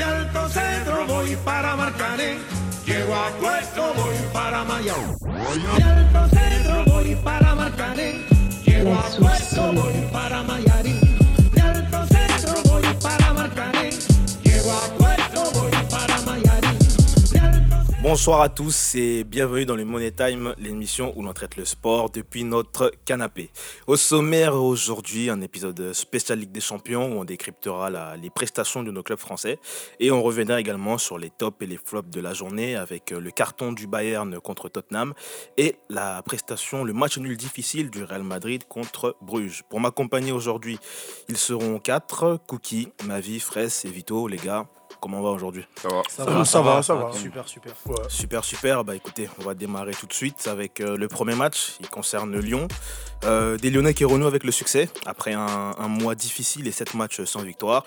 De 0.00 0.06
Alto 0.06 0.48
Cedro 0.48 1.06
voy 1.06 1.36
para 1.44 1.76
Marcané. 1.76 2.38
Llego 2.86 3.14
a 3.14 3.28
Puerto, 3.38 3.92
voy 3.94 4.14
para 4.32 4.64
Mayao. 4.64 5.14
De 5.76 5.82
Alto 5.84 6.26
Cedro 6.34 6.84
voy 6.86 7.14
para 7.16 7.54
Marcané. 7.54 8.24
Llego 8.64 8.94
a 8.94 9.02
Puerto, 9.18 9.72
voy 9.74 10.08
para 10.10 10.42
Mayarín. 10.42 10.79
Bonsoir 18.10 18.40
à 18.40 18.48
tous 18.48 18.96
et 18.96 19.22
bienvenue 19.22 19.66
dans 19.66 19.76
le 19.76 19.84
Money 19.84 20.10
Time, 20.10 20.52
l'émission 20.58 21.12
où 21.14 21.22
l'on 21.22 21.32
traite 21.32 21.56
le 21.56 21.64
sport 21.64 22.10
depuis 22.10 22.42
notre 22.42 22.90
canapé. 23.04 23.50
Au 23.86 23.94
sommaire 23.94 24.56
aujourd'hui, 24.56 25.30
un 25.30 25.40
épisode 25.40 25.92
spécial 25.92 26.40
Ligue 26.40 26.50
des 26.50 26.60
Champions 26.60 27.06
où 27.06 27.20
on 27.20 27.24
décryptera 27.24 27.88
les 28.16 28.30
prestations 28.30 28.82
de 28.82 28.90
nos 28.90 29.04
clubs 29.04 29.16
français 29.16 29.60
et 30.00 30.10
on 30.10 30.24
reviendra 30.24 30.58
également 30.58 30.98
sur 30.98 31.18
les 31.18 31.30
tops 31.30 31.62
et 31.62 31.66
les 31.66 31.76
flops 31.76 32.10
de 32.10 32.20
la 32.20 32.34
journée 32.34 32.74
avec 32.74 33.12
le 33.12 33.30
carton 33.30 33.70
du 33.70 33.86
Bayern 33.86 34.40
contre 34.40 34.68
Tottenham 34.68 35.14
et 35.56 35.76
la 35.88 36.20
prestation, 36.24 36.82
le 36.82 36.92
match 36.92 37.16
nul 37.16 37.36
difficile 37.36 37.90
du 37.90 38.02
Real 38.02 38.24
Madrid 38.24 38.64
contre 38.68 39.16
Bruges. 39.22 39.62
Pour 39.70 39.78
m'accompagner 39.78 40.32
aujourd'hui, 40.32 40.80
ils 41.28 41.38
seront 41.38 41.78
quatre, 41.78 42.40
Cookie, 42.48 42.88
Mavi, 43.04 43.38
Fraisse 43.38 43.84
et 43.84 43.88
Vito, 43.88 44.26
les 44.26 44.38
gars. 44.38 44.66
Comment 45.00 45.18
on 45.18 45.22
va 45.22 45.30
aujourd'hui 45.30 45.64
Ça 45.80 45.88
va. 45.88 46.02
Ça 46.08 46.24
va, 46.24 46.44
ça 46.44 46.60
va, 46.60 46.82
ça 46.82 46.94
va. 46.94 47.12
Super, 47.12 47.48
super. 47.48 47.72
Super, 48.08 48.44
super. 48.44 48.84
Bah 48.84 48.94
écoutez, 48.94 49.28
on 49.38 49.42
va 49.42 49.54
démarrer 49.54 49.92
tout 49.92 50.06
de 50.06 50.12
suite 50.12 50.46
avec 50.46 50.80
euh, 50.80 50.96
le 50.96 51.08
premier 51.08 51.34
match. 51.34 51.76
Il 51.80 51.88
concerne 51.88 52.38
Lyon. 52.38 52.68
Euh, 53.24 53.56
des 53.58 53.70
Lyonnais 53.70 53.92
qui 53.94 54.04
renouent 54.04 54.26
avec 54.26 54.44
le 54.44 54.52
succès 54.52 54.88
après 55.06 55.32
un, 55.34 55.46
un 55.78 55.88
mois 55.88 56.14
difficile 56.14 56.66
et 56.68 56.72
sept 56.72 56.94
matchs 56.94 57.22
sans 57.24 57.42
victoire. 57.42 57.84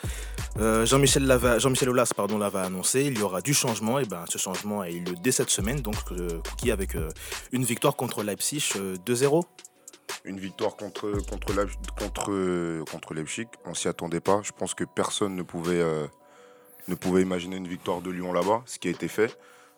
Euh, 0.60 0.86
Jean-Michel 0.86 1.26
Lava- 1.26 1.58
Jean-Michel 1.60 1.90
Aulas 1.90 2.12
pardon, 2.16 2.38
l'avait 2.38 2.60
annoncé. 2.60 3.04
Il 3.04 3.18
y 3.18 3.22
aura 3.22 3.42
du 3.42 3.54
changement. 3.54 4.00
Et 4.00 4.06
ben 4.06 4.26
ce 4.30 4.38
changement 4.38 4.82
a 4.82 4.90
eu 4.90 5.00
lieu 5.00 5.16
dès 5.22 5.32
cette 5.32 5.50
semaine. 5.50 5.82
Donc 5.82 5.96
euh, 6.12 6.40
Cookie 6.50 6.72
avec 6.72 6.96
euh, 6.96 7.10
une 7.52 7.64
victoire 7.64 7.96
contre 7.96 8.24
Leipzig 8.24 8.64
euh, 8.76 8.96
2-0. 9.06 9.44
Une 10.26 10.40
victoire 10.40 10.76
contre, 10.78 11.12
contre, 11.30 11.54
contre, 11.98 12.84
contre 12.92 13.14
Leipzig. 13.14 13.48
On 13.66 13.74
s'y 13.74 13.88
attendait 13.88 14.20
pas. 14.22 14.42
Je 14.44 14.52
pense 14.52 14.74
que 14.74 14.84
personne 14.84 15.36
ne 15.36 15.44
pouvait, 15.44 15.82
euh, 15.82 16.06
ne 16.88 16.96
pouvait 16.96 17.22
imaginer 17.22 17.58
une 17.58 17.68
victoire 17.68 18.02
de 18.02 18.12
Lyon 18.12 18.34
là-bas, 18.34 18.64
ce 18.66 18.80
qui 18.80 18.88
a 18.88 18.92
été 18.92 19.08
fait. 19.08 19.38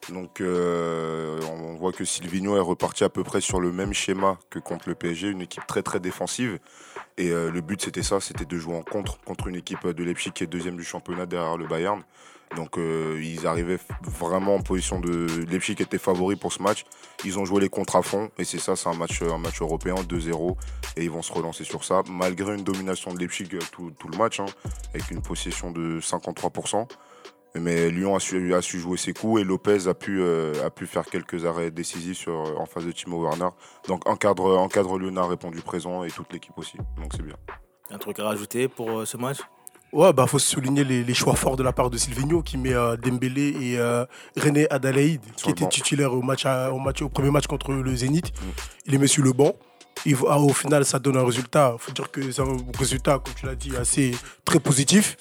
Donc 0.09 0.39
euh, 0.39 1.39
on 1.49 1.75
voit 1.75 1.91
que 1.91 2.05
Silvino 2.05 2.55
est 2.57 2.61
reparti 2.61 3.03
à 3.03 3.09
peu 3.09 3.23
près 3.23 3.41
sur 3.41 3.59
le 3.59 3.71
même 3.71 3.93
schéma 3.93 4.37
que 4.49 4.59
contre 4.59 4.87
le 4.87 4.95
PSG, 4.95 5.29
une 5.29 5.41
équipe 5.41 5.65
très 5.65 5.81
très 5.81 5.99
défensive. 5.99 6.59
Et 7.17 7.31
euh, 7.31 7.49
le 7.49 7.61
but 7.61 7.81
c'était 7.81 8.03
ça, 8.03 8.19
c'était 8.19 8.45
de 8.45 8.57
jouer 8.57 8.75
en 8.75 8.83
contre 8.83 9.19
contre 9.21 9.47
une 9.47 9.55
équipe 9.55 9.87
de 9.87 10.03
Leipzig 10.03 10.31
qui 10.31 10.43
est 10.43 10.47
deuxième 10.47 10.75
du 10.75 10.83
championnat 10.83 11.25
derrière 11.25 11.57
le 11.57 11.65
Bayern. 11.65 12.03
Donc 12.55 12.77
euh, 12.77 13.19
ils 13.21 13.45
arrivaient 13.45 13.79
vraiment 14.01 14.55
en 14.55 14.61
position 14.61 14.99
de 14.99 15.27
Leipzig 15.49 15.75
était 15.79 15.97
favori 15.97 16.35
pour 16.35 16.53
ce 16.53 16.61
match. 16.61 16.85
Ils 17.23 17.37
ont 17.37 17.45
joué 17.45 17.61
les 17.61 17.69
contres 17.69 17.95
à 17.95 18.01
fond 18.01 18.31
et 18.37 18.43
c'est 18.43 18.59
ça, 18.59 18.75
c'est 18.75 18.89
un 18.89 18.93
match, 18.93 19.21
un 19.21 19.37
match 19.37 19.61
européen 19.61 19.95
2-0 19.95 20.55
et 20.97 21.03
ils 21.03 21.11
vont 21.11 21.21
se 21.21 21.33
relancer 21.33 21.63
sur 21.63 21.83
ça 21.83 22.01
malgré 22.09 22.55
une 22.55 22.63
domination 22.63 23.13
de 23.13 23.19
Leipzig 23.19 23.49
euh, 23.53 23.59
tout, 23.71 23.91
le 24.11 24.17
match 24.17 24.39
hein, 24.39 24.45
avec 24.93 25.11
une 25.11 25.21
possession 25.21 25.71
de 25.71 25.99
53%. 25.99 26.87
Mais 27.57 27.89
Lyon 27.89 28.15
a 28.15 28.19
su, 28.19 28.53
a 28.53 28.61
su 28.61 28.79
jouer 28.79 28.97
ses 28.97 29.13
coups 29.13 29.39
et 29.39 29.43
Lopez 29.45 29.87
a 29.87 29.93
pu, 29.93 30.21
euh, 30.21 30.65
a 30.65 30.69
pu 30.69 30.85
faire 30.85 31.05
quelques 31.05 31.45
arrêts 31.45 31.71
décisifs 31.71 32.27
en 32.27 32.65
face 32.65 32.83
de 32.83 32.91
Timo 32.91 33.23
Werner. 33.23 33.47
Donc 33.87 34.01
un 34.07 34.17
cadre, 34.17 34.97
lyonnais 34.97 35.21
a 35.21 35.25
répondu 35.25 35.61
présent 35.61 36.03
et 36.03 36.11
toute 36.11 36.33
l'équipe 36.33 36.57
aussi. 36.57 36.77
Donc 36.97 37.13
c'est 37.13 37.23
bien. 37.23 37.37
Un 37.91 37.97
truc 37.97 38.19
à 38.19 38.25
rajouter 38.25 38.67
pour 38.67 39.07
ce 39.07 39.15
match? 39.15 39.37
Ouais, 39.93 40.11
bah 40.11 40.27
faut 40.27 40.39
souligner 40.39 40.83
les, 40.83 41.03
les 41.05 41.13
choix 41.13 41.35
forts 41.35 41.55
de 41.55 41.63
la 41.63 41.71
part 41.71 41.89
de 41.89 41.97
Silvino 41.97 42.41
qui 42.41 42.57
met 42.57 42.73
euh, 42.73 42.97
Dembélé 42.97 43.55
et 43.61 43.77
euh, 43.79 44.05
René 44.35 44.69
Adalaïde 44.69 45.21
Sur 45.37 45.53
qui 45.53 45.63
banc. 45.63 45.69
titulaires 45.69 46.13
au 46.13 46.21
match, 46.21 46.45
à- 46.45 46.71
au 46.73 46.79
match 46.79 47.01
au 47.01 47.07
premier 47.07 47.31
match 47.31 47.47
contre 47.47 47.71
le 47.71 47.95
Zénith. 47.95 48.33
Mm. 48.33 48.45
Il 48.87 48.91
les 48.91 48.97
met 48.97 49.07
sur 49.07 49.23
le 49.23 49.31
banc. 49.31 49.53
Et 50.05 50.13
ah, 50.27 50.37
au 50.37 50.51
final, 50.53 50.83
ça 50.83 50.99
donne 50.99 51.15
un 51.15 51.23
résultat. 51.25 51.75
faut 51.79 51.93
dire 51.93 52.11
que 52.11 52.29
c'est 52.29 52.41
un 52.41 52.57
résultat, 52.77 53.19
comme 53.23 53.33
tu 53.35 53.45
l'as 53.45 53.55
dit, 53.55 53.75
assez 53.77 54.11
très 54.43 54.59
positif. 54.59 55.15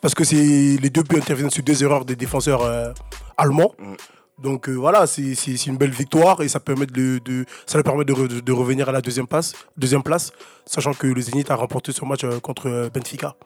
Parce 0.00 0.14
que 0.14 0.24
c'est 0.24 0.34
les 0.34 0.90
deux 0.90 1.04
buts 1.04 1.16
interviennent 1.18 1.50
sur 1.50 1.62
deux 1.62 1.82
erreurs 1.84 2.04
des 2.04 2.16
défenseurs 2.16 2.62
euh, 2.62 2.92
allemands. 3.36 3.74
Mm. 3.78 3.94
Donc 4.42 4.68
euh, 4.68 4.74
voilà, 4.74 5.06
c'est 5.06 5.66
une 5.66 5.76
belle 5.76 5.92
victoire 5.92 6.42
et 6.42 6.48
ça, 6.48 6.58
permet 6.58 6.86
de, 6.86 7.20
de- 7.24 7.44
ça 7.64 7.78
leur 7.78 7.84
permet 7.84 8.04
de, 8.04 8.12
re- 8.12 8.40
de 8.42 8.52
revenir 8.52 8.88
à 8.88 8.92
la 8.92 9.00
deuxième 9.00 9.28
place, 9.28 9.54
deuxième 9.76 10.02
place, 10.02 10.32
sachant 10.66 10.92
que 10.94 11.06
le 11.06 11.20
Zénith 11.22 11.50
a 11.50 11.54
remporté 11.54 11.92
ce 11.92 12.04
match 12.04 12.24
euh, 12.24 12.40
contre 12.40 12.90
Benfica 12.92 13.36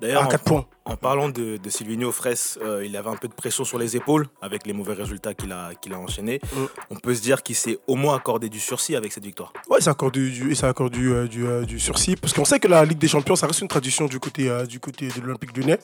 D'ailleurs, 0.00 0.22
à 0.22 0.26
en- 0.26 0.28
4 0.28 0.44
points. 0.44 0.66
En 0.86 0.96
parlant 0.96 1.28
de, 1.28 1.56
de 1.56 1.70
Silvino 1.70 2.10
Fraisse, 2.10 2.58
euh, 2.62 2.84
il 2.84 2.96
avait 2.96 3.10
un 3.10 3.16
peu 3.16 3.28
de 3.28 3.32
pression 3.32 3.62
sur 3.64 3.78
les 3.78 3.96
épaules 3.96 4.26
avec 4.42 4.66
les 4.66 4.72
mauvais 4.72 4.94
résultats 4.94 5.34
qu'il 5.34 5.52
a, 5.52 5.70
qu'il 5.80 5.92
a 5.92 5.98
enchaînés. 5.98 6.40
Mm. 6.52 6.58
On 6.90 6.96
peut 6.96 7.14
se 7.14 7.20
dire 7.22 7.42
qu'il 7.44 7.54
s'est 7.54 7.78
au 7.86 7.94
moins 7.94 8.16
accordé 8.16 8.48
du 8.48 8.58
sursis 8.58 8.96
avec 8.96 9.12
cette 9.12 9.24
victoire. 9.24 9.52
Ouais, 9.68 9.80
c'est 9.80 9.90
encore 9.90 10.10
du, 10.10 10.30
du, 10.32 10.48
du, 10.48 11.12
euh, 11.12 11.26
du, 11.28 11.46
euh, 11.46 11.64
du 11.64 11.78
sursis. 11.78 12.16
Parce 12.16 12.32
qu'on 12.32 12.44
sait 12.44 12.58
que 12.58 12.66
la 12.66 12.84
Ligue 12.84 12.98
des 12.98 13.06
Champions, 13.08 13.36
ça 13.36 13.46
reste 13.46 13.60
une 13.60 13.68
tradition 13.68 14.06
du 14.06 14.18
côté, 14.18 14.50
du 14.66 14.80
côté 14.80 15.08
de 15.08 15.20
l'Olympique 15.20 15.56
lyonnais. 15.56 15.78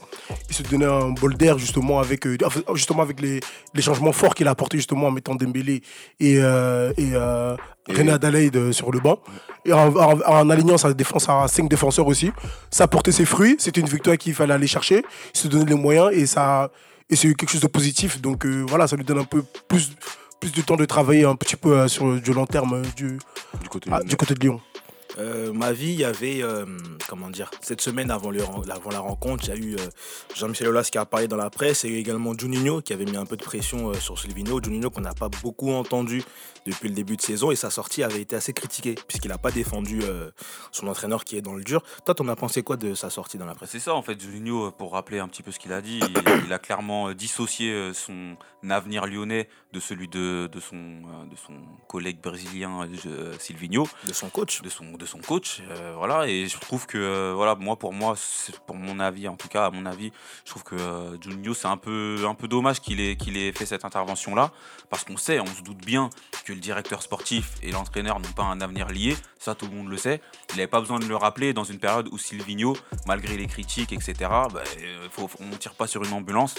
Il 0.48 0.54
se 0.56 0.62
donnait 0.64 0.86
un 0.86 1.10
bol 1.10 1.34
d'air 1.36 1.56
justement 1.58 2.00
avec, 2.00 2.26
justement 2.74 3.02
avec 3.02 3.20
les, 3.20 3.40
les 3.74 3.82
changements 3.82 4.12
forts 4.12 4.34
qu'il 4.34 4.48
a 4.48 4.50
apportés 4.50 4.78
justement 4.78 5.06
en 5.06 5.10
mettant 5.12 5.34
Dembélé 5.36 5.82
et, 6.18 6.32
Et- 6.34 7.14
René 7.88 8.12
Adalaïde 8.12 8.56
euh, 8.56 8.72
sur 8.72 8.90
le 8.90 9.00
banc. 9.00 9.18
Et 9.64 9.72
en, 9.72 9.94
en- 9.96 10.20
en 10.20 10.50
alignant 10.50 10.78
sa 10.78 10.92
défense 10.94 11.28
à 11.28 11.46
5 11.48 11.68
défenseurs 11.68 12.06
aussi. 12.06 12.30
Ça 12.70 12.84
a 12.84 12.88
porté 12.88 13.12
ses 13.12 13.24
fruits. 13.24 13.56
C'était 13.58 13.80
une 13.80 13.88
victoire 13.88 14.16
qu'il 14.16 14.34
fallait 14.34 14.54
aller 14.54 14.66
chercher. 14.66 15.04
Il 15.34 15.38
se 15.38 15.48
donnait 15.48 15.64
les 15.66 15.74
moyens 15.74 16.10
et 16.12 16.26
ça 16.26 16.70
et 17.08 17.14
c'est 17.16 17.32
quelque 17.34 17.50
chose 17.50 17.60
de 17.60 17.66
positif. 17.68 18.20
Donc 18.20 18.44
euh, 18.46 18.64
voilà, 18.68 18.86
ça 18.88 18.96
lui 18.96 19.04
donne 19.04 19.18
un 19.18 19.24
peu 19.24 19.42
plus, 19.68 19.92
plus 20.40 20.52
de 20.52 20.60
temps 20.62 20.76
de 20.76 20.84
travailler 20.84 21.24
un 21.24 21.36
petit 21.36 21.56
peu 21.56 21.78
euh, 21.78 21.88
sur 21.88 22.20
du 22.20 22.32
long 22.32 22.46
terme 22.46 22.74
euh, 22.74 22.82
du, 22.96 23.18
Du 23.62 23.68
côté 23.68 23.88
ah, 23.92 24.00
du 24.04 24.16
côté 24.16 24.34
de 24.34 24.40
Lyon. 24.40 24.60
Euh, 25.18 25.52
ma 25.52 25.72
vie, 25.72 25.92
il 25.92 26.00
y 26.00 26.04
avait, 26.04 26.42
euh, 26.42 26.66
comment 27.08 27.30
dire, 27.30 27.50
cette 27.60 27.80
semaine 27.80 28.10
avant, 28.10 28.30
le, 28.30 28.42
avant 28.42 28.90
la 28.90 29.00
rencontre, 29.00 29.44
il 29.44 29.48
y 29.48 29.52
a 29.52 29.56
eu 29.56 29.74
euh, 29.74 29.88
Jean-Michel 30.34 30.68
Aulas 30.68 30.88
qui 30.90 30.98
a 30.98 31.06
parlé 31.06 31.26
dans 31.26 31.36
la 31.36 31.50
presse 31.50 31.84
et 31.84 31.92
également 31.92 32.34
Juninho 32.36 32.82
qui 32.82 32.92
avait 32.92 33.04
mis 33.04 33.16
un 33.16 33.24
peu 33.24 33.36
de 33.36 33.44
pression 33.44 33.94
sur 33.94 34.18
Silvino. 34.18 34.62
Juninho 34.62 34.90
qu'on 34.90 35.00
n'a 35.00 35.14
pas 35.14 35.28
beaucoup 35.28 35.72
entendu 35.72 36.22
depuis 36.66 36.88
le 36.88 36.94
début 36.94 37.16
de 37.16 37.22
saison 37.22 37.50
et 37.50 37.56
sa 37.56 37.70
sortie 37.70 38.02
avait 38.02 38.20
été 38.20 38.36
assez 38.36 38.52
critiquée 38.52 38.94
puisqu'il 39.06 39.28
n'a 39.28 39.38
pas 39.38 39.52
défendu 39.52 40.00
son 40.72 40.88
entraîneur 40.88 41.24
qui 41.24 41.36
est 41.36 41.42
dans 41.42 41.54
le 41.54 41.62
dur. 41.62 41.82
Toi, 42.04 42.14
t'en 42.14 42.26
as 42.28 42.36
pensé 42.36 42.62
quoi 42.62 42.76
de 42.76 42.94
sa 42.94 43.08
sortie 43.08 43.38
dans 43.38 43.46
la 43.46 43.54
presse? 43.54 43.70
C'est 43.70 43.80
ça 43.80 43.94
en 43.94 44.02
fait, 44.02 44.20
Juninho, 44.20 44.72
pour 44.72 44.92
rappeler 44.92 45.20
un 45.20 45.28
petit 45.28 45.42
peu 45.42 45.52
ce 45.52 45.58
qu'il 45.58 45.72
a 45.72 45.80
dit, 45.80 46.00
il, 46.00 46.42
il 46.46 46.52
a 46.52 46.58
clairement 46.58 47.12
dissocié 47.12 47.92
son 47.94 48.36
avenir 48.68 49.06
lyonnais 49.06 49.48
de 49.72 49.80
celui 49.80 50.08
de, 50.08 50.48
de, 50.50 50.60
son, 50.60 50.76
de 50.76 51.36
son 51.36 51.54
collègue 51.86 52.20
brésilien 52.20 52.88
Silvino, 53.38 53.86
de 54.06 54.12
son 54.12 54.28
coach 54.28 54.62
de 54.62 54.68
son, 54.68 54.92
de 54.92 55.05
son 55.06 55.18
coach. 55.18 55.62
euh, 55.70 55.94
voilà, 55.96 56.26
et 56.26 56.46
je 56.48 56.58
trouve 56.58 56.86
que, 56.86 56.98
euh, 56.98 57.32
voilà, 57.34 57.54
moi 57.54 57.76
pour 57.76 57.92
moi, 57.92 58.14
pour 58.66 58.76
mon 58.76 59.00
avis, 59.00 59.28
en 59.28 59.36
tout 59.36 59.48
cas, 59.48 59.66
à 59.66 59.70
mon 59.70 59.86
avis, 59.86 60.12
je 60.44 60.50
trouve 60.50 60.64
que 60.64 60.74
euh, 60.74 61.20
Juninho, 61.20 61.54
c'est 61.54 61.68
un 61.68 61.76
peu, 61.76 62.24
un 62.28 62.34
peu 62.34 62.48
dommage 62.48 62.80
qu'il 62.80 63.00
ait, 63.00 63.16
ait 63.16 63.52
fait 63.52 63.66
cette 63.66 63.84
intervention-là, 63.84 64.52
parce 64.90 65.04
qu'on 65.04 65.16
sait, 65.16 65.40
on 65.40 65.46
se 65.46 65.62
doute 65.62 65.84
bien 65.84 66.10
que 66.44 66.52
le 66.52 66.60
directeur 66.60 67.02
sportif 67.02 67.54
et 67.62 67.72
l'entraîneur 67.72 68.20
n'ont 68.20 68.32
pas 68.32 68.44
un 68.44 68.60
avenir 68.60 68.88
lié, 68.88 69.16
ça 69.38 69.54
tout 69.54 69.66
le 69.66 69.72
monde 69.72 69.88
le 69.88 69.96
sait. 69.96 70.20
Il 70.50 70.56
n'avait 70.56 70.66
pas 70.66 70.80
besoin 70.80 70.98
de 70.98 71.06
le 71.06 71.16
rappeler 71.16 71.52
dans 71.52 71.64
une 71.64 71.78
période 71.78 72.08
où 72.12 72.18
Silvino, 72.18 72.76
malgré 73.06 73.36
les 73.36 73.46
critiques, 73.46 73.92
etc., 73.92 74.14
bah, 74.20 74.62
euh, 74.78 75.08
on 75.40 75.46
ne 75.46 75.56
tire 75.56 75.74
pas 75.74 75.86
sur 75.86 76.02
une 76.02 76.12
ambulance. 76.12 76.54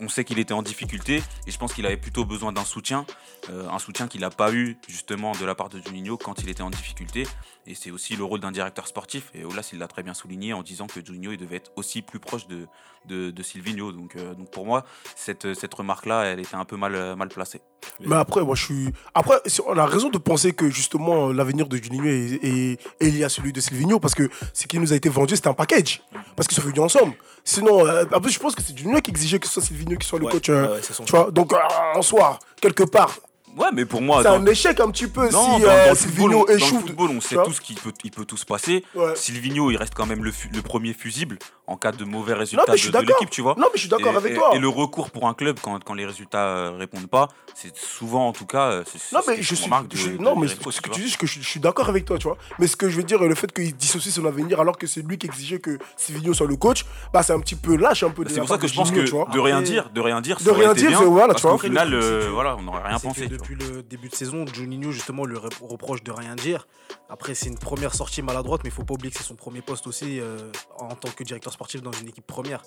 On 0.00 0.08
sait 0.08 0.24
qu'il 0.24 0.38
était 0.38 0.54
en 0.54 0.62
difficulté 0.62 1.22
et 1.46 1.50
je 1.50 1.58
pense 1.58 1.72
qu'il 1.72 1.86
avait 1.86 1.96
plutôt 1.96 2.24
besoin 2.24 2.52
d'un 2.52 2.64
soutien, 2.64 3.06
euh, 3.50 3.68
un 3.68 3.78
soutien 3.78 4.08
qu'il 4.08 4.22
n'a 4.22 4.30
pas 4.30 4.52
eu 4.52 4.76
justement 4.88 5.32
de 5.32 5.44
la 5.44 5.54
part 5.54 5.68
de 5.68 5.80
Juninho 5.80 6.16
quand 6.16 6.42
il 6.42 6.48
était 6.48 6.62
en 6.62 6.70
difficulté. 6.70 7.26
Et 7.66 7.76
c'est 7.76 7.92
aussi 7.92 8.16
le 8.16 8.24
rôle 8.24 8.40
d'un 8.40 8.50
directeur 8.50 8.88
sportif. 8.88 9.30
Et 9.34 9.44
Olas, 9.44 9.68
il 9.72 9.78
l'a 9.78 9.86
très 9.86 10.02
bien 10.02 10.14
souligné 10.14 10.52
en 10.52 10.62
disant 10.64 10.88
que 10.88 11.04
Juninho 11.04 11.30
il 11.30 11.36
devait 11.38 11.56
être 11.56 11.70
aussi 11.76 12.02
plus 12.02 12.18
proche 12.18 12.48
de, 12.48 12.66
de, 13.06 13.30
de 13.30 13.42
Silvino. 13.44 13.92
Donc, 13.92 14.16
euh, 14.16 14.34
donc 14.34 14.50
pour 14.50 14.66
moi, 14.66 14.84
cette, 15.14 15.54
cette 15.54 15.72
remarque-là, 15.72 16.24
elle 16.24 16.40
était 16.40 16.56
un 16.56 16.64
peu 16.64 16.76
mal, 16.76 16.94
euh, 16.96 17.14
mal 17.14 17.28
placée. 17.28 17.60
Mais 18.00 18.16
après, 18.16 18.42
moi, 18.42 18.56
je 18.56 18.64
suis. 18.64 18.88
Après, 19.14 19.36
on 19.66 19.78
a 19.78 19.86
raison 19.86 20.08
de 20.08 20.18
penser 20.18 20.52
que 20.52 20.68
justement 20.70 21.28
l'avenir 21.28 21.68
de 21.68 21.76
Juninho 21.76 22.04
est, 22.06 22.40
est- 22.44 22.78
est 23.00 23.10
lié 23.10 23.22
à 23.24 23.28
celui 23.28 23.52
de 23.52 23.60
Silvino 23.60 24.00
parce 24.00 24.16
que 24.16 24.28
ce 24.52 24.66
qui 24.66 24.80
nous 24.80 24.92
a 24.92 24.96
été 24.96 25.08
vendu, 25.08 25.36
c'était 25.36 25.48
un 25.48 25.54
package. 25.54 26.02
Parce 26.34 26.48
qu'ils 26.48 26.56
sont 26.56 26.62
venus 26.66 26.80
ensemble. 26.80 27.14
Sinon, 27.44 27.86
euh, 27.86 28.04
en 28.12 28.20
plus, 28.20 28.32
je 28.32 28.40
pense 28.40 28.56
que 28.56 28.62
c'est 28.62 28.76
Juninho 28.76 29.00
qui 29.00 29.10
exigeait 29.10 29.38
que 29.38 29.46
ce 29.46 29.52
soit 29.54 29.62
Silvino 29.62 29.96
qui 29.96 30.06
soit 30.06 30.18
le 30.18 30.24
Ouais, 30.26 30.32
coach. 30.32 30.48
euh, 30.48 30.74
ouais, 30.76 30.80
tu 31.06 31.10
vois, 31.12 31.30
donc 31.30 31.52
euh, 31.52 31.58
en 31.94 32.02
soi, 32.02 32.38
quelque 32.60 32.82
part, 32.82 33.18
Ouais, 33.56 33.68
mais 33.72 33.84
pour 33.84 34.00
moi, 34.00 34.22
C'est 34.22 34.28
un 34.28 34.46
échec 34.46 34.80
un 34.80 34.90
petit 34.90 35.06
peu 35.06 35.28
non, 35.30 35.56
si 35.56 35.62
dans- 35.62 35.68
euh, 35.68 35.94
Silvino 35.94 36.30
football, 36.30 36.34
on- 36.34 36.44
dans 36.44 36.46
le 36.52 36.56
échoue. 36.56 36.80
football, 36.80 37.10
on 37.10 37.20
sait 37.20 37.36
tous 37.44 37.60
qu'il 37.60 37.76
peut, 37.76 37.92
il 38.04 38.10
peut 38.10 38.24
tout 38.24 38.36
se 38.36 38.46
passer. 38.46 38.84
Ouais. 38.94 39.14
Silvino, 39.14 39.70
il 39.70 39.76
reste 39.76 39.94
quand 39.94 40.06
même 40.06 40.24
le, 40.24 40.32
le 40.52 40.62
premier 40.62 40.92
fusible 40.94 41.38
en 41.66 41.76
cas 41.76 41.92
de 41.92 42.04
mauvais 42.04 42.34
résultats 42.34 42.64
de, 42.72 43.06
l'équipe, 43.06 43.30
tu 43.30 43.42
vois. 43.42 43.54
Non, 43.58 43.66
mais 43.66 43.74
je 43.76 43.80
suis 43.80 43.88
d'accord 43.88 44.16
avec 44.16 44.32
et- 44.32 44.36
toi. 44.36 44.50
Et 44.54 44.58
le 44.58 44.68
recours 44.68 45.10
pour 45.10 45.28
un 45.28 45.34
club 45.34 45.58
quand, 45.60 45.82
quand 45.84 45.94
les 45.94 46.06
résultats 46.06 46.46
euh, 46.46 46.70
répondent 46.78 47.06
pas, 47.08 47.28
c'est 47.54 47.76
souvent 47.76 48.28
en 48.28 48.32
tout 48.32 48.46
cas. 48.46 48.70
euh, 48.70 48.84
Non, 49.12 49.20
mais 49.28 49.42
je 49.42 49.54
suis. 49.54 49.66
de- 49.70 49.96
je- 49.96 50.10
non, 50.12 50.34
mais 50.36 50.48
ce 50.48 50.54
tu 50.54 50.60
que 50.60 50.88
vois. 50.88 50.94
tu 50.96 51.02
dis, 51.02 51.16
que 51.16 51.26
je, 51.26 51.40
je 51.40 51.46
suis 51.48 51.60
d'accord 51.60 51.88
avec 51.88 52.04
toi, 52.04 52.18
tu 52.18 52.24
vois. 52.28 52.38
Mais 52.58 52.66
ce 52.66 52.76
que 52.76 52.88
je 52.88 52.96
veux 52.96 53.02
dire, 53.04 53.20
le 53.22 53.34
fait 53.34 53.52
qu'il 53.52 53.74
dissocie 53.76 54.12
son 54.14 54.24
avenir 54.24 54.60
alors 54.60 54.76
que 54.78 54.86
c'est 54.86 55.02
lui 55.06 55.18
qui 55.18 55.26
exigeait 55.26 55.58
que 55.60 55.78
Silvino 55.96 56.32
soit 56.34 56.46
le 56.46 56.56
coach, 56.56 56.84
bah 57.12 57.22
c'est 57.22 57.32
un 57.32 57.40
petit 57.40 57.54
peu 57.56 57.76
lâche 57.76 58.02
un 58.02 58.10
peu. 58.10 58.24
de 58.24 58.30
C'est 58.30 58.40
pour 58.40 58.48
ça 58.48 58.58
que 58.58 58.66
je 58.66 58.74
pense 58.74 58.90
que 58.90 59.00
de 59.32 59.40
rien 59.40 59.60
dire, 59.62 59.90
de 59.90 60.00
rien 60.00 60.20
dire, 60.20 60.38
De 60.40 60.50
rien 60.50 60.72
dire, 60.74 61.02
voilà, 61.02 61.34
tu 61.34 61.42
vois. 61.42 61.58
final, 61.58 61.92
euh, 61.94 62.28
voilà, 62.32 62.56
on 62.56 62.62
n'aurait 62.62 62.82
rien 62.88 62.98
pensé. 62.98 63.28
Depuis 63.42 63.56
le 63.56 63.82
début 63.82 64.08
de 64.08 64.14
saison, 64.14 64.44
Juninho 64.46 64.92
justement 64.92 65.24
rep- 65.36 65.60
reproche 65.60 66.02
de 66.02 66.12
rien 66.12 66.36
dire. 66.36 66.68
Après, 67.08 67.34
c'est 67.34 67.48
une 67.48 67.58
première 67.58 67.94
sortie 67.94 68.22
maladroite, 68.22 68.62
mais 68.62 68.70
il 68.70 68.72
faut 68.72 68.84
pas 68.84 68.94
oublier 68.94 69.10
que 69.10 69.18
c'est 69.18 69.24
son 69.24 69.34
premier 69.34 69.62
poste 69.62 69.86
aussi 69.86 70.20
euh, 70.20 70.50
en 70.78 70.94
tant 70.94 71.10
que 71.10 71.24
directeur 71.24 71.52
sportif 71.52 71.82
dans 71.82 71.92
une 71.92 72.08
équipe 72.08 72.26
première. 72.26 72.62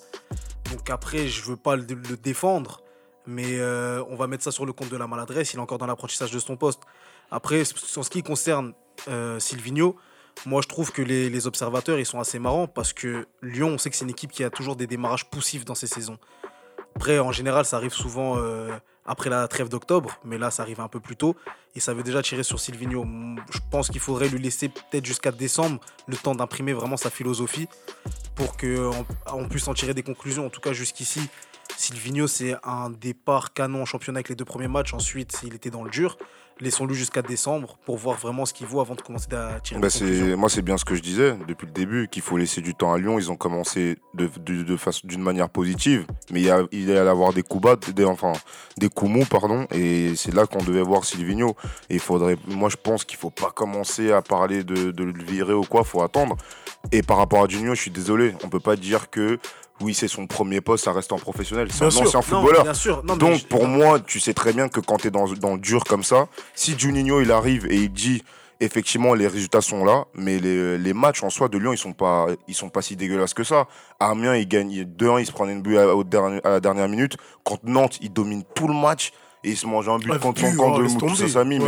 Donc 0.70 0.90
après, 0.90 1.28
je 1.28 1.42
veux 1.42 1.56
pas 1.56 1.76
le, 1.76 1.86
le 1.86 2.16
défendre, 2.16 2.82
mais 3.26 3.58
euh, 3.58 4.04
on 4.10 4.16
va 4.16 4.26
mettre 4.26 4.44
ça 4.44 4.52
sur 4.52 4.66
le 4.66 4.72
compte 4.72 4.90
de 4.90 4.96
la 4.96 5.06
maladresse. 5.06 5.54
Il 5.54 5.56
est 5.56 5.60
encore 5.60 5.78
dans 5.78 5.86
l'apprentissage 5.86 6.30
de 6.30 6.38
son 6.38 6.56
poste. 6.56 6.82
Après, 7.30 7.62
en 7.62 8.02
ce 8.02 8.10
qui 8.10 8.22
concerne 8.22 8.74
euh, 9.08 9.40
moi 10.44 10.60
je 10.60 10.68
trouve 10.68 10.92
que 10.92 11.00
les, 11.00 11.30
les 11.30 11.46
observateurs 11.46 11.98
ils 11.98 12.04
sont 12.04 12.20
assez 12.20 12.38
marrants 12.38 12.66
parce 12.66 12.92
que 12.92 13.26
Lyon, 13.40 13.68
on 13.68 13.78
sait 13.78 13.88
que 13.88 13.96
c'est 13.96 14.04
une 14.04 14.10
équipe 14.10 14.30
qui 14.30 14.44
a 14.44 14.50
toujours 14.50 14.76
des 14.76 14.86
démarrages 14.86 15.30
poussifs 15.30 15.64
dans 15.64 15.74
ses 15.74 15.86
saisons. 15.86 16.18
Après, 16.94 17.18
en 17.18 17.32
général, 17.32 17.64
ça 17.64 17.76
arrive 17.76 17.92
souvent 17.94 18.36
euh, 18.38 18.70
après 19.06 19.30
la 19.30 19.46
trêve 19.48 19.68
d'octobre, 19.68 20.18
mais 20.24 20.38
là, 20.38 20.50
ça 20.50 20.62
arrive 20.62 20.80
un 20.80 20.88
peu 20.88 21.00
plus 21.00 21.16
tôt. 21.16 21.36
Ça 21.76 21.92
veut 21.92 22.02
déjà 22.02 22.22
tirer 22.22 22.42
sur 22.42 22.58
Silvino. 22.58 23.04
Je 23.50 23.58
pense 23.70 23.88
qu'il 23.88 24.00
faudrait 24.00 24.28
lui 24.28 24.40
laisser 24.40 24.70
peut-être 24.70 25.04
jusqu'à 25.04 25.30
décembre 25.30 25.78
le 26.06 26.16
temps 26.16 26.34
d'imprimer 26.34 26.72
vraiment 26.72 26.96
sa 26.96 27.10
philosophie 27.10 27.68
pour 28.34 28.56
qu'on 28.56 29.04
on 29.26 29.48
puisse 29.48 29.68
en 29.68 29.74
tirer 29.74 29.92
des 29.92 30.02
conclusions. 30.02 30.46
En 30.46 30.50
tout 30.50 30.62
cas, 30.62 30.72
jusqu'ici, 30.72 31.28
Silvino, 31.76 32.26
c'est 32.26 32.56
un 32.64 32.88
départ 32.88 33.52
canon 33.52 33.82
en 33.82 33.84
championnat 33.84 34.18
avec 34.18 34.30
les 34.30 34.36
deux 34.36 34.46
premiers 34.46 34.68
matchs. 34.68 34.94
Ensuite, 34.94 35.38
il 35.46 35.54
était 35.54 35.70
dans 35.70 35.84
le 35.84 35.90
dur. 35.90 36.16
Laissons-le 36.58 36.94
jusqu'à 36.94 37.20
décembre 37.20 37.76
pour 37.84 37.98
voir 37.98 38.16
vraiment 38.16 38.46
ce 38.46 38.54
qu'il 38.54 38.66
vaut 38.66 38.80
avant 38.80 38.94
de 38.94 39.02
commencer 39.02 39.26
à 39.34 39.60
tirer 39.60 39.78
Bah, 39.78 39.88
des 40.00 40.36
moi 40.36 40.48
c'est 40.48 40.62
bien 40.62 40.78
ce 40.78 40.86
que 40.86 40.94
je 40.94 41.02
disais 41.02 41.36
depuis 41.46 41.66
le 41.66 41.72
début 41.72 42.08
qu'il 42.08 42.22
faut 42.22 42.38
laisser 42.38 42.62
du 42.62 42.74
temps 42.74 42.94
à 42.94 42.98
Lyon. 42.98 43.18
Ils 43.18 43.30
ont 43.30 43.36
commencé 43.36 43.98
de, 44.14 44.30
de, 44.38 44.62
de 44.62 44.76
d'une 45.04 45.22
manière 45.22 45.50
positive, 45.50 46.06
mais 46.30 46.40
il 46.40 46.46
y 46.46 46.50
a 46.50 46.62
il 46.72 46.88
y 46.88 46.92
allait 46.92 47.10
avoir 47.10 47.34
des 47.34 47.42
coups 47.42 47.62
bas, 47.62 47.76
des, 47.76 48.04
enfin 48.06 48.32
des 48.78 48.88
coups 48.88 49.10
mous 49.10 49.26
pardon, 49.26 49.66
et 49.70 50.16
c'est 50.16 50.32
là 50.32 50.46
qu'on 50.46 50.64
devait 50.64 50.82
voir 50.82 51.04
Silvino. 51.04 51.56
Et 51.90 51.94
il 51.94 52.00
faudrait, 52.00 52.38
moi 52.46 52.70
je 52.70 52.76
pense 52.76 53.04
qu'il 53.04 53.18
faut 53.18 53.30
pas 53.30 53.50
commencer 53.50 54.10
à 54.12 54.22
parler 54.22 54.64
de, 54.64 54.92
de 54.92 55.04
le 55.04 55.22
virer 55.22 55.52
ou 55.52 55.62
quoi, 55.64 55.84
faut 55.84 56.02
attendre. 56.02 56.36
Et 56.90 57.02
par 57.02 57.18
rapport 57.18 57.44
à 57.44 57.48
Juninho, 57.48 57.74
je 57.74 57.80
suis 57.82 57.90
désolé, 57.90 58.34
on 58.44 58.48
peut 58.48 58.60
pas 58.60 58.76
dire 58.76 59.10
que 59.10 59.38
oui 59.80 59.94
c'est 59.94 60.08
son 60.08 60.26
premier 60.26 60.60
poste, 60.60 60.84
ça 60.84 60.92
reste 60.92 61.12
en 61.12 61.18
professionnel, 61.18 61.68
c'est 61.70 61.84
un 61.84 61.90
sûr. 61.90 62.02
ancien 62.02 62.20
Non, 62.20 62.22
footballeur. 62.22 62.62
bien 62.64 62.74
sûr. 62.74 63.02
Non, 63.04 63.14
mais 63.14 63.18
Donc 63.18 63.34
je- 63.40 63.46
pour 63.46 63.66
moi, 63.66 64.00
tu 64.00 64.20
sais 64.20 64.34
très 64.34 64.52
bien 64.52 64.68
que 64.68 64.80
quand 64.80 64.96
tu 64.98 65.08
es 65.08 65.10
dans, 65.10 65.26
dans 65.34 65.54
le 65.54 65.58
dur 65.60 65.84
comme 65.84 66.02
ça, 66.02 66.28
si 66.54 66.78
Juninho 66.78 67.20
il 67.20 67.30
arrive 67.32 67.66
et 67.70 67.76
il 67.76 67.92
dit 67.92 68.22
effectivement 68.60 69.12
les 69.12 69.26
résultats 69.28 69.60
sont 69.60 69.84
là, 69.84 70.04
mais 70.14 70.38
les, 70.38 70.78
les 70.78 70.92
matchs 70.94 71.22
en 71.22 71.28
soi 71.28 71.48
de 71.48 71.58
Lyon 71.58 71.72
ils 71.74 71.78
sont 71.78 71.92
pas 71.92 72.26
ils 72.48 72.54
sont 72.54 72.70
pas 72.70 72.80
si 72.80 72.96
dégueulasses 72.96 73.34
que 73.34 73.44
ça. 73.44 73.66
Amiens 74.00 74.34
il 74.34 74.48
gagne 74.48 74.84
2-1, 74.84 75.20
il 75.20 75.26
se 75.26 75.32
prend 75.32 75.46
une 75.46 75.60
but 75.60 75.76
à, 75.76 75.84
la 76.44 76.60
dernière 76.60 76.88
minute. 76.88 77.16
Contre 77.44 77.64
Nantes, 77.66 77.98
il 78.00 78.10
domine 78.12 78.44
tout 78.54 78.66
le 78.68 78.74
match 78.74 79.12
et 79.44 79.50
il 79.50 79.56
se 79.58 79.66
mange 79.66 79.88
un 79.90 79.98
but 79.98 80.18
contre 80.18 80.40
son 80.40 80.56
camp 80.56 80.78
de 80.78 80.82
mais 81.44 81.58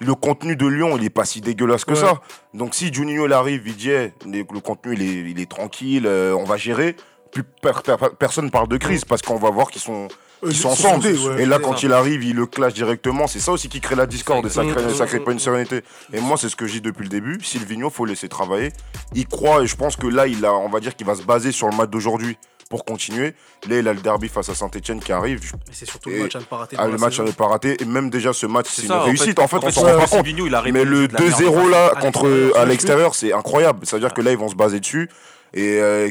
le 0.00 0.14
contenu 0.14 0.56
de 0.56 0.66
Lyon, 0.66 0.96
il 0.96 1.04
est 1.04 1.10
pas 1.10 1.26
si 1.26 1.40
dégueulasse 1.42 1.84
que 1.84 1.92
Ouais. 1.92 2.00
ça. 2.00 2.20
Donc 2.54 2.74
si 2.74 2.92
Juninho 2.92 3.26
il 3.26 3.32
arrive, 3.34 3.62
il 3.66 3.76
dit 3.76 3.90
le 4.24 4.60
contenu 4.60 4.94
il 4.94 5.02
est, 5.02 5.30
il 5.30 5.38
est 5.38 5.50
tranquille, 5.50 6.06
euh, 6.06 6.32
on 6.34 6.44
va 6.44 6.56
gérer. 6.56 6.96
Plus 7.32 7.42
per- 7.44 7.72
per- 7.84 7.96
personne 8.18 8.50
parle 8.50 8.68
de 8.68 8.76
crise 8.76 9.04
parce 9.04 9.22
qu'on 9.22 9.36
va 9.36 9.50
voir 9.50 9.68
qu'ils 9.70 9.82
sont 9.82 10.08
Euh, 10.42 10.48
ils 10.50 10.56
sont 10.56 10.68
ensemble. 10.70 11.04
et 11.38 11.46
là, 11.46 11.58
quand 11.58 11.82
il 11.82 11.92
arrive, 11.92 12.22
il 12.22 12.36
le 12.36 12.46
clash 12.46 12.72
directement. 12.74 13.26
C'est 13.26 13.40
ça 13.40 13.52
aussi 13.52 13.68
qui 13.68 13.80
crée 13.80 13.96
la 13.96 14.06
discorde 14.06 14.46
et 14.46 14.50
ça 14.50 14.64
crée, 14.64 14.94
ça 14.94 15.06
crée 15.06 15.20
pas 15.20 15.32
une 15.32 15.38
sérénité. 15.40 15.82
Et 16.12 16.20
moi, 16.20 16.36
c'est 16.36 16.48
ce 16.48 16.56
que 16.56 16.66
je 16.66 16.74
dis 16.74 16.80
depuis 16.80 17.02
le 17.02 17.08
début. 17.08 17.38
Silvino, 17.42 17.90
faut 17.90 18.04
laisser 18.04 18.28
travailler. 18.28 18.70
Il 19.14 19.26
croit 19.26 19.62
et 19.62 19.66
je 19.66 19.76
pense 19.76 19.96
que 19.96 20.06
là, 20.06 20.26
il 20.26 20.44
a, 20.44 20.52
on 20.54 20.68
va 20.68 20.80
dire 20.80 20.94
qu'il 20.96 21.06
va 21.06 21.14
se 21.16 21.22
baser 21.22 21.50
sur 21.52 21.68
le 21.68 21.76
match 21.76 21.90
d'aujourd'hui 21.90 22.38
pour 22.70 22.84
continuer. 22.84 23.34
Là, 23.68 23.78
il 23.78 23.88
a 23.88 23.92
le 23.94 24.00
derby 24.00 24.28
face 24.28 24.48
à 24.50 24.54
Saint-Etienne 24.54 25.00
qui 25.00 25.10
arrive. 25.10 25.40
Mais 25.66 25.72
c'est 25.72 25.86
surtout 25.88 26.10
Et- 26.10 26.16
le 26.18 26.22
match 26.24 26.36
à 26.36 26.38
ne 26.38 26.44
pas 26.44 26.56
rater. 26.58 26.76
Ah, 26.78 26.86
le 26.86 26.98
match 26.98 27.12
saison. 27.14 27.22
n'avait 27.24 27.34
pas 27.36 27.46
raté. 27.48 27.76
Et 27.82 27.84
même 27.84 28.08
déjà, 28.10 28.32
ce 28.32 28.46
match, 28.46 28.66
c'est 28.70 28.84
une 28.86 28.92
réussite. 28.92 29.38
En 29.40 29.48
fait, 29.48 29.56
on 29.62 29.70
s'en 29.70 29.80
rend 29.82 29.98
pas 29.98 30.06
compte. 30.06 30.24
Mais 30.72 30.84
le 30.84 31.08
de 31.08 31.14
la 31.14 31.20
merde. 31.20 31.32
2-0 31.42 31.68
là 31.68 31.92
à 31.96 32.00
contre 32.00 32.24
l'extérieur, 32.28 32.56
à 32.58 32.64
l'extérieur, 32.64 33.14
c'est 33.14 33.32
incroyable. 33.32 33.80
C'est-à-dire 33.84 34.14
que 34.14 34.20
là, 34.20 34.30
ils 34.32 34.38
vont 34.38 34.48
se 34.48 34.54
baser 34.54 34.80
dessus. 34.80 35.08
Et 35.54 35.80
euh, 35.80 36.06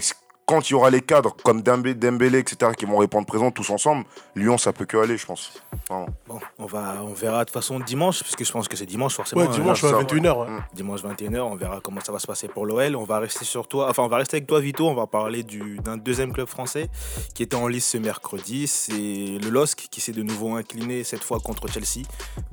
quand 0.48 0.70
il 0.70 0.72
y 0.72 0.76
aura 0.76 0.90
les 0.90 1.02
cadres 1.02 1.36
comme 1.44 1.62
Dembélé, 1.62 2.40
etc., 2.40 2.72
qui 2.76 2.86
vont 2.86 2.98
répondre 2.98 3.28
présent 3.28 3.52
tous 3.52 3.70
ensemble, 3.70 4.06
Lyon, 4.34 4.58
ça 4.58 4.72
peut 4.72 4.86
que 4.86 4.96
aller, 4.96 5.18
je 5.18 5.26
pense. 5.26 5.52
Vraiment. 5.90 6.08
Bon, 6.26 6.40
on, 6.58 6.66
va, 6.66 6.96
on 7.04 7.14
verra 7.14 7.40
de 7.40 7.50
toute 7.50 7.54
façon 7.54 7.80
dimanche, 7.82 8.24
puisque 8.24 8.46
je 8.46 8.52
pense 8.52 8.70
que 8.70 8.78
c'est 8.78 8.86
dimanche 8.86 9.14
forcément. 9.14 9.42
Ouais, 9.42 9.48
hein, 9.50 9.52
dimanche 9.52 9.82
ça, 9.82 9.90
à 9.90 9.98
ouais. 9.98 10.04
21h. 10.06 10.40
ouais. 10.40 10.48
Dimanche 10.74 11.02
21h, 11.04 11.40
on 11.42 11.56
verra 11.58 11.82
comment 11.82 12.00
ça 12.00 12.14
va 12.14 12.20
se 12.20 12.28
passer 12.28 12.48
pour 12.48 12.66
l'OL. 12.66 12.96
On 12.96 13.04
va 13.04 13.20
rester 13.20 13.44
sur 13.44 13.68
toi, 13.68 13.90
enfin 13.90 14.04
on 14.04 14.08
va 14.08 14.18
rester 14.18 14.38
avec 14.38 14.48
toi 14.48 14.62
Vito, 14.62 14.88
on 14.88 14.94
va 14.96 15.06
parler 15.06 15.44
du- 15.44 15.80
d'un 15.84 15.98
deuxième 15.98 16.32
club 16.32 16.48
français 16.48 16.90
qui 17.36 17.44
était 17.44 17.56
en 17.58 17.68
lice 17.68 17.86
ce 17.90 17.98
mercredi. 17.98 18.68
C'est 18.68 18.94
le 18.94 19.50
LOSC 19.50 19.88
qui 19.92 20.00
s'est 20.00 20.14
de 20.14 20.24
nouveau 20.24 20.56
incliné 20.56 21.04
cette 21.04 21.24
fois 21.26 21.40
contre 21.42 21.68
Chelsea. 21.68 22.06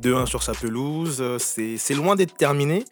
2-1 0.02 0.26
sur 0.26 0.42
sa 0.42 0.52
pelouse. 0.52 1.22
C'est 1.38 1.76
c'est 1.78 1.94
loin 1.94 2.16
d'être 2.16 2.36
terminé, 2.36 2.84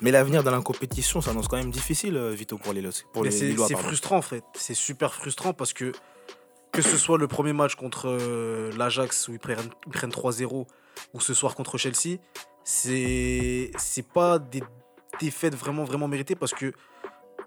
mais 0.00 0.10
l'avenir 0.10 0.42
dans 0.42 0.50
la 0.50 0.60
compétition 0.60 1.20
s'annonce 1.20 1.46
quand 1.46 1.56
même 1.56 1.70
difficile 1.70 2.18
Vito 2.34 2.58
pour 2.58 2.72
les 2.72 2.80
LOSC. 2.82 3.06
Pour 3.12 3.22
Mais 3.22 3.30
les 3.30 3.56
c'est 3.56 3.76
frustrant 3.76 4.16
en 4.18 4.22
C'est 4.54 4.74
super 4.74 5.14
frustrant 5.14 5.52
parce 5.52 5.72
que 5.72 5.92
que 6.72 6.82
ce 6.82 6.96
soit 6.96 7.18
le 7.18 7.26
premier 7.26 7.52
match 7.52 7.74
contre 7.74 8.06
euh, 8.08 8.70
l'Ajax 8.76 9.28
où 9.28 9.32
ils 9.32 9.40
prennent, 9.40 9.58
ils 9.86 9.92
prennent 9.92 10.10
3-0 10.10 10.66
ou 11.14 11.20
ce 11.20 11.34
soir 11.34 11.54
contre 11.54 11.78
Chelsea, 11.78 12.18
c'est 12.62 13.72
c'est 13.76 14.06
pas 14.06 14.38
des 14.38 14.62
défaites 15.20 15.54
vraiment 15.54 15.84
vraiment 15.84 16.06
méritées 16.06 16.36
parce 16.36 16.52
que 16.52 16.72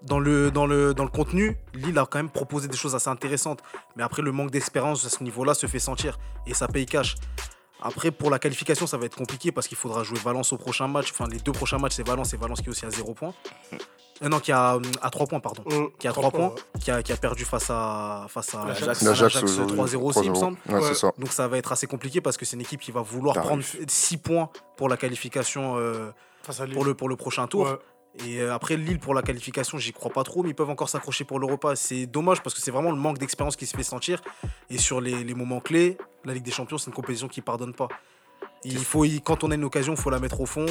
dans 0.02 0.18
le, 0.18 0.50
dans, 0.50 0.66
le, 0.66 0.92
dans 0.92 1.04
le 1.04 1.10
contenu, 1.10 1.56
Lille 1.72 1.98
a 1.98 2.04
quand 2.04 2.18
même 2.18 2.30
proposé 2.30 2.68
des 2.68 2.76
choses 2.76 2.94
assez 2.94 3.08
intéressantes. 3.08 3.62
Mais 3.96 4.02
après, 4.02 4.20
le 4.20 4.32
manque 4.32 4.50
d'espérance 4.50 5.06
à 5.06 5.08
ce 5.08 5.22
niveau-là 5.22 5.54
se 5.54 5.66
fait 5.66 5.78
sentir 5.78 6.18
et 6.46 6.52
ça 6.52 6.68
paye 6.68 6.84
cash. 6.84 7.14
Après, 7.80 8.10
pour 8.10 8.30
la 8.30 8.38
qualification, 8.38 8.86
ça 8.86 8.96
va 8.96 9.06
être 9.06 9.16
compliqué 9.16 9.50
parce 9.52 9.66
qu'il 9.66 9.76
faudra 9.76 10.02
jouer 10.02 10.18
Valence 10.18 10.52
au 10.52 10.58
prochain 10.58 10.88
match. 10.88 11.10
Enfin, 11.10 11.26
les 11.30 11.38
deux 11.38 11.52
prochains 11.52 11.78
matchs, 11.78 11.94
c'est 11.96 12.06
Valence 12.06 12.34
et 12.34 12.36
Valence 12.36 12.60
qui 12.60 12.66
est 12.66 12.70
aussi 12.70 12.86
à 12.86 12.90
0 12.90 13.14
points. 13.14 13.34
Euh, 14.22 14.28
non, 14.28 14.38
qui 14.38 14.52
a 14.52 14.78
à 15.02 15.10
3 15.10 15.26
points, 15.26 15.40
pardon. 15.40 15.62
Hum, 15.66 15.90
Qui 15.98 16.06
a 16.06 16.12
3 16.12 16.30
points, 16.30 16.54
qui 16.80 16.90
a, 16.90 17.02
qui 17.02 17.12
a 17.12 17.16
perdu 17.16 17.44
face 17.44 17.68
à, 17.68 18.26
face 18.28 18.54
à 18.54 18.64
L'Ajax. 18.64 19.02
à 19.02 19.06
L'Ajax, 19.06 19.34
l'Ajax 19.34 19.42
aujourd'hui, 19.42 19.76
3-0 19.76 19.96
aussi, 20.06 20.20
il 20.24 20.30
me 20.30 20.34
3-0. 20.36 20.38
semble. 20.40 20.58
Ouais, 20.68 20.74
Ouais. 20.74 20.82
c'est 20.82 20.94
ça. 20.94 21.12
Donc 21.18 21.32
ça 21.32 21.48
va 21.48 21.58
être 21.58 21.72
assez 21.72 21.86
compliqué 21.88 22.20
parce 22.20 22.36
que 22.36 22.44
c'est 22.44 22.54
une 22.54 22.62
équipe 22.62 22.80
qui 22.80 22.92
va 22.92 23.00
vouloir 23.02 23.34
prendre 23.36 23.62
6 23.88 24.16
points 24.18 24.50
pour 24.76 24.88
la 24.88 24.96
qualification 24.96 25.74
euh, 25.78 26.10
Face 26.42 26.60
à 26.60 26.66
Lille. 26.66 26.74
pour, 26.74 26.84
le, 26.84 26.94
pour 26.94 27.08
le 27.08 27.16
prochain 27.16 27.46
tour. 27.48 27.64
Ouais. 27.66 27.78
Et 28.24 28.38
euh, 28.40 28.54
après, 28.54 28.76
Lille 28.76 29.00
pour 29.00 29.12
la 29.14 29.22
qualification, 29.22 29.76
j'y 29.78 29.92
crois 29.92 30.12
pas 30.12 30.22
trop, 30.22 30.44
mais 30.44 30.50
ils 30.50 30.54
peuvent 30.54 30.70
encore 30.70 30.88
s'accrocher 30.88 31.24
pour 31.24 31.40
l'Europa. 31.40 31.74
C'est 31.74 32.06
dommage 32.06 32.40
parce 32.40 32.54
que 32.54 32.60
c'est 32.60 32.70
vraiment 32.70 32.92
le 32.92 32.96
manque 32.96 33.18
d'expérience 33.18 33.56
qui 33.56 33.66
se 33.66 33.76
fait 33.76 33.82
sentir. 33.82 34.22
Et 34.70 34.78
sur 34.78 35.00
les, 35.00 35.24
les 35.24 35.34
moments 35.34 35.58
clés, 35.58 35.98
la 36.24 36.32
Ligue 36.34 36.44
des 36.44 36.52
Champions, 36.52 36.78
c'est 36.78 36.86
une 36.86 36.94
compétition 36.94 37.26
qui 37.26 37.40
pardonne 37.40 37.74
pas. 37.74 37.88
Il 38.62 38.78
faut, 38.84 39.04
il- 39.04 39.20
quand 39.20 39.42
on 39.42 39.50
a 39.50 39.56
une 39.56 39.64
occasion, 39.64 39.94
il 39.94 40.00
faut 40.00 40.10
la 40.10 40.20
mettre 40.20 40.40
au 40.40 40.46
fond. 40.46 40.66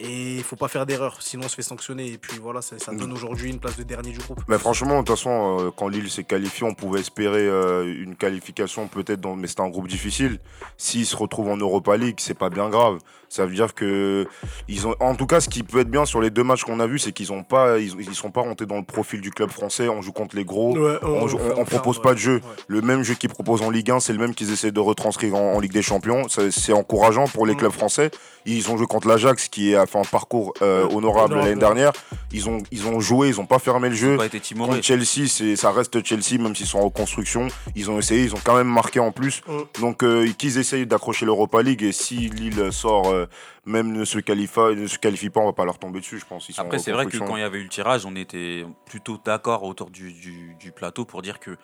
Et 0.00 0.36
il 0.36 0.42
faut 0.44 0.54
pas 0.54 0.68
faire 0.68 0.86
d'erreur, 0.86 1.16
sinon 1.20 1.46
on 1.46 1.48
se 1.48 1.56
fait 1.56 1.62
sanctionner. 1.62 2.06
Et 2.12 2.18
puis 2.18 2.38
voilà, 2.40 2.62
ça, 2.62 2.78
ça 2.78 2.92
donne 2.94 3.12
aujourd'hui 3.12 3.50
une 3.50 3.58
place 3.58 3.76
de 3.76 3.82
dernier 3.82 4.10
du 4.12 4.18
groupe. 4.18 4.40
Mais 4.46 4.56
franchement, 4.58 4.94
de 4.94 4.98
toute 4.98 5.16
façon, 5.16 5.58
euh, 5.60 5.70
quand 5.76 5.88
Lille 5.88 6.08
s'est 6.08 6.22
qualifié, 6.22 6.64
on 6.64 6.74
pouvait 6.74 7.00
espérer 7.00 7.40
euh, 7.48 7.82
une 8.00 8.14
qualification 8.14 8.86
peut-être, 8.86 9.20
dans... 9.20 9.34
mais 9.34 9.48
c'était 9.48 9.62
un 9.62 9.68
groupe 9.70 9.88
difficile. 9.88 10.38
S'ils 10.76 11.04
se 11.06 11.16
retrouvent 11.16 11.48
en 11.48 11.56
Europa 11.56 11.96
League, 11.96 12.18
c'est 12.20 12.38
pas 12.38 12.48
bien 12.48 12.68
grave. 12.68 12.98
Ça 13.30 13.44
veut 13.44 13.52
dire 13.54 13.74
que 13.74 14.26
ils 14.68 14.86
ont, 14.86 14.94
en 15.00 15.14
tout 15.16 15.26
cas, 15.26 15.40
ce 15.40 15.48
qui 15.50 15.62
peut 15.62 15.80
être 15.80 15.90
bien 15.90 16.06
sur 16.06 16.20
les 16.22 16.30
deux 16.30 16.44
matchs 16.44 16.62
qu'on 16.64 16.80
a 16.80 16.86
vus, 16.86 17.00
c'est 17.00 17.12
qu'ils 17.12 17.30
ont 17.32 17.42
pas, 17.42 17.78
ils, 17.78 17.92
ils 18.00 18.14
sont 18.14 18.30
pas 18.30 18.40
rentrés 18.40 18.64
dans 18.66 18.78
le 18.78 18.84
profil 18.84 19.20
du 19.20 19.30
club 19.30 19.50
français. 19.50 19.88
On 19.88 20.00
joue 20.00 20.12
contre 20.12 20.34
les 20.36 20.44
gros. 20.44 20.78
Ouais, 20.78 20.96
On, 21.02 21.26
joue- 21.28 21.38
on- 21.56 21.60
on 21.60 21.64
propose 21.64 22.00
pas 22.00 22.14
de 22.14 22.18
jeu. 22.18 22.40
Le 22.68 22.80
même 22.82 23.02
jeu 23.02 23.14
qu'ils 23.14 23.28
proposent 23.28 23.60
en 23.62 23.68
Ligue 23.70 23.90
1, 23.90 24.00
c'est 24.00 24.12
le 24.14 24.18
même 24.20 24.34
qu'ils 24.34 24.50
essaient 24.52 24.70
de 24.72 24.80
retranscrire 24.80 25.34
en, 25.34 25.54
en 25.56 25.60
Ligue 25.60 25.72
des 25.72 25.82
Champions. 25.82 26.26
C'est 26.28 26.72
encourageant 26.72 27.26
pour 27.26 27.44
les 27.46 27.54
Mm. 27.54 27.58
clubs 27.58 27.72
français. 27.72 28.10
Ils 28.46 28.70
ont 28.70 28.78
joué 28.78 28.86
contre 28.86 29.08
l'Ajax, 29.08 29.48
qui 29.48 29.74
a 29.78 29.86
fait 29.86 29.98
un 29.98 30.02
parcours 30.02 30.52
euh, 30.62 30.86
honorable 30.90 31.36
l'année 31.36 31.54
dernière. 31.56 31.92
Ils 32.32 32.48
ont, 32.48 32.58
ils 32.70 32.86
ont 32.86 33.00
joué, 33.00 33.28
ils 33.28 33.40
ont 33.40 33.46
pas 33.46 33.58
fermé 33.58 33.88
le 33.88 33.94
Ils 33.94 33.98
jeu. 33.98 34.14
ont 34.14 34.18
pas 34.18 34.26
été. 34.26 34.40
Contre 34.54 34.82
Chelsea, 34.82 35.28
c'est, 35.28 35.56
ça 35.56 35.70
reste 35.70 36.04
Chelsea, 36.04 36.40
même 36.40 36.54
s'ils 36.54 36.66
sont 36.66 36.78
en 36.78 36.84
reconstruction. 36.84 37.48
Ils 37.74 37.90
ont 37.90 37.98
essayé, 37.98 38.24
ils 38.24 38.34
ont 38.34 38.40
quand 38.42 38.56
même 38.56 38.68
marqué 38.68 39.00
en 39.00 39.12
plus. 39.12 39.42
Mm. 39.46 39.80
Donc, 39.80 40.02
euh, 40.02 40.28
qu'ils 40.36 40.58
essayent 40.58 40.86
d'accrocher 40.86 41.26
l'Europa 41.26 41.62
League. 41.62 41.82
Et 41.82 41.92
si 41.92 42.28
Lille 42.28 42.72
sort, 42.72 43.10
euh, 43.10 43.26
même 43.68 43.92
ne 43.92 44.04
se 44.04 44.18
qualifient, 44.18 44.74
ne 44.76 44.86
se 44.86 44.98
qualifient 44.98 45.30
pas, 45.30 45.40
on 45.40 45.46
va 45.46 45.52
pas 45.52 45.64
leur 45.64 45.78
tomber 45.78 46.00
dessus, 46.00 46.18
je 46.18 46.24
pense. 46.24 46.48
Ils 46.48 46.54
sont 46.54 46.62
en 46.62 46.64
Après, 46.64 46.78
c'est 46.78 46.92
vrai 46.92 47.06
que 47.06 47.16
quand 47.18 47.36
il 47.36 47.40
y 47.40 47.44
avait 47.44 47.58
eu 47.58 47.62
le 47.64 47.68
tirage, 47.68 48.04
on 48.06 48.16
était 48.16 48.64
plutôt 48.86 49.18
d'accord 49.24 49.62
autour 49.64 49.90
du, 49.90 50.12
du- 50.12 50.56
du 50.58 50.72
plateau 50.72 51.04
pour 51.04 51.22
dire 51.22 51.38
que. 51.38 51.56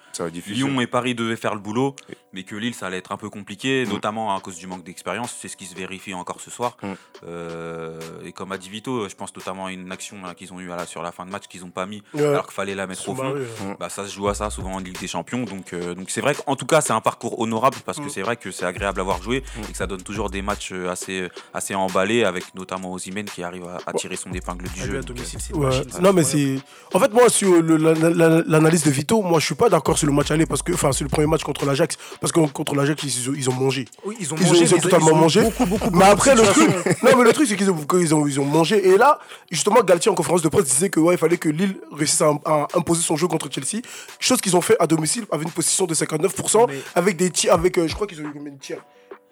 Lyon 0.46 0.80
et 0.80 0.86
Paris 0.86 1.14
devaient 1.14 1.36
faire 1.36 1.54
le 1.54 1.60
boulot, 1.60 1.96
mais 2.32 2.42
que 2.44 2.54
Lille, 2.56 2.74
ça 2.74 2.86
allait 2.86 2.98
être 2.98 3.12
un 3.12 3.16
peu 3.16 3.30
compliqué, 3.30 3.84
notamment 3.86 4.34
à 4.36 4.40
cause 4.40 4.56
du 4.56 4.66
manque 4.66 4.84
d'expérience. 4.84 5.34
C'est 5.40 5.48
ce 5.48 5.56
qui 5.56 5.66
se 5.66 5.74
vérifie 5.74 6.14
encore 6.14 6.40
ce 6.40 6.50
soir. 6.50 6.76
Mm. 6.82 6.92
Euh, 7.26 7.98
et 8.24 8.32
comme 8.32 8.52
a 8.52 8.58
dit 8.58 8.68
Vito, 8.68 9.08
je 9.08 9.14
pense 9.14 9.34
notamment 9.34 9.66
à 9.66 9.72
une 9.72 9.90
action 9.90 10.16
là, 10.22 10.34
qu'ils 10.34 10.52
ont 10.52 10.60
eue 10.60 10.70
à 10.70 10.76
la- 10.76 10.86
sur 10.86 11.02
la 11.02 11.12
fin 11.12 11.24
de 11.26 11.30
match 11.30 11.46
qu'ils 11.48 11.62
n'ont 11.62 11.70
pas 11.70 11.86
mis, 11.86 12.02
Ouais. 12.12 12.24
alors 12.24 12.44
qu'il 12.44 12.54
fallait 12.54 12.74
la 12.74 12.86
mettre 12.86 13.08
au 13.08 13.14
fond. 13.14 13.32
Ouais. 13.34 13.76
Bah, 13.80 13.88
ça 13.88 14.06
se 14.06 14.12
joue 14.14 14.28
à 14.28 14.34
ça 14.34 14.50
souvent 14.50 14.72
en 14.74 14.78
Ligue 14.78 14.98
des 15.00 15.08
Champions. 15.08 15.44
Donc 15.44 15.72
euh, 15.72 15.94
donc 15.94 16.10
c'est 16.10 16.20
vrai 16.20 16.34
qu'en 16.34 16.56
tout 16.56 16.66
cas, 16.66 16.80
c'est 16.80 16.92
un 16.92 17.00
parcours 17.00 17.38
honorable 17.40 17.76
parce 17.84 17.98
que 17.98 18.04
Mm. 18.04 18.10
c'est 18.10 18.22
vrai 18.22 18.36
que 18.36 18.50
c'est 18.50 18.66
agréable 18.66 19.00
à 19.00 19.02
voir 19.04 19.22
jouer 19.22 19.42
et 19.68 19.72
que 19.72 19.76
ça 19.76 19.86
donne 19.86 20.02
toujours 20.02 20.30
des 20.30 20.42
matchs 20.42 20.72
euh, 20.72 20.90
assez, 20.90 21.28
assez 21.52 21.74
avec 22.00 22.54
notamment 22.54 22.92
Osimhen 22.92 23.24
qui 23.24 23.42
arrive 23.42 23.64
à, 23.66 23.78
à 23.86 23.92
tirer 23.92 24.16
son 24.16 24.32
épingle 24.32 24.66
du 24.68 24.80
jeu. 24.80 25.00
domicile, 25.00 25.38
Ouais. 25.54 25.66
machine, 25.66 25.84
Non, 26.00 26.12
mais 26.12 26.22
c'est. 26.24 26.56
En 26.92 26.98
fait, 27.00 27.12
moi, 27.12 27.28
sur 27.28 27.62
l'analyse 27.62 28.84
de 28.84 28.90
Vito, 28.90 29.22
moi, 29.22 29.38
je 29.40 29.46
suis 29.46 29.54
pas 29.54 29.68
d'accord 29.68 29.96
sur 29.98 30.06
le 30.06 30.12
match 30.12 30.30
aller, 30.30 30.46
parce 30.46 30.62
que, 30.62 30.72
enfin, 30.72 30.92
sur 30.92 31.04
le 31.04 31.10
premier 31.10 31.26
match 31.26 31.42
contre 31.42 31.64
l'Ajax, 31.66 31.96
parce 32.20 32.32
que 32.32 32.40
contre 32.40 32.74
l'Ajax, 32.74 33.02
ils, 33.02 33.30
ont- 33.30 33.34
ils 33.36 33.50
ont 33.50 33.52
mangé. 33.54 33.84
Oui, 34.04 34.16
ils 34.20 34.32
ont 34.32 34.36
Ils 34.36 34.44
ont, 34.44 34.48
mangé, 34.48 34.64
ils 34.64 34.74
ont 34.74 34.78
totalement 34.78 35.08
ils 35.08 35.12
ont 35.12 35.16
mangé. 35.16 35.42
Beaucoup, 35.42 35.66
beaucoup, 35.66 35.90
mais 35.90 36.04
après, 36.04 36.34
le 36.34 36.42
truc, 36.42 36.68
non, 37.02 37.16
mais 37.16 37.24
le 37.24 37.32
truc, 37.32 37.48
c'est 37.48 37.56
qu'ils 37.56 37.70
ont, 37.70 37.76
ont, 37.76 38.26
ils 38.26 38.40
ont 38.40 38.44
mangé. 38.44 38.88
Et 38.88 38.96
là, 38.96 39.18
justement, 39.50 39.82
Galtier, 39.82 40.10
en 40.10 40.14
conférence 40.14 40.42
de 40.42 40.48
presse, 40.48 40.64
disait 40.64 40.90
que, 40.90 41.00
ouais, 41.00 41.14
il 41.14 41.18
fallait 41.18 41.38
que 41.38 41.48
Lille 41.48 41.76
réussisse 41.92 42.22
à, 42.22 42.30
à 42.44 42.66
imposer 42.74 43.02
son 43.02 43.16
jeu 43.16 43.26
contre 43.28 43.48
Chelsea. 43.50 43.82
Chose 44.18 44.40
qu'ils 44.40 44.56
ont 44.56 44.60
fait 44.60 44.76
à 44.80 44.86
domicile 44.86 45.24
avec 45.30 45.46
une 45.46 45.52
position 45.52 45.86
de 45.86 45.94
59%, 45.94 46.66
Mais- 46.68 46.74
avec 46.94 47.16
des 47.16 47.30
tirs, 47.30 47.52
avec, 47.54 47.78
euh, 47.78 47.86
je 47.88 47.94
crois 47.94 48.06
qu'ils 48.06 48.20
ont 48.20 48.24
eu 48.24 48.32
combien 48.32 48.52
de 48.52 48.58
tirs? 48.58 48.82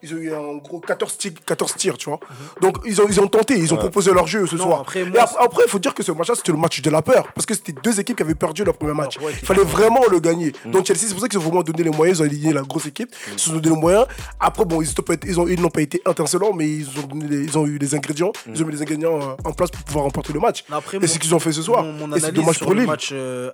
Ils 0.03 0.15
ont 0.15 0.17
eu 0.19 0.35
en 0.35 0.55
gros 0.57 0.81
14 0.81 1.17
tirs, 1.19 1.33
14 1.47 1.75
tirs 1.77 1.97
tu 1.99 2.09
vois. 2.09 2.21
Donc 2.61 2.79
ils 2.87 3.01
ont, 3.01 3.07
ils 3.09 3.21
ont 3.21 3.27
tenté, 3.29 3.55
ils 3.59 3.73
ont 3.73 3.77
proposé 3.77 4.13
leur 4.13 4.27
jeu 4.27 4.47
ce 4.47 4.57
Non, 4.57 4.65
soir. 4.65 4.81
après, 4.81 5.01
Et 5.01 5.05
moi, 5.05 5.25
après, 5.39 5.63
il 5.67 5.71
faut 5.71 5.79
dire 5.79 5.95
que 5.95 6.03
ce 6.03 6.13
match-là, 6.13 6.35
c'était 6.37 6.53
le 6.53 6.59
match 6.59 6.81
de 6.83 6.91
la 6.91 7.03
peur. 7.03 7.27
Parce 7.35 7.47
que 7.47 7.55
c'était 7.55 7.73
deux 7.73 7.99
équipes 8.01 8.17
qui 8.17 8.23
avaient 8.23 8.35
perdu 8.35 8.65
leur 8.65 8.77
premier 8.77 8.95
match. 8.95 9.19
Ouais, 9.19 9.33
il 9.41 9.47
fallait 9.47 9.65
vraiment 9.65 10.03
le 10.11 10.21
gagner. 10.21 10.53
Donc 10.67 10.87
Chelsea, 10.87 11.01
c'est 11.07 11.13
pour 11.13 11.21
ça 11.21 11.29
qu'ils 11.29 11.39
ont 11.39 11.43
vraiment 11.43 11.63
donné 11.63 11.83
les 11.85 11.91
moyens. 11.91 12.19
Ils 12.19 12.23
ont 12.23 12.27
aligné 12.27 12.53
la 12.53 12.63
grosse 12.63 12.87
équipe. 12.87 13.15
Ils 13.33 13.39
se 13.39 13.51
sont 13.51 13.57
donné 13.57 13.75
les 13.75 13.81
moyens. 13.81 14.07
Après, 14.41 14.65
bon, 14.65 14.83
ils 14.83 15.61
n'ont 15.61 15.69
pas 15.71 15.81
été 15.83 16.03
étincelants, 16.09 16.53
mais 16.53 16.69
ils 16.69 16.89
ont, 16.99 17.07
donné 17.07 17.27
les- 17.29 17.45
ils 17.45 17.59
ont 17.59 17.67
eu 17.67 17.79
les 17.79 17.95
ingrédients. 17.95 18.33
Ils 18.53 18.63
ont 18.63 18.67
mis 18.67 18.73
les 18.73 18.83
ingrédients 18.83 19.21
euh, 19.21 19.35
en 19.49 19.53
place 19.53 19.71
pour 19.71 19.83
pouvoir 19.85 20.05
remporter 20.05 20.33
le 20.33 20.41
match. 20.41 20.65
Après, 20.71 20.97
Et 20.99 21.01
c'est 21.03 21.15
ce 21.15 21.19
qu'ils 21.19 21.35
ont 21.35 21.39
fait 21.39 21.53
ce 21.53 21.63
soir. 21.63 21.83
Mon, 21.85 22.07
mon 22.09 22.17
Et 22.17 22.21
c'est 22.21 22.33
dommage 22.33 22.57
sur 22.57 22.67
pour 22.67 22.75
le 22.75 22.81
Lille. 22.81 22.89
match 22.89 23.11
euh, 23.13 23.51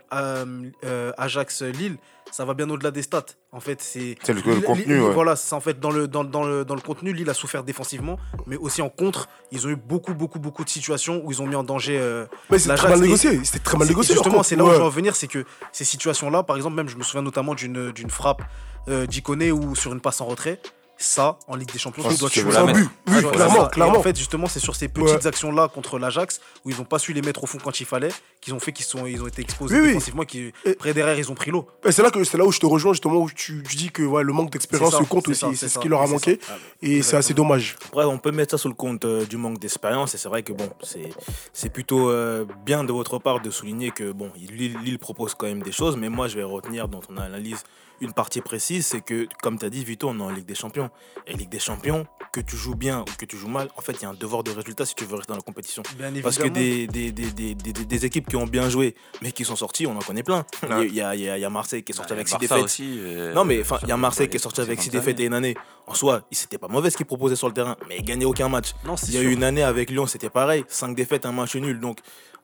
euh, 0.84 1.12
Ajax-Lille, 1.18 1.96
ça 2.30 2.44
va 2.44 2.54
bien 2.54 2.68
au-delà 2.70 2.90
des 2.90 3.02
stats. 3.02 3.24
En 3.52 3.60
fait, 3.60 3.80
c'est. 3.82 4.16
Le- 4.28 4.34
le 4.34 4.60
contenu, 4.60 4.84
Lille- 4.84 5.00
ouais. 5.02 5.12
Voilà, 5.12 5.36
c'est 5.36 5.54
en 5.54 5.60
fait 5.60 5.78
dans 5.80 5.90
le, 5.90 6.06
dans, 6.08 6.24
dans 6.24 6.44
le, 6.44 6.64
dans 6.64 6.74
le 6.74 6.80
contenu, 6.80 7.12
Lille 7.12 7.28
a 7.30 7.34
souffert 7.34 7.64
défensivement, 7.64 8.18
mais 8.46 8.56
aussi 8.56 8.82
en 8.82 8.88
contre. 8.88 9.28
Ils 9.52 9.66
ont 9.66 9.70
eu 9.70 9.76
beaucoup, 9.76 10.14
beaucoup, 10.14 10.38
beaucoup 10.38 10.64
de 10.64 10.68
situations 10.70 11.20
où 11.24 11.32
ils 11.32 11.40
ont 11.42 11.46
mis 11.46 11.54
en 11.56 11.64
danger. 11.64 11.98
euh, 11.98 12.26
Mais 12.50 12.58
c'est 12.58 12.68
l'Ajax. 12.68 12.82
très 12.86 12.90
mal 12.90 13.00
négocié. 13.00 13.44
C'était 13.44 13.58
très 13.60 13.78
mal 13.78 13.88
négocié. 13.88 14.14
Justement, 14.14 14.42
c'est 14.42 14.56
là 14.56 14.64
où 14.64 14.70
je 14.70 14.74
veux 14.76 14.82
en 14.82 14.88
venir, 14.88 15.16
c'est 15.16 15.28
que 15.28 15.44
ces 15.72 15.84
situations-là, 15.84 16.42
par 16.42 16.56
exemple, 16.56 16.76
même 16.76 16.88
je 16.88 16.96
me 16.96 17.02
souviens 17.02 17.22
notamment 17.22 17.54
d'une 17.54 17.90
d'une 17.92 18.10
frappe 18.10 18.42
euh, 18.88 19.06
d'Iconé 19.06 19.52
ou 19.52 19.74
sur 19.74 19.92
une 19.92 20.00
passe 20.00 20.20
en 20.20 20.26
retrait. 20.26 20.60
Ça, 21.00 21.38
en 21.46 21.54
Ligue 21.54 21.70
des 21.72 21.78
Champions, 21.78 22.02
tu 22.10 22.16
dois 22.18 22.28
tuer 22.28 22.56
un 22.56 22.72
but. 22.72 22.88
Oui, 23.06 23.22
clairement. 23.22 23.70
Et 23.70 23.82
en 23.82 24.02
fait, 24.02 24.16
justement, 24.18 24.48
c'est 24.48 24.58
sur 24.58 24.74
ces 24.74 24.88
petites 24.88 25.08
Ouais. 25.08 25.26
actions-là 25.28 25.68
contre 25.68 25.96
l'Ajax 25.96 26.40
où 26.64 26.70
ils 26.70 26.76
n'ont 26.76 26.82
pas 26.84 26.98
su 26.98 27.12
les 27.12 27.22
mettre 27.22 27.44
au 27.44 27.46
fond 27.46 27.58
quand 27.62 27.78
il 27.78 27.86
fallait, 27.86 28.08
qu'ils 28.40 28.54
ont 28.54 28.60
fait 28.60 28.72
qu'ils 28.72 28.84
sont, 28.86 29.04
ils 29.06 29.22
ont 29.22 29.26
été 29.26 29.42
exposés 29.42 29.74
Oui, 29.74 29.80
oui. 29.82 29.88
défensivement, 29.88 30.24
qui 30.24 30.52
après 30.66 30.94
derrière 30.94 31.18
ils 31.18 31.30
ont 31.30 31.34
pris 31.34 31.50
l'eau. 31.50 31.66
Et 31.84 31.92
c'est 31.92 32.02
là 32.02 32.10
que 32.10 32.22
c'est 32.24 32.38
là 32.38 32.44
où 32.44 32.52
je 32.52 32.60
te 32.60 32.66
rejoins 32.66 32.92
justement 32.92 33.16
où 33.18 33.28
tu, 33.30 33.62
tu 33.68 33.76
dis 33.76 33.90
que 33.90 34.02
ouais, 34.02 34.22
le 34.22 34.32
manque 34.32 34.50
d'expérience 34.50 34.90
C'est 34.92 34.96
ça, 34.98 35.02
se 35.04 35.08
compte 35.08 35.28
aussi 35.28 35.40
ça, 35.40 35.48
c'est 35.50 35.56
c'est 35.56 35.68
ce 35.68 35.78
qui 35.78 35.88
leur 35.88 36.02
a 36.02 36.06
manqué 36.06 36.38
ça. 36.42 36.54
et 36.82 37.02
c'est 37.02 37.16
assez 37.16 37.34
dommage 37.34 37.76
Après, 37.86 38.04
on 38.04 38.18
peut 38.18 38.30
mettre 38.30 38.52
ça 38.52 38.58
sous 38.58 38.68
le 38.68 38.74
compte 38.74 39.04
euh, 39.04 39.24
du 39.26 39.36
manque 39.36 39.58
d'expérience. 39.58 40.14
Et 40.14 40.18
c'est 40.18 40.28
vrai 40.28 40.42
que 40.42 40.52
bon, 40.52 40.68
c'est 40.82 41.10
c'est 41.52 41.70
plutôt 41.70 42.10
euh, 42.10 42.44
bien 42.64 42.84
de 42.84 42.92
votre 42.92 43.18
part 43.18 43.40
de 43.40 43.50
souligner 43.50 43.90
que 43.90 44.12
bon, 44.12 44.30
Lille, 44.36 44.76
Lille 44.84 44.98
propose 44.98 45.34
quand 45.34 45.46
même 45.46 45.62
des 45.62 45.72
choses. 45.72 45.96
Mais 45.96 46.08
moi, 46.08 46.28
je 46.28 46.36
vais 46.36 46.44
retenir 46.44 46.88
dans 46.88 47.00
ton 47.00 47.16
analyse 47.16 47.62
une 48.00 48.12
partie 48.12 48.40
précise 48.40 48.86
c'est 48.86 49.00
que, 49.00 49.26
comme 49.42 49.58
tu 49.58 49.66
as 49.66 49.70
dit, 49.70 49.84
Vito, 49.84 50.08
on 50.08 50.16
est 50.20 50.22
en 50.22 50.30
Ligue 50.30 50.46
des 50.46 50.54
Champions. 50.54 50.88
Et 51.26 51.32
Ligue 51.32 51.48
des 51.48 51.58
Champions, 51.58 52.06
que 52.32 52.40
tu 52.40 52.56
joues 52.56 52.76
bien 52.76 53.00
ou 53.00 53.04
que 53.18 53.24
tu 53.24 53.36
joues 53.36 53.48
mal, 53.48 53.68
en 53.76 53.80
fait, 53.80 53.92
il 53.94 54.02
y 54.02 54.04
a 54.04 54.10
un 54.10 54.14
devoir 54.14 54.44
de 54.44 54.52
résultat 54.52 54.86
si 54.86 54.94
tu 54.94 55.04
veux 55.04 55.16
rester 55.16 55.32
dans 55.32 55.36
la 55.36 55.42
compétition. 55.42 55.82
Bien 55.98 56.12
Parce 56.22 56.38
que 56.38 56.46
des, 56.46 56.86
des- 56.86 57.10
des- 57.10 57.24
des 57.54 58.06
équipes 58.06 58.27
qui 58.28 58.36
ont 58.36 58.46
bien 58.46 58.68
joué, 58.70 58.94
mais 59.22 59.32
qui 59.32 59.44
sont 59.44 59.56
sorties, 59.56 59.86
on 59.86 59.96
en 59.96 60.00
connaît 60.00 60.22
plein. 60.22 60.44
Il 60.82 60.94
y, 60.94 61.00
a, 61.00 61.14
il 61.14 61.22
y 61.22 61.28
a- 61.28 61.36
il 61.38 61.40
y 61.40 61.44
a 61.44 61.50
Marseille 61.50 61.82
qui 61.82 61.92
est 61.92 61.94
sorti 61.94 62.10
bah, 62.10 62.16
avec 62.16 62.26
le 62.26 62.30
6 62.30 62.34
Barça 62.38 62.54
défaites. 62.54 62.64
aussi, 62.64 62.98
euh, 63.00 63.32
Non, 63.34 63.44
mais 63.44 63.60
enfin, 63.60 63.78
il 63.82 63.88
y 63.88 63.92
a 63.92 63.96
Marseille 63.96 64.28
qui 64.28 64.36
est 64.36 64.40
sorti 64.40 64.60
avec 64.60 64.80
6 64.80 64.90
précédentes 64.90 65.04
défaites 65.06 65.20
et 65.20 65.24
une 65.24 65.34
année. 65.34 65.56
En 65.86 65.94
soi, 65.94 66.22
c'était 66.30 66.58
pas 66.58 66.68
mauvais 66.68 66.90
ce 66.90 66.96
qu'il 66.96 67.06
proposait 67.06 67.36
sur 67.36 67.48
le 67.48 67.54
terrain, 67.54 67.76
mais 67.88 67.96
il 67.98 68.04
gagnait 68.04 68.24
aucun 68.26 68.48
match. 68.48 68.74
Non, 68.84 68.94
Il 69.08 69.14
y 69.14 69.18
a 69.18 69.22
eu 69.22 69.32
une 69.32 69.42
année 69.44 69.62
avec 69.62 69.90
Lyon, 69.90 70.06
c'était 70.06 70.30
pareil. 70.30 70.64
5 70.68 70.94
défaites, 70.94 71.24
un 71.26 71.32
match 71.32 71.56
nul. 71.56 71.80
Donc, 71.80 71.98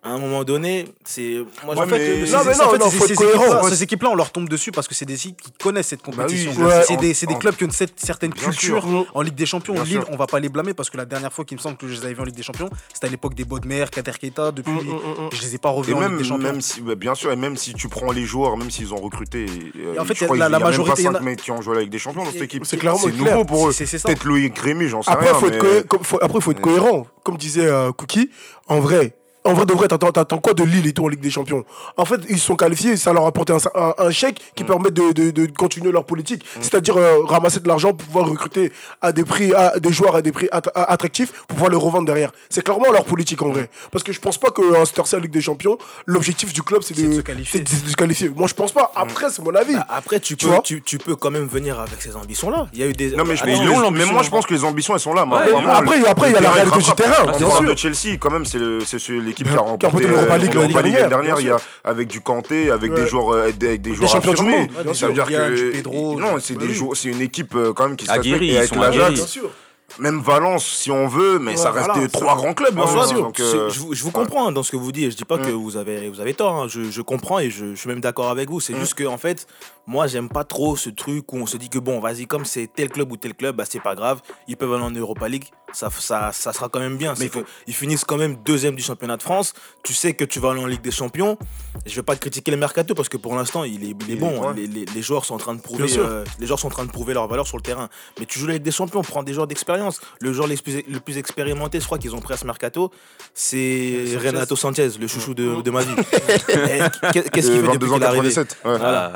à 0.05 0.11
un 0.11 0.19
moment 0.19 0.45
donné, 0.45 0.85
c'est. 1.05 1.39
Moi, 1.65 1.75
Ouais, 1.75 1.81
en 1.83 1.87
fait, 1.87 1.99
mais- 2.21 2.31
Non, 2.31 2.39
mais 2.45 2.55
non, 2.57 2.65
en 2.65 2.71
fait, 2.71 2.79
non, 2.79 2.91
ces- 2.91 2.97
faut 2.99 3.05
équipes-là- 3.07 3.63
Ouais. 3.65 3.71
Ces 3.71 3.83
équipes-là, 3.83 4.11
on 4.11 4.15
leur 4.15 4.31
tombe 4.31 4.49
dessus 4.49 4.71
parce 4.71 4.87
que 4.87 4.95
c'est 4.95 5.07
des 5.07 5.15
équipes 5.15 5.41
qui 5.41 5.51
connaissent 5.53 5.89
cette 5.89 6.01
Bah 6.05 6.11
oui, 6.11 6.17
compétition. 6.17 6.63
ouais. 6.63 6.83
c'est 7.15 7.27
des, 7.27 7.39
clubs 7.39 7.57
qui 7.57 7.65
ont 7.65 7.71
cette 7.71 7.99
certaine 7.99 8.33
culture 8.35 8.83
sûr. 8.85 9.07
en 9.15 9.23
Ligue 9.23 9.35
des 9.35 9.47
Champions. 9.47 9.73
Bien 9.75 9.85
Lille, 9.85 9.93
sûr. 9.95 10.07
on 10.11 10.17
va 10.17 10.27
pas 10.27 10.41
les 10.41 10.49
blâmer 10.51 10.75
parce 10.75 10.91
que 10.91 10.97
la 10.99 11.07
dernière 11.07 11.33
fois 11.33 11.45
qu'il 11.47 11.57
me 11.57 11.63
semble 11.63 11.77
que 11.79 11.89
je 11.89 11.95
les 11.95 12.05
avais 12.05 12.15
vus 12.15 12.21
en 12.21 12.25
Ligue 12.25 12.35
des 12.37 12.43
Champions, 12.43 12.69
c'était 12.93 13.07
à 13.07 13.11
l'époque 13.11 13.35
des 13.35 13.45
Bodmer, 13.45 13.87
Kader 13.91 14.13
Keita. 14.21 14.53
Depuis, 14.53 14.71
Mm, 14.73 14.77
mm, 14.77 14.81
mm, 14.81 15.29
je 15.33 15.41
les 15.43 15.55
ai 15.55 15.59
pas 15.59 15.71
Et 15.71 15.73
revus 15.73 15.95
en 15.95 16.01
Ligue 16.01 16.09
même, 16.11 16.19
des 16.19 16.25
Champions. 16.25 16.43
même 16.53 16.61
si, 16.61 16.81
bah, 16.83 16.95
bien 16.97 17.15
sûr, 17.15 17.33
et 17.33 17.37
même 17.37 17.57
si 17.57 17.73
tu 17.75 17.89
prends 17.89 18.13
les 18.13 18.25
joueurs, 18.27 18.57
même 18.59 18.71
s'ils 18.71 18.93
ont 18.93 18.99
recruté, 19.01 19.47
euh, 19.77 19.95
Et 19.95 19.99
en 19.99 20.05
fait, 20.05 20.15
je 20.15 20.25
crois 20.27 20.37
la- 20.37 20.51
y 20.51 20.55
a 20.55 20.59
majorité, 20.59 21.01
il 21.03 21.05
y 21.05 21.05
même 21.05 21.11
en 21.11 21.13
pas 21.13 21.19
a- 21.19 21.21
5 21.21 21.25
mecs 21.25 21.43
qui 21.43 21.51
ont 21.51 21.63
joué 21.63 21.77
avec 21.77 21.89
des 21.91 21.99
champions 21.99 22.25
dans 22.25 22.31
cette 22.31 22.41
Et- 22.43 22.45
équipe. 22.45 22.67
c'est 22.67 22.77
clairement 22.77 22.99
C'est 22.99 23.11
clair. 23.13 23.33
nouveau 23.33 23.45
pour 23.47 23.69
eux. 23.69 23.73
C'est- 23.73 23.87
c'est 23.87 23.99
ça. 23.99 24.09
Peut-être 24.09 24.25
Loïc 24.25 24.59
Rémy, 24.59 24.89
j'en 24.89 25.01
sais 25.03 25.11
après 25.11 25.31
rien. 25.31 25.35
faut- 25.41 26.19
après 26.21 26.41
faut 26.43 26.51
être 26.51 26.61
cohérent 26.61 27.07
comme 27.25 27.37
disait 27.39 27.67
euh, 27.67 27.91
Cookie 27.93 28.31
en 28.69 28.81
vrai 28.81 29.17
en 29.47 29.53
vrai 29.53 29.67
de 29.67 29.73
vrai, 29.75 29.89
t'attends, 29.89 30.39
quoi 30.39 30.55
de 30.55 30.63
Lille 30.65 30.87
et 30.87 30.93
tout 30.93 31.05
en 31.05 31.09
Ligue 31.09 31.21
des 31.21 31.31
Champions? 31.31 31.65
En 31.97 32.05
fait, 32.07 32.21
ils 32.31 32.39
sont 32.39 32.57
qualifiés, 32.57 32.97
ça 32.97 33.13
leur 33.13 33.25
a 33.25 33.29
apporté 33.29 33.53
un, 33.53 33.59
un- 33.75 33.95
un 33.99 34.11
chèque 34.11 34.41
qui 34.55 34.65
permet 34.65 34.91
de, 34.91 35.13
de- 35.13 35.31
de 35.31 35.47
continuer 35.47 35.93
leur 35.93 36.05
politique. 36.05 36.45
C'est-à-dire 36.61 36.97
euh, 36.97 37.25
ramasser 37.25 37.61
de 37.61 37.69
l'argent 37.69 37.93
pour 37.93 38.07
pouvoir 38.07 38.27
recruter 38.29 38.73
à 39.03 39.13
des 39.13 39.25
prix, 39.25 39.53
à, 39.55 39.79
des 39.79 39.93
joueurs 39.93 40.17
à 40.17 40.23
des 40.23 40.33
prix 40.33 40.49
att- 40.51 40.71
attractifs 40.75 41.33
pour 41.33 41.57
pouvoir 41.57 41.71
les 41.71 41.77
revendre 41.77 42.07
derrière. 42.07 42.33
C'est 42.49 42.63
clairement 42.65 42.91
leur 42.91 43.05
politique 43.05 43.43
en 43.43 43.51
vrai. 43.51 43.69
Parce 43.91 44.03
que 44.03 44.13
je 44.13 44.21
pense 44.21 44.39
pas 44.39 44.51
qu'en 44.51 44.85
Star 44.85 45.05
Ligue 45.21 45.31
des 45.31 45.43
Champions, 45.43 45.77
l'objectif 46.07 46.53
du 46.53 46.63
club 46.63 46.83
c'est 46.83 46.95
de, 46.97 47.07
de 47.07 47.13
se 47.13 47.21
qualifier. 47.21 47.65
c'est 47.69 47.85
de 47.85 47.91
se 47.91 47.97
qualifier. 47.97 48.31
Moi 48.31 48.49
je 48.49 48.55
pense 48.55 48.73
pas. 48.73 48.93
Après, 48.97 49.27
c'est 49.31 49.43
mon 49.43 49.55
avis. 49.55 49.75
Bah, 49.75 49.87
Après, 49.91 50.21
tu 50.21 50.37
Tu 50.37 50.47
peux, 50.47 50.53
vois? 50.53 50.63
tu, 50.63 50.81
tu 50.83 50.99
peux 50.99 51.17
quand 51.17 51.31
même 51.31 51.47
venir 51.47 51.79
avec 51.81 52.01
ces 52.01 52.17
ambitions-là. 52.17 52.69
Il 52.73 52.79
y 52.79 52.83
a 52.83 52.87
eu 52.87 52.93
des. 52.93 53.11
Non, 53.15 53.25
mais, 53.25 53.37
je- 53.37 53.43
Attends, 53.43 53.53
mais 53.53 53.59
mais- 53.59 53.65
Lyon, 53.75 53.91
mais 53.91 54.05
moi, 54.07 54.23
je 54.23 54.31
pense 54.31 54.47
que 54.47 54.55
les 54.55 54.65
ambitions, 54.65 54.95
elles 54.95 55.01
sont 55.01 55.13
là. 55.15 55.25
moi, 55.27 55.41
Ouais, 55.41 55.51
vraiment, 55.53 55.73
après, 55.75 56.05
après, 56.07 56.31
il 56.31 56.35
y 56.35 56.37
a 56.37 56.41
la 56.41 56.51
réalité 56.51 56.79
du 56.79 56.93
terrain, 56.93 57.63
de 57.65 57.77
Chelsea, 57.77 58.17
quand 58.19 58.31
même, 58.31 58.45
c'est 58.47 58.59
le- 58.59 58.81
c'est 58.85 58.99
ce- 58.99 59.13
l'équipe 59.43 59.49
qui 59.49 59.55
a 59.55 59.61
remporté 59.61 59.87
remporté 59.87 60.07
l'Europa 60.07 60.39
League 60.39 60.55
l'Europa 60.55 60.83
l'année 60.83 61.09
dernière. 61.09 61.41
Il 61.41 61.47
y 61.47 61.51
a 61.51 61.57
avec 61.85 62.09
du 62.09 62.21
Kanté, 62.21 62.71
avec 62.71 62.93
des 62.95 63.07
joueurs, 63.07 63.31
euh, 63.35 63.43
avec 63.45 63.81
des, 63.81 63.95
joueurs 63.95 64.09
champions 64.11 64.33
du 64.33 64.41
affirmés. 64.41 64.71
Ça 64.95 65.07
veut 65.09 65.13
dire 65.15 65.27
que 65.27 66.19
non, 66.21 66.37
c'est 66.41 66.55
bah 66.55 66.67
des 66.67 66.75
joueurs, 66.75 66.97
c'est 66.97 67.09
une 67.09 67.21
équipe 67.21 67.55
euh, 67.55 67.73
quand 67.73 67.89
même 67.89 67.97
qui 67.97 68.07
se 68.07 68.11
respecte. 68.13 68.43
Avec 68.57 68.75
l'Ajax, 68.75 69.39
même 70.01 70.21
Valence, 70.21 70.65
si 70.67 70.91
on 70.91 71.07
veut, 71.07 71.39
mais 71.39 71.53
Ouais, 71.53 71.57
ça 71.57 71.71
reste 71.71 71.87
voilà, 71.93 72.09
trois 72.09 72.35
grands 72.35 72.55
clubs. 72.55 72.77
Hein, 72.79 73.13
donc, 73.15 73.39
euh, 73.39 73.69
je, 73.71 73.79
vous- 73.79 73.95
je 73.95 74.01
vous 74.03 74.09
ouais. 74.09 74.13
comprends 74.13 74.49
hein, 74.49 74.53
dans 74.53 74.63
ce 74.65 74.73
que 74.73 74.77
vous 74.77 74.91
dites. 74.91 75.13
Je 75.13 75.17
dis 75.17 75.25
pas 75.25 75.39
que 75.39 75.49
Mm. 75.51 75.53
vous 75.53 75.77
avez, 75.77 76.09
vous 76.09 76.21
avez 76.21 76.35
tort. 76.35 76.55
hein. 76.63 76.67
Je, 76.69 76.91
je 76.91 77.01
comprends 77.03 77.39
et 77.39 77.49
je, 77.51 77.75
je 77.75 77.81
suis 77.81 77.89
même 77.89 78.01
d'accord 78.01 78.31
avec 78.31 78.49
vous. 78.51 78.59
C'est 78.61 78.73
Mm. 78.73 78.81
juste 78.81 78.95
que 78.95 79.05
en 79.05 79.19
fait, 79.19 79.47
moi, 79.87 80.07
j'aime 80.07 80.29
pas 80.29 80.45
trop 80.45 80.77
ce 80.77 80.91
truc 80.91 81.33
où 81.33 81.37
on 81.37 81.47
se 81.47 81.57
dit 81.57 81.69
que 81.69 81.79
bon, 81.79 82.01
vas-y, 82.01 82.27
comme 82.27 82.45
c'est 82.45 82.69
tel 82.75 82.89
club 82.89 83.13
ou 83.13 83.17
tel 83.17 83.35
club, 83.35 83.57
bah 83.57 83.65
c'est 83.69 83.81
pas 83.83 83.95
grave. 83.95 84.21
Ils 84.49 84.57
peuvent 84.57 84.73
aller 84.73 84.83
en 84.83 84.91
Europa 84.91 85.29
League. 85.29 85.45
Ça, 85.73 85.89
ça, 85.91 86.31
ça 86.33 86.53
sera 86.53 86.69
quand 86.69 86.79
même 86.79 86.97
bien. 86.97 87.15
Mais 87.19 87.29
que 87.29 87.41
ils 87.67 87.75
finissent 87.75 88.05
quand 88.05 88.17
même 88.17 88.37
deuxième 88.45 88.77
du 88.77 88.83
championnat 88.83 89.17
de 89.17 89.23
France. 89.23 89.55
Tu 89.83 89.93
sais 89.93 90.15
que 90.15 90.25
tu 90.25 90.39
vas 90.39 90.51
aller 90.53 90.61
en 90.63 90.67
Ligue 90.67 90.83
des 90.83 90.93
Champions. 90.93 91.37
Je 91.85 91.97
vais 91.97 92.03
pas 92.05 92.15
critiquer 92.15 92.53
le 92.53 92.57
mercato 92.57 92.95
parce 92.95 93.09
que 93.09 93.17
pour 93.17 93.35
l'instant, 93.35 93.65
il 93.65 93.83
est, 93.83 93.89
il 93.89 94.11
est 94.11 94.15
Il- 94.15 94.19
bon. 94.21 94.47
hein. 94.49 94.55
Les, 94.57 94.69
les- 94.69 94.85
les 94.85 95.03
joueurs 95.03 95.25
sont 95.25 95.35
en 95.35 95.39
train 95.39 95.53
de 95.55 95.61
prouver, 95.61 95.83
euh, 95.99 96.25
les 96.39 96.47
joueurs 96.47 96.61
sont 96.61 96.69
en 96.69 96.71
train 96.71 96.85
de 96.85 96.93
prouver 96.93 97.13
leur 97.13 97.27
valeur 97.27 97.47
sur 97.49 97.57
le 97.57 97.63
terrain. 97.63 97.89
Mais 98.21 98.27
tu 98.27 98.39
joues 98.39 98.47
la 98.47 98.53
Ligue 98.55 98.63
des 98.63 98.71
Champions, 98.71 99.03
prends 99.03 99.25
des 99.25 99.33
joueurs 99.33 99.49
d'expérience. 99.49 100.01
Le 100.21 100.33
joueur 100.33 100.47
le 100.47 100.55
plus, 100.57 100.83
le 100.89 101.01
plus 101.01 101.19
expérimenté, 101.19 101.81
je 101.81 101.87
crois 101.87 101.99
qu'ils 101.99 102.15
ont 102.15 102.21
pris 102.21 102.35
à 102.35 102.37
ce 102.37 102.47
mercato, 102.47 102.93
c'est. 103.35 104.05
Renato 104.25 104.55
Sanchez, 104.57 104.91
le 105.01 105.09
chouchou 105.09 105.35
de, 105.35 105.61
de 105.61 105.71
ma 105.73 105.83
vie. 105.83 105.95
Qu'est- 107.13 107.31
Qu'est-ce 107.31 107.51
qu'il 107.51 107.61
fait 107.61 107.67
22 107.67 107.79
depuis 107.79 107.93
qu'il 107.95 108.03
est 108.03 108.07
arrivé? 108.07 108.29
97. 108.29 108.59
ouais. 108.65 108.79
Voilà. 108.79 109.13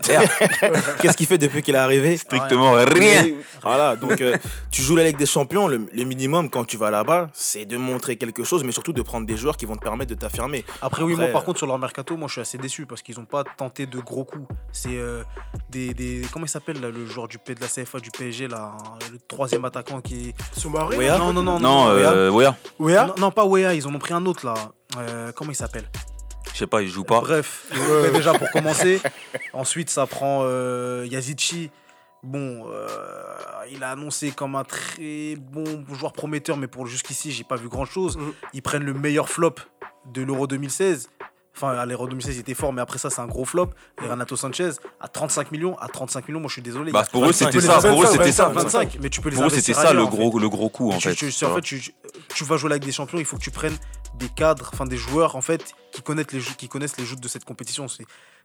Qu'est-ce 1.01 1.17
qu'il 1.17 1.27
fait 1.27 1.39
depuis 1.39 1.63
qu'il 1.63 1.75
est 1.75 1.79
arrivé 1.79 2.17
Strictement 2.17 2.73
rien. 2.73 3.27
Voilà, 3.63 3.97
donc 3.97 4.21
euh, 4.21 4.37
tu 4.71 4.83
joues 4.83 4.97
la 4.97 5.05
Ligue 5.05 5.17
des 5.19 5.27
Champions, 5.27 5.69
le, 5.69 5.89
le 5.93 6.05
minimum 6.05 6.49
quand 6.51 6.65
tu 6.65 6.77
vas 6.77 6.91
là-bas, 6.91 7.29
c'est 7.33 7.65
de 7.65 7.77
montrer 7.77 8.17
quelque 8.17 8.45
chose, 8.45 8.65
mais 8.65 8.73
surtout 8.73 8.93
de 8.93 9.03
prendre 9.03 9.27
des 9.27 9.37
joueurs 9.37 9.57
qui 9.57 9.67
vont 9.67 9.77
te 9.77 9.83
permettre 9.83 10.11
de 10.11 10.19
t'affirmer. 10.19 10.65
Après, 10.81 11.03
oui, 11.03 11.13
Après, 11.13 11.25
moi 11.25 11.33
par 11.33 11.43
euh, 11.43 11.45
contre, 11.45 11.59
sur 11.59 11.67
leur 11.67 11.79
mercato, 11.79 12.17
moi 12.17 12.29
je 12.29 12.33
suis 12.33 12.41
assez 12.41 12.59
déçu 12.59 12.87
parce 12.87 13.03
qu'ils 13.03 13.19
n'ont 13.19 13.25
pas 13.25 13.45
tenté 13.45 13.87
de 13.87 13.99
gros 13.99 14.25
coups. 14.25 14.47
C'est 14.73 14.97
euh, 14.97 15.23
des, 15.71 15.95
des. 15.95 16.23
Comment 16.33 16.47
il 16.47 16.51
s'appelle 16.51 16.81
là, 16.81 16.91
le 16.91 17.07
joueur 17.07 17.29
du 17.29 17.39
P 17.39 17.55
de 17.55 17.61
la 17.61 17.67
CFA 17.67 18.01
du 18.01 18.11
PSG, 18.11 18.49
là, 18.49 18.77
le 19.13 19.19
troisième 19.27 19.65
attaquant 19.65 20.01
qui. 20.01 20.35
Soumaré 20.53 20.97
Ouais, 20.97 21.09
hein. 21.09 21.19
Non, 21.19 21.33
non, 21.33 21.43
non, 21.43 21.61
Non, 21.61 21.89
euh, 21.89 22.31
non, 22.31 23.15
non, 23.19 23.31
pas 23.31 23.45
Wea, 23.45 23.75
ils 23.75 23.87
en 23.87 23.95
ont 23.95 23.99
pris 23.99 24.15
un 24.15 24.25
autre 24.27 24.47
là. 24.47 24.55
Euh, 24.97 25.33
comment 25.35 25.51
il 25.51 25.57
s'appelle? 25.57 25.85
Je 26.53 26.59
sais 26.59 26.67
pas, 26.67 26.83
il 26.83 26.89
joue 26.89 27.05
pas. 27.05 27.21
Bref, 27.21 27.67
mais 28.03 28.11
déjà 28.15 28.33
pour 28.33 28.51
commencer. 28.51 29.01
Ensuite, 29.53 29.91
ça 29.91 30.07
prend 30.07 30.41
euh, 30.43 31.07
Yazici. 31.11 31.71
Bon, 32.25 32.67
euh, 32.69 32.89
il 33.71 33.85
a 33.85 33.91
annoncé 33.91 34.33
comme 34.33 34.57
un 34.57 34.65
très 34.65 35.37
bon 35.37 35.85
joueur 35.95 36.13
prometteur, 36.13 36.57
mais 36.57 36.67
pour 36.67 36.87
jusqu'ici, 36.87 37.31
j'ai 37.31 37.45
pas 37.45 37.57
vu 37.57 37.69
grand 37.69 37.85
chose. 37.85 38.17
Mhm. 38.17 38.33
Ils 38.55 38.63
prennent 38.63 38.85
le 38.85 38.95
meilleur 38.95 39.29
flop 39.29 39.55
de 40.13 40.23
l'Euro 40.23 40.47
2016. 40.47 41.11
Enfin, 41.55 41.77
à 41.77 41.87
l'Euro 41.87 42.07
2016, 42.07 42.37
il 42.37 42.41
était 42.41 42.55
fort, 42.55 42.73
mais 42.73 42.81
après 42.81 42.99
ça, 42.99 43.11
c'est 43.11 43.21
un 43.21 43.27
gros 43.27 43.45
flop. 43.45 43.71
Et 44.03 44.07
Renato 44.07 44.37
Sanchez, 44.37 44.71
à 45.01 45.09
35 45.09 45.51
millions, 45.51 45.77
à 45.79 45.89
35 45.89 46.29
millions, 46.29 46.39
moi 46.39 46.49
je 46.49 46.53
suis 46.53 46.63
désolé. 46.63 46.93
Bah, 46.93 47.05
pour 47.11 47.25
eux, 47.25 47.33
25, 47.33 47.53
c'était 47.53 47.67
ça. 47.67 47.81
Pour 47.81 48.01
eux, 48.01 48.07
25, 48.07 48.13
c'était 48.13 48.33
ça. 48.33 48.49
25, 48.49 48.99
mais 49.01 49.11
tu 49.11 49.21
peux 49.21 49.29
les 49.29 49.37
Pour 49.37 49.47
eux, 49.47 49.51
c'était 49.51 49.75
ça 49.75 49.93
le 49.93 50.07
gros, 50.07 50.39
le 50.39 50.49
gros 50.49 50.69
coup, 50.69 50.93
en 50.93 51.01
fait. 51.01 51.11
en 51.11 51.55
fait, 51.55 51.61
tu, 51.61 51.93
tu 52.35 52.45
vas 52.45 52.57
jouer 52.57 52.71
avec 52.71 52.85
des 52.85 52.93
champions, 52.93 53.19
il 53.19 53.25
faut 53.25 53.37
que 53.37 53.43
tu 53.43 53.51
prennes 53.51 53.77
des 54.19 54.29
cadres, 54.29 54.71
enfin 54.73 54.85
des 54.87 54.97
joueurs 54.97 55.37
en 55.37 55.41
fait 55.41 55.75
qui 55.93 56.03
connaissent 56.03 56.33
les, 56.33 56.41
jou- 56.41 56.55
qui 56.57 56.69
connaissent 56.69 56.99
les 56.99 57.05
joutes 57.05 57.21
de 57.21 57.29
cette 57.29 57.45
compétition. 57.45 57.87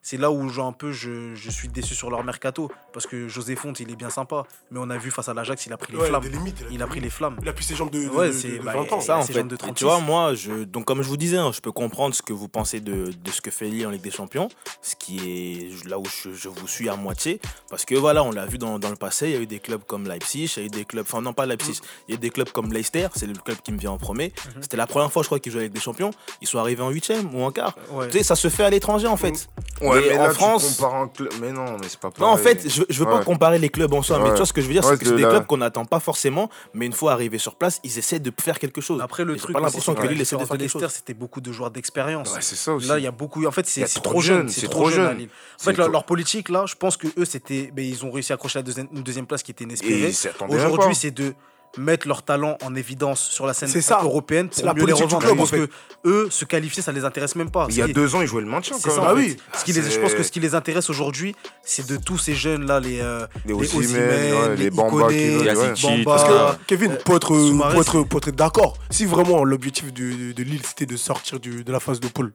C'est, 0.03 0.17
là 0.17 0.29
où 0.31 0.47
genre, 0.49 0.67
un 0.67 0.73
peu 0.73 0.91
je, 0.91 1.33
je 1.33 1.49
suis 1.49 1.69
déçu 1.69 1.95
sur 1.95 2.09
leur 2.11 2.23
mercato 2.23 2.69
parce 2.91 3.07
que 3.07 3.27
José 3.29 3.55
Fonte 3.55 3.79
il 3.79 3.89
est 3.89 3.95
bien 3.95 4.09
sympa, 4.09 4.43
mais 4.69 4.79
on 4.81 4.89
a 4.89 4.97
vu 4.97 5.09
face 5.11 5.29
à 5.29 5.33
l'Ajax 5.33 5.65
il 5.65 5.73
a 5.73 5.77
pris 5.77 5.93
les 5.93 5.97
Ouais, 5.99 6.07
flammes. 6.09 6.23
limites, 6.27 6.63
Il 6.71 6.81
a 6.83 6.87
pris 6.87 6.99
les 6.99 7.09
flammes. 7.09 7.37
Il 7.41 7.47
a 7.49 7.53
plus 7.53 7.63
ses 7.63 7.75
jambes 7.75 7.89
de, 7.89 8.03
de, 8.03 8.09
Ouais, 8.09 8.27
de- 8.27 8.33
c'est- 8.33 8.57
de 8.57 8.63
bah, 8.63 8.73
20 8.73 8.91
ans. 8.91 8.99
ça 9.01 9.17
en 9.17 9.23
fait. 9.23 9.43
de 9.43 9.55
Et 9.55 9.57
36. 9.57 9.73
tu 9.75 9.85
vois, 9.85 9.99
moi, 9.99 10.35
je, 10.35 10.63
donc 10.65 10.85
comme 10.85 11.01
je 11.01 11.07
vous 11.07 11.17
disais, 11.17 11.37
hein, 11.37 11.51
je 11.53 11.61
peux 11.61 11.71
comprendre 11.71 12.13
ce 12.13 12.21
que 12.21 12.33
vous 12.33 12.47
pensez 12.49 12.81
de, 12.81 13.11
de 13.11 13.31
ce 13.31 13.41
que 13.41 13.49
fait 13.49 13.65
Lille 13.69 13.87
en 13.87 13.91
Ligue 13.91 14.01
des 14.01 14.11
Champions, 14.11 14.49
ce 14.81 14.95
qui 14.95 15.17
est 15.19 15.87
là 15.87 15.97
où 15.97 16.03
je, 16.05 16.33
je 16.33 16.49
vous 16.49 16.67
suis 16.67 16.89
à 16.89 16.95
moitié, 16.97 17.39
parce 17.69 17.85
que 17.85 17.95
voilà, 17.95 18.23
on 18.23 18.31
l'a 18.31 18.45
vu 18.45 18.57
dans, 18.57 18.79
dans 18.79 18.89
le 18.89 18.95
passé, 18.97 19.27
il 19.29 19.33
y 19.33 19.37
a 19.37 19.39
eu 19.39 19.47
des 19.47 19.59
clubs 19.59 19.83
comme 19.87 20.05
Leipzig, 20.07 20.51
il 20.57 20.59
y 20.59 20.63
a 20.63 20.65
eu 20.65 20.69
des 20.69 20.83
clubs, 20.85 21.05
enfin 21.07 21.21
non 21.21 21.31
pas 21.33 21.45
Leipzig, 21.45 21.79
il 22.07 22.11
y 22.11 22.13
a 22.13 22.17
eu 22.17 22.19
des 22.19 22.29
clubs 22.29 22.49
comme 22.49 22.73
Leicester, 22.73 23.07
c'est 23.15 23.25
le 23.25 23.33
club 23.33 23.57
qui 23.63 23.71
me 23.71 23.77
vient 23.79 23.91
en 23.91 23.97
premier. 23.97 24.33
C'était 24.59 24.77
la 24.77 24.85
première 24.87 25.11
fois, 25.11 25.21
je 25.23 25.27
crois, 25.29 25.39
qu'ils 25.39 25.51
jouaient 25.53 25.61
avec 25.61 25.73
des 25.73 25.79
champions. 25.79 26.11
Ils 26.41 26.47
sont 26.47 26.59
arrivés 26.59 26.83
en 26.83 26.89
huitième 26.89 27.33
ou 27.33 27.41
en 27.43 27.51
quart. 27.51 27.75
Ouais. 27.91 28.07
Tu 28.09 28.17
sais, 28.17 28.23
ça 28.23 28.35
se 28.35 28.49
fait 28.49 28.63
à 28.63 28.69
l'étranger 28.69 29.07
en 29.07 29.17
fait. 29.17 29.47
Ouais, 29.93 30.01
Mais 30.01 30.09
mais, 30.13 30.17
en 30.19 30.23
là, 30.23 30.29
France- 30.33 30.67
tu 30.75 30.81
compares 30.81 30.95
un 31.01 31.07
club. 31.07 31.29
Mais 31.41 31.51
non, 31.51 31.65
mais 31.79 31.87
c'est 31.87 31.99
pas 31.99 32.09
Non, 32.19 32.27
en 32.27 32.37
pareil. 32.37 32.57
fait, 32.57 32.69
je, 32.69 32.83
je 32.89 32.99
veux 32.99 33.05
pas 33.05 33.23
comparer 33.23 33.59
les 33.59 33.69
clubs 33.69 33.93
en 33.93 34.01
soi, 34.01 34.19
mais 34.19 34.29
tu 34.31 34.35
vois 34.37 34.45
ce 34.45 34.53
que 34.53 34.61
je 34.61 34.67
veux 34.67 34.73
dire, 34.73 34.83
Ouais, 34.83 34.91
c'est 34.93 34.97
que 34.99 35.05
c'est 35.05 35.11
de 35.11 35.17
des 35.17 35.23
clubs 35.23 35.45
qu'on 35.45 35.57
n'attend 35.57 35.85
pas 35.85 35.99
forcément, 35.99 36.49
mais 36.73 36.85
une 36.85 36.93
fois 36.93 37.11
arrivés 37.13 37.37
sur 37.37 37.55
place, 37.55 37.79
ils 37.83 37.97
essaient 37.97 38.19
de 38.19 38.31
faire 38.41 38.59
quelque 38.59 38.81
chose. 38.81 39.01
Après 39.01 39.23
le 39.23 39.35
truc, 39.35 39.53
pas 39.53 39.59
l'impression 39.59 39.95
c'est 39.95 40.01
que 40.01 40.07
Lille 40.07 40.21
essaie 40.21 40.35
de 40.37 40.45
faire 40.45 40.57
quelque 40.57 40.69
chose. 40.69 40.87
c'était 40.89 41.13
beaucoup 41.13 41.41
de 41.41 41.51
joueurs 41.51 41.71
d'expérience. 41.71 42.31
Ouais, 42.33 42.41
c'est 42.41 42.55
ça 42.55 42.73
aussi. 42.73 42.87
Là, 42.87 42.97
il 42.99 43.03
y 43.03 43.07
a 43.07 43.11
beaucoup. 43.11 43.45
En 43.45 43.51
fait, 43.51 43.65
c'est 43.67 43.85
trop 44.01 44.21
jeune. 44.21 44.49
C'est 44.49 44.67
trop 44.67 44.89
jeune. 44.89 45.27
En 45.59 45.63
fait, 45.63 45.77
leur, 45.77 46.05
politique, 46.05 46.49
là, 46.49 46.65
je 46.67 46.75
pense 46.75 46.97
que 46.97 47.07
eux, 47.17 47.25
c'était. 47.25 47.71
ils 47.77 48.05
ont 48.05 48.11
réussi 48.11 48.31
à 48.31 48.35
accrocher 48.35 48.59
la 48.59 48.63
deuxième, 48.63 48.87
une 48.93 49.03
deuxième 49.03 49.25
place 49.25 49.43
qui 49.43 49.51
était 49.51 49.63
inespérée. 49.63 50.11
Aujourd'hui, 50.49 50.95
c'est 50.95 51.11
de 51.11 51.33
mettre 51.77 52.07
leur 52.07 52.21
talent 52.23 52.57
en 52.63 52.75
évidence 52.75 53.19
sur 53.19 53.45
la 53.47 53.53
scène 53.53 53.69
C'est 53.69 53.81
ça. 53.81 53.99
européenne 54.03 54.47
C'est 54.51 54.61
pour 54.61 54.67
la 54.67 54.73
mieux 54.79 54.85
les 54.85 54.93
revendre. 54.93 55.19
club, 55.19 55.37
parce 55.37 55.53
en 55.53 55.55
que 55.55 55.69
eux, 56.05 56.27
se 56.29 56.45
qualifier, 56.45 56.83
ça 56.83 56.91
les 56.91 57.03
intéresse 57.03 57.35
même 57.35 57.49
pas. 57.49 57.65
Il 57.69 57.75
y 57.77 57.81
a 57.81 57.87
deux 57.87 58.13
ans, 58.15 58.21
ils 58.21 58.27
jouaient 58.27 58.41
le 58.41 58.47
maintien 58.47 58.75
c'est 58.79 58.89
quand 58.89 58.95
ça, 58.95 59.01
en 59.01 59.05
Ah 59.05 59.09
fait. 59.15 59.15
oui. 59.15 59.37
Ce 59.57 59.63
qui 59.65 59.73
les, 59.73 59.81
je 59.89 59.99
pense 59.99 60.13
que 60.13 60.21
ce 60.23 60.31
qui 60.31 60.39
les 60.39 60.53
intéresse 60.55 60.89
aujourd'hui, 60.89 61.35
c'est 61.63 61.87
de 61.87 61.97
tous 61.97 62.17
ces 62.17 62.35
jeunes 62.35 62.65
là, 62.67 62.79
les 62.79 62.99
euh, 63.01 63.25
Les 63.45 63.53
les 63.53 63.59
ouais, 63.59 64.49
les 64.55 64.63
les 64.65 64.69
Bamba 64.69 64.97
Iconé, 64.97 65.17
qui 65.17 65.29
veulent, 65.35 65.45
les 65.47 65.55
ouais. 65.55 65.67
Asici, 65.69 65.85
Bamba. 65.87 65.97
tout 65.97 66.03
Parce 66.05 66.21
ça. 66.23 66.57
que 66.59 66.65
Kevin, 66.67 66.97
pour 67.03 67.15
être, 67.15 68.31
d'accord, 68.31 68.77
si 68.89 69.05
vraiment 69.05 69.43
l'objectif 69.43 69.91
de, 69.93 70.11
de, 70.27 70.31
de 70.33 70.43
Lille 70.43 70.61
c'était 70.63 70.85
de 70.85 70.97
sortir 70.97 71.39
du- 71.39 71.63
de 71.63 71.71
la 71.71 71.79
phase 71.79 71.99
de 71.99 72.07
poule, 72.07 72.33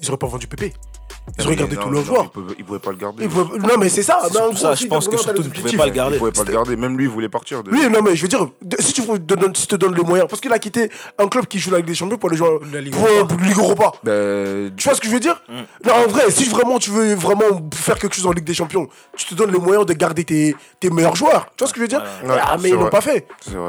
ils 0.00 0.08
auraient 0.08 0.16
pas 0.18 0.26
vendu 0.26 0.46
Pépé. 0.46 0.72
Ils 1.38 1.44
auraient 1.46 1.56
gardé 1.56 1.76
tous 1.76 1.90
leurs 1.90 2.04
joueurs. 2.04 2.24
Ils 2.24 2.30
pouvaient, 2.30 2.54
ils 2.58 2.64
pouvaient 2.64 2.78
pas 2.78 2.90
le 2.90 2.96
garder. 2.96 3.24
Ils 3.24 3.28
pouvaient- 3.30 3.58
Non, 3.58 3.74
mais 3.78 3.88
c'est 3.88 4.02
ça. 4.02 4.18
Je 4.24 4.86
pense 4.86 5.06
que 5.08 5.16
surtout, 5.16 5.42
pouvez 5.42 5.48
objectifs- 5.48 5.76
pas 5.78 5.86
le 5.86 5.92
garder. 5.92 6.16
Ils 6.16 6.18
pouvaient 6.18 6.32
pas 6.32 6.44
le 6.44 6.52
garder. 6.52 6.76
Même 6.76 6.96
lui, 6.96 7.04
il 7.04 7.10
voulait 7.10 7.28
partir. 7.28 7.62
Oui, 7.70 7.88
non, 7.90 8.02
mais 8.02 8.16
je 8.16 8.22
veux 8.22 8.28
dire, 8.28 8.48
si 8.78 8.92
tu, 8.94 9.02
te 9.02 9.16
donnes- 9.16 9.54
si 9.54 9.62
tu 9.62 9.68
te 9.68 9.76
donnes 9.76 9.94
les 9.94 10.02
moyens, 10.02 10.28
parce 10.28 10.40
qu'il 10.40 10.52
a 10.52 10.58
quitté 10.58 10.90
un 11.18 11.28
club 11.28 11.46
qui 11.46 11.58
joue 11.58 11.70
la 11.70 11.78
Ligue 11.78 11.86
des 11.86 11.94
Champions 11.94 12.16
pour 12.16 12.30
aller 12.30 12.38
jouer 12.38 12.48
La 12.72 12.80
Ligue 12.80 12.94
pour, 12.94 13.06
Europa. 13.06 13.34
pour 13.34 13.44
Ligue 13.44 13.58
Europa. 13.58 13.92
Ben, 14.02 14.72
Tu 14.76 14.84
vois 14.84 14.94
ce 14.96 15.00
que 15.00 15.06
je 15.08 15.12
veux 15.12 15.20
dire 15.20 15.40
Non, 15.84 15.92
en 15.92 16.08
vrai, 16.08 16.30
si 16.30 16.48
vraiment 16.48 16.78
tu 16.78 16.90
veux 16.90 17.14
vraiment 17.14 17.68
faire 17.74 17.98
quelque 17.98 18.14
chose 18.16 18.26
en 18.26 18.32
Ligue 18.32 18.44
des 18.44 18.54
Champions, 18.54 18.88
tu 19.16 19.26
te 19.26 19.34
donnes 19.34 19.52
les 19.52 19.58
moyens 19.58 19.86
de 19.86 19.92
garder 19.92 20.24
tes, 20.24 20.56
tes 20.80 20.90
meilleurs 20.90 21.16
joueurs. 21.16 21.46
Tu 21.56 21.62
vois 21.62 21.68
ce 21.68 21.72
que 21.74 21.78
je 21.78 21.82
veux 21.82 21.88
dire 21.88 22.02
Ouais, 22.24 22.36
Ah, 22.42 22.56
mais 22.60 22.70
ils 22.70 22.74
l'ont 22.74 22.88
pas 22.88 23.00
fait. 23.02 23.26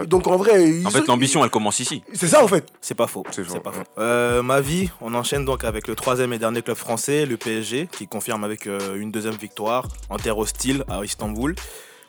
Donc 0.08 0.26
en 0.28 0.38
vrai, 0.38 0.64
ils- 0.70 0.88
En 0.88 0.90
fait, 0.90 1.06
l'ambition, 1.08 1.44
elle 1.44 1.50
commence 1.52 1.80
ici. 1.80 2.02
c'est 2.14 2.28
ça 2.28 2.44
en 2.44 2.48
fait. 2.48 2.66
C'est 2.80 2.96
pas 2.96 3.08
faux. 3.08 3.24
C'est 3.32 3.44
pas 3.62 3.72
faux. 3.72 3.82
Euh, 4.00 4.42
ma 4.42 4.62
vie, 4.62 4.90
on 5.02 5.14
enchaîne 5.14 5.44
donc 5.46 5.64
avec 5.64 5.88
le 5.88 5.96
troisième 6.22 6.34
et 6.34 6.40
dernier 6.40 6.62
club 6.62 6.78
français, 6.78 7.26
le 7.26 7.36
PSG, 7.36 7.88
qui 7.92 8.08
confirme 8.08 8.44
avec 8.44 8.68
euh, 8.68 8.96
une 8.96 9.10
deuxième 9.10 9.34
victoire 9.34 9.88
en 10.08 10.18
terre 10.18 10.38
hostile 10.38 10.84
à 10.88 11.04
Istanbul. 11.04 11.56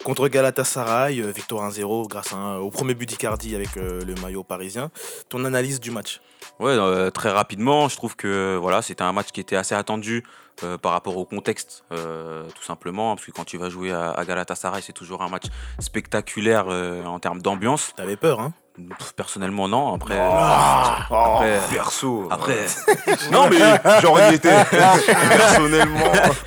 Contre 0.04 0.28
Galatasaray, 0.28 1.22
euh, 1.22 1.30
victoire 1.30 1.64
1-0 1.70 2.08
grâce 2.08 2.34
à 2.34 2.36
un- 2.36 2.58
au 2.58 2.68
premier 2.68 2.92
but 2.92 3.08
d'Icardi 3.08 3.54
avec 3.54 3.74
euh, 3.78 4.04
le 4.04 4.14
maillot 4.16 4.42
parisien. 4.42 4.90
Ton 5.30 5.46
analyse 5.46 5.80
du 5.80 5.90
match? 5.90 6.20
Ouais, 6.60 6.72
euh, 6.72 7.08
très 7.10 7.30
rapidement, 7.30 7.88
je 7.88 7.96
trouve 7.96 8.14
que 8.14 8.58
voilà, 8.60 8.82
c'était 8.82 9.00
un 9.02 9.12
match 9.14 9.28
qui 9.32 9.40
était 9.40 9.56
assez 9.56 9.74
attendu 9.74 10.24
euh, 10.62 10.76
par 10.76 10.92
rapport 10.92 11.16
au 11.16 11.24
contexte, 11.24 11.82
euh, 11.92 12.44
tout 12.54 12.64
simplement, 12.64 13.14
parce 13.14 13.26
que 13.26 13.32
quand 13.32 13.44
tu 13.46 13.56
vas 13.56 13.70
jouer 13.70 13.92
à, 13.92 14.10
à 14.10 14.24
Galatasaray, 14.26 14.82
c'est 14.82 14.92
toujours 14.92 15.22
un 15.22 15.30
match 15.30 15.46
spectaculaire 15.78 16.66
en 16.66 17.18
termes 17.18 17.40
d'ambiance. 17.40 17.94
T'avais 17.96 18.16
peur, 18.16 18.40
hein? 18.40 18.52
Personnellement, 19.16 19.68
non. 19.68 19.94
Après, 19.94 20.16
Ah. 20.18 21.06
après, 21.10 21.58
perso. 21.70 22.26
après, 22.30 22.56
Non, 23.30 23.48
mais 23.50 23.56
il 23.58 24.34
était. 24.34 24.64
Personnellement. 24.64 26.00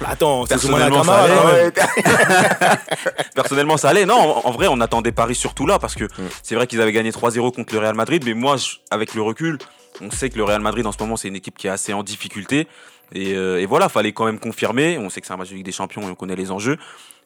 Attends, 0.06 0.46
Personnellement, 0.46 1.04
ça 1.04 1.22
allait. 1.24 1.36
ouais. 1.36 1.72
personnellement, 3.36 3.78
ça 3.78 3.90
allait. 3.90 4.06
Non, 4.06 4.42
en, 4.46 4.52
vrai, 4.52 4.68
on 4.70 4.80
attendait 4.82 5.12
Paris 5.12 5.36
surtout 5.36 5.66
là, 5.66 5.80
parce 5.80 5.96
que 5.96 6.06
c'est 6.42 6.56
vrai 6.56 6.68
qu'ils 6.68 6.82
avaient 6.82 6.92
gagné 6.92 7.12
3-0 7.12 7.52
contre 7.54 7.74
le 7.74 7.80
Real 7.80 7.96
Madrid, 7.96 8.24
mais 8.26 8.34
moi, 8.34 8.58
je- 8.58 8.78
avec 8.92 9.14
le 9.14 9.22
recul, 9.22 9.58
on 10.02 10.10
sait 10.12 10.30
que 10.30 10.38
le 10.38 10.44
Real 10.44 10.62
Madrid 10.62 10.86
en 10.88 10.92
ce 10.92 10.98
moment, 11.00 11.18
c'est 11.18 11.28
une 11.28 11.36
équipe 11.36 11.58
qui 11.58 11.68
est 11.68 11.72
assez 11.72 11.94
en 11.94 12.04
difficulté. 12.04 12.68
Et, 13.14 13.34
euh, 13.36 13.62
et 13.62 13.68
voilà, 13.68 13.88
fallait 13.88 14.14
quand 14.14 14.26
même 14.26 14.40
confirmer. 14.40 14.98
On 14.98 15.10
sait 15.12 15.22
que 15.22 15.28
c'est 15.28 15.34
un 15.34 15.38
match 15.38 15.50
de 15.50 15.56
Ligue 15.56 15.66
des 15.66 15.72
Champions 15.72 16.02
et 16.02 16.12
on 16.12 16.16
connaît 16.16 16.36
les 16.36 16.52
enjeux. 16.52 16.78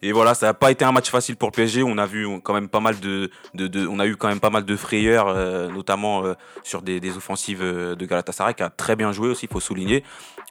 Et 0.01 0.11
voilà, 0.13 0.33
ça 0.33 0.45
n'a 0.47 0.53
pas 0.53 0.71
été 0.71 0.85
un 0.85 0.91
match 0.93 1.09
facile 1.09 1.35
pour 1.35 1.49
le 1.49 1.51
PSG. 1.53 1.83
On 1.83 1.97
a 1.97 2.05
vu 2.05 2.25
quand 2.41 2.53
même 2.53 2.69
pas 2.69 2.79
mal 2.79 2.99
de, 2.99 3.29
de, 3.53 3.67
de- 3.67 3.85
on 3.87 3.99
a 3.99 4.05
eu 4.05 4.15
quand 4.15 4.29
même 4.29 4.39
pas 4.39 4.49
mal 4.49 4.63
de 4.63 4.75
frayeurs, 4.77 5.27
euh, 5.27 5.69
notamment 5.69 6.25
euh, 6.25 6.33
sur 6.63 6.81
des, 6.81 6.99
des 7.01 7.17
offensives 7.17 7.61
euh, 7.61 7.95
de 7.95 8.05
Galatasaray 8.05 8.53
qui 8.53 8.63
a 8.63 8.69
très 8.69 8.95
bien 8.95 9.11
joué 9.11 9.27
aussi, 9.29 9.45
il 9.47 9.51
faut 9.51 9.59
souligner. 9.59 10.03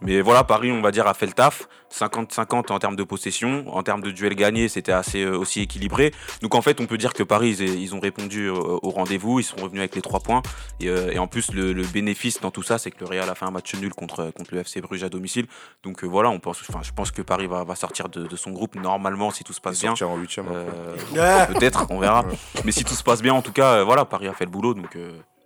Mais 0.03 0.21
voilà, 0.21 0.45
Paris, 0.45 0.71
on 0.71 0.83
va 0.83 0.91
dire, 0.91 1.07
a 1.07 1.15
fait 1.15 1.27
le 1.27 1.33
taf. 1.33 1.67
50-50 1.93 2.73
en 2.73 2.79
termes 2.79 2.97
de 2.97 3.05
possession, 3.05 3.65
en 3.75 3.83
termes 3.83 4.03
de 4.03 4.11
duel 4.11 4.35
gagné, 4.35 4.69
c'était 4.69 4.93
assez 4.93 5.23
euh, 5.23 5.37
aussi 5.37 5.61
équilibré. 5.61 6.13
Donc 6.43 6.55
en 6.55 6.63
fait, 6.63 6.81
on 6.81 6.87
peut 6.87 6.99
dire 6.99 7.13
que 7.13 7.23
Paris, 7.23 7.57
ils, 7.59 7.81
ils 7.81 7.95
ont 7.95 8.01
répondu 8.01 8.49
au 8.49 8.91
rendez-vous, 8.91 9.41
ils 9.41 9.45
sont 9.45 9.57
revenus 9.57 9.81
avec 9.81 9.95
les 9.95 10.03
trois 10.03 10.21
points. 10.21 10.43
Et, 10.81 10.89
euh, 10.89 11.13
et 11.13 11.19
en 11.19 11.27
plus, 11.27 11.53
le, 11.53 11.73
le 11.73 11.83
bénéfice 11.85 12.41
dans 12.41 12.51
tout 12.51 12.63
ça, 12.63 12.79
c'est 12.79 12.91
que 12.91 13.01
le 13.01 13.07
Real 13.07 13.29
a 13.29 13.35
fait 13.35 13.45
un 13.45 13.51
match 13.51 13.75
nul 13.75 13.93
contre, 13.95 14.31
contre 14.31 14.55
le 14.55 14.61
FC 14.61 14.81
Bruges 14.81 15.05
à 15.05 15.09
domicile. 15.09 15.47
Donc 15.83 16.05
euh, 16.05 16.07
voilà, 16.07 16.31
on 16.31 16.39
pense, 16.39 16.61
enfin, 16.69 16.81
je 16.83 16.93
pense 16.93 17.11
que 17.11 17.23
Paris 17.23 17.47
va, 17.47 17.65
va 17.65 17.75
sortir 17.75 18.09
de, 18.09 18.27
de 18.27 18.37
son 18.37 18.51
groupe 18.51 18.75
normalement 18.75 19.31
si 19.31 19.45
tout 19.45 19.53
se 19.53 19.61
passe 19.61 19.81
bien. 19.81 19.93
En. 19.93 20.19
Euh, 21.17 21.47
Peut-être, 21.47 21.87
on 21.91 21.99
verra. 21.99 22.25
Mais 22.65 22.73
si 22.73 22.85
tout 22.85 22.95
se 22.95 23.03
passe 23.03 23.23
bien, 23.23 23.35
en 23.35 23.43
tout 23.43 23.53
cas, 23.53 23.83
voilà, 23.85 24.05
Paris 24.05 24.29
a 24.29 24.35
fait 24.35 24.45
le 24.45 24.51
boulot, 24.51 24.75
donc 24.75 24.97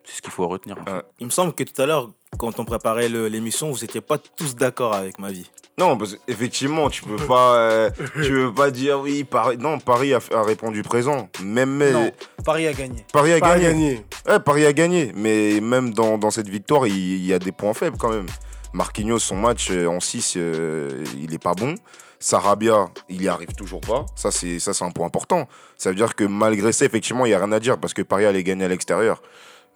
c'est 0.05 0.17
ce 0.17 0.23
qu'il 0.23 0.31
faut 0.33 0.47
retenir. 0.49 0.77
en 0.81 0.85
fait. 0.85 0.93
Ouais. 0.93 1.03
Il 1.21 1.27
me 1.27 1.31
semble 1.31 1.53
que 1.53 1.65
tout 1.65 1.81
à 1.81 1.87
l'heure, 1.87 2.11
quand 2.39 2.59
on 2.59 2.65
préparait 2.65 3.09
l'émission, 3.09 3.71
vous 3.71 3.79
n'étiez 3.81 4.01
pas 4.01 4.19
tous 4.19 4.55
d'accord 4.57 4.95
avec 4.95 5.19
ma 5.19 5.31
vie. 5.31 5.51
Non, 5.79 5.97
parce 5.97 6.17
qu'effectivement, 6.17 6.91
tu 6.91 7.03
peux 7.03 7.17
pas, 7.17 7.55
euh, 7.57 7.91
tu 8.23 8.31
peux 8.31 8.53
pas 8.55 8.71
dire 8.71 9.01
oui. 9.01 9.25
Paris, 9.25 9.57
non, 9.59 9.79
Paris 9.79 10.13
a, 10.13 10.19
a 10.35 10.43
répondu 10.43 10.83
présent. 10.83 11.29
Même 11.43 11.71
mais, 11.77 11.93
Non, 11.93 12.11
Paris 12.45 12.67
a 12.67 12.73
gagné. 12.75 13.07
Paris 13.13 13.33
a 13.33 13.39
Pas 13.39 13.59
gagné. 13.59 13.65
gagné. 13.95 14.07
Ouais, 14.29 14.39
Paris 14.41 14.67
a 14.67 14.73
gagné. 14.75 15.13
Mais 15.15 15.61
même 15.61 15.95
dans, 15.95 16.19
dans 16.19 16.31
cette 16.31 16.49
victoire, 16.49 16.87
il, 16.87 16.95
il 16.97 17.25
y 17.25 17.33
a 17.33 17.39
des 17.39 17.53
points 17.53 17.73
faibles 17.75 17.97
quand 17.99 18.11
même. 18.11 18.27
Marquinhos, 18.75 19.19
son 19.19 19.37
match 19.37 19.69
euh, 19.71 19.87
en 19.87 20.01
6, 20.01 20.35
il 20.37 21.33
est 21.35 21.43
pas 21.43 21.55
bon. 21.55 21.75
Sarabia, 22.19 22.87
il 23.09 23.21
y 23.23 23.29
arrive 23.29 23.53
toujours 23.57 23.81
pas. 23.81 24.07
Ça, 24.15 24.31
c'est 24.31 24.59
ça, 24.61 24.73
c'est 24.75 24.85
un 24.85 24.91
point 24.91 25.07
important. 25.07 25.49
Ça 25.77 25.89
veut 25.91 25.97
dire 25.97 26.15
que 26.15 26.25
malgré 26.25 26.71
ça, 26.73 26.85
effectivement, 26.85 27.27
il 27.27 27.31
y 27.31 27.35
a 27.35 27.39
rien 27.39 27.51
à 27.51 27.59
dire 27.61 27.79
parce 27.79 27.95
que 27.95 28.03
Paris 28.03 28.27
allait 28.27 28.45
gagner 28.45 28.65
à 28.65 28.69
l'extérieur. 28.69 29.23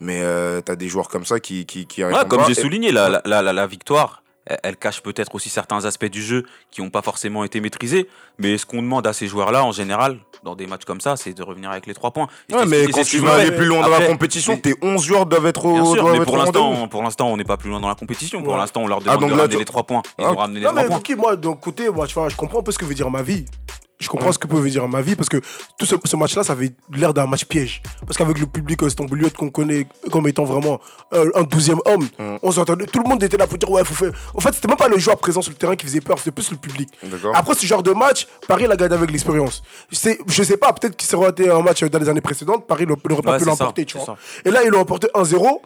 Mais 0.01 0.21
euh, 0.23 0.61
t'as 0.61 0.77
des 0.77 0.89
joueurs 0.89 1.09
comme 1.09 1.25
ça 1.25 1.41
qui 1.41 1.65
qui, 1.67 1.87
qui 1.87 2.05
Ouais, 2.05 2.13
comme 2.29 2.45
j'ai 2.47 2.55
souligné, 2.55 2.93
la, 2.93 3.09
la, 3.09 3.23
la- 3.25 3.43
la- 3.43 3.53
la 3.53 3.67
victoire, 3.67 4.23
elle, 4.47 4.59
elle 4.63 4.77
cache 4.77 5.01
peut-être 5.03 5.35
aussi 5.35 5.49
certains 5.49 5.85
aspects 5.87 6.05
du 6.07 6.23
jeu 6.23 6.45
qui 6.71 6.83
n'ont 6.83 6.91
pas 6.91 7.03
forcément 7.03 7.45
été 7.45 7.61
maîtrisés. 7.61 8.09
Mais 8.39 8.59
ce 8.59 8.67
qu'on 8.67 8.83
demande 8.83 9.07
à 9.07 9.13
ces 9.13 9.27
joueurs-là, 9.27 9.65
en 9.65 9.73
général, 9.73 10.19
dans 10.45 10.55
des 10.55 10.67
matchs 10.67 10.85
comme 10.85 11.01
ça, 11.01 11.17
c'est 11.17 11.33
de 11.33 11.43
revenir 11.43 11.71
avec 11.71 11.87
les 11.87 11.95
trois 11.95 12.11
points. 12.11 12.29
Et 12.51 12.55
Ouais, 12.55 12.67
mais 12.67 12.87
quand 12.89 13.03
tu 13.03 13.19
veux 13.19 13.31
aller 13.31 13.51
plus 13.51 13.65
loin 13.65 13.81
dans 13.81 13.89
la 13.99 14.07
compétition, 14.07 14.57
tes 14.59 14.75
11 14.83 15.03
joueurs 15.03 15.27
doivent 15.27 15.47
être 15.47 15.65
au, 15.65 15.73
Bien 15.73 15.85
sûr, 15.95 16.09
mais 16.13 16.21
pour 16.21 16.37
l'instant, 16.37 16.87
pour 16.89 17.03
l'instant, 17.03 17.29
on 17.29 17.37
n'est 17.39 17.45
pas 17.45 17.57
plus 17.57 17.71
loin 17.71 17.81
dans 17.81 17.89
la 17.89 17.95
compétition. 17.95 18.43
Pour 18.43 18.57
l'instant, 18.59 18.83
on 18.83 18.87
leur 18.87 19.01
demande 19.01 19.21
donc 19.21 19.31
de 19.31 19.35
là, 19.35 19.41
ramener 19.43 19.55
tu- 19.55 19.59
les 19.61 19.65
trois 19.65 19.83
points. 19.85 20.03
Ils 20.19 20.25
Ah. 20.27 20.33
ont 20.33 20.37
ramené 20.37 20.61
les 20.61 20.67
Non, 20.67 20.73
trois 20.73 21.01
points. 21.01 21.17
moi, 21.17 21.37
d'un 21.37 21.55
côté, 21.55 21.89
moi, 21.89 22.07
tu 22.07 22.15
vois, 22.15 22.29
je 22.29 22.37
comprends 22.37 22.61
un 22.61 22.63
peu 22.63 22.71
ce 22.71 22.79
que 22.79 22.85
veut 22.85 22.95
dire 22.95 23.11
ma 23.11 23.23
vie. 23.23 23.47
Je 23.99 24.09
comprends 24.09 24.31
ce 24.31 24.39
que 24.39 24.47
peut 24.47 24.61
dire 24.69 24.87
ma 24.89 25.01
vie 25.01 25.17
parce 25.17 25.29
que 25.31 25.39
tout 25.79 25.87
ce, 25.87 25.95
ce 26.05 26.17
match-là, 26.17 26.45
ça 26.45 26.53
avait 26.53 26.71
l'air 26.93 27.15
d'un 27.15 27.27
match 27.27 27.45
piège. 27.47 27.81
Parce 28.07 28.19
qu'avec 28.19 28.39
le 28.39 28.47
public 28.47 28.83
istanbuliote 28.83 29.33
qu'on 29.35 29.49
connaît 29.51 29.87
comme 30.13 30.29
étant 30.29 30.45
vraiment 30.45 30.81
euh, 31.15 31.31
un 31.35 31.43
douzième 31.45 31.81
homme, 31.87 32.07
Mm. 32.19 32.37
on 32.43 32.53
s'entendait. 32.53 32.87
Tout 32.87 33.03
le 33.03 33.09
monde 33.09 33.23
était 33.23 33.37
là 33.39 33.47
pour 33.47 33.57
dire 33.59 33.71
ouais, 33.71 33.85
faut 33.85 33.95
faire. 33.95 34.13
En 34.35 34.41
fait, 34.41 34.53
c'était 34.53 34.69
même 34.69 34.77
pas 34.77 34.89
le 34.89 34.99
joueur 34.99 35.17
présent 35.17 35.41
sur 35.43 35.51
le 35.51 35.57
terrain 35.57 35.77
qui 35.77 35.87
faisait 35.87 36.01
peur, 36.01 36.19
c'était 36.19 36.31
plus 36.31 36.51
le 36.51 36.57
public. 36.57 36.89
D'accord. 37.03 37.35
Après 37.35 37.55
ce 37.55 37.65
genre 37.67 37.83
de 37.83 37.93
match, 37.93 38.27
Paris 38.47 38.67
l'a 38.67 38.77
gagné 38.77 38.95
avec 38.95 39.11
l'expérience. 39.11 39.63
Je 39.91 40.43
sais 40.43 40.57
pas, 40.57 40.73
peut-être 40.73 40.97
qu'il 40.97 41.09
serait 41.09 41.31
été 41.31 41.49
un 41.51 41.63
match 41.63 41.83
dans 41.85 41.99
les 41.99 42.09
années 42.09 42.21
précédentes, 42.21 42.67
Paris 42.67 42.87
n'aurait 42.87 43.23
pas 43.23 43.33
Ouais, 43.33 43.39
pu 43.39 43.45
l'emporter, 43.45 43.85
tu 43.87 43.97
vois. 43.97 44.07
ça. 44.07 44.17
Et 44.45 44.51
là, 44.51 44.63
ils 44.65 44.71
l'ont 44.71 44.81
emporté 44.81 45.09
1-0. 45.15 45.61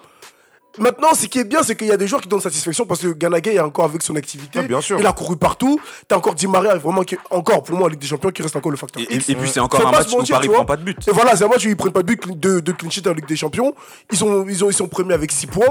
Maintenant, 0.78 1.14
ce 1.14 1.26
qui 1.26 1.38
est 1.38 1.44
bien, 1.44 1.62
c'est 1.62 1.74
qu'il 1.74 1.88
y 1.88 1.92
a 1.92 1.96
des 1.96 2.06
joueurs 2.06 2.20
qui 2.20 2.28
donnent 2.28 2.40
satisfaction 2.40 2.86
parce 2.86 3.00
que 3.00 3.08
Ganagay 3.08 3.54
est 3.54 3.60
encore 3.60 3.86
avec 3.86 4.02
son 4.02 4.14
activité. 4.16 4.60
Ah, 4.60 4.62
bien 4.62 4.80
sûr. 4.80 5.00
Il 5.00 5.06
a 5.06 5.12
couru 5.12 5.36
partout. 5.36 5.80
T'as 6.06 6.16
encore 6.16 6.34
Di 6.34 6.46
Maria, 6.46 6.76
vraiment, 6.76 7.02
qui, 7.02 7.16
encore 7.30 7.62
pour 7.62 7.76
moi, 7.76 7.86
en 7.86 7.90
Ligue 7.90 8.00
des 8.00 8.06
Champions, 8.06 8.30
qui 8.30 8.42
reste 8.42 8.54
encore 8.54 8.70
le 8.70 8.76
facteur. 8.76 9.02
Et, 9.02 9.14
et, 9.14 9.16
et 9.16 9.34
puis, 9.34 9.48
c'est 9.48 9.60
encore 9.60 9.86
un 9.86 9.90
match 9.90 10.10
mentir, 10.10 10.36
Paris 10.36 10.48
prend 10.48 10.64
pas 10.64 10.76
de 10.76 10.82
but. 10.82 11.08
Et 11.08 11.10
voilà, 11.10 11.36
c'est 11.36 11.44
un 11.44 11.48
match 11.48 11.64
où 11.66 11.68
ils 11.68 11.76
prennent 11.76 11.92
pas 11.92 12.02
de 12.02 12.06
but 12.06 12.38
de, 12.38 12.60
de 12.60 12.72
clean 12.72 12.90
sheet 12.90 13.08
en 13.08 13.12
Ligue 13.12 13.26
des 13.26 13.36
Champions. 13.36 13.74
Ils 14.12 14.18
sont, 14.18 14.46
ils 14.48 14.64
ont, 14.64 14.70
ils 14.70 14.74
sont 14.74 14.88
premiers 14.88 15.14
avec 15.14 15.32
6 15.32 15.48
points. 15.48 15.66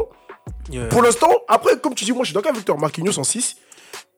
Euh. 0.74 0.90
Pour 0.90 1.02
l'instant, 1.02 1.30
après, 1.48 1.78
comme 1.80 1.96
tu 1.96 2.06
dis, 2.06 2.12
moi, 2.12 2.24
je 2.24 2.28
suis 2.28 2.34
d'accord 2.34 2.50
avec 2.50 2.58
Victor 2.58 2.78
Marquinhos 2.78 3.18
en 3.18 3.24
6 3.24 3.56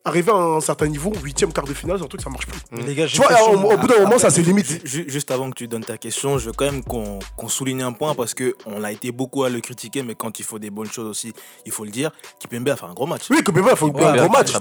arrivé 0.04 0.32
à 0.32 0.36
un 0.36 0.62
certain 0.62 0.88
niveau, 0.88 1.12
huitième, 1.24 1.54
quart 1.54 1.66
de 1.66 1.74
finale, 1.74 1.98
c'est 1.98 2.06
un 2.06 2.08
truc, 2.08 2.22
ça 2.22 2.30
marche 2.30 2.48
plus. 2.48 2.60
Les 2.86 2.96
gars, 2.96 3.06
tu 3.06 3.18
vois, 3.18 3.30
au, 3.52 3.78
bout 3.78 3.88
d'un 3.88 4.00
moment, 4.00 4.18
ça 4.18 4.30
c'est 4.30 4.42
limite. 4.42 4.82
Juste 4.86 5.32
avant 5.32 5.50
que 5.50 5.56
tu 5.56 5.68
donnes 5.68 5.84
ta 5.84 5.98
question, 5.98 6.38
je 6.38 6.48
veux 6.48 6.54
quand 6.54 6.66
même 6.66 6.84
qu'on 6.84 7.48
souligne 7.48 7.84
un 7.84 7.94
point 7.94 8.16
parce 8.16 8.34
qu'on 8.34 8.84
a 8.84 8.92
été 8.92 9.12
beaucoup 9.12 9.44
à 9.44 9.50
le 9.50 9.60
critiquer, 9.60 10.04
mais 10.04 10.16
quand 10.16 10.40
il 10.40 10.46
faut 10.46 10.60
des 10.60 10.70
bonnes 10.70 10.92
choses 10.92 11.08
aussi, 11.08 11.34
il 11.66 11.72
faut 11.72 11.84
le 11.84 11.92
dire. 11.92 12.12
Kipembe 12.40 12.70
a 12.70 12.76
fait 12.76 12.86
un 12.86 12.94
gros 12.94 13.06
match. 13.06 13.24
Oui, 13.30 13.44
Kipembe 13.44 13.68
a 13.68 13.76
fait 13.76 13.86
un 13.86 13.90
gros 13.90 14.30
match. 14.30 14.52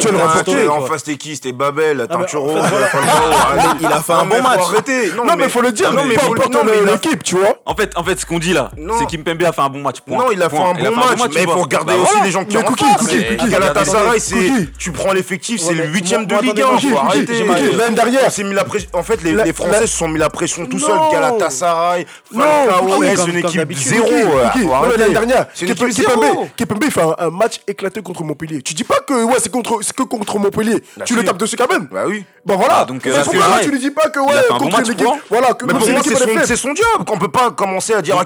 tu 0.00 0.08
le 0.10 0.16
remporter. 0.18 0.68
En 0.68 0.82
face, 0.82 1.04
c'était 1.04 1.18
qui? 1.18 1.34
C'était 1.34 1.52
Babel, 1.52 2.06
ah, 2.08 2.16
Tinturo. 2.16 2.50
Il 3.80 3.86
a 3.86 4.00
fait 4.00 4.12
un 4.12 4.24
bon 4.24 4.42
match. 4.42 4.60
Non, 5.16 5.36
mais 5.36 5.44
il 5.44 5.50
faut 5.50 5.62
le 5.62 5.72
dire, 5.72 5.92
non, 5.92 6.04
mais 6.04 6.16
faut 6.16 6.34
le 6.34 6.86
l'équipe, 6.86 7.22
tu 7.22 7.36
vois. 7.36 7.60
En 7.66 7.74
fait, 7.74 7.96
en 7.96 8.04
fait, 8.04 8.18
ce 8.20 8.26
qu'on 8.26 8.38
dit 8.38 8.52
là, 8.52 8.70
c'est 8.98 9.06
Kipembe 9.06 9.42
a 9.42 9.52
fait 9.52 9.60
un 9.60 9.68
bon 9.68 9.80
match. 9.80 9.98
Non, 10.06 10.30
il 10.30 10.42
a 10.42 10.48
fait 10.48 10.58
un 10.58 10.74
bon 10.74 10.96
match, 10.96 11.18
mais 11.34 11.42
il 11.42 11.48
faut 11.48 11.62
regarder 11.62 11.94
aussi 11.94 12.20
les 12.22 12.30
gens 12.30 12.44
qui 12.44 12.56
ont 12.56 12.62
fait. 12.66 13.36
Galatasaray, 13.50 14.20
c'est 14.20 14.59
tu 14.78 14.92
prends 14.92 15.12
l'effectif, 15.12 15.60
c'est 15.60 15.74
le 15.74 15.86
huitième 15.86 16.26
de 16.26 16.34
Ligue 16.36 16.62
1. 16.62 17.76
Même 17.76 17.94
derrière. 17.94 18.30
En 18.92 19.02
fait, 19.02 19.22
les, 19.22 19.52
Français 19.52 19.86
se 19.86 19.96
sont 19.96 20.08
mis 20.08 20.18
la 20.18 20.30
pression 20.30 20.66
tout 20.66 20.78
seuls. 20.78 20.98
Galatasaray, 21.12 22.06
Falcao, 22.32 23.02
euh, 23.02 23.14
c'est 23.16 23.30
une 23.30 23.38
équipe 23.38 23.72
zéro. 23.74 24.08
L'année 24.96 25.12
dernière, 25.12 25.46
Kepembe 26.56 26.84
fait 26.90 27.00
un 27.18 27.30
match 27.30 27.60
éclaté 27.66 28.02
contre 28.02 28.24
Montpellier. 28.24 28.62
Tu 28.62 28.74
dis 28.74 28.84
pas 28.84 29.00
que 29.00 29.24
ouais, 29.24 29.36
c'est 29.38 29.50
contre 29.50 29.80
que 29.80 30.02
contre 30.02 30.38
Montpellier. 30.38 30.82
Tu 31.04 31.14
le 31.14 31.24
tapes 31.24 31.38
dessus 31.38 31.56
quand 31.56 31.70
même. 31.70 31.88
Bah 31.90 32.04
oui. 32.06 32.24
Bah 32.44 32.54
voilà. 32.56 32.78
Ah, 32.80 32.84
donc 32.86 33.06
euh, 33.06 33.22
tu 33.62 33.70
ne 33.70 33.76
dis 33.76 33.90
pas 33.90 34.08
que 34.08 34.18
ouais 34.18 34.58
contre 34.58 34.80
l'équipe. 34.80 35.06
Voilà. 35.28 35.48
C'est 36.44 36.56
son 36.56 36.74
job. 36.74 37.08
On 37.10 37.18
peut 37.18 37.28
pas 37.28 37.50
commencer 37.50 37.92
à 37.94 38.02
dire 38.02 38.16
à 38.16 38.24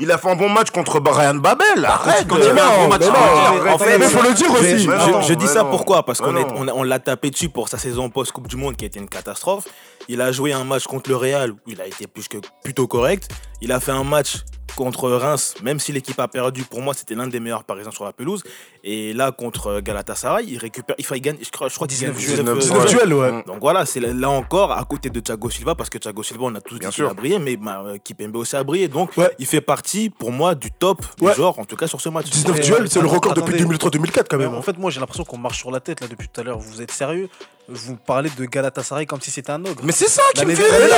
il 0.00 0.10
a 0.12 0.18
fait 0.18 0.28
un 0.30 0.36
bon 0.36 0.48
match 0.48 0.70
contre 0.70 1.00
Brian 1.00 1.34
Babel. 1.34 1.66
Bah, 1.76 2.00
Arrête. 2.00 2.26
Quand 2.28 2.36
il 2.36 2.42
fait 2.42 2.50
un 2.50 2.78
bon 2.78 2.88
match. 2.88 3.02
En 3.02 3.78
il 3.78 4.02
faut 4.04 4.22
le 4.22 4.34
dire 4.34 4.50
aussi 4.52 4.88
dis 5.38 5.46
ça 5.46 5.64
pourquoi? 5.64 6.04
Parce 6.04 6.20
qu'on 6.20 6.34
on 6.36 6.82
l'a 6.82 6.98
tapé 6.98 7.30
dessus 7.30 7.48
pour 7.48 7.68
sa 7.68 7.78
saison 7.78 8.10
post-Coupe 8.10 8.48
du 8.48 8.56
Monde 8.56 8.76
qui 8.76 8.84
a 8.84 8.88
été 8.88 8.98
une 8.98 9.08
catastrophe. 9.08 9.68
Il 10.08 10.20
a 10.20 10.32
joué 10.32 10.52
un 10.52 10.64
match 10.64 10.86
contre 10.86 11.10
le 11.10 11.16
Real 11.16 11.52
où 11.52 11.58
il 11.66 11.80
a 11.80 11.86
été 11.86 12.06
plus 12.06 12.28
que, 12.28 12.38
plutôt 12.62 12.86
correct. 12.86 13.28
Il 13.60 13.72
a 13.72 13.80
fait 13.80 13.92
un 13.92 14.04
match 14.04 14.44
contre 14.74 15.10
Reims, 15.10 15.54
même 15.62 15.78
si 15.78 15.92
l'équipe 15.92 16.18
a 16.18 16.28
perdu, 16.28 16.62
pour 16.64 16.80
moi, 16.82 16.94
c'était 16.94 17.14
l'un 17.14 17.26
des 17.26 17.40
meilleurs 17.40 17.64
parisiens 17.64 17.90
sur 17.90 18.04
la 18.04 18.12
pelouse. 18.12 18.42
Et 18.84 19.12
là, 19.12 19.32
contre 19.32 19.66
euh, 19.68 19.80
Galatasaray, 19.80 20.44
il 20.46 20.58
récupère, 20.58 20.96
il, 20.98 21.20
gagne, 21.20 21.36
je 21.40 21.50
crois, 21.50 21.68
je 21.68 21.74
crois 21.74 21.86
19, 21.86 22.16
19, 22.16 22.58
19 22.58 22.86
duels. 22.86 23.14
Ouais. 23.14 23.32
Mm. 23.32 23.42
Donc 23.46 23.60
voilà, 23.60 23.86
c'est 23.86 24.00
là 24.00 24.30
encore 24.30 24.72
à 24.72 24.84
côté 24.84 25.10
de 25.10 25.20
Thiago 25.20 25.50
Silva, 25.50 25.74
parce 25.74 25.90
que 25.90 25.98
Thiago 25.98 26.22
Silva, 26.22 26.44
on 26.44 26.54
a 26.54 26.60
tous 26.60 26.78
Bien 26.78 26.90
dit 26.90 26.94
qu'il 26.94 27.04
a 27.04 27.14
brillé, 27.14 27.38
mais 27.38 27.56
bah, 27.56 27.82
euh, 27.84 27.98
Kipembe 28.02 28.36
aussi 28.36 28.56
a 28.56 28.64
brillé. 28.64 28.88
Donc 28.88 29.10
il 29.38 29.46
fait 29.46 29.60
partie, 29.60 30.10
pour 30.10 30.32
moi, 30.32 30.54
du 30.54 30.70
top, 30.70 31.04
ouais. 31.20 31.34
genre, 31.34 31.58
en 31.58 31.64
tout 31.64 31.76
cas 31.76 31.86
sur 31.86 32.00
ce 32.00 32.08
match. 32.08 32.30
19 32.30 32.60
duels, 32.60 32.90
c'est 32.90 33.00
le 33.00 33.06
record 33.06 33.32
attendez, 33.32 33.58
depuis 33.58 33.76
2003-2004 33.76 34.24
quand 34.28 34.38
même. 34.38 34.54
En 34.54 34.58
hein. 34.58 34.62
fait, 34.62 34.78
moi, 34.78 34.90
j'ai 34.90 35.00
l'impression 35.00 35.24
qu'on 35.24 35.38
marche 35.38 35.58
sur 35.58 35.70
la 35.70 35.80
tête 35.80 36.00
là 36.00 36.08
depuis 36.08 36.28
tout 36.28 36.40
à 36.40 36.44
l'heure. 36.44 36.58
Vous 36.58 36.82
êtes 36.82 36.90
sérieux? 36.90 37.28
vous 37.70 37.96
parlez 37.96 38.30
de 38.36 38.44
Galatasaray 38.46 39.04
comme 39.04 39.20
si 39.20 39.30
c'était 39.30 39.52
un 39.52 39.60
ogre. 39.60 39.82
Mais 39.82 39.92
c'est 39.92 40.08
ça 40.08 40.22
qui 40.34 40.46
me 40.46 40.54
fait 40.54 40.64
rire. 40.64 40.94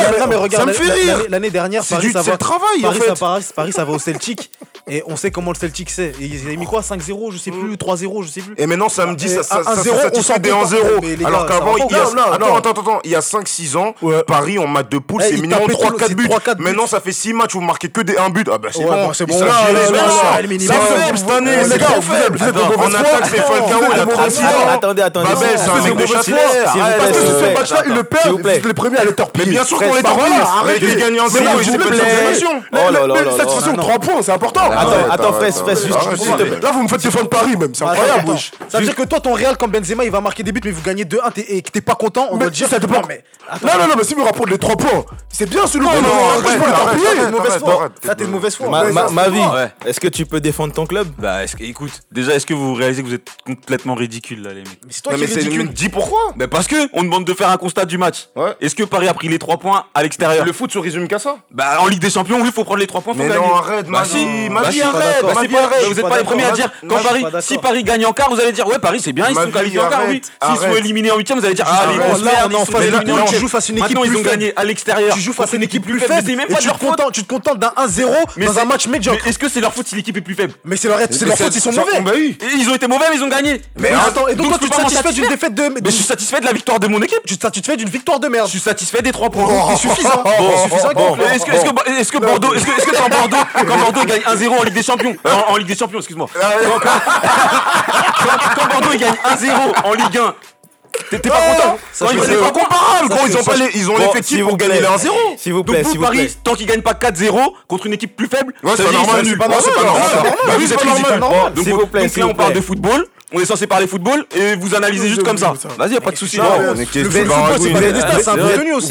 Ça 0.52 0.66
me 0.66 0.72
fait 0.72 0.92
rire. 0.92 1.18
L'année 1.28 1.50
dernière, 1.50 1.82
c'est 1.82 1.96
Paris, 1.96 2.12
ça 2.12 2.36
travail. 2.36 2.82
Paris, 3.54 3.72
ça 3.72 3.84
va 3.84 3.92
au 3.92 3.98
Celtic. 3.98 4.52
Et 4.88 5.02
on 5.06 5.14
sait 5.16 5.30
comment 5.30 5.52
le 5.52 5.56
Celtic 5.56 5.90
c'est. 5.90 6.12
Ils 6.20 6.46
avaient 6.46 6.56
mis 6.56 6.66
quoi 6.66 6.80
5-0, 6.80 7.32
je 7.32 7.38
sais 7.38 7.50
plus, 7.50 7.74
3-0, 7.74 8.22
je 8.24 8.28
sais 8.28 8.40
plus. 8.40 8.54
Et 8.56 8.66
maintenant, 8.66 8.88
samedi, 8.88 9.28
ça, 9.28 9.42
ça, 9.42 9.62
ça, 9.62 9.74
ça 9.74 10.38
des 10.38 10.50
1-0. 10.50 11.26
Alors 11.26 11.46
qu'avant, 11.46 11.76
il 11.76 11.90
y 11.90 11.94
a. 11.94 12.02
Attends, 12.32 12.56
attends, 12.56 12.70
attends. 12.70 13.00
Il 13.04 13.10
y 13.10 13.16
a 13.16 13.20
5-6 13.20 13.76
ans, 13.76 13.94
Paris 14.26 14.58
en 14.58 14.66
match 14.66 14.88
de 14.88 14.98
poule, 14.98 15.22
eh, 15.24 15.30
c'est 15.30 15.40
minimum 15.40 15.68
3-4 15.68 16.14
buts. 16.14 16.28
Maintenant, 16.58 16.86
ça 16.86 17.00
fait 17.00 17.12
6 17.12 17.34
matchs, 17.34 17.52
vous 17.52 17.60
ne 17.60 17.66
marquez 17.66 17.88
que 17.88 18.00
des 18.00 18.16
1 18.16 18.30
but. 18.30 18.48
Ah 18.52 18.58
bah 18.58 18.70
c'est 18.72 18.82
bon, 18.82 18.90
bah, 18.90 19.10
c'est 19.12 19.26
bon. 19.26 19.38
C'est 19.38 19.44
faible 19.44 21.18
cette 21.18 21.30
année, 21.30 21.64
c'est 21.64 21.78
faible. 21.78 22.38
On 22.78 22.94
attaque 22.94 23.26
Stéphane 23.26 23.60
K.O. 23.60 23.84
il 23.92 24.00
a 24.00 24.06
36 24.06 24.44
ans. 24.44 24.46
Attendez, 24.70 25.02
attendez. 25.02 25.28
Babel, 25.34 25.48
c'est 25.56 25.70
un 25.70 25.82
mec 25.82 25.96
de 25.96 26.06
chasse 26.06 26.30
parce 26.64 27.10
que 27.10 27.18
ce 27.18 27.54
match-là, 27.54 27.82
ils 27.86 27.94
le 27.94 28.04
perdent. 28.04 28.40
Vous 28.40 28.48
êtes 28.48 28.64
les 28.64 28.74
premiers 28.74 28.98
à 28.98 29.04
le 29.04 29.12
torpiller. 29.12 29.46
Mais 29.46 29.52
Bien 29.52 29.64
sûr 29.64 29.78
qu'on 29.78 29.94
les 29.94 30.02
torpille. 30.02 30.32
Arrêtez 30.60 30.94
de 30.94 31.00
gagner 31.00 31.20
en 31.20 31.28
série. 31.28 31.46
Oh 32.72 33.36
satisfaction, 33.36 33.76
3 33.76 33.98
points, 33.98 34.22
c'est 34.22 34.32
important. 34.32 34.70
Attends, 34.70 35.10
attends, 35.10 35.32
Fraisse, 35.34 35.60
Fraisse, 35.60 35.84
juste. 35.86 35.98
Là, 36.62 36.70
vous 36.72 36.82
me 36.82 36.88
faites 36.88 37.02
défendre 37.02 37.28
Paris, 37.28 37.56
même. 37.56 37.74
C'est 37.74 37.84
incroyable, 37.84 38.32
Ça 38.68 38.78
veut 38.78 38.84
dire 38.84 38.94
que 38.94 39.02
toi, 39.02 39.20
ton 39.20 39.34
Real, 39.34 39.56
comme 39.56 39.70
Benzema, 39.70 40.04
il 40.04 40.10
va 40.10 40.20
marquer 40.20 40.42
des 40.42 40.52
buts, 40.52 40.60
mais 40.64 40.70
vous 40.70 40.82
gagnez 40.82 41.04
2-1 41.04 41.32
et 41.48 41.62
que 41.62 41.70
t'es 41.70 41.80
pas 41.80 41.94
content, 41.94 42.28
on 42.30 42.36
doit 42.36 42.50
dire. 42.50 42.68
Ça 42.68 42.78
dépend. 42.78 43.00
Non, 43.00 43.72
non, 43.78 43.88
non, 43.88 43.94
mais 43.96 44.04
si 44.04 44.14
vous 44.14 44.24
rapportez 44.24 44.52
les 44.52 44.58
3 44.58 44.76
points, 44.76 45.04
c'est 45.28 45.48
bien 45.48 45.66
celui 45.66 45.86
là 45.86 45.92
Non, 45.94 46.02
non, 46.02 46.08
non, 47.30 47.30
non. 47.30 47.80
Là, 48.04 48.14
t'es 48.14 48.24
de 48.24 48.30
mauvaise 48.30 48.54
foi. 48.54 48.68
Ma 49.10 49.28
vie, 49.28 49.40
est-ce 49.86 50.00
que 50.00 50.08
tu 50.08 50.26
peux 50.26 50.40
défendre 50.40 50.72
ton 50.72 50.86
club? 50.86 51.08
Bah, 51.18 51.38
écoute, 51.60 51.92
déjà, 52.10 52.34
est-ce 52.34 52.46
que 52.46 52.54
vous 52.54 52.74
réalisez 52.74 53.02
que 53.02 53.08
vous 53.08 53.14
êtes 53.14 53.28
complètement 53.44 53.94
ridicule, 53.94 54.42
là, 54.42 54.50
les 54.50 54.60
mecs 54.60 54.80
Mais 54.84 54.92
c'est 54.92 55.02
toi 55.02 55.14
qui 55.14 55.22
es 55.22 55.26
ridicule. 55.26 55.70
Dis 55.70 55.88
pourquoi 55.88 56.18
parce 56.50 56.66
que 56.66 56.88
on 56.92 57.02
demande 57.02 57.24
de 57.24 57.34
faire 57.34 57.48
un 57.50 57.56
constat 57.56 57.84
du 57.84 57.98
match. 57.98 58.28
Ouais. 58.36 58.54
Est-ce 58.60 58.74
que 58.74 58.82
Paris 58.82 59.08
a 59.08 59.14
pris 59.14 59.28
les 59.28 59.38
trois 59.38 59.58
points 59.58 59.84
à 59.94 60.02
l'extérieur 60.02 60.44
Le 60.44 60.52
foot 60.52 60.72
se 60.72 60.78
résume 60.78 61.08
qu'à 61.08 61.18
ça. 61.18 61.36
Bah 61.50 61.78
en 61.80 61.86
Ligue 61.86 62.00
des 62.00 62.10
Champions, 62.10 62.40
oui, 62.40 62.50
faut 62.54 62.64
prendre 62.64 62.80
les 62.80 62.86
trois 62.86 63.00
points. 63.00 63.14
Mais 63.16 63.28
non, 63.28 63.54
arrête, 63.54 63.86
bah, 63.86 64.02
si, 64.04 64.48
bah, 64.48 64.62
bah, 64.62 64.70
Vous 64.70 65.98
êtes 65.98 66.08
pas, 66.08 66.18
les 66.18 66.24
premiers 66.24 66.44
à 66.44 66.52
dire 66.52 66.70
quand 66.88 67.02
Paris, 67.02 67.24
si 67.40 67.58
Paris 67.58 67.84
gagne 67.84 68.06
en 68.06 68.12
quart, 68.12 68.30
vous 68.30 68.40
allez 68.40 68.52
dire 68.52 68.66
ouais 68.66 68.78
Paris 68.78 69.00
c'est 69.02 69.12
bien, 69.12 69.26
ils 69.28 69.34
sont 69.34 69.50
qualifiés 69.50 69.80
en 69.80 69.88
quart, 69.88 70.02
oui. 70.08 70.20
S'ils 70.22 70.56
sont 70.56 70.76
éliminés 70.76 71.10
en 71.10 71.16
huitième, 71.16 71.38
vous 71.38 71.44
allez 71.44 71.54
dire 71.54 71.66
ah 71.68 71.86
les 71.90 71.98
face 73.50 73.68
à 73.68 73.72
une 73.72 73.78
équipe 73.78 73.98
ont 73.98 74.22
gagné 74.22 74.52
à 74.56 74.64
l'extérieur. 74.64 75.14
Tu 75.14 75.20
joues 75.20 75.32
face 75.32 75.52
à 75.52 75.56
une 75.56 75.62
équipe 75.62 75.84
plus 75.84 76.00
faible. 76.00 76.24
Tu 77.12 77.22
te 77.22 77.28
contentes 77.28 77.58
d'un 77.58 77.72
1-0 77.76 78.06
mais 78.36 78.46
dans 78.46 78.58
un 78.58 78.64
match 78.64 78.86
médiocre. 78.88 79.26
Est-ce 79.26 79.38
que 79.38 79.48
c'est 79.48 79.60
leur 79.60 79.72
faute 79.72 79.88
si 79.88 79.94
l'équipe 79.96 80.16
est 80.16 80.20
plus 80.20 80.34
faible 80.34 80.54
Mais 80.64 80.76
c'est 80.76 80.88
leur 80.88 80.98
faute, 80.98 81.54
ils 81.54 81.60
sont 81.60 81.72
mauvais. 81.72 82.36
Ils 82.56 82.68
ont 82.68 82.74
été 82.74 82.86
mauvais, 82.86 83.06
mais 83.10 83.16
ils 83.16 83.22
ont 83.22 83.28
gagné. 83.28 83.60
Mais 83.78 83.90
attends, 83.90 84.28
et 84.28 84.34
donc 84.34 84.48
toi 84.48 84.58
tu 84.60 84.68
te 84.68 84.74
satisfais 84.74 85.12
d'une 85.12 85.28
défaite 85.28 85.54
de 85.54 85.68
Mais 85.68 85.80
je 85.84 85.90
suis 85.90 86.04
satisfait 86.04 86.39
satisfait 86.40 86.40
de 86.40 86.46
la 86.46 86.52
victoire 86.52 86.80
de 86.80 86.88
mon 86.88 87.02
équipe. 87.02 87.20
Tu 87.26 87.36
te 87.36 87.42
satisfais 87.42 87.76
d'une 87.76 87.88
victoire 87.88 88.20
de 88.20 88.28
merde. 88.28 88.46
Je 88.46 88.52
suis 88.52 88.60
satisfait 88.60 89.02
des 89.02 89.12
3 89.12 89.30
points. 89.30 89.46
C'est 89.70 89.88
suffisant. 89.88 90.24
C'est 90.24 90.68
suffisant. 90.68 90.90
Est-ce 90.90 91.44
que, 91.44 91.52
est-ce 91.52 91.64
que, 91.64 91.90
est-ce 91.90 92.12
que 92.12 92.18
Bordeaux, 92.18 92.54
est-ce 92.54 92.64
que, 92.64 92.70
est-ce 92.70 92.86
que 92.86 92.96
quand 92.96 93.08
Bordeaux, 93.08 93.36
quand 93.54 93.78
Bordeaux 93.78 94.04
gagne 94.04 94.22
1-0 94.22 94.48
en 94.48 94.62
Ligue 94.62 94.74
des 94.74 94.82
Champions, 94.82 95.16
en, 95.24 95.52
en 95.52 95.56
Ligue 95.56 95.68
des 95.68 95.76
Champions, 95.76 95.98
excuse-moi. 95.98 96.28
Ah 96.40 96.52
quand, 96.62 96.88
hein, 96.88 97.00
quand, 98.54 98.60
quand 98.60 98.72
Bordeaux 98.72 98.98
gagne 98.98 99.12
1-0 99.12 99.84
en 99.84 99.94
Ligue 99.94 100.18
1, 100.18 100.34
T'es 101.08 101.18
pas 101.18 101.38
ah. 101.38 101.54
content 101.54 101.78
C'est 101.92 102.40
pas 102.40 102.50
comparable, 102.50 103.08
gros. 103.08 103.26
Ils 103.26 103.36
ont, 103.36 103.44
pas 103.44 103.54
ils 103.74 103.90
ont 103.90 103.98
l'effectif 103.98 104.44
pour 104.44 104.56
gagner 104.56 104.80
les 104.80 104.86
1-0. 104.86 105.08
S'il 105.36 105.52
vous 105.52 105.64
plaît, 105.64 105.82
Donc 105.82 106.00
Paris, 106.00 106.36
tant 106.42 106.54
qu'ils 106.54 106.66
gagnent 106.66 106.82
pas 106.82 106.92
4-0 106.92 107.32
contre 107.68 107.86
une 107.86 107.94
équipe 107.94 108.16
plus 108.16 108.28
faible, 108.28 108.54
c'est 108.76 108.84
pas 108.84 108.92
normal. 108.92 109.24
C'est 109.24 109.36
pas 109.36 109.48
normal. 109.48 111.52
Donc 111.54 111.66
là, 111.66 112.26
on 112.26 112.34
parle 112.34 112.52
de 112.52 112.60
football. 112.60 113.06
On 113.32 113.40
est 113.40 113.44
censé 113.44 113.66
parler 113.66 113.86
football 113.86 114.24
et 114.34 114.56
vous 114.56 114.74
analysez 114.74 115.08
juste 115.08 115.22
comme 115.22 115.38
ça. 115.38 115.54
Vas-y, 115.78 115.92
y 115.92 115.96
a 115.96 116.00
pas 116.00 116.10
de 116.10 116.16
souci. 116.16 116.38
Vous 116.38 117.18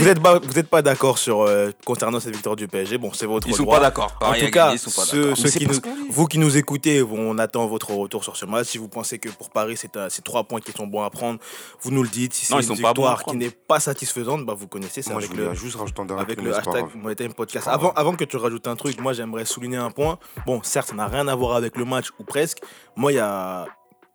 êtes 0.07 0.21
pas, 0.21 0.39
vous 0.39 0.59
êtes 0.59 0.69
pas 0.69 0.81
d'accord 0.81 1.17
sur 1.17 1.41
euh, 1.41 1.71
concernant 1.85 2.19
cette 2.19 2.33
victoire 2.33 2.55
du 2.55 2.67
PSG. 2.67 2.97
Bon, 2.97 3.11
c'est 3.13 3.25
votre 3.25 3.47
Ils 3.47 3.55
droit. 3.55 3.75
sont 3.75 3.75
pas 3.79 3.79
d'accord. 3.79 4.17
En 4.21 4.33
tout 4.33 4.51
cas, 4.51 4.75
ceux, 4.77 5.33
qui 5.33 5.67
nous, 5.67 5.75
vous 6.09 6.27
qui 6.27 6.39
nous 6.39 6.57
écoutez, 6.57 7.03
on 7.03 7.37
attend 7.37 7.67
votre 7.67 7.91
retour 7.91 8.23
sur 8.23 8.37
ce 8.37 8.45
match. 8.45 8.67
Si 8.67 8.77
vous 8.77 8.87
pensez 8.87 9.19
que 9.19 9.29
pour 9.29 9.49
Paris, 9.49 9.75
c'est 9.77 9.95
euh, 9.97 10.09
ces 10.09 10.21
trois 10.21 10.43
points 10.43 10.61
qui 10.61 10.71
sont 10.71 10.87
bons 10.87 11.03
à 11.03 11.09
prendre, 11.09 11.39
vous 11.81 11.91
nous 11.91 12.03
le 12.03 12.09
dites. 12.09 12.33
Si 12.33 12.45
c'est 12.45 12.55
une 12.55 12.75
victoire 12.75 13.23
qui 13.23 13.35
n'est 13.35 13.51
pas 13.51 13.79
satisfaisante, 13.79 14.45
bah 14.45 14.55
vous 14.57 14.67
connaissez 14.67 15.01
ça 15.01 15.15
avec 15.15 15.35
le 15.35 15.53
juste 15.53 15.77
avec 16.17 16.41
le 16.41 16.55
hashtag 16.55 17.33
Podcast. 17.35 17.67
Avant, 17.67 17.91
avant 17.91 18.15
que 18.15 18.23
tu 18.23 18.37
rajoutes 18.37 18.67
un 18.67 18.75
truc, 18.75 18.99
moi 19.01 19.13
j'aimerais 19.13 19.45
souligner 19.45 19.77
un 19.77 19.91
point. 19.91 20.17
Bon, 20.45 20.61
certes, 20.63 20.89
ça 20.89 20.95
n'a 20.95 21.07
rien 21.07 21.27
à 21.27 21.35
voir 21.35 21.55
avec 21.55 21.77
le 21.77 21.85
match 21.85 22.07
ou 22.19 22.23
presque. 22.23 22.59
Moi, 22.95 23.13
il 23.13 23.15
y 23.15 23.19
a 23.19 23.65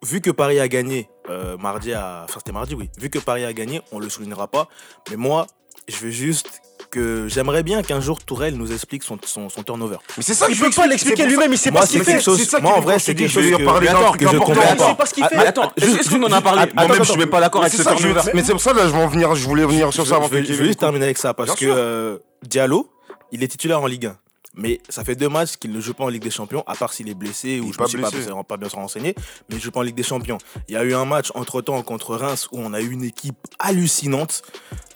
vu 0.05 0.21
que 0.21 0.31
Paris 0.31 0.61
a 0.61 0.69
gagné 0.69 1.09
euh, 1.31 1.57
mardi 1.57 1.93
à. 1.93 2.23
Enfin, 2.25 2.39
c'était 2.39 2.53
mardi, 2.53 2.75
oui. 2.75 2.91
Vu 2.99 3.11
que 3.11 3.19
Paris 3.19 3.45
a 3.45 3.53
gagné, 3.53 3.81
on 3.93 3.99
le 3.99 4.09
soulignera 4.09 4.47
pas. 4.47 4.69
Mais 5.11 5.17
moi, 5.17 5.47
je 5.89 5.97
veux 5.97 6.11
juste 6.11 6.49
que 6.91 7.27
j'aimerais 7.29 7.65
bien 7.65 7.83
qu'un 7.83 8.01
jour 8.01 8.23
Tourelle 8.25 8.55
nous 8.57 8.73
explique 8.73 9.03
son, 9.03 9.19
son, 9.25 9.49
turnover. 9.65 9.97
Mais 10.17 10.23
c'est 10.23 10.35
ça 10.35 10.47
il 10.49 10.57
peut 10.57 10.71
pas 10.71 10.87
l'expliquer 10.87 11.27
lui-même, 11.27 11.53
il 11.53 11.59
sait 11.59 11.73
pas 11.73 11.87
ce 11.87 11.93
qu'il 11.93 12.05
fait. 12.05 12.61
Moi 12.61 12.77
en 12.77 12.81
vrai, 12.81 13.01
c'est 13.01 13.17
quelque 13.17 13.31
chose 13.31 13.51
que, 13.51 13.65
parler 13.65 13.89
d'un 13.89 14.13
que 14.13 14.29
je 14.29 14.37
comprends 14.37 14.63
ah, 14.71 14.77
pas. 14.77 14.95
pas 14.95 15.07
ce 15.07 15.15
qu'il 15.15 15.25
fait. 15.25 15.37
Attends, 15.37 15.73
est-ce 15.77 16.09
qu'on 16.09 16.23
en 16.23 16.33
a 16.33 16.41
parlé 16.41 16.71
Moi-même, 16.73 16.95
je 17.03 17.13
ne 17.13 17.19
suis 17.19 17.27
pas 17.27 17.41
d'accord 17.41 17.63
avec 17.63 17.75
ce 17.75 17.83
turnover. 17.83 18.31
Mais 18.33 18.45
c'est 18.45 18.53
pour 18.53 18.61
ça 18.61 18.73
que 18.73 18.79
je 18.79 19.09
venir, 19.09 19.35
je 19.35 19.45
voulais 19.45 19.67
venir 19.67 19.93
sur 19.93 20.07
ça 20.07 20.17
avant 20.17 20.29
que 20.29 20.43
Je 20.43 20.53
vais 20.53 20.67
juste 20.67 20.79
terminer 20.79 21.07
avec 21.07 21.19
ça 21.19 21.35
parce 21.35 21.55
que 21.57 21.67
euh, 21.67 22.19
Diallo, 22.43 22.89
il 23.33 23.43
est 23.43 23.49
titulaire 23.49 23.81
en 23.81 23.87
Ligue 23.87 24.07
1. 24.07 24.17
Mais 24.57 24.81
ça 24.89 25.03
fait 25.05 25.17
deux 25.17 25.29
matchs 25.29 25.57
qu'il 25.57 25.73
ne 25.73 25.81
joue 25.81 25.95
pas 25.95 26.05
en 26.05 26.09
Ligue 26.09 26.23
des 26.23 26.31
Champions, 26.31 26.63
à 26.67 26.75
part 26.77 26.93
s'il 26.93 27.09
est 27.09 27.15
blessé 27.15 27.59
ou 27.61 27.73
je 27.73 27.81
ne 27.83 27.87
sais 27.89 27.99
pas, 28.31 28.45
pas 28.45 28.57
bien 28.57 28.69
se 28.69 28.77
renseigner, 28.77 29.15
mais 29.49 29.57
il 29.57 29.61
joue 29.61 29.71
pas 29.73 29.81
en 29.81 29.83
Ligue 29.83 29.97
des 29.97 30.03
Champions. 30.05 30.39
Il 30.69 30.75
y 30.75 30.77
a 30.77 30.85
eu 30.85 30.95
un 30.95 31.05
match 31.05 31.31
entre-temps 31.35 31.83
contre 31.83 32.15
Reims 32.15 32.49
où 32.53 32.61
on 32.61 32.73
a 32.73 32.81
eu 32.81 32.91
une 32.91 33.03
équipe 33.05 33.37
hallucinante. 33.59 34.43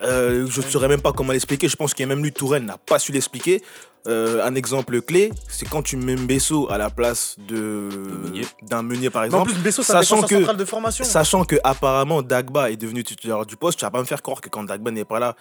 Euh, 0.03 0.47
je 0.49 0.61
ne 0.61 0.67
saurais 0.67 0.89
même 0.89 1.01
pas 1.01 1.13
comment 1.13 1.33
l'expliquer. 1.33 1.69
Je 1.69 1.77
pense 1.77 1.93
qu'il 1.95 2.05
y 2.05 2.07
a 2.07 2.15
même 2.15 2.23
lui, 2.23 2.33
Tourelle 2.33 2.65
n'a 2.65 2.79
pas 2.79 2.99
su 2.99 3.11
l'expliquer. 3.13 3.63
Euh, 4.07 4.47
un 4.47 4.55
exemple 4.55 5.03
clé, 5.03 5.33
c'est 5.49 5.69
quand 5.69 5.83
tu 5.83 5.97
mets 5.97 6.15
Mbesso 6.15 6.71
à 6.71 6.79
la 6.79 6.89
place 6.89 7.37
de 7.47 7.89
d'un 8.63 8.83
Meunier 8.83 9.11
par 9.11 9.23
Mais 9.23 9.27
en 9.35 9.39
exemple. 9.43 9.53
plus, 9.53 9.61
Besso, 9.63 9.83
c'est 9.83 9.93
un 9.93 10.03
sachant 10.03 10.23
que- 10.23 10.55
de 10.55 10.65
formation. 10.65 11.05
Sachant 11.05 11.45
que 11.45 11.57
apparemment 11.65 12.23
Dagba 12.23 12.71
est 12.71 12.77
devenu 12.77 13.03
titulaire 13.03 13.45
du 13.45 13.57
poste, 13.57 13.81
tu 13.81 13.85
vas 13.85 13.91
pas 13.91 13.99
me 13.99 14.05
faire 14.05 14.23
croire 14.23 14.41
que 14.41 14.49
quand 14.49 14.63
Dagba 14.65 14.93
n'est 14.93 15.05
pas 15.05 15.19
là, 15.19 15.35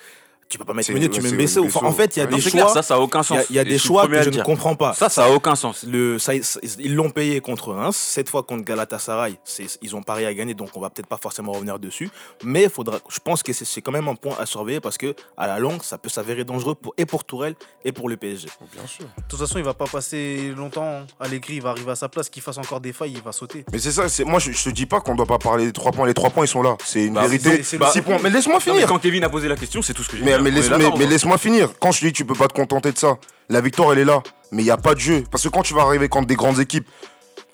tu 0.50 0.58
peux 0.58 0.66
pas 0.66 0.74
mettre 0.74 0.92
Meunier, 0.92 1.10
tu 1.10 1.22
mets 1.22 1.32
Mbesso. 1.32 1.64
Enfin, 1.66 1.86
en 1.86 1.92
fait, 1.92 2.16
il 2.16 2.20
y 2.20 2.22
a 2.22 2.26
Ouais. 2.26 2.34
des 2.36 2.42
choix. 2.42 2.52
clair, 2.52 2.70
ça, 2.70 2.82
ça 2.82 2.96
a 2.96 3.00
aucun 3.00 3.20
Il 3.20 3.24
y 3.24 3.26
sens. 3.26 3.38
a, 3.40 3.44
il 3.50 3.56
y 3.56 3.60
a 3.60 3.64
des 3.64 3.78
choix 3.78 4.08
que 4.08 4.22
je 4.22 4.30
ne 4.30 4.42
comprends 4.42 4.76
pas. 4.76 4.94
Ça, 4.94 5.10
ça 5.10 5.26
a 5.26 5.30
aucun 5.30 5.56
sens. 5.56 5.84
Le, 5.84 6.18
ça- 6.20 6.34
ça- 6.42 6.60
ils 6.80 6.96
l'ont 6.96 7.10
payé 7.10 7.42
contre 7.42 7.74
Reims, 7.74 7.96
cette 7.98 8.30
fois 8.30 8.44
contre 8.44 8.64
Galatasaray, 8.64 9.38
ils 9.82 9.96
ont 9.96 10.04
parié 10.04 10.26
à 10.28 10.34
gagner, 10.34 10.54
donc 10.54 10.70
on 10.76 10.80
va 10.80 10.90
peut-être 10.90 11.08
pas 11.08 11.18
forcément 11.18 11.52
revenir 11.52 11.80
dessus. 11.80 12.10
Mais 12.44 12.70
faudra, 12.70 13.00
je 13.10 13.20
pense 13.20 13.44
que 13.44 13.54
c'est- 13.54 13.82
quand 13.82 13.92
même 13.92 14.08
un 14.08 14.16
point 14.16 14.36
à 14.40 14.46
surveiller 14.46 14.80
parce 14.80 14.98
que 14.98 15.14
à 15.38 15.48
la 15.48 15.60
longue, 15.60 15.82
ça 15.84 15.98
peut 15.98 16.10
s'avérer 16.10 16.44
dangereux 16.44 16.76
pour, 16.76 16.94
et 16.98 17.06
pour 17.06 17.24
Tourelle 17.24 17.56
et 17.86 17.92
pour 17.92 18.10
le 18.10 18.18
PSG. 18.18 18.48
Bien 18.74 18.88
sûr. 18.88 19.06
De 19.06 19.24
toute 19.30 19.40
façon, 19.40 19.58
il 19.60 19.64
va 19.64 19.74
pas 19.74 19.86
passer 19.86 20.54
longtemps 20.56 21.02
à 21.20 21.28
l'écrit, 21.28 21.56
il 21.56 21.62
va 21.62 21.70
arriver 21.72 21.92
à 21.92 21.96
sa 21.96 22.10
place, 22.10 22.30
qu'il 22.30 22.42
fasse 22.42 22.58
encore 22.58 22.80
des 22.82 22.94
failles, 22.94 23.14
il 23.16 23.22
va 23.22 23.32
sauter. 23.32 23.66
Mais 23.72 23.80
c'est 23.80 23.92
ça, 23.92 24.04
moi 24.26 24.40
je, 24.40 24.52
je 24.52 24.64
te 24.64 24.70
dis 24.70 24.86
pas 24.86 25.00
qu'on 25.02 25.16
doit 25.16 25.26
pas 25.26 25.38
parler 25.38 25.66
des 25.66 25.74
trois 25.74 25.92
points. 25.92 26.08
Les 26.08 26.14
trois 26.14 26.30
points 26.30 26.46
ils 26.46 26.50
sont 26.50 26.62
là. 26.62 26.76
C'est 26.84 27.06
une 27.06 27.14
Bah, 27.14 27.22
vérité. 27.28 27.58
le- 27.58 27.64
Six 27.64 27.78
points. 28.02 28.18
Mais 28.24 28.30
laisse-moi 28.30 28.56
Non, 28.56 28.62
mais 28.68 28.72
finir. 28.74 28.88
quand 28.88 29.00
Kevin 29.00 29.24
a 29.24 29.30
posé 29.30 29.48
la 29.48 29.56
question, 29.56 29.82
c'est 29.82 29.94
tout 29.94 30.04
ce 30.04 30.10
que 30.10 30.18
j'ai 30.18 30.24
Mais, 30.42 30.52
laisse, 30.52 30.70
laisse-moi 30.70 31.38
finir. 31.38 31.70
Quand 31.80 31.92
je 31.92 32.02
te 32.02 32.06
dis 32.06 32.14
tu 32.14 32.26
peux 32.26 32.34
pas 32.36 32.48
te 32.48 32.54
contenter 32.54 32.92
de 32.92 32.98
ça, 32.98 33.18
la 33.50 33.62
victoire 33.62 33.94
elle 33.94 34.00
est 34.00 34.06
là. 34.06 34.22
Mais 34.52 34.62
il 34.62 34.66
n'y 34.66 34.72
a 34.72 34.78
pas 34.78 34.94
de 34.96 35.00
jeu. 35.00 35.24
Parce 35.30 35.44
que 35.44 35.50
quand 35.50 35.62
tu 35.64 35.74
vas 35.74 35.82
arriver 35.82 36.08
contre 36.10 36.28
des 36.28 36.36
grandes 36.36 36.60
équipes, 36.60 36.88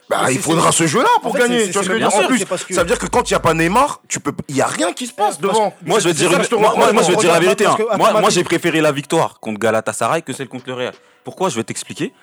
bah, 0.09 0.23
Mais 0.25 0.33
il 0.35 0.39
faudra 0.39 0.71
ce 0.71 0.85
jeu-là 0.85 1.07
pour 1.21 1.31
En 1.31 1.33
fait, 1.33 1.39
gagner. 1.39 1.59
c'est- 1.61 1.65
Tu 1.67 1.71
vois 1.73 1.81
c'est- 1.81 1.85
ce 1.85 1.87
que 1.87 1.87
je 1.87 1.91
veux 1.93 1.97
bien 1.97 2.07
dire 2.09 2.17
En 2.17 2.19
sûr, 2.19 2.27
plus, 2.29 2.37
c'est 2.39 2.45
parce 2.45 2.63
que- 2.65 2.73
ça 2.73 2.81
veut 2.81 2.87
dire 2.87 2.99
que 2.99 3.07
quand 3.07 3.29
il 3.29 3.33
n'y 3.33 3.37
a 3.37 3.39
pas 3.39 3.53
Neymar, 3.53 4.01
tu 4.09 4.19
peux, 4.19 4.33
il 4.49 4.55
n'y 4.55 4.61
a 4.61 4.67
rien 4.67 4.91
qui 4.93 5.07
se 5.07 5.13
passe 5.13 5.39
devant. 5.39 5.73
Moi, 5.85 5.99
je 5.99 6.09
vais 6.09 6.13
te 6.13 6.19
C'est 6.19 6.27
dire, 6.27 6.31
moi, 6.31 6.39
je 7.01 7.15
dire 7.15 7.31
la 7.33 7.39
vérité. 7.39 7.65
hein. 7.65 7.77
Moi, 7.97 8.29
j'ai 8.29 8.43
préféré 8.43 8.81
la 8.81 8.91
victoire 8.91 9.39
contre 9.39 9.59
Galatasaray 9.59 10.21
que 10.21 10.33
celle 10.33 10.49
contre 10.49 10.65
le 10.67 10.73
Real. 10.73 10.93
Pourquoi 11.23 11.49
Je 11.49 11.55
vais 11.55 11.63
t'expliquer? 11.63 12.13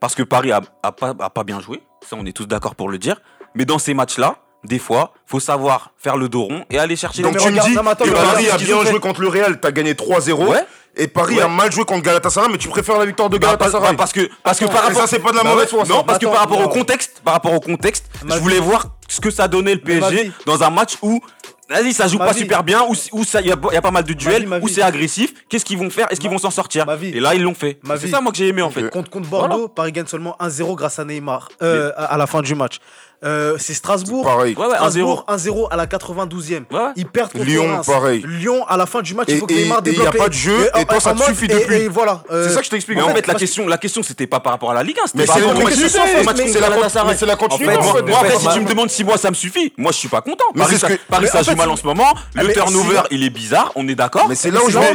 Parce 0.00 0.14
que 0.14 0.22
Paris 0.24 0.50
a, 0.50 0.60
a 0.82 0.92
pas, 0.92 1.14
a 1.18 1.30
pas 1.30 1.44
bien 1.44 1.60
joué. 1.60 1.80
Ça, 2.08 2.16
on 2.18 2.26
est 2.26 2.32
tous 2.32 2.46
d'accord 2.46 2.74
pour 2.74 2.88
le 2.88 2.98
dire. 2.98 3.20
Mais 3.54 3.64
dans 3.64 3.78
ces 3.78 3.94
matchs-là, 3.94 4.36
des 4.64 4.78
fois, 4.78 5.12
faut 5.26 5.40
savoir 5.40 5.90
faire 5.96 6.16
le 6.16 6.28
dos 6.28 6.42
rond 6.44 6.64
et 6.70 6.78
aller 6.78 6.96
chercher 6.96 7.22
Donc 7.22 7.36
tu 7.38 7.50
me 7.50 7.60
dis 7.60 7.74
que 7.74 8.10
Paris 8.10 8.50
a 8.50 8.56
bien 8.58 8.84
joué 8.84 9.00
contre 9.00 9.20
le 9.22 9.28
Real, 9.28 9.58
t'as 9.60 9.70
gagné 9.72 9.94
3-0. 9.94 10.46
Ouais. 10.46 10.64
Et 10.96 11.06
Paris 11.06 11.36
Ouais. 11.36 11.42
a 11.42 11.48
mal 11.48 11.70
joué 11.70 11.84
contre 11.84 12.02
Galatasaray, 12.02 12.48
mais 12.50 12.58
tu 12.58 12.68
préfères 12.68 12.98
la 12.98 13.06
victoire 13.06 13.30
de 13.30 13.38
Bah, 13.38 13.46
Galatasaray. 13.46 13.90
bah, 13.92 13.94
parce 13.96 14.12
que 14.12 14.28
parce 14.42 14.58
que 14.58 14.64
Attends, 14.64 14.74
par 14.74 14.82
rapport 14.84 15.00
ça, 15.02 15.06
c'est 15.06 15.20
pas 15.20 15.30
de 15.30 15.36
la 15.36 15.44
Bah 15.44 15.50
mauvaise 15.50 15.72
ouais, 15.72 15.84
foi. 15.84 15.96
Non, 15.96 16.02
parce 16.02 16.18
que 16.18 16.26
par 16.26 16.40
rapport 16.40 16.60
au 16.60 16.68
contexte, 16.68 17.20
par 17.24 17.34
rapport 17.34 17.52
au 17.54 17.60
contexte, 17.60 18.06
Ma 18.24 18.34
je 18.34 18.40
voulais 18.40 18.56
vie. 18.56 18.60
voir 18.66 18.86
ce 19.08 19.20
que 19.20 19.30
ça 19.30 19.46
donnait 19.46 19.74
le 19.74 19.80
PSG 19.80 20.32
dans 20.46 20.62
un 20.64 20.70
match 20.70 20.96
où 21.02 21.20
Vas-y, 21.68 21.92
ça 21.92 22.08
joue 22.08 22.18
Ma 22.18 22.26
pas 22.26 22.32
vie. 22.32 22.40
super 22.40 22.64
bien, 22.64 22.82
où 22.82 22.94
où 23.12 23.22
ça, 23.22 23.40
il 23.40 23.46
y, 23.46 23.50
y 23.50 23.52
a 23.76 23.80
pas 23.80 23.90
mal 23.92 24.02
de 24.02 24.12
duels, 24.12 24.42
vie, 24.42 24.48
ma 24.48 24.58
où 24.58 24.66
c'est 24.66 24.82
agressif. 24.82 25.32
Qu'est-ce 25.48 25.64
qu'ils 25.64 25.78
vont 25.78 25.88
faire? 25.88 26.08
Est-ce 26.10 26.18
qu'ils 26.18 26.28
vont 26.28 26.38
s'en 26.38 26.50
sortir? 26.50 26.84
ma 26.84 26.96
vie. 26.96 27.10
Et 27.10 27.20
là, 27.20 27.36
ils 27.36 27.42
l'ont 27.42 27.54
fait. 27.54 27.78
C'est 27.96 28.08
ça, 28.08 28.20
moi, 28.20 28.32
que 28.32 28.38
j'ai 28.38 28.48
aimé, 28.48 28.60
en 28.60 28.70
fait. 28.70 28.90
Contre, 28.90 29.08
contre 29.08 29.28
Bordeaux, 29.28 29.68
Paris 29.68 29.92
gagne 29.92 30.06
seulement 30.08 30.34
1-0 30.40 30.74
grâce 30.74 30.98
à 30.98 31.04
Neymar 31.04 31.48
euh, 31.62 31.92
à 31.96 32.16
la 32.16 32.26
fin 32.26 32.42
du 32.42 32.56
match. 32.56 32.80
Euh, 33.22 33.56
c'est 33.58 33.74
Strasbourg. 33.74 34.24
Pareil. 34.24 34.54
Ouais, 34.56 34.66
ouais, 34.66 34.76
1-0. 34.76 34.78
Strasbourg 34.78 35.24
1-0 35.28 35.68
à 35.70 35.76
la 35.76 35.86
92e. 35.86 36.64
Ouais. 36.70 36.80
Ils 36.96 37.04
perdent 37.06 37.32
contre 37.32 37.44
Lyon, 37.44 37.66
Reims. 37.68 37.86
pareil. 37.86 38.24
Lyon 38.26 38.64
à 38.66 38.78
la 38.78 38.86
fin 38.86 39.02
du 39.02 39.14
match, 39.14 39.26
il 39.28 39.34
Et- 39.34 39.38
faut 39.40 39.46
que 39.46 39.52
et- 39.52 39.64
Neymar 39.64 39.78
et 39.84 39.90
il 39.90 39.92
y 39.92 39.96
a 39.96 39.98
débloque 39.98 40.16
pas 40.16 40.24
les- 40.24 40.28
de 40.30 40.34
jeu, 40.34 40.70
et 40.78 40.84
toi, 40.86 40.96
en 40.96 41.00
ça 41.00 41.12
te 41.12 41.22
suffit 41.24 41.44
et- 41.44 41.48
depuis. 41.48 41.74
Et 41.76 41.88
voilà. 41.88 42.22
euh, 42.30 42.48
C'est 42.48 42.54
ça 42.54 42.60
que 42.60 42.64
je 42.66 42.70
t'explique. 42.70 42.96
Mais 42.96 43.02
en 43.04 43.10
En 43.10 43.14
fait, 43.14 43.26
la 43.26 43.34
question, 43.34 43.66
la 43.68 43.76
question, 43.76 44.02
c'était 44.02 44.26
pas 44.26 44.40
par 44.40 44.52
rapport 44.52 44.70
à 44.70 44.74
la 44.74 44.82
Ligue 44.82 44.96
1, 44.98 45.06
c'était 45.06 45.18
Mais 45.18 45.26
par 45.26 45.36
c'est 45.36 45.42
rapport 45.42 45.54
contre 45.60 45.70
c'est 45.76 47.26
la 47.26 47.36
continuité, 47.36 47.78
après, 48.14 48.36
si 48.38 48.48
tu 48.48 48.60
me 48.60 48.68
demandes 48.68 48.90
si 48.90 49.04
moi 49.04 49.18
ça 49.18 49.28
me 49.30 49.34
suffit, 49.34 49.72
moi 49.76 49.92
je 49.92 49.98
suis 49.98 50.08
pas 50.08 50.22
content. 50.22 50.44
Paris, 50.56 50.78
ça, 50.78 50.88
que- 50.88 50.94
Paris, 51.08 51.24
mais 51.24 51.28
ça 51.28 51.40
en 51.40 51.42
joue 51.42 51.56
mal 51.56 51.68
en 51.70 51.76
ce 51.76 51.84
moment. 51.84 52.14
Le 52.34 52.52
turnover, 52.52 53.02
il 53.10 53.22
est 53.24 53.30
bizarre, 53.30 53.70
on 53.74 53.86
est 53.88 53.94
d'accord. 53.94 54.26
Mais 54.28 54.34
c'est 54.34 54.50
là 54.50 54.60
où 54.64 54.70
je 54.70 54.78
vais 54.78 54.94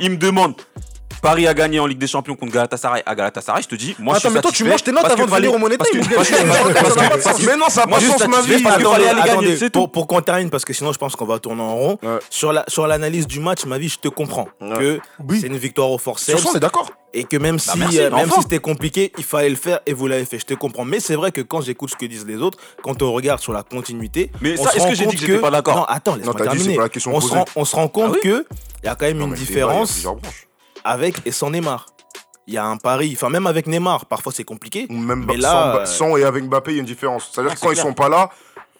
il 0.00 0.10
me 0.10 0.16
demande. 0.16 0.54
Paris 1.22 1.46
a 1.46 1.54
gagné 1.54 1.78
en 1.78 1.86
Ligue 1.86 1.98
des 1.98 2.08
Champions 2.08 2.34
contre 2.34 2.52
Galatasaray 2.52 3.02
à 3.06 3.14
Galatasaray, 3.14 3.62
je 3.62 3.68
te 3.68 3.76
dis, 3.76 3.94
moi 4.00 4.14
je 4.14 4.18
Attends, 4.18 4.28
suis 4.28 4.34
mais 4.34 4.40
toi, 4.42 4.50
tu 4.52 4.64
manges 4.64 4.82
tes 4.82 4.90
notes 4.90 5.04
avant 5.04 5.24
de 5.24 5.30
venir 5.30 5.54
au 5.54 5.58
Money 5.58 5.78
parce 5.78 5.90
que- 5.90 5.98
Time, 5.98 6.10
parce 6.16 6.28
que- 6.28 6.34
parce 6.34 6.48
que- 6.50 6.72
parce 6.74 6.74
que- 6.74 6.82
parce 6.82 6.94
que- 6.94 7.22
parce 7.22 7.38
que- 7.40 7.46
Mais 7.46 7.56
non, 7.56 7.68
ça 7.68 7.82
n'a 7.82 7.86
pas 7.86 8.00
de 8.00 8.04
sens 8.06 8.26
ma 8.26 8.40
vie. 8.42 8.60
parce 8.60 8.76
que 8.76 8.80
Attendez, 8.82 8.84
fallait 8.84 9.08
aller 9.08 9.18
gagner, 9.20 9.30
attendez, 9.30 9.56
c'est 9.56 9.70
pour, 9.72 10.06
qu'on 10.08 10.20
termine, 10.20 10.50
parce 10.50 10.64
que 10.64 10.72
sinon 10.72 10.92
je 10.92 10.98
pense 10.98 11.14
qu'on 11.14 11.24
va 11.24 11.38
tourner 11.38 11.62
en 11.62 11.76
rond. 11.76 11.98
Ouais. 12.02 12.18
Sur 12.28 12.52
la 12.52 12.64
sur 12.66 12.88
l'analyse 12.88 13.28
du 13.28 13.38
match, 13.38 13.64
ma 13.66 13.78
vie, 13.78 13.88
je 13.88 13.98
te 14.00 14.08
comprends 14.08 14.48
Ouais. 14.60 14.76
que 14.76 15.00
Oui. 15.28 15.38
c'est 15.40 15.46
une 15.46 15.56
victoire 15.58 15.90
au 15.92 15.98
Sur 15.98 16.02
forceps 16.02 16.42
ça, 16.42 16.48
on 16.52 16.56
est 16.56 16.60
d'accord. 16.60 16.90
et 17.14 17.22
que 17.22 17.36
même 17.36 17.60
si 17.60 17.78
merci, 17.78 18.00
euh, 18.00 18.10
même 18.10 18.26
enfin. 18.26 18.34
si 18.38 18.42
c'était 18.42 18.58
compliqué, 18.58 19.12
il 19.16 19.22
fallait 19.24 19.48
le 19.50 19.54
faire 19.56 19.78
et 19.86 19.92
vous 19.92 20.08
l'avez 20.08 20.24
fait. 20.24 20.40
Je 20.40 20.46
te 20.46 20.54
comprends. 20.54 20.84
Mais 20.84 20.98
c'est 20.98 21.14
vrai 21.14 21.30
que 21.30 21.40
quand 21.40 21.60
j'écoute 21.60 21.90
ce 21.90 21.96
que 21.96 22.06
disent 22.06 22.26
les 22.26 22.38
autres, 22.38 22.58
quand 22.82 23.00
on 23.00 23.12
regarde 23.12 23.38
sur 23.40 23.52
la 23.52 23.62
continuité, 23.62 24.32
Mais 24.40 24.58
on 24.58 24.64
ça, 24.64 24.70
se 24.72 24.76
est-ce 24.78 24.88
que 24.88 24.94
j'ai 24.96 25.06
dit 25.06 25.14
que 25.14 25.20
j'étais 25.24 25.38
pas 25.38 25.50
d'accord 25.52 25.76
Non, 25.76 25.84
attends, 25.84 26.16
laisse-moi 26.16 26.34
terminer. 26.34 26.78
on, 27.06 27.20
se 27.20 27.28
rend, 27.32 27.44
on 27.54 27.64
se 27.64 27.76
rend 27.76 27.86
compte 27.86 28.10
Ah 28.14 28.18
oui 28.24 28.28
que 28.28 28.44
il 28.82 28.86
y 28.86 28.88
a 28.88 28.96
quand 28.96 29.06
même 29.06 29.20
une 29.20 29.34
différence. 29.34 30.04
Avec 30.84 31.16
et 31.26 31.32
sans 31.32 31.50
Neymar. 31.50 31.86
Il 32.48 32.54
y 32.54 32.58
a 32.58 32.64
un 32.64 32.76
pari, 32.76 33.12
enfin 33.16 33.28
même 33.30 33.46
avec 33.46 33.66
Neymar, 33.66 34.06
parfois 34.06 34.32
c'est 34.34 34.44
compliqué. 34.44 34.86
Même 34.90 35.24
Mais 35.26 35.34
sans, 35.34 35.40
là, 35.40 35.76
euh, 35.76 35.86
sans 35.86 36.16
et 36.16 36.24
avec 36.24 36.44
Mbappé, 36.44 36.72
il 36.72 36.74
y 36.74 36.78
a 36.78 36.80
une 36.80 36.86
différence. 36.86 37.30
C'est-à-dire 37.32 37.52
Ah, 37.52 37.56
que 37.56 37.60
quand 37.60 37.70
ils 37.70 37.76
sont 37.76 37.94
pas 37.94 38.08
là, 38.08 38.30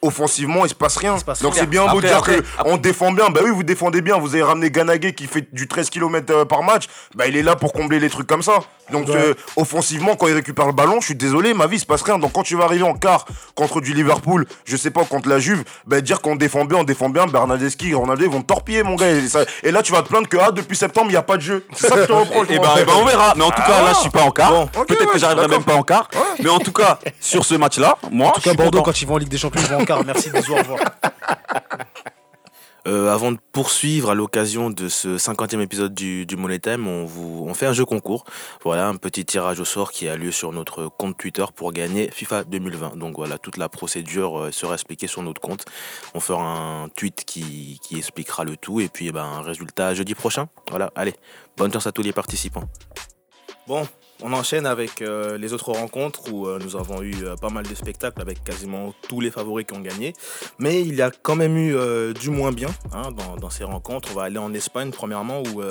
offensivement, 0.02 0.64
il 0.64 0.68
se 0.68 0.74
passe 0.74 0.96
rien. 0.96 1.16
se 1.16 1.24
passe 1.24 1.40
Donc 1.42 1.54
c'est 1.54 1.66
bien 1.66 1.86
beau 1.86 2.00
de 2.00 2.06
dire 2.08 2.16
après, 2.16 2.38
que 2.38 2.40
après- 2.58 2.70
on 2.70 2.76
défend 2.76 3.12
bien. 3.12 3.30
Bah 3.30 3.40
oui, 3.44 3.50
vous 3.50 3.62
défendez 3.62 4.02
bien. 4.02 4.18
Vous 4.18 4.34
avez 4.34 4.42
ramené 4.42 4.68
Ganagé 4.70 5.14
qui 5.14 5.28
fait 5.28 5.46
du 5.54 5.68
13 5.68 5.90
km 5.90 6.42
par 6.44 6.64
match. 6.64 6.86
Bah 7.14 7.28
il 7.28 7.36
est 7.36 7.42
là 7.42 7.54
pour 7.54 7.72
combler 7.72 8.00
les 8.00 8.10
trucs 8.10 8.26
comme 8.26 8.42
ça. 8.42 8.58
Donc 8.92 9.08
Ouais. 9.08 9.16
euh, 9.16 9.34
offensivement, 9.56 10.14
quand 10.16 10.26
il 10.28 10.34
récupère 10.34 10.66
le 10.66 10.72
ballon, 10.72 11.00
je 11.00 11.06
suis 11.06 11.14
désolé, 11.14 11.54
ma 11.54 11.66
vie, 11.66 11.76
il 11.76 11.80
se 11.80 11.86
passe 11.86 12.02
rien. 12.02 12.18
Donc 12.18 12.32
quand 12.32 12.42
tu 12.42 12.56
vas 12.56 12.64
arriver 12.64 12.84
en 12.84 12.94
quart 12.94 13.24
contre 13.54 13.80
du 13.80 13.92
Liverpool, 13.94 14.46
je 14.64 14.76
sais 14.76 14.90
pas, 14.90 15.04
contre 15.04 15.28
la 15.28 15.38
Juve, 15.38 15.64
bah 15.86 16.00
dire 16.00 16.20
qu'on 16.20 16.36
défend 16.36 16.64
bien, 16.64 16.78
on 16.78 16.84
défend 16.84 17.08
bien, 17.08 17.26
Bernardeschi, 17.26 17.94
Ronaldo, 17.94 18.24
ils 18.24 18.30
vont 18.30 18.42
te 18.42 18.46
torpiller, 18.46 18.82
mon 18.82 18.94
gars. 18.94 19.10
Et, 19.10 19.28
ça- 19.28 19.44
et 19.62 19.70
là, 19.70 19.82
tu 19.82 19.92
vas 19.92 20.02
te 20.02 20.08
plaindre 20.08 20.28
que 20.28 20.36
ah, 20.40 20.50
depuis 20.52 20.76
septembre, 20.76 21.06
il 21.08 21.12
n'y 21.12 21.16
a 21.16 21.22
pas 21.22 21.36
de 21.36 21.42
jeu. 21.42 21.64
C'est 21.74 21.88
ça 21.88 21.94
que 21.96 22.02
je 22.02 22.06
te 22.06 22.12
reproche. 22.22 22.46
Et 22.50 22.56
moi. 22.58 22.66
ben, 22.74 22.80
eh 22.82 22.84
ben, 22.84 22.92
on 22.96 23.04
verra. 23.04 23.32
Mais 23.36 23.44
en 23.44 23.50
tout 23.50 23.62
cas, 23.62 23.76
Ah. 23.80 23.82
là, 23.82 23.92
je 23.94 24.00
suis 24.00 24.10
pas 24.10 24.22
en 24.22 24.30
quart. 24.30 24.50
Bon, 24.52 24.66
Peut-être 24.66 25.00
ouais, 25.00 25.06
que 25.12 25.18
j'arriverai 25.18 25.48
même 25.48 25.64
pas 25.64 25.74
en 25.74 25.82
quart. 25.82 26.08
Mais 26.42 26.48
en 26.50 26.58
tout 26.58 26.72
cas, 26.72 26.98
sur 27.20 27.44
ce 27.44 27.54
match-là, 27.54 27.96
moi, 28.10 28.28
En 28.28 28.32
tout 28.32 28.40
cas, 28.42 28.54
Bordeaux, 28.54 28.78
content. 28.78 28.82
quand 28.92 29.02
ils 29.02 29.08
vont 29.08 29.14
en 29.14 29.18
Ligue 29.18 29.28
des 29.28 29.38
Champions, 29.38 29.62
ils 29.64 29.74
vont 29.74 29.80
en 29.80 29.84
quart. 29.84 30.04
Merci, 30.04 30.30
bisous, 30.30 30.52
au 30.52 30.56
revoir. 30.56 30.80
Euh, 32.88 33.12
avant 33.12 33.30
de 33.30 33.38
poursuivre 33.52 34.10
à 34.10 34.14
l'occasion 34.14 34.70
de 34.70 34.88
ce 34.88 35.16
50e 35.16 35.60
épisode 35.60 35.94
du, 35.94 36.26
du 36.26 36.36
Money 36.36 36.58
Time, 36.58 36.88
on, 36.88 37.54
fait 37.54 37.66
un 37.66 37.72
jeu 37.72 37.84
concours. 37.84 38.24
Voilà, 38.64 38.88
un 38.88 38.96
petit 38.96 39.24
tirage 39.24 39.60
au 39.60 39.64
sort 39.64 39.92
qui 39.92 40.08
a 40.08 40.16
lieu 40.16 40.32
sur 40.32 40.52
notre 40.52 40.88
compte 40.88 41.16
Twitter 41.16 41.44
pour 41.54 41.72
gagner 41.72 42.10
FIFA 42.10 42.44
2020. 42.44 42.96
Donc 42.96 43.16
voilà, 43.16 43.38
toute 43.38 43.56
la 43.56 43.68
procédure 43.68 44.38
euh, 44.38 44.52
sera 44.52 44.74
expliquée 44.74 45.06
sur 45.06 45.22
notre 45.22 45.40
compte. 45.40 45.64
On 46.14 46.20
fera 46.20 46.42
un 46.42 46.88
tweet 46.88 47.24
qui, 47.24 47.78
qui 47.82 47.98
expliquera 47.98 48.44
le 48.44 48.56
tout 48.56 48.80
et 48.80 48.88
puis 48.88 49.08
eh 49.08 49.12
ben, 49.12 49.24
un 49.24 49.42
résultat 49.42 49.94
jeudi 49.94 50.14
prochain. 50.14 50.48
Voilà, 50.70 50.90
allez, 50.96 51.14
bonne 51.56 51.72
chance 51.72 51.86
à 51.86 51.92
tous 51.92 52.02
les 52.02 52.12
participants. 52.12 52.64
Bon, 53.68 53.86
on 54.22 54.32
enchaîne 54.32 54.66
avec 54.66 55.02
euh, 55.02 55.36
les 55.36 55.52
autres 55.52 55.72
rencontres 55.72 56.32
où 56.32 56.46
euh, 56.46 56.58
nous 56.62 56.76
avons 56.76 57.02
eu 57.02 57.14
euh, 57.24 57.36
pas 57.36 57.50
mal 57.50 57.66
de 57.66 57.74
spectacles 57.74 58.20
avec 58.20 58.42
quasiment 58.44 58.94
tous 59.08 59.20
les 59.20 59.30
favoris 59.30 59.66
qui 59.66 59.74
ont 59.74 59.80
gagné. 59.80 60.12
Mais 60.58 60.80
il 60.80 60.94
y 60.94 61.02
a 61.02 61.10
quand 61.10 61.36
même 61.36 61.56
eu 61.56 61.74
du 62.14 62.30
moins 62.30 62.52
bien 62.52 62.68
hein, 62.92 63.10
dans, 63.12 63.36
dans 63.36 63.50
ces 63.50 63.64
rencontres. 63.64 64.10
On 64.12 64.14
va 64.14 64.24
aller 64.24 64.38
en 64.38 64.52
Espagne 64.54 64.90
premièrement 64.90 65.42
où 65.42 65.62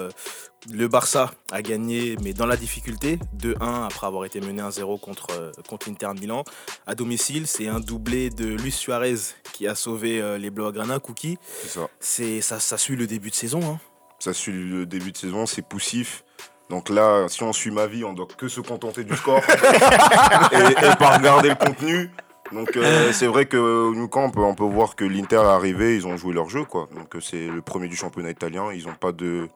le 0.71 0.87
Barça 0.87 1.31
a 1.51 1.61
gagné, 1.61 2.17
mais 2.23 2.33
dans 2.33 2.45
la 2.45 2.57
difficulté, 2.57 3.17
2-1 3.39 3.85
après 3.85 4.07
avoir 4.07 4.25
été 4.25 4.41
mené 4.41 4.61
1-0 4.61 4.99
contre, 4.99 5.51
contre 5.67 5.89
l'Inter 5.89 6.09
Milan. 6.19 6.43
À 6.85 6.95
domicile, 6.95 7.47
c'est 7.47 7.67
un 7.67 7.79
doublé 7.79 8.29
de 8.29 8.45
Luis 8.45 8.71
Suarez 8.71 9.15
qui 9.53 9.67
a 9.67 9.75
sauvé 9.75 10.37
les 10.37 10.49
Blaugrana. 10.49 10.99
Cookie, 10.99 11.37
C'est 11.63 11.69
ça. 11.69 11.89
c'est, 11.99 12.41
ça, 12.41 12.59
ça 12.59 12.77
suit 12.77 12.95
le 12.95 13.07
début 13.07 13.29
de 13.29 13.35
saison. 13.35 13.61
hein. 13.63 13.79
Ça 14.19 14.33
suit 14.33 14.51
le 14.53 14.85
début 14.85 15.11
de 15.11 15.17
saison, 15.17 15.45
c'est 15.45 15.63
poussif. 15.63 16.23
Donc 16.71 16.89
là, 16.89 17.27
si 17.27 17.43
on 17.43 17.53
suit 17.53 17.69
ma 17.69 17.86
vie, 17.86 18.03
on 18.03 18.13
doit 18.13 18.27
que 18.38 18.47
se 18.47 18.62
contenter 18.62 19.03
du 19.03 19.15
score 19.15 19.41
et, 20.51 20.55
et 20.55 20.95
pas 20.97 21.17
regarder 21.17 21.49
le 21.49 21.55
contenu. 21.55 22.10
Donc 22.51 22.75
euh, 22.75 23.13
c'est 23.13 23.27
vrai 23.27 23.45
que 23.45 23.93
nous 23.93 24.10
quand 24.10 24.25
on 24.25 24.29
peut, 24.29 24.41
on 24.41 24.55
peut 24.55 24.65
voir 24.65 24.95
que 24.97 25.05
l'Inter 25.05 25.38
est 25.38 25.39
arrivé, 25.39 25.95
ils 25.95 26.05
ont 26.05 26.17
joué 26.17 26.34
leur 26.34 26.49
jeu 26.49 26.65
quoi. 26.65 26.89
Donc 26.95 27.15
euh, 27.15 27.19
c'est 27.21 27.47
le 27.47 27.62
premier 27.62 27.88
du 27.88 27.95
championnat 27.95 28.29
italien, 28.31 28.73
ils 28.73 28.88
ont 28.88 28.93
pas 28.93 29.13
de 29.13 29.47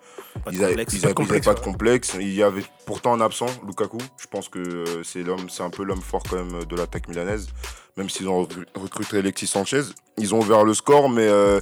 Pas 0.46 0.52
de 0.52 0.56
ils 0.56 0.64
avaient, 0.64 0.76
complexe. 0.76 0.94
Pas 1.02 1.08
de 1.08 1.12
ils 1.12 1.14
complexe, 1.16 1.46
pas 1.46 1.54
de 1.56 1.60
ouais. 1.60 1.66
complexe. 1.66 2.18
Il 2.22 2.34
y 2.34 2.42
avait 2.44 2.64
pourtant 2.86 3.14
un 3.14 3.20
absent, 3.22 3.48
Lukaku. 3.68 3.98
Je 4.18 4.28
pense 4.28 4.48
que 4.48 4.60
euh, 4.60 5.04
c'est 5.04 5.24
l'homme, 5.24 5.50
c'est 5.50 5.64
un 5.64 5.70
peu 5.70 5.84
l'homme 5.84 6.02
fort 6.02 6.24
quand 6.30 6.38
même 6.38 6.64
de 6.64 6.76
l'attaque 6.78 7.10
milanaise. 7.10 7.48
Même 7.98 8.10
s'ils 8.10 8.30
ont 8.30 8.44
recru- 8.44 8.66
recruté 8.76 9.18
Alexis 9.18 9.48
Sanchez, 9.48 9.82
ils 10.18 10.34
ont 10.36 10.40
ouvert 10.40 10.64
le 10.64 10.74
score, 10.74 11.10
mais 11.10 11.28
euh, 11.28 11.60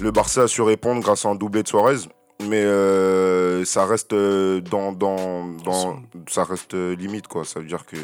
le 0.00 0.10
Barça 0.12 0.42
a 0.42 0.48
su 0.48 0.62
répondre 0.62 1.00
grâce 1.02 1.24
à 1.24 1.28
un 1.28 1.34
doublé 1.36 1.62
de 1.64 1.68
Suarez. 1.68 1.98
Mais 2.46 2.62
euh, 2.62 3.64
ça 3.64 3.84
reste 3.84 4.12
euh, 4.12 4.60
dans, 4.60 4.92
dans, 4.92 5.48
dans 5.64 6.00
ça 6.28 6.44
reste 6.44 6.74
euh, 6.74 6.94
limite 6.94 7.26
quoi. 7.26 7.44
Ça 7.44 7.58
veut 7.58 7.66
dire 7.66 7.84
que 7.84 7.96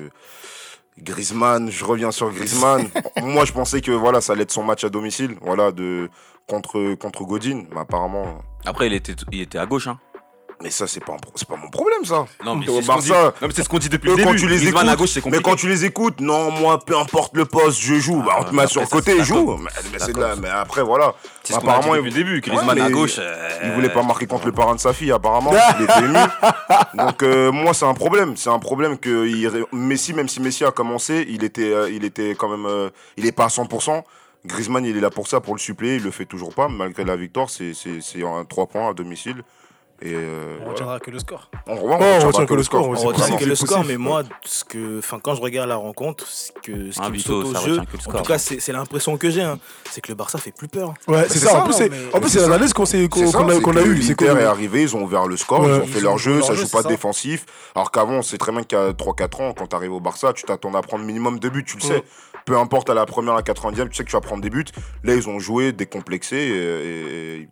Griezmann, 0.98 1.70
je 1.70 1.84
reviens 1.84 2.10
sur 2.10 2.30
Griezmann. 2.32 2.88
Moi, 3.22 3.44
je 3.44 3.52
pensais 3.52 3.80
que 3.80 3.92
voilà, 3.92 4.20
ça 4.20 4.32
allait 4.32 4.42
être 4.42 4.50
son 4.50 4.64
match 4.64 4.82
à 4.84 4.88
domicile, 4.88 5.36
voilà, 5.40 5.70
de 5.70 6.08
contre 6.48 6.94
contre 6.94 7.24
Godin, 7.24 7.64
mais 7.72 7.80
apparemment 7.80 8.42
Après, 8.64 8.88
il 8.88 8.92
était, 8.92 9.14
il 9.30 9.40
était 9.40 9.58
à 9.58 9.66
gauche. 9.66 9.86
Hein. 9.86 9.98
Mais 10.62 10.70
ça, 10.70 10.86
c'est 10.86 11.04
pas, 11.04 11.16
c'est 11.34 11.48
pas 11.48 11.56
mon 11.56 11.68
problème, 11.68 12.04
ça. 12.04 12.24
Non, 12.44 12.54
mais 12.56 12.66
c'est 12.66 12.82
ce 12.82 12.86
qu'on 12.86 12.98
dit- 12.98 13.08
ce 13.86 13.88
depuis 13.90 14.08
le 14.10 14.16
début. 14.16 14.28
quand 14.28 14.34
tu 14.36 14.48
les 14.48 14.66
écoutes, 14.68 14.88
à 14.88 14.96
gauche, 14.96 15.10
c'est 15.10 15.26
mais 15.26 15.40
quand 15.42 15.56
tu 15.56 15.68
les 15.68 15.84
écoutes, 15.84 16.20
non, 16.20 16.50
moi, 16.52 16.78
peu 16.80 16.96
importe 16.96 17.36
le 17.36 17.44
poste, 17.44 17.80
je 17.80 17.96
joue. 17.96 18.22
Bah, 18.22 18.36
on 18.40 18.44
te 18.44 18.54
met 18.54 18.66
sur 18.66 18.80
le 18.80 18.86
côté, 18.86 19.18
ça, 19.18 19.24
joue. 19.24 19.58
Mais, 20.40 20.48
après, 20.48 20.82
voilà. 20.82 21.14
C'est 21.42 21.54
Apparemment, 21.56 21.94
depuis 21.94 22.10
le 22.10 22.16
début. 22.16 22.34
Ouais, 22.36 22.40
Griezmann 22.40 22.78
à 22.80 22.84
mais 22.84 22.90
gauche. 22.90 23.20
Il 23.64 23.72
voulait 23.72 23.88
pas 23.90 24.02
marquer 24.02 24.26
contre 24.26 24.46
le 24.46 24.52
parrain 24.52 24.74
de 24.74 24.80
sa 24.80 24.92
fille, 24.92 25.12
apparemment. 25.12 25.52
il 25.78 25.84
était 25.84 25.98
ému. 25.98 26.18
Donc, 26.94 27.22
euh, 27.22 27.52
moi, 27.52 27.74
c'est 27.74 27.84
un 27.86 27.94
problème. 27.94 28.36
C'est 28.36 28.50
un 28.50 28.58
problème 28.58 28.96
que 28.98 29.26
il 29.26 29.50
Messi, 29.72 30.14
même 30.14 30.28
si 30.28 30.40
Messi 30.40 30.64
a 30.64 30.70
commencé, 30.70 31.26
il 31.28 31.44
était, 31.44 31.72
euh, 31.72 31.90
il 31.90 32.04
était 32.04 32.34
quand 32.34 32.48
même. 32.48 32.66
euh, 32.66 32.90
il 33.16 33.26
est 33.26 33.32
pas 33.32 33.44
à 33.46 33.48
100%. 33.48 34.04
Griezmann, 34.46 34.84
il 34.84 34.96
est 34.96 35.00
là 35.00 35.10
pour 35.10 35.26
ça, 35.26 35.40
pour 35.40 35.54
le 35.54 35.60
suppléer. 35.60 35.96
Il 35.96 36.02
le 36.04 36.10
fait 36.10 36.26
toujours 36.26 36.54
pas, 36.54 36.68
malgré 36.68 37.04
la 37.04 37.16
victoire. 37.16 37.50
C'est 37.50 37.74
c'est- 37.74 38.00
c'est 38.00 38.22
un 38.24 38.44
3 38.44 38.66
points 38.66 38.90
à 38.90 38.94
domicile. 38.94 39.42
Et 40.02 40.12
euh, 40.12 40.54
On 40.54 40.56
voilà. 40.56 40.70
retiendra 40.72 41.00
que 41.00 41.10
le 41.10 41.18
score. 41.20 41.50
on, 41.66 41.76
on 41.76 42.26
retient 42.26 42.46
que 42.46 42.54
le 42.54 42.62
score, 42.64 42.86
On 42.88 42.92
possible, 42.94 43.38
que 43.38 43.44
le 43.44 43.54
score, 43.54 43.78
possible. 43.78 43.92
mais 43.92 43.96
moi, 43.96 44.22
ce 44.44 44.64
que, 44.64 44.98
enfin, 44.98 45.18
quand 45.22 45.34
je 45.34 45.40
regarde 45.40 45.68
la 45.68 45.76
rencontre, 45.76 46.26
ce, 46.26 46.50
que, 46.52 46.90
ce 46.90 47.00
qui 47.00 47.10
me 47.12 47.18
saute 47.18 47.46
au- 47.46 47.54
jeu, 47.66 47.78
en 47.78 48.12
tout 48.12 48.22
cas, 48.24 48.38
c'est 48.38 48.72
l'impression 48.72 49.16
que 49.16 49.30
j'ai, 49.30 49.42
hein, 49.42 49.58
c'est 49.90 50.00
que 50.00 50.08
le 50.08 50.14
Barça 50.16 50.36
fait 50.38 50.50
plus 50.52 50.68
peur. 50.68 50.94
Ouais, 51.06 51.24
c'est 51.28 51.38
ça. 51.38 51.60
En 51.60 51.64
plus, 51.64 51.72
c'est 51.74 51.88
mais- 51.88 52.40
l'analyse 52.42 52.72
qu'on 52.72 52.82
a 52.82 52.86
c'est 52.86 53.08
qu'on 53.08 53.20
que 53.20 53.78
a 53.78 53.82
eu. 53.84 54.02
C'est 54.02 54.08
l'Inter 54.10 54.14
que 54.14 54.24
est 54.40 54.44
arrivé, 54.44 54.82
ils 54.82 54.96
ont 54.96 55.02
ouvert 55.02 55.26
le 55.26 55.36
score, 55.36 55.60
Ouais. 55.60 55.68
ils 55.68 55.80
ont 55.82 55.86
fait 55.86 55.98
Ils 55.98 56.02
leur 56.04 56.14
ont 56.14 56.18
jeu, 56.18 56.42
ça 56.42 56.54
joue 56.54 56.68
pas 56.68 56.82
défensif. 56.82 57.46
Alors 57.74 57.90
qu'avant, 57.90 58.20
c'est 58.22 58.36
très 58.38 58.52
bien 58.52 58.64
qu'à 58.64 58.92
3-4 58.92 59.40
ans, 59.40 59.54
quand 59.56 59.68
tu 59.68 59.76
arrives 59.76 59.92
au 59.92 60.00
Barça, 60.00 60.32
tu 60.32 60.42
t'attends 60.42 60.74
à 60.74 60.82
prendre 60.82 61.04
minimum 61.04 61.38
deux 61.38 61.50
buts, 61.50 61.64
tu 61.64 61.76
le 61.76 61.82
sais. 61.82 62.02
Peu 62.46 62.58
importe 62.58 62.90
à 62.90 62.94
la 62.94 63.06
première, 63.06 63.34
à 63.34 63.36
la 63.36 63.42
90e, 63.42 63.88
tu 63.88 63.94
sais 63.96 64.04
que 64.04 64.10
tu 64.10 64.16
vas 64.16 64.20
prendre 64.20 64.42
des 64.42 64.50
buts. 64.50 64.64
Là, 65.02 65.14
ils 65.14 65.28
ont 65.30 65.38
joué 65.38 65.72
décomplexé 65.72 66.36
et 66.36 67.48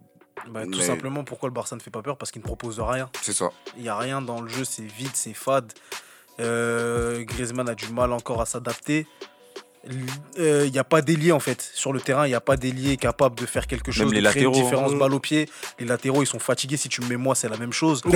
Bah, 0.48 0.64
tout 0.64 0.78
Mais- 0.78 0.84
simplement, 0.84 1.24
pourquoi 1.24 1.48
le 1.48 1.54
Barça 1.54 1.76
ne 1.76 1.80
fait 1.80 1.90
pas 1.90 2.02
peur? 2.02 2.16
Parce 2.16 2.30
qu'il 2.30 2.40
ne 2.42 2.46
propose 2.46 2.80
rien. 2.80 3.08
c'est 3.22 3.32
ça. 3.32 3.50
Il 3.76 3.82
n'y 3.82 3.88
a 3.88 3.96
rien 3.96 4.20
dans 4.22 4.40
le 4.40 4.48
jeu, 4.48 4.64
c'est 4.64 4.82
vide, 4.82 5.10
c'est 5.14 5.34
fade. 5.34 5.72
Euh, 6.40 7.22
Griezmann 7.24 7.68
a 7.68 7.74
du 7.74 7.88
mal 7.88 8.12
encore 8.12 8.40
à 8.40 8.46
s'adapter. 8.46 9.06
Euh, 10.38 10.64
Il 10.64 10.72
n'y 10.72 10.78
a 10.78 10.84
pas 10.84 11.02
d'ailier 11.02 11.32
en 11.32 11.40
fait. 11.40 11.60
Sur 11.74 11.92
le 11.92 12.00
terrain, 12.00 12.24
il 12.26 12.30
n'y 12.30 12.34
a 12.36 12.40
pas 12.40 12.56
d'ailier 12.56 12.96
capable 12.96 13.36
de 13.36 13.46
faire 13.46 13.66
quelque 13.66 13.90
chose, 13.90 14.12
les 14.12 14.20
de 14.22 14.28
créer 14.28 14.42
une 14.44 14.48
latéraux, 14.50 14.64
différence 14.64 14.92
hein. 14.92 14.96
balle 14.96 15.12
au 15.12 15.18
pied. 15.20 15.48
Les 15.80 15.84
latéraux, 15.86 16.22
ils 16.22 16.26
sont 16.26 16.38
fatigués. 16.38 16.76
Si 16.76 16.88
tu 16.88 17.00
me 17.02 17.08
mets 17.08 17.16
moi, 17.16 17.34
c'est 17.34 17.48
la 17.48 17.56
même 17.56 17.72
chose. 17.72 18.02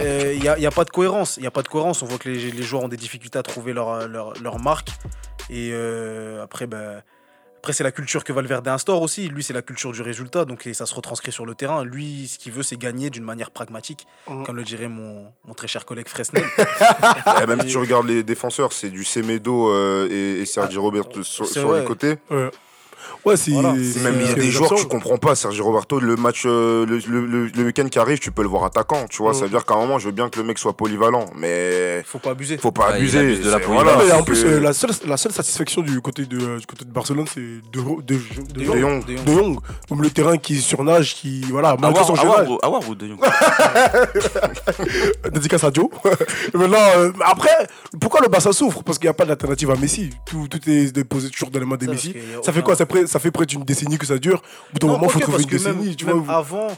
Euh, 0.00 0.34
Il 0.34 0.40
n'y 0.42 0.66
a, 0.66 0.70
pas 0.72 0.84
de 0.84 0.90
cohérence. 0.90 1.36
Il 1.40 1.46
a 1.46 1.52
pas 1.52 1.62
de 1.62 1.68
cohérence. 1.68 2.02
On 2.02 2.06
voit 2.06 2.18
que 2.18 2.28
les, 2.28 2.50
les 2.50 2.62
joueurs 2.64 2.82
ont 2.82 2.88
des 2.88 2.96
difficultés 2.96 3.38
à 3.38 3.44
trouver 3.44 3.72
leur, 3.72 4.08
leur, 4.08 4.34
leur 4.42 4.58
marque. 4.58 4.88
Et 5.50 5.72
après, 6.42 6.66
ben, 6.66 7.00
après 7.64 7.72
c'est 7.72 7.82
la 7.82 7.92
culture 7.92 8.24
que 8.24 8.32
Valverde 8.34 8.68
instaure 8.68 9.00
aussi. 9.00 9.26
Lui, 9.30 9.42
c'est 9.42 9.54
la 9.54 9.62
culture 9.62 9.90
du 9.90 10.02
résultat. 10.02 10.44
Donc 10.44 10.66
et 10.66 10.74
ça 10.74 10.84
se 10.84 10.94
retranscrit 10.94 11.32
sur 11.32 11.46
le 11.46 11.54
terrain. 11.54 11.82
Lui, 11.82 12.28
ce 12.28 12.38
qu'il 12.38 12.52
veut, 12.52 12.62
c'est 12.62 12.76
gagner 12.76 13.08
d'une 13.08 13.24
manière 13.24 13.50
pragmatique. 13.50 14.06
Mhm. 14.28 14.44
Comme 14.44 14.56
le 14.56 14.64
dirait 14.64 14.88
mon, 14.88 15.32
mon 15.46 15.54
très 15.54 15.66
cher 15.66 15.86
collègue 15.86 16.06
Fresnel. 16.06 16.44
Et 17.42 17.46
même 17.46 17.62
si 17.62 17.68
tu 17.68 17.78
regardes 17.78 18.06
les 18.06 18.22
défenseurs, 18.22 18.74
c'est 18.74 18.90
du 18.90 19.02
Semedo 19.02 19.70
euh, 19.70 20.06
et, 20.10 20.42
et 20.42 20.44
Sergi 20.44 20.76
Roberto 20.76 21.22
sur, 21.22 21.72
les 21.72 21.84
côtés. 21.84 22.16
Ouais, 22.28 22.50
ouais 23.24 23.36
c'est. 23.36 23.50
Voilà. 23.52 23.72
Même 23.72 24.14
il 24.20 24.26
y 24.28 24.30
a 24.30 24.34
des 24.34 24.50
joueurs 24.50 24.70
que 24.74 24.80
tu 24.80 24.86
comprends 24.86 25.16
pas. 25.18 25.34
Sergi 25.34 25.60
Roberto, 25.60 25.98
le 26.00 26.16
match, 26.16 26.44
euh, 26.46 26.86
le, 26.86 26.98
le- 27.08 27.26
le- 27.26 27.46
le 27.46 27.62
week-end 27.64 27.88
qui 27.88 27.98
arrive, 27.98 28.18
tu 28.18 28.30
peux 28.30 28.42
le 28.42 28.48
voir 28.48 28.64
attaquant. 28.64 29.06
Tu 29.08 29.18
vois, 29.18 29.32
Mm. 29.32 29.34
ça 29.34 29.40
veut 29.44 29.48
dire 29.50 29.64
qu'à 29.64 29.74
un 29.74 29.78
moment, 29.78 29.98
je 29.98 30.06
veux 30.06 30.12
bien 30.12 30.28
que 30.28 30.38
le 30.38 30.44
mec 30.44 30.58
soit 30.58 30.72
polyvalent, 30.74 31.26
mais 31.36 32.02
Faut 32.06 32.18
pas 32.18 32.30
abuser. 32.30 32.58
faut 32.58 32.72
pas 32.72 32.88
Ouais, 32.88 32.94
il 32.94 32.96
abuser. 32.96 33.18
abuse 33.20 33.40
de 33.42 33.50
la. 33.50 33.58
Non, 33.58 33.84
mais 34.06 34.12
en 34.12 34.22
plus, 34.22 34.42
que- 34.42 34.48
euh, 34.48 34.60
la, 34.60 34.72
seule, 34.72 34.90
la 35.06 35.16
seule 35.16 35.32
satisfaction 35.32 35.82
du 35.82 36.00
côté 36.00 36.24
de, 36.26 36.38
euh, 36.40 36.58
du 36.58 36.66
côté 36.66 36.84
de 36.84 36.90
Barcelone, 36.90 37.26
c'est 37.32 37.40
de, 37.40 37.60
de, 37.72 38.02
de, 38.02 38.02
de, 38.02 38.52
De 38.52 38.60
De 38.60 38.64
Jong. 38.64 39.04
De 39.06 39.16
Jong. 39.16 39.24
de 39.24 39.32
Jong. 39.32 39.58
Comme 39.88 40.02
le 40.02 40.10
terrain 40.10 40.36
qui 40.36 40.60
surnage, 40.60 41.14
qui. 41.14 41.42
Voilà, 41.50 41.76
malgré 41.80 42.04
son 42.04 42.14
âge. 42.14 42.48
Awar 42.62 42.88
ou- 42.88 42.94
De 42.94 43.08
Jong 43.08 43.18
Dédicace 45.32 45.64
à 45.64 45.70
Joe. 45.72 45.88
Maintenant, 46.54 46.78
euh, 46.96 47.12
après, 47.24 47.50
pourquoi 48.00 48.20
le 48.20 48.28
Barça 48.28 48.52
souffre? 48.52 48.82
Parce 48.82 48.98
qu'il 48.98 49.06
n'y 49.06 49.10
a 49.10 49.14
pas 49.14 49.24
d'alternative 49.24 49.70
à 49.70 49.76
Messi. 49.76 50.10
Tout, 50.26 50.46
tout 50.48 50.60
est 50.68 50.92
déposé 50.92 51.30
toujours 51.30 51.50
dans 51.50 51.58
les 51.60 51.66
mains 51.66 51.76
de 51.76 51.86
Messi. 51.86 52.14
Ça 52.42 52.52
fait 52.52 52.62
quoi? 52.62 52.76
Ça, 52.86 53.06
ça 53.06 53.18
fait 53.18 53.30
près 53.30 53.46
d'une 53.46 53.64
décennie 53.64 53.98
que 53.98 54.06
ça 54.06 54.18
dure. 54.18 54.42
Au 54.70 54.72
bout 54.72 54.78
d'un 54.78 54.86
moment, 54.88 55.06
il 55.06 55.10
faut 55.10 55.20
trouver 55.20 55.42
une 55.42 55.48
décennie. 55.48 55.96
tu 55.96 56.04
vois. 56.04 56.34
avant, 56.34 56.68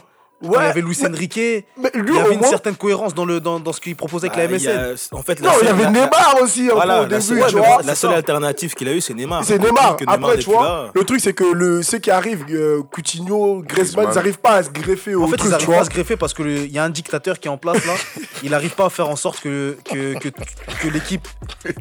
Ouais, 0.41 0.49
il 0.51 0.53
y 0.53 0.65
avait 0.67 0.81
Luis 0.81 0.97
mais- 1.01 1.07
Enrique. 1.09 1.35
Mais 1.35 1.91
lui, 1.95 2.11
Il 2.11 2.15
y 2.15 2.19
avait 2.19 2.33
une 2.33 2.39
moins- 2.41 2.49
certaine 2.49 2.75
cohérence 2.75 3.15
dans, 3.15 3.25
le, 3.25 3.39
dans, 3.39 3.59
dans 3.59 3.73
ce 3.73 3.81
qu'il 3.81 3.95
proposait 3.95 4.27
avec 4.29 4.37
Ah, 4.39 4.43
la 4.71 4.79
a- 4.79 4.91
MSN. 4.93 5.17
En 5.17 5.23
fait, 5.23 5.39
la 5.39 5.47
Non, 5.49 5.53
il 5.61 5.65
y 5.65 5.69
avait 5.69 5.83
la- 5.83 5.89
Neymar 5.89 6.35
aussi 6.41 6.67
Voilà, 6.69 6.99
au 6.99 7.01
la 7.03 7.07
début, 7.07 7.21
seule, 7.21 7.37
tu 7.49 7.55
ouais, 7.55 7.61
vois. 7.61 7.81
la 7.83 7.95
seule 7.95 8.13
alternative 8.13 8.73
qu'il 8.75 8.87
a 8.87 8.93
eu, 8.93 9.01
c'est 9.01 9.13
Neymar. 9.15 9.43
C'est 9.43 9.57
Neymar. 9.57 9.97
Que 9.97 10.03
Après, 10.07 10.37
tu 10.37 10.45
vois, 10.49 10.61
là. 10.63 10.91
le 10.93 11.03
truc, 11.03 11.21
c'est 11.21 11.33
que 11.33 11.43
le, 11.43 11.81
ceux 11.81 11.97
qui 11.97 12.11
arrivent, 12.11 12.45
euh, 12.51 12.83
Coutinho, 12.83 13.63
Griezmann, 13.65 14.07
ils 14.11 14.15
n'arrivent 14.15 14.37
pas 14.39 14.55
à 14.57 14.63
se 14.63 14.69
greffer 14.69 15.15
au 15.15 15.23
En 15.23 15.27
fait, 15.27 15.37
truc, 15.37 15.47
ils 15.47 15.51
n'arrivent 15.51 15.67
pas 15.69 15.79
à 15.81 15.85
se 15.85 15.89
greffer 15.89 16.17
parce 16.17 16.33
qu'il 16.35 16.71
y 16.71 16.77
a 16.77 16.83
un 16.83 16.89
dictateur 16.89 17.39
qui 17.39 17.47
est 17.47 17.51
en 17.51 17.57
place 17.57 17.83
là. 17.85 17.93
il 18.43 18.51
n'arrive 18.51 18.75
pas 18.75 18.85
à 18.85 18.89
faire 18.91 19.09
en 19.09 19.15
sorte 19.15 19.39
que, 19.39 19.75
que, 19.85 20.19
que, 20.19 20.29
que 20.29 20.87
l'équipe, 20.87 21.27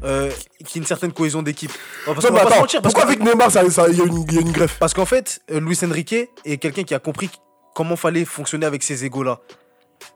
euh, 0.03 0.31
qu'il 0.65 0.77
y 0.77 0.79
ait 0.79 0.81
une 0.81 0.87
certaine 0.87 1.13
cohésion 1.13 1.43
d'équipe. 1.43 1.73
Pourquoi 2.07 3.03
avec 3.03 3.21
Neymar, 3.23 3.51
ça- 3.51 3.69
ça- 3.71 3.89
il 3.89 3.99
y, 3.99 4.01
a 4.01 4.05
une- 4.05 4.25
il 4.29 4.35
y 4.35 4.39
a 4.39 4.41
une 4.41 4.53
greffe? 4.53 4.77
Parce 4.79 4.95
qu'en 4.95 5.05
fait, 5.05 5.41
euh, 5.51 5.61
Luis 5.61 5.79
Enrique 5.85 6.15
est 6.45 6.57
quelqu'un 6.59 6.83
qui 6.85 6.95
a 6.95 6.99
compris 6.99 7.31
comment 7.77 7.95
fallait 7.97 8.25
fonctionner 8.25 8.65
avec 8.67 8.83
ces 8.83 9.05
égos-là. 9.05 9.39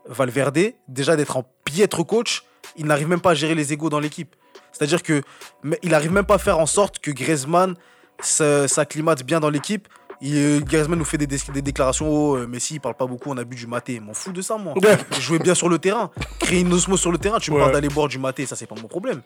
Valverde, 0.07 0.73
déjà 0.87 1.15
d'être 1.15 1.37
en 1.37 1.45
piètre 1.63 2.03
coach, 2.05 2.43
il 2.75 2.85
n'arrive 2.87 3.07
même 3.07 3.21
pas 3.21 3.31
à 3.31 3.33
gérer 3.35 3.55
les 3.55 3.71
égos 3.71 3.89
dans 3.89 3.99
l'équipe. 3.99 4.35
C'est-à-dire 4.71 5.03
que 5.03 5.21
mais 5.63 5.77
il 5.83 5.91
n'arrive 5.91 6.11
même 6.11 6.25
pas 6.25 6.35
à 6.35 6.39
faire 6.39 6.57
en 6.59 6.65
sorte 6.65 6.99
que 6.99 7.11
Griezmann 7.11 7.75
s'acclimate 8.21 9.23
bien 9.23 9.39
dans 9.39 9.49
l'équipe. 9.49 9.87
Euh, 10.23 10.59
Griezmann 10.61 10.99
nous 10.99 11.05
fait 11.05 11.17
des, 11.17 11.25
dé- 11.27 11.37
des 11.53 11.61
déclarations 11.63 12.07
Oh, 12.07 12.35
euh, 12.37 12.47
Messi, 12.47 12.75
il 12.75 12.79
parle 12.79 12.95
pas 12.95 13.07
beaucoup, 13.07 13.29
on 13.31 13.37
a 13.37 13.43
bu 13.43 13.55
du 13.55 13.65
maté. 13.67 13.99
M'en 13.99 14.13
fous 14.13 14.31
de 14.31 14.41
ça, 14.41 14.55
moi. 14.57 14.73
Jouer 15.19 15.39
bien 15.39 15.55
sur 15.55 15.67
le 15.67 15.79
terrain, 15.79 16.11
créer 16.39 16.59
une 16.61 16.71
osmose 16.73 16.99
sur 16.99 17.11
le 17.11 17.17
terrain. 17.17 17.39
Tu 17.39 17.49
me 17.51 17.55
Ouais. 17.55 17.61
parles 17.63 17.73
d'aller 17.73 17.89
boire 17.89 18.07
du 18.07 18.19
maté, 18.19 18.45
ça, 18.45 18.55
c'est 18.55 18.67
pas 18.67 18.75
mon 18.79 18.87
problème. 18.87 19.21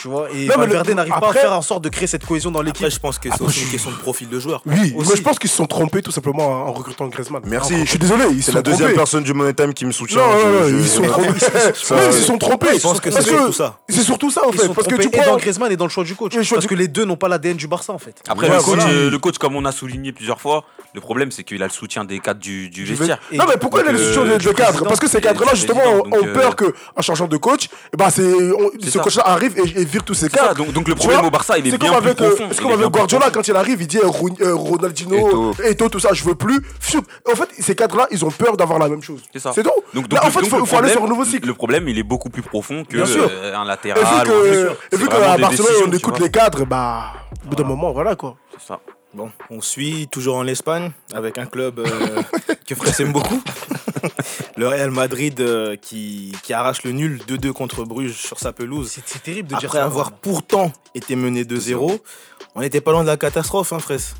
Tu 0.00 0.06
vois, 0.06 0.30
et 0.30 0.46
le- 0.46 0.54
Valverde 0.54 0.90
n'arrive 0.90 1.10
pas 1.10 1.18
à 1.18 1.28
après- 1.30 1.40
faire 1.40 1.52
en 1.52 1.62
sorte 1.62 1.82
de 1.82 1.88
créer 1.88 2.06
cette 2.06 2.24
cohésion 2.24 2.52
dans 2.52 2.62
l'équipe. 2.62 2.84
Après, 2.84 2.90
je 2.90 3.00
pense 3.00 3.18
que 3.18 3.28
c'est 3.30 3.42
aussi 3.42 3.62
une 3.62 3.70
question 3.70 3.90
de 3.90 3.96
profil 3.96 4.28
de 4.28 4.38
joueur. 4.38 4.62
Oui, 4.64 4.94
moi 4.94 5.14
je 5.16 5.22
pense 5.22 5.38
qu'ils 5.38 5.50
se 5.50 5.56
sont 5.56 5.66
trompés 5.66 6.02
tout 6.02 6.12
simplement 6.12 6.66
en 6.68 6.72
recrutant 6.72 7.08
Griezmann. 7.08 7.42
Merci. 7.46 7.80
Je 7.80 7.90
suis 7.90 7.98
désolé, 7.98 8.24
C'est 8.40 8.52
la 8.52 8.62
deuxième 8.62 8.94
personne 8.94 9.24
du 9.24 9.34
Money 9.34 9.54
Time 9.54 9.74
qui 9.74 9.84
me 9.86 9.92
soutient. 9.92 10.18
Non, 10.20 10.28
non, 10.28 10.68
ils 10.68 10.86
se 10.86 10.96
sont 10.96 11.02
trompés. 11.02 11.28
Ça, 11.74 11.94
Ouais, 11.96 12.02
ils 12.02 12.08
euh, 12.08 12.12
se 12.12 12.22
sont 12.22 12.38
trompés. 12.38 12.74
Je 12.74 12.80
pense 12.80 13.00
que 13.00 13.10
c'est 13.10 13.22
surtout 13.22 13.52
ça. 13.52 13.78
C'est 13.88 14.02
surtout 14.02 14.30
ça 14.30 14.46
en 14.46 14.52
fait. 14.52 14.68
Parce 14.68 14.86
que 14.86 14.94
tu 14.94 15.08
et 15.08 15.10
dans 15.10 15.22
prends. 15.22 15.36
Griezmann 15.36 15.72
et 15.72 15.76
dans 15.76 15.84
le 15.86 15.90
choix 15.90 16.04
du 16.04 16.14
coach. 16.14 16.34
Le 16.34 16.44
parce 16.54 16.66
que 16.66 16.74
les 16.74 16.88
deux 16.88 17.04
n'ont 17.04 17.16
pas 17.16 17.28
l'ADN 17.28 17.56
du 17.56 17.66
Barça 17.66 17.92
en 17.92 17.98
fait. 17.98 18.22
Après, 18.28 18.48
le, 18.48 18.62
coach, 18.62 18.80
euh, 18.86 19.10
le 19.10 19.18
coach, 19.18 19.38
comme 19.38 19.56
on 19.56 19.64
a 19.64 19.72
souligné 19.72 20.12
plusieurs 20.12 20.40
fois, 20.40 20.64
le 20.94 21.00
problème, 21.00 21.30
c'est 21.30 21.44
qu'il 21.44 21.62
a 21.62 21.66
le 21.66 21.72
soutien 21.72 22.04
des 22.04 22.18
cadres 22.20 22.40
du, 22.40 22.70
vestiaire. 22.84 23.18
Non, 23.32 23.44
mais 23.48 23.56
pourquoi 23.56 23.82
il 23.82 23.88
a 23.88 23.92
les 23.92 24.00
euh, 24.00 24.12
soutien 24.12 24.24
des 24.24 24.38
du 24.38 24.46
deux 24.46 24.52
cadres? 24.52 24.84
Parce 24.84 25.00
que 25.00 25.08
ces 25.08 25.20
cadres-là, 25.20 25.54
justement, 25.54 25.82
ont 25.84 26.06
ont 26.06 26.32
peur 26.32 26.54
euh, 26.60 26.72
qu'en 26.94 27.02
changeant 27.02 27.26
de 27.28 27.36
coach, 27.36 27.68
eh 27.92 27.96
ben, 27.96 28.10
ce 28.10 28.98
coach-là 28.98 29.22
arrive 29.26 29.58
et 29.58 29.84
vire 29.88 30.04
tous 30.04 30.14
ces 30.14 30.28
cadres. 30.28 30.54
donc, 30.54 30.72
donc 30.72 30.88
le 30.88 30.94
problème 30.94 31.24
au 31.24 31.30
Barça, 31.30 31.58
il 31.58 31.66
est, 31.66 31.76
bien 31.76 31.78
plus 31.78 31.96
avec, 31.96 32.20
euh, 32.20 32.28
profond. 32.28 32.48
c'est 32.52 32.62
comme 32.62 32.72
avec 32.72 32.86
Guardiola 32.88 33.26
profond. 33.26 33.34
quand 33.34 33.48
il 33.48 33.56
arrive, 33.56 33.82
il 33.82 33.86
dit 33.86 33.98
euh, 33.98 34.10
euh, 34.40 34.54
Ronaldinho. 34.54 35.52
Eto, 35.64 35.88
tout 35.88 36.00
ça, 36.00 36.10
je 36.12 36.24
veux 36.24 36.34
plus. 36.34 36.60
En 37.30 37.34
fait, 37.34 37.48
ces 37.58 37.74
cadres-là, 37.74 38.06
ils 38.10 38.24
ont 38.24 38.30
peur 38.30 38.56
d'avoir 38.56 38.78
la 38.78 38.88
même 38.88 39.02
chose. 39.02 39.22
C'est 39.32 39.38
ça. 39.38 39.52
C'est. 39.54 39.62
Donc, 39.62 39.74
Là, 39.94 40.02
donc, 40.20 40.24
en 40.24 40.30
fait, 40.30 40.40
il 40.42 40.48
faut, 40.48 40.58
le 40.58 40.64
faut 40.64 40.76
aller 40.76 40.90
sur 40.90 41.04
un 41.04 41.08
nouveau 41.08 41.24
cycle. 41.24 41.46
Le 41.46 41.54
problème, 41.54 41.88
il 41.88 41.98
est 41.98 42.02
beaucoup 42.02 42.30
plus 42.30 42.42
profond 42.42 42.84
que 42.84 42.98
un 43.54 43.64
latéral. 43.64 44.02
et 44.92 44.96
vu 44.96 45.08
qu'à 45.08 45.36
Barcelone, 45.38 45.84
on 45.86 45.92
écoute 45.92 46.18
les 46.20 46.30
cadres, 46.30 46.64
bah, 46.64 47.12
au 47.44 47.48
bout 47.50 47.56
d'un 47.56 47.64
moment, 47.64 47.92
voilà 47.92 48.16
quoi. 48.16 48.36
C'est 48.58 48.66
ça. 48.66 48.80
Bon, 49.14 49.30
on 49.50 49.60
suit 49.62 50.06
toujours 50.12 50.36
en 50.36 50.46
Espagne 50.46 50.92
avec 51.14 51.38
un 51.38 51.46
club 51.46 51.78
euh, 51.80 52.22
que 52.66 52.74
Fred 52.74 52.94
aime 53.00 53.12
beaucoup. 53.12 53.42
le 54.56 54.68
Real 54.68 54.90
Madrid 54.90 55.40
euh, 55.40 55.76
qui, 55.76 56.32
qui 56.42 56.52
arrache 56.52 56.82
le 56.82 56.92
nul 56.92 57.18
2-2 57.26 57.52
contre 57.52 57.84
Bruges 57.84 58.12
sur 58.16 58.38
sa 58.38 58.52
pelouse. 58.52 58.98
C'est 59.06 59.22
terrible 59.22 59.48
de 59.48 59.56
dire 59.56 59.68
Après 59.70 59.78
ça. 59.78 59.84
avoir 59.86 60.12
pourtant 60.12 60.70
été 60.94 61.16
mené 61.16 61.44
2-0, 61.44 61.98
on 62.54 62.60
n'était 62.60 62.82
pas 62.82 62.92
loin 62.92 63.02
de 63.02 63.08
la 63.08 63.16
catastrophe, 63.16 63.72
hein, 63.72 63.78
Fraisse. 63.78 64.14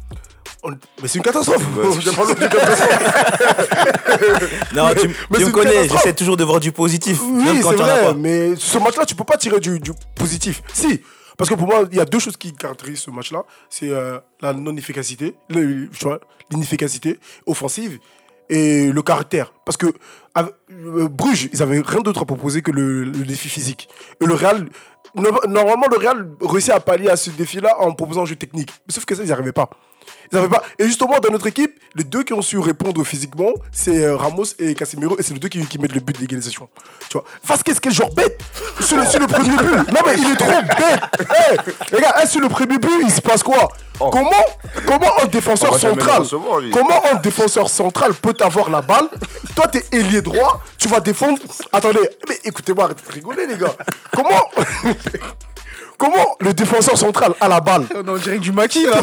On- 0.62 0.70
Mais 1.03 1.09
c'est 1.09 1.18
une 1.18 1.24
catastrophe. 1.24 1.62
Non, 4.74 4.88
tu, 5.01 5.09
mais 5.31 5.38
tu 5.38 5.44
me 5.44 5.51
connais, 5.53 5.88
j'essaie 5.88 6.14
toujours 6.14 6.37
de 6.37 6.42
voir 6.44 6.59
du 6.61 6.72
positif. 6.72 7.20
même 7.22 7.57
Oui, 7.57 7.61
quand 7.62 7.70
c'est 7.70 7.77
vrai, 7.77 8.14
mais 8.14 8.57
ce 8.57 8.79
match-là, 8.79 9.05
tu 9.07 9.14
peux 9.14 9.24
pas 9.24 9.37
tirer 9.37 9.61
du, 9.61 9.79
du 9.79 9.92
positif. 10.16 10.62
Si, 10.72 11.01
parce 11.38 11.48
que 11.48 11.55
pour 11.55 11.66
moi, 11.66 11.85
il 11.90 11.96
y 11.96 12.01
a 12.01 12.05
deux 12.05 12.18
choses 12.18 12.37
qui 12.37 12.53
caractérisent 12.53 13.01
ce 13.01 13.11
match-là. 13.11 13.44
C'est 13.70 13.88
euh, 13.90 14.18
la 14.42 14.53
non-efficacité, 14.53 15.37
l'inefficacité 16.51 17.18
offensive 17.46 17.98
et 18.48 18.90
le 18.92 19.03
caractère. 19.03 19.53
Parce 19.64 19.77
que 19.77 19.87
euh, 20.37 21.09
Bruges, 21.09 21.48
ils 21.53 21.62
avaient 21.62 21.81
rien 21.81 22.01
d'autre 22.01 22.22
à 22.22 22.24
proposer 22.24 22.62
que 22.62 22.70
le, 22.70 23.05
le 23.05 23.24
défi 23.24 23.48
physique. 23.48 23.88
Et 24.20 24.27
le 24.27 24.35
Real, 24.35 24.68
no- 25.14 25.40
normalement, 25.48 25.87
le 25.90 25.96
Real 25.98 26.31
réussit 26.40 26.70
à 26.70 26.81
pallier 26.81 27.09
à 27.11 27.16
ce 27.16 27.31
défi-là 27.31 27.77
en 27.81 27.92
proposant 27.92 28.22
un 28.22 28.27
jeu 28.27 28.37
technique. 28.37 28.70
Sauf 28.88 29.05
que 29.05 29.14
ça, 29.14 29.22
ils 29.22 29.27
n'y 29.27 29.33
arrivaient 29.33 29.53
pas. 29.53 29.70
Ils 30.33 30.49
pas. 30.49 30.62
Et 30.79 30.87
justement, 30.87 31.18
dans 31.21 31.31
notre 31.31 31.47
équipe, 31.47 31.79
les 31.94 32.05
deux 32.05 32.23
qui 32.23 32.33
ont 32.33 32.42
su 32.42 32.59
répondre 32.59 33.03
physiquement, 33.05 33.53
c'est 33.73 34.05
euh, 34.05 34.16
Ramos 34.16 34.44
et 34.59 34.75
Casemiro, 34.75 35.18
et 35.18 35.23
c'est 35.23 35.35
les 35.35 35.40
deux 35.40 35.49
qui, 35.49 35.64
qui 35.66 35.79
mettent 35.79 35.94
le 35.94 36.01
but 36.01 36.16
de 36.16 36.21
l'égalisation. 36.21 36.68
Tu 37.09 37.18
vois. 37.18 37.25
Qu'est 37.64 37.85
le 37.87 37.90
genre 37.94 38.12
bête 38.14 38.40
sur 38.81 38.97
le, 38.97 39.07
sur 39.07 39.21
le 39.21 39.27
premier 39.27 39.51
but. 39.51 39.92
Non, 39.92 40.01
mais 40.07 40.14
il 40.16 40.31
est 40.33 40.37
trop 40.37 40.51
bête. 40.51 41.31
Hey, 41.31 41.59
les 41.92 42.01
gars, 42.01 42.14
hey, 42.18 42.27
sur 42.27 42.40
le 42.40 42.49
premier 42.49 42.79
but, 42.79 42.90
il 43.03 43.11
se 43.11 43.21
passe 43.21 43.42
quoi? 43.42 43.68
Comment, 43.99 44.31
comment 44.87 45.11
un 45.23 45.27
défenseur 45.27 45.77
central, 45.79 46.21
recevoir, 46.21 46.61
comment 46.73 47.03
un 47.12 47.16
défenseur 47.16 47.68
central 47.68 48.14
peut 48.14 48.37
avoir 48.40 48.71
la 48.71 48.81
balle, 48.81 49.09
Toi, 49.57 49.66
t'es 49.66 49.85
ailier 49.90 50.23
droit, 50.23 50.62
tu 50.79 50.88
vas 50.88 51.01
défendre. 51.01 51.38
Attendez, 51.73 52.09
mais 52.29 52.38
écoutez-moi, 52.44 52.85
arrêtez 52.85 53.03
de 53.07 53.12
rigoler, 53.12 53.47
les 53.47 53.57
gars. 53.57 53.75
Comment? 54.14 54.49
Comment 55.99 56.37
le 56.41 56.55
défenseur 56.55 56.97
central 56.97 57.35
à 57.41 57.49
la 57.49 57.61
balle 57.61 57.85
On 58.07 58.17
dirait 58.17 58.39
du 58.39 58.53
maquis 58.53 58.87
là. 58.87 59.03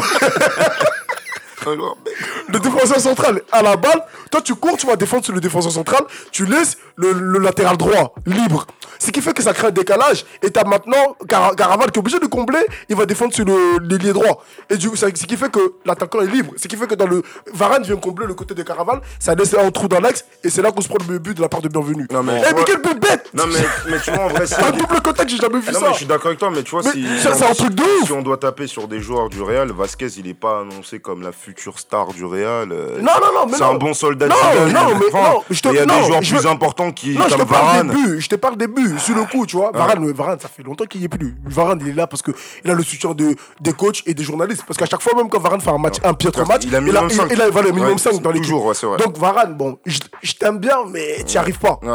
Le 2.48 2.58
défenseur 2.58 3.00
central 3.00 3.42
à 3.52 3.62
la 3.62 3.76
balle, 3.76 4.02
toi 4.30 4.40
tu 4.40 4.54
cours, 4.54 4.76
tu 4.76 4.86
vas 4.86 4.96
défendre 4.96 5.24
sur 5.24 5.34
le 5.34 5.40
défenseur 5.40 5.72
central, 5.72 6.02
tu 6.30 6.46
laisses 6.46 6.76
le, 6.96 7.12
le 7.12 7.38
latéral 7.38 7.76
droit 7.76 8.14
libre. 8.24 8.66
Ce 8.98 9.10
qui 9.10 9.20
fait 9.20 9.34
que 9.34 9.42
ça 9.42 9.52
crée 9.52 9.66
un 9.68 9.70
décalage. 9.72 10.24
Et 10.42 10.50
t'as 10.50 10.64
maintenant 10.64 11.16
Car- 11.28 11.54
Caraval 11.54 11.90
qui 11.90 11.98
est 11.98 12.00
obligé 12.00 12.18
de 12.18 12.26
combler, 12.26 12.60
il 12.88 12.96
va 12.96 13.04
défendre 13.04 13.34
sur 13.34 13.44
le 13.44 13.78
l'ailier 13.86 14.12
droit. 14.14 14.42
Et 14.70 14.76
du 14.78 14.88
coup, 14.88 14.96
ce 14.96 15.06
qui 15.06 15.36
fait 15.36 15.50
que 15.50 15.74
l'attaquant 15.84 16.20
est 16.22 16.26
libre. 16.26 16.52
Ce 16.56 16.66
qui 16.66 16.76
fait 16.76 16.86
que 16.86 16.94
dans 16.94 17.06
le. 17.06 17.22
Varane 17.52 17.82
vient 17.82 17.96
combler 17.96 18.26
le 18.26 18.32
côté 18.34 18.54
de 18.54 18.62
Caraval, 18.62 19.00
ça 19.18 19.34
laisse 19.34 19.54
un 19.54 19.70
trou 19.70 19.86
dans 19.88 20.00
l'axe, 20.00 20.24
et 20.42 20.48
c'est 20.50 20.62
là 20.62 20.72
qu'on 20.72 20.80
se 20.80 20.88
prend 20.88 20.96
le 21.08 21.18
but 21.18 21.36
de 21.36 21.42
la 21.42 21.48
part 21.48 21.60
de 21.60 21.68
Bienvenu. 21.68 22.06
Non, 22.10 22.22
mais- 22.22 22.40
Eh, 22.50 22.54
mais 22.54 22.64
quel 22.64 22.80
but 22.80 22.98
bête 22.98 23.28
Non, 23.34 23.44
mais, 23.48 23.90
mais 23.90 23.98
tu 24.00 24.10
vois, 24.12 24.24
en 24.24 24.28
vrai, 24.28 24.46
c'est. 24.46 24.62
Un 24.62 24.70
double 24.70 25.00
contact, 25.02 25.28
j'ai 25.28 25.36
jamais 25.36 25.58
vu 25.60 25.70
Non, 25.72 25.78
ça 25.80 25.86
mais 25.88 25.92
je 25.92 25.96
suis 25.98 26.06
d'accord 26.06 26.26
avec 26.28 26.38
toi, 26.38 26.50
mais 26.50 26.62
tu 26.62 26.70
vois, 26.70 26.82
Mais 26.84 26.92
si, 26.92 27.04
ça, 27.20 27.32
si 27.34 27.38
c'est 27.38 27.44
on- 27.46 27.50
un 27.50 27.54
truc 27.54 27.74
de 27.74 27.82
ouf 27.82 28.06
si 28.06 28.12
on 28.12 28.22
doit 28.22 28.38
taper 28.38 28.66
sur 28.66 28.88
des 28.88 29.00
joueurs 29.00 29.28
du 29.28 29.42
Real, 29.42 29.70
Vasquez, 29.72 30.08
il 30.16 30.26
est 30.28 30.34
pas 30.34 30.60
annoncé 30.60 31.00
comme 31.00 31.22
la 31.22 31.32
future 31.32 31.55
star 31.78 32.08
du 32.12 32.24
Real. 32.24 32.70
euh, 32.72 32.98
Non, 33.00 33.12
non, 33.20 33.32
non, 33.34 33.46
mais 33.46 33.52
C'est 33.56 33.64
non. 33.64 33.70
un 33.70 33.74
bon 33.74 33.94
soldat. 33.94 34.26
Non, 34.28 34.34
Zidane, 34.34 34.72
non, 34.72 34.80
mais 34.94 35.20
non, 35.20 35.42
je 35.50 35.60
te- 35.60 35.68
Il 35.68 35.74
y 35.74 35.78
a 35.78 35.86
non, 35.86 36.00
des 36.00 36.06
joueurs 36.06 36.20
plus 36.20 36.32
veux- 36.32 36.46
importants 36.46 36.92
qui, 36.92 37.14
Non, 37.14 37.24
je 37.28 37.32
te 37.34 37.38
comme 37.38 37.48
parle 37.48 37.64
Varane. 37.66 37.88
des 37.88 37.94
buts, 37.94 38.20
je 38.20 38.28
te 38.28 38.34
parle 38.36 38.56
des 38.56 38.66
buts, 38.66 38.98
sur 38.98 39.14
le 39.16 39.24
coup, 39.24 39.46
tu 39.46 39.56
vois. 39.56 39.70
Varane, 39.72 40.10
Varane, 40.12 40.38
ça 40.40 40.48
fait 40.48 40.62
longtemps 40.62 40.84
qu'il 40.84 41.00
n'y 41.00 41.06
est 41.06 41.08
plus. 41.08 41.34
Varane, 41.44 41.78
il 41.82 41.88
est 41.88 41.92
là 41.94 42.06
parce 42.06 42.22
qu'il 42.22 42.34
a 42.70 42.74
le 42.74 42.82
soutien 42.82 43.12
de, 43.14 43.34
des 43.60 43.72
coachs 43.72 44.02
et 44.06 44.14
des 44.14 44.22
journalistes. 44.24 44.62
Parce 44.66 44.78
qu'à 44.78 44.86
chaque 44.86 45.02
fois, 45.02 45.14
même 45.14 45.28
quand 45.28 45.40
Varane 45.40 45.60
fait 45.60 45.70
un 45.70 45.78
match, 45.78 45.96
un 46.04 46.14
piètre 46.14 46.46
match, 46.46 46.62
Il 46.64 46.74
a 46.74 46.78
il 46.78 46.96
a, 46.96 47.00
minimum 47.00 47.06
il, 47.10 47.16
cinq. 47.16 47.28
il 47.32 47.40
a 47.40 47.50
voilà, 47.50 47.68
minimum 47.70 47.92
Ouais, 47.92 47.98
5 47.98 48.20
dans 48.22 48.30
ouais, 48.30 48.74
c'est 48.74 48.86
vrai. 48.86 48.98
Donc 48.98 49.16
Varane, 49.18 49.54
bon, 49.54 49.78
je, 49.86 49.98
je 50.22 50.32
t'aime 50.34 50.58
bien, 50.58 50.78
mais 50.90 51.18
tu 51.24 51.32
n'y 51.32 51.36
arrives 51.38 51.58
pas. 51.58 51.78
Tu 51.80 51.86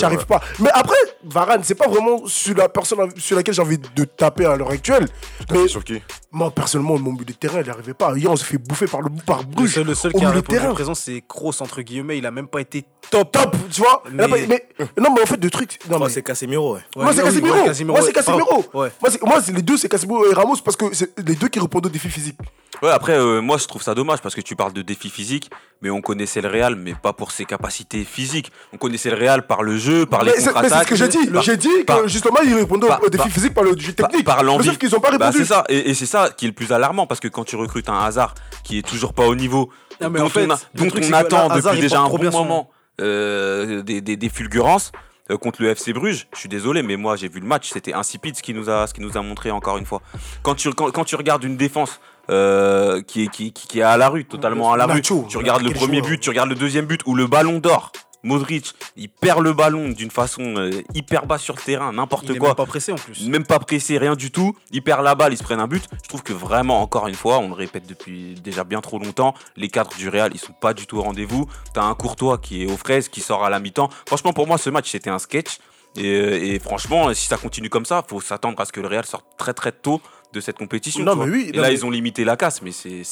n'y 0.00 0.04
arrives 0.04 0.26
pas. 0.26 0.40
Mais 0.58 0.70
après, 0.72 0.96
Varane, 1.24 1.60
c'est 1.62 1.74
pas 1.74 1.88
vraiment 1.88 2.22
sur 2.26 2.56
la 2.56 2.68
personne 2.68 2.98
sur 3.16 3.36
laquelle 3.36 3.54
j'ai 3.54 3.62
envie 3.62 3.78
de 3.78 4.04
taper 4.04 4.46
à 4.46 4.56
l'heure 4.56 4.70
actuelle. 4.70 5.06
Mais 5.50 5.68
Sur 5.68 5.84
qui? 5.84 6.00
moi, 6.32 6.50
personnellement, 6.50 6.98
mon 6.98 7.12
milieu 7.12 7.24
de 7.24 7.32
terrain, 7.32 7.58
il 7.60 7.64
n'y 7.64 7.70
arrivait 7.70 7.94
pas. 7.94 8.12
Hier, 8.16 8.30
on 8.30 8.36
s'est 8.36 8.44
fait 8.44 8.58
bouffer 8.58 8.86
par, 8.86 9.00
le, 9.02 9.09
par 9.26 9.40
Le 9.40 9.44
Bruges. 9.46 9.74
seul, 9.74 9.86
le 9.86 9.94
seul 9.94 10.12
qui 10.12 10.24
a 10.24 10.30
répondu 10.30 10.58
terrain. 10.58 10.72
présent, 10.74 10.94
c'est 10.94 11.22
Kroos, 11.26 11.60
entre 11.62 11.82
guillemets. 11.82 12.18
Il 12.18 12.26
a 12.26 12.30
même 12.30 12.48
pas 12.48 12.60
été 12.60 12.84
Top, 13.10 13.32
top, 13.32 13.56
tu 13.72 13.80
vois. 13.80 14.04
Mais- 14.12 14.28
mais- 14.28 14.68
non, 14.98 15.12
mais 15.14 15.22
en 15.22 15.26
fait, 15.26 15.42
le 15.42 15.50
truc. 15.50 15.78
Non, 15.90 15.98
Moi, 15.98 16.06
mais- 16.06 16.14
c'est 16.14 16.22
Casemiro, 16.22 16.74
ouais. 16.74 16.80
Ouais, 16.94 17.02
moi, 17.04 17.12
c'est 17.12 17.22
Casemiro. 17.22 17.56
Moi, 17.56 18.02
c'est. 18.02 18.12
Casemiro. 18.12 18.64
Ouais. 18.72 18.92
Moi, 19.24 19.40
c'est- 19.40 19.52
les 19.52 19.62
deux, 19.62 19.76
c'est 19.76 19.88
Casemiro 19.88 20.30
et 20.30 20.34
Ramos 20.34 20.56
parce 20.64 20.76
que 20.76 20.84
c'est 20.94 21.18
les 21.26 21.34
deux 21.34 21.48
qui 21.48 21.58
répondent 21.58 21.86
aux 21.86 21.88
défis 21.88 22.10
physiques. 22.10 22.38
Ouais, 22.82 22.90
après, 22.90 23.18
euh, 23.18 23.40
moi, 23.40 23.56
je 23.58 23.66
trouve 23.66 23.82
ça 23.82 23.94
dommage 23.94 24.20
parce 24.20 24.34
que 24.34 24.40
tu 24.42 24.54
parles 24.54 24.72
de 24.72 24.82
défis 24.82 25.10
physiques, 25.10 25.50
mais 25.82 25.90
on 25.90 26.00
connaissait 26.00 26.40
le 26.40 26.48
Real, 26.48 26.76
mais 26.76 26.94
pas 26.94 27.12
pour 27.12 27.32
ses 27.32 27.44
capacités 27.46 28.04
physiques. 28.04 28.52
On 28.72 28.76
connaissait 28.76 29.10
le 29.10 29.16
Real 29.16 29.46
par 29.46 29.62
le 29.62 29.76
jeu, 29.76 30.06
par 30.06 30.22
les 30.22 30.30
Mais 30.32 30.36
c'est 30.36 30.40
mais 30.40 30.46
c'est 30.46 30.52
contre-attaques. 30.52 30.84
ce 30.84 30.88
que 30.90 30.96
j'ai 30.96 31.08
dit. 31.08 31.18
J'ai 31.42 31.56
dit 31.56 31.84
par- 31.86 32.02
que 32.02 32.08
justement, 32.08 32.38
ils 32.44 32.54
répondaient 32.54 32.86
par- 32.86 33.02
aux 33.02 33.08
défis 33.08 33.24
par- 33.24 33.32
physiques 33.32 33.54
par 33.54 33.64
le 33.64 33.76
jeu 33.76 33.92
technique. 33.92 34.24
par 34.24 34.42
l'envie. 34.44 34.76
Qu'ils 34.78 34.90
n'ont 34.90 35.00
pas 35.00 35.10
Bah, 35.18 35.26
répondu. 35.26 35.38
c'est 35.44 35.52
ça, 35.52 35.64
et, 35.68 35.90
et 35.90 35.94
c'est 35.94 36.06
ça 36.06 36.30
qui 36.36 36.44
est 36.44 36.48
le 36.48 36.54
plus 36.54 36.70
alarmant 36.70 37.06
parce 37.06 37.18
que 37.20 37.28
quand 37.28 37.44
tu 37.44 37.56
recrutes 37.56 37.88
un 37.88 37.98
hasard 37.98 38.34
qui 38.62 38.78
est 38.78 38.86
toujours 38.86 38.99
pas 39.12 39.26
au 39.26 39.34
niveau, 39.34 39.70
Non, 40.00 40.10
mais 40.10 40.18
dont 40.20 40.26
en 40.26 40.28
fait, 40.28 40.46
on, 40.46 40.50
a- 40.50 40.58
le 40.74 40.80
dont 40.80 40.88
truc, 40.88 41.02
on 41.02 41.06
c'est 41.06 41.10
que 41.12 41.16
attend 41.16 41.48
là, 41.48 41.56
depuis 41.56 41.80
déjà 41.80 42.00
un 42.00 42.08
bon 42.08 42.30
moment 42.30 42.70
euh, 43.00 43.82
des, 43.82 44.00
des, 44.00 44.16
des 44.16 44.28
fulgurances 44.28 44.92
euh, 45.30 45.36
contre 45.36 45.62
le 45.62 45.70
FC 45.70 45.92
Bruges. 45.92 46.26
Je 46.34 46.38
suis 46.38 46.48
désolé, 46.48 46.82
mais 46.82 46.96
moi 46.96 47.16
j'ai 47.16 47.28
vu 47.28 47.40
le 47.40 47.46
match, 47.46 47.70
c'était 47.72 47.92
insipide 47.94 48.36
ce 48.36 48.42
qui 48.42 48.52
nous 48.54 48.68
a, 48.70 48.86
ce 48.86 48.94
qui 48.94 49.00
nous 49.00 49.16
a 49.16 49.22
montré 49.22 49.50
encore 49.50 49.78
une 49.78 49.86
fois. 49.86 50.02
Quand 50.42 50.54
tu, 50.54 50.70
quand, 50.72 50.90
quand 50.90 51.04
tu 51.04 51.16
regardes 51.16 51.44
une 51.44 51.56
défense 51.56 52.00
euh, 52.30 53.00
qui, 53.02 53.24
est, 53.24 53.28
qui, 53.28 53.52
qui, 53.52 53.66
qui 53.66 53.78
est 53.80 53.82
à 53.82 53.96
la 53.96 54.08
rue, 54.08 54.24
totalement 54.24 54.72
à 54.72 54.76
la 54.76 54.86
rue, 54.86 55.00
tu 55.02 55.36
regardes 55.38 55.62
le 55.62 55.70
premier 55.72 56.00
but, 56.02 56.20
tu 56.20 56.28
regardes 56.30 56.50
le 56.50 56.54
deuxième 56.54 56.86
but 56.86 57.00
où 57.06 57.14
le 57.14 57.26
ballon 57.26 57.58
d'or. 57.58 57.90
Modric, 58.22 58.74
il 58.96 59.08
perd 59.08 59.40
le 59.40 59.52
ballon 59.52 59.88
d'une 59.88 60.10
façon 60.10 60.56
euh, 60.56 60.70
hyper 60.94 61.26
basse 61.26 61.42
sur 61.42 61.54
le 61.56 61.60
terrain, 61.62 61.92
n'importe 61.92 62.26
Il 62.28 62.38
quoi 62.38 62.48
même 62.48 62.56
pas 62.56 62.66
pressé 62.66 62.92
en 62.92 62.96
plus. 62.96 63.26
même 63.26 63.46
pas 63.46 63.58
pressé, 63.58 63.98
rien 63.98 64.14
du 64.14 64.30
tout. 64.30 64.56
Ils 64.70 64.82
perdent 64.82 65.04
la 65.04 65.14
balle, 65.14 65.32
ils 65.32 65.38
se 65.38 65.42
prennent 65.42 65.60
un 65.60 65.68
but. 65.68 65.84
Je 66.02 66.08
trouve 66.08 66.22
que 66.22 66.32
vraiment, 66.32 66.82
encore 66.82 67.08
une 67.08 67.14
fois, 67.14 67.38
on 67.38 67.48
le 67.48 67.54
répète 67.54 67.86
depuis 67.86 68.34
déjà 68.34 68.64
bien 68.64 68.80
trop 68.80 68.98
longtemps, 68.98 69.34
les 69.56 69.68
cadres 69.68 69.94
du 69.96 70.08
Real, 70.08 70.30
ils 70.34 70.40
sont 70.40 70.52
pas 70.52 70.74
du 70.74 70.86
tout 70.86 70.98
au 70.98 71.02
rendez-vous. 71.02 71.46
T'as 71.72 71.82
un 71.82 71.94
Courtois 71.94 72.38
qui 72.38 72.62
est 72.62 72.70
aux 72.70 72.76
fraises, 72.76 73.08
qui 73.08 73.20
sort 73.20 73.44
à 73.44 73.50
la 73.50 73.58
mi-temps. 73.60 73.88
Franchement, 74.06 74.32
pour 74.32 74.46
moi, 74.46 74.58
ce 74.58 74.70
match, 74.70 74.90
c'était 74.90 75.10
un 75.10 75.18
sketch. 75.18 75.58
Et, 75.96 76.04
euh, 76.04 76.44
et 76.44 76.58
franchement, 76.60 77.12
si 77.14 77.26
ça 77.26 77.36
continue 77.36 77.68
comme 77.68 77.84
ça, 77.86 78.04
faut 78.06 78.20
s'attendre 78.20 78.60
à 78.60 78.64
ce 78.64 78.70
que 78.72 78.80
le 78.80 78.86
Real 78.86 79.04
sorte 79.04 79.24
très 79.38 79.54
très 79.54 79.72
tôt 79.72 80.00
de 80.32 80.40
cette 80.40 80.56
compétition. 80.58 81.02
Non, 81.04 81.12
tu 81.14 81.18
mais 81.20 81.24
vois. 81.26 81.34
oui, 81.34 81.50
et 81.52 81.56
non, 81.56 81.62
là, 81.62 81.68
mais- 81.68 81.74
ils 81.74 81.84
ont 81.84 81.90
limité 81.90 82.24
la 82.24 82.36
casse, 82.36 82.62
mais 82.62 82.70
c'est 82.72 83.02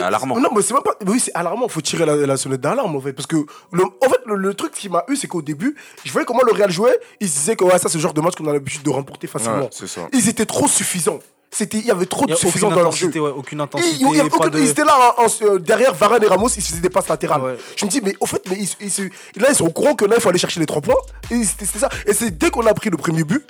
alarmant. 0.00 0.38
Non, 0.38 0.48
mais 0.54 0.62
c'est 0.62 0.74
même 0.74 0.82
pas. 0.82 0.94
Oui, 1.06 1.18
c'est 1.20 1.34
alarmant. 1.34 1.68
Faut 1.68 1.80
tirer 1.80 2.06
la, 2.06 2.14
la 2.16 2.36
sonnette 2.36 2.60
d'alarme, 2.60 2.94
en 2.94 3.00
fait. 3.00 3.12
Parce 3.12 3.26
que, 3.26 3.36
le, 3.72 3.84
en 3.84 4.08
fait, 4.08 4.20
le, 4.26 4.36
le 4.36 4.54
truc 4.54 4.72
qui 4.72 4.88
m'a 4.88 5.04
eu, 5.08 5.16
c'est 5.16 5.26
qu'au 5.26 5.42
début, 5.42 5.74
je 6.04 6.12
voyais 6.12 6.24
comment 6.26 6.42
le 6.44 6.52
Real 6.52 6.70
jouait. 6.70 6.98
Ils 7.20 7.28
se 7.28 7.38
disaient 7.38 7.56
que 7.56 7.64
ouais, 7.64 7.78
ça, 7.78 7.88
c'est 7.88 7.98
le 7.98 8.02
genre 8.02 8.14
de 8.14 8.20
match 8.20 8.34
qu'on 8.36 8.46
a 8.46 8.52
l'habitude 8.52 8.82
de 8.82 8.90
remporter 8.90 9.26
facilement. 9.26 9.58
Ouais, 9.62 9.68
c'est 9.72 9.86
ça. 9.88 10.02
Ils 10.12 10.28
étaient 10.28 10.46
trop 10.46 10.68
suffisants. 10.68 11.18
C'était, 11.50 11.78
il 11.78 11.86
y 11.86 11.90
avait 11.90 12.06
trop 12.06 12.26
de 12.26 12.34
aucune 12.34 12.60
dans 12.60 12.70
leur 12.70 12.92
jeu. 12.92 13.06
ouais, 13.08 13.30
aucune 13.34 13.60
intensité. 13.60 13.96
il 14.00 14.16
y 14.16 14.20
avait 14.20 14.28
pas 14.28 14.36
aucun- 14.36 14.48
de- 14.50 14.58
Ils 14.58 14.68
étaient 14.70 14.84
là 14.84 15.14
en- 15.16 15.22
en- 15.24 15.28
euh, 15.42 15.58
derrière 15.58 15.94
Varane 15.94 16.22
et 16.22 16.26
Ramos, 16.26 16.48
ils 16.48 16.60
se 16.62 16.68
faisaient 16.70 16.80
des 16.82 16.90
passes 16.90 17.08
latérales. 17.08 17.40
Ouais. 17.40 17.56
Je 17.76 17.86
me 17.86 17.90
dis, 17.90 18.00
mais 18.02 18.14
au 18.20 18.26
fait, 18.26 18.42
mais 18.50 18.56
ils, 18.58 18.68
ils 18.80 18.90
se- 18.90 19.02
là, 19.36 19.46
ils 19.48 19.54
sont 19.54 19.64
au 19.66 19.70
courant 19.70 19.94
que 19.94 20.04
là, 20.04 20.16
il 20.16 20.20
faut 20.20 20.28
aller 20.28 20.38
chercher 20.40 20.60
les 20.60 20.66
trois 20.66 20.82
points. 20.82 20.96
Et 21.30 21.44
c'était 21.44 21.64
ça. 21.64 21.88
Et 22.06 22.12
c'est 22.12 22.36
dès 22.36 22.50
qu'on 22.50 22.66
a 22.66 22.74
pris 22.74 22.90
le 22.90 22.96
premier 22.96 23.22
but 23.24 23.42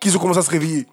qu'ils 0.00 0.14
ont 0.16 0.20
commencé 0.20 0.40
à 0.40 0.42
se 0.42 0.50
réveiller. 0.50 0.86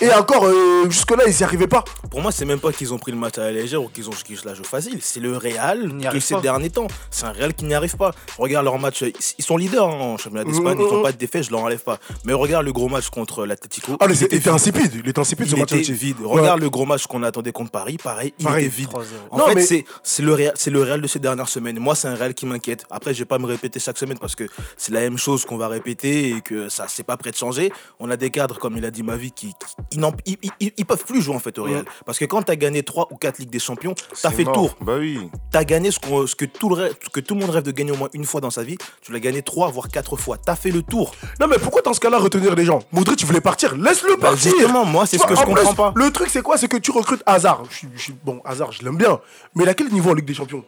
Et 0.00 0.12
encore, 0.12 0.44
euh, 0.46 0.88
jusque-là, 0.90 1.24
ils 1.28 1.34
n'y 1.36 1.42
arrivaient 1.44 1.68
pas. 1.68 1.84
Pour 2.10 2.20
moi, 2.22 2.32
c'est 2.32 2.44
même 2.44 2.58
pas 2.58 2.72
qu'ils 2.72 2.92
ont 2.92 2.98
pris 2.98 3.12
le 3.12 3.18
match 3.18 3.38
à 3.38 3.42
la 3.42 3.52
légère 3.52 3.82
ou 3.82 3.88
qu'ils 3.88 4.08
ont 4.08 4.12
qu'ils 4.12 4.38
la 4.44 4.54
jouent 4.54 4.64
facile. 4.64 4.98
C'est 5.00 5.20
le 5.20 5.36
Real 5.36 5.96
de 5.96 6.18
ces 6.20 6.34
pas. 6.34 6.40
derniers 6.40 6.70
temps. 6.70 6.88
C'est 7.10 7.24
un 7.26 7.32
Real 7.32 7.54
qui 7.54 7.64
n'y 7.66 7.74
arrive 7.74 7.96
pas. 7.96 8.10
Regarde 8.38 8.64
leur 8.64 8.78
match. 8.78 9.02
Ils 9.02 9.12
ils 9.38 9.44
sont 9.44 9.56
leaders 9.56 9.86
hein, 9.88 9.92
en 10.00 10.16
championnat 10.16 10.44
d'Espagne. 10.44 10.78
Ils 10.80 10.88
font 10.88 11.02
pas 11.02 11.12
de 11.12 11.18
défaite, 11.18 11.44
je 11.44 11.50
leur 11.50 11.60
enlève 11.60 11.82
pas. 11.82 11.98
Mais 12.24 12.32
regarde 12.32 12.64
le 12.64 12.72
gros 12.72 12.88
match 12.88 13.10
contre 13.10 13.46
l'Atletico. 13.46 13.96
Ah, 14.00 14.06
mais 14.08 14.16
il 14.16 14.24
était 14.24 14.48
insipide. 14.48 14.92
Il 15.04 15.08
était 15.08 15.18
insipide 15.20 15.46
ce 15.46 15.54
Il 15.54 15.60
match 15.60 15.72
était 15.72 15.92
vide. 15.92 16.16
Ouais. 16.20 16.40
Regarde 16.40 16.60
le 16.60 16.70
gros 16.70 16.84
match 16.86 17.06
qu'on 17.06 17.22
attendait 17.22 17.52
contre 17.52 17.70
Paris. 17.70 17.96
Pareil, 18.02 18.34
il 18.38 18.44
Pareil. 18.44 18.66
était 18.66 18.74
vide. 18.74 18.88
3-0. 18.88 19.04
En 19.30 19.38
Non, 19.38 19.46
fait, 19.48 19.54
mais- 19.54 19.62
c'est 19.66 19.84
c'est 20.02 20.22
le, 20.22 20.34
Real- 20.34 20.52
c'est 20.56 20.70
le 20.70 20.82
Real 20.82 21.00
de 21.00 21.06
ces 21.06 21.18
dernières 21.20 21.48
semaines. 21.48 21.78
Moi, 21.78 21.94
c'est 21.94 22.08
un 22.08 22.14
Real 22.16 22.34
qui 22.34 22.46
m'inquiète. 22.46 22.84
Après, 22.90 23.14
je 23.14 23.20
vais 23.20 23.24
pas 23.24 23.38
me 23.38 23.46
répéter 23.46 23.78
chaque 23.78 23.98
semaine 23.98 24.18
parce 24.18 24.34
que 24.34 24.44
c'est 24.76 24.92
la 24.92 25.00
même 25.00 25.18
chose 25.18 25.44
qu'on 25.44 25.58
va 25.58 25.68
répéter 25.68 26.30
et 26.30 26.40
que 26.40 26.68
ça, 26.68 26.86
c'est 26.88 27.04
pas 27.04 27.16
prêt 27.16 27.30
de 27.30 27.36
changer. 27.36 27.72
On 28.00 28.10
a 28.10 28.16
des 28.16 28.30
cadres, 28.30 28.58
comme 28.58 28.76
il 28.76 28.84
a 28.84 28.90
dit 28.90 29.02
Mavi, 29.02 29.30
qui, 29.32 29.48
qui 29.48 29.54
ils, 29.90 30.00
ils, 30.26 30.50
ils- 30.60 30.72
ils 30.76 30.84
peuvent 30.86 31.04
plus 31.04 31.20
jouer 31.22 31.34
en 31.34 31.38
fait 31.38 31.58
au 31.58 31.64
Real. 31.64 31.84
Parce 32.06 32.18
que 32.18 32.24
quand 32.24 32.42
tu 32.42 32.52
as 32.52 32.56
gagné 32.56 32.82
3 32.82 33.08
ou 33.10 33.16
4 33.16 33.38
Ligues 33.38 33.50
des 33.50 33.58
Champions, 33.58 33.94
tu 33.94 34.26
as 34.26 34.30
fait 34.30 34.44
mort. 34.44 34.54
le 34.54 34.58
tour. 34.60 34.76
Bah 34.80 34.96
oui. 34.98 35.18
Tu 35.50 35.58
as 35.58 35.64
gagné 35.64 35.90
ce, 35.90 35.98
que, 36.00 36.44
tout 36.44 36.68
le, 36.68 36.74
rêve- 36.74 36.94
que 37.12 37.20
tout 37.20 37.34
le 37.34 37.40
monde 37.40 37.50
rêve 37.50 37.62
de 37.64 37.70
gagner 37.72 37.92
au 37.92 37.96
moins 37.96 38.08
une 38.12 38.24
fois 38.24 38.40
dans 38.40 38.50
sa 38.50 38.62
vie. 38.62 38.76
Tu 39.00 39.12
l'as 39.12 39.20
gagné 39.20 39.42
3 39.42 39.70
voire 39.70 39.88
4 39.88 40.16
fois. 40.16 40.38
Tu 40.38 40.50
as 40.50 40.56
fait 40.56 40.70
le 40.70 40.82
tour. 40.82 41.12
Non, 41.40 41.46
mais 41.48 41.58
pourquoi 41.58 41.82
dans 41.82 41.92
ce 41.92 42.00
cas-là 42.00 42.18
retenir 42.18 42.54
les 42.54 42.64
gens? 42.64 42.80
Modric, 42.92 43.16
tu 43.18 43.26
voulais 43.26 43.40
partir, 43.40 43.76
laisse-le 43.76 44.16
Bah, 44.16 44.28
partir. 44.30 44.52
justement, 44.52 44.84
moi, 44.84 45.06
c'est 45.06 45.18
ce 45.18 45.26
que 45.26 45.34
je 45.34 45.40
en 45.40 45.44
comprends 45.44 45.66
plus, 45.66 45.76
pas. 45.76 45.92
Le 45.96 46.10
truc, 46.10 46.28
c'est 46.30 46.42
quoi? 46.42 46.56
C'est 46.56 46.68
que 46.68 46.76
tu 46.76 46.90
recrutes 46.90 47.22
Hazard. 47.26 47.62
Je 47.70 47.86
je 47.96 48.12
bon, 48.24 48.40
Hazard, 48.44 48.72
je 48.72 48.82
l'aime 48.84 48.96
bien. 48.96 49.20
Mais 49.54 49.66
à 49.68 49.74
quel 49.74 49.88
niveau 49.92 50.10
en 50.10 50.14
Ligue 50.14 50.24
des 50.26 50.34
Champions? 50.34 50.64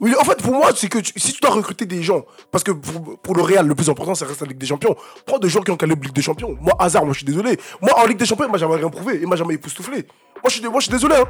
Oui, 0.00 0.14
en 0.20 0.24
fait, 0.24 0.42
pour 0.42 0.52
moi, 0.52 0.70
c'est 0.74 0.88
que 0.88 0.98
si 1.02 1.32
tu 1.32 1.40
dois 1.40 1.50
recruter 1.50 1.86
des 1.86 2.02
gens, 2.02 2.24
parce 2.50 2.62
que 2.62 2.72
pour, 2.72 3.18
pour 3.18 3.34
le 3.34 3.42
Real, 3.42 3.66
le 3.66 3.74
plus 3.74 3.88
important, 3.88 4.14
c'est 4.14 4.26
rester 4.26 4.44
en 4.44 4.48
Ligue 4.48 4.58
des 4.58 4.66
Champions. 4.66 4.94
Prends 5.24 5.38
des 5.38 5.48
gens 5.48 5.62
qui 5.62 5.70
ont 5.70 5.76
calibre 5.76 6.02
Ligue 6.04 6.14
des 6.14 6.22
Champions. 6.22 6.56
Moi, 6.60 6.74
Hazard, 6.78 7.04
moi, 7.04 7.14
je 7.14 7.18
suis 7.18 7.26
désolé. 7.26 7.58
Moi, 7.80 7.92
en 7.98 8.06
Ligue 8.06 8.18
des 8.18 8.26
Champions, 8.26 8.46
il 8.46 8.52
m'a 8.52 8.58
jamais 8.58 8.76
rien 8.76 8.90
prouvé. 8.90 9.18
Il 9.22 9.26
m'a 9.26 9.36
jamais 9.36 9.54
époustouflé. 9.54 10.06
Moi, 10.42 10.50
je 10.50 10.62
moi, 10.68 10.80
je 10.80 10.84
suis 10.84 10.92
désolé. 10.92 11.16
Hein. 11.16 11.24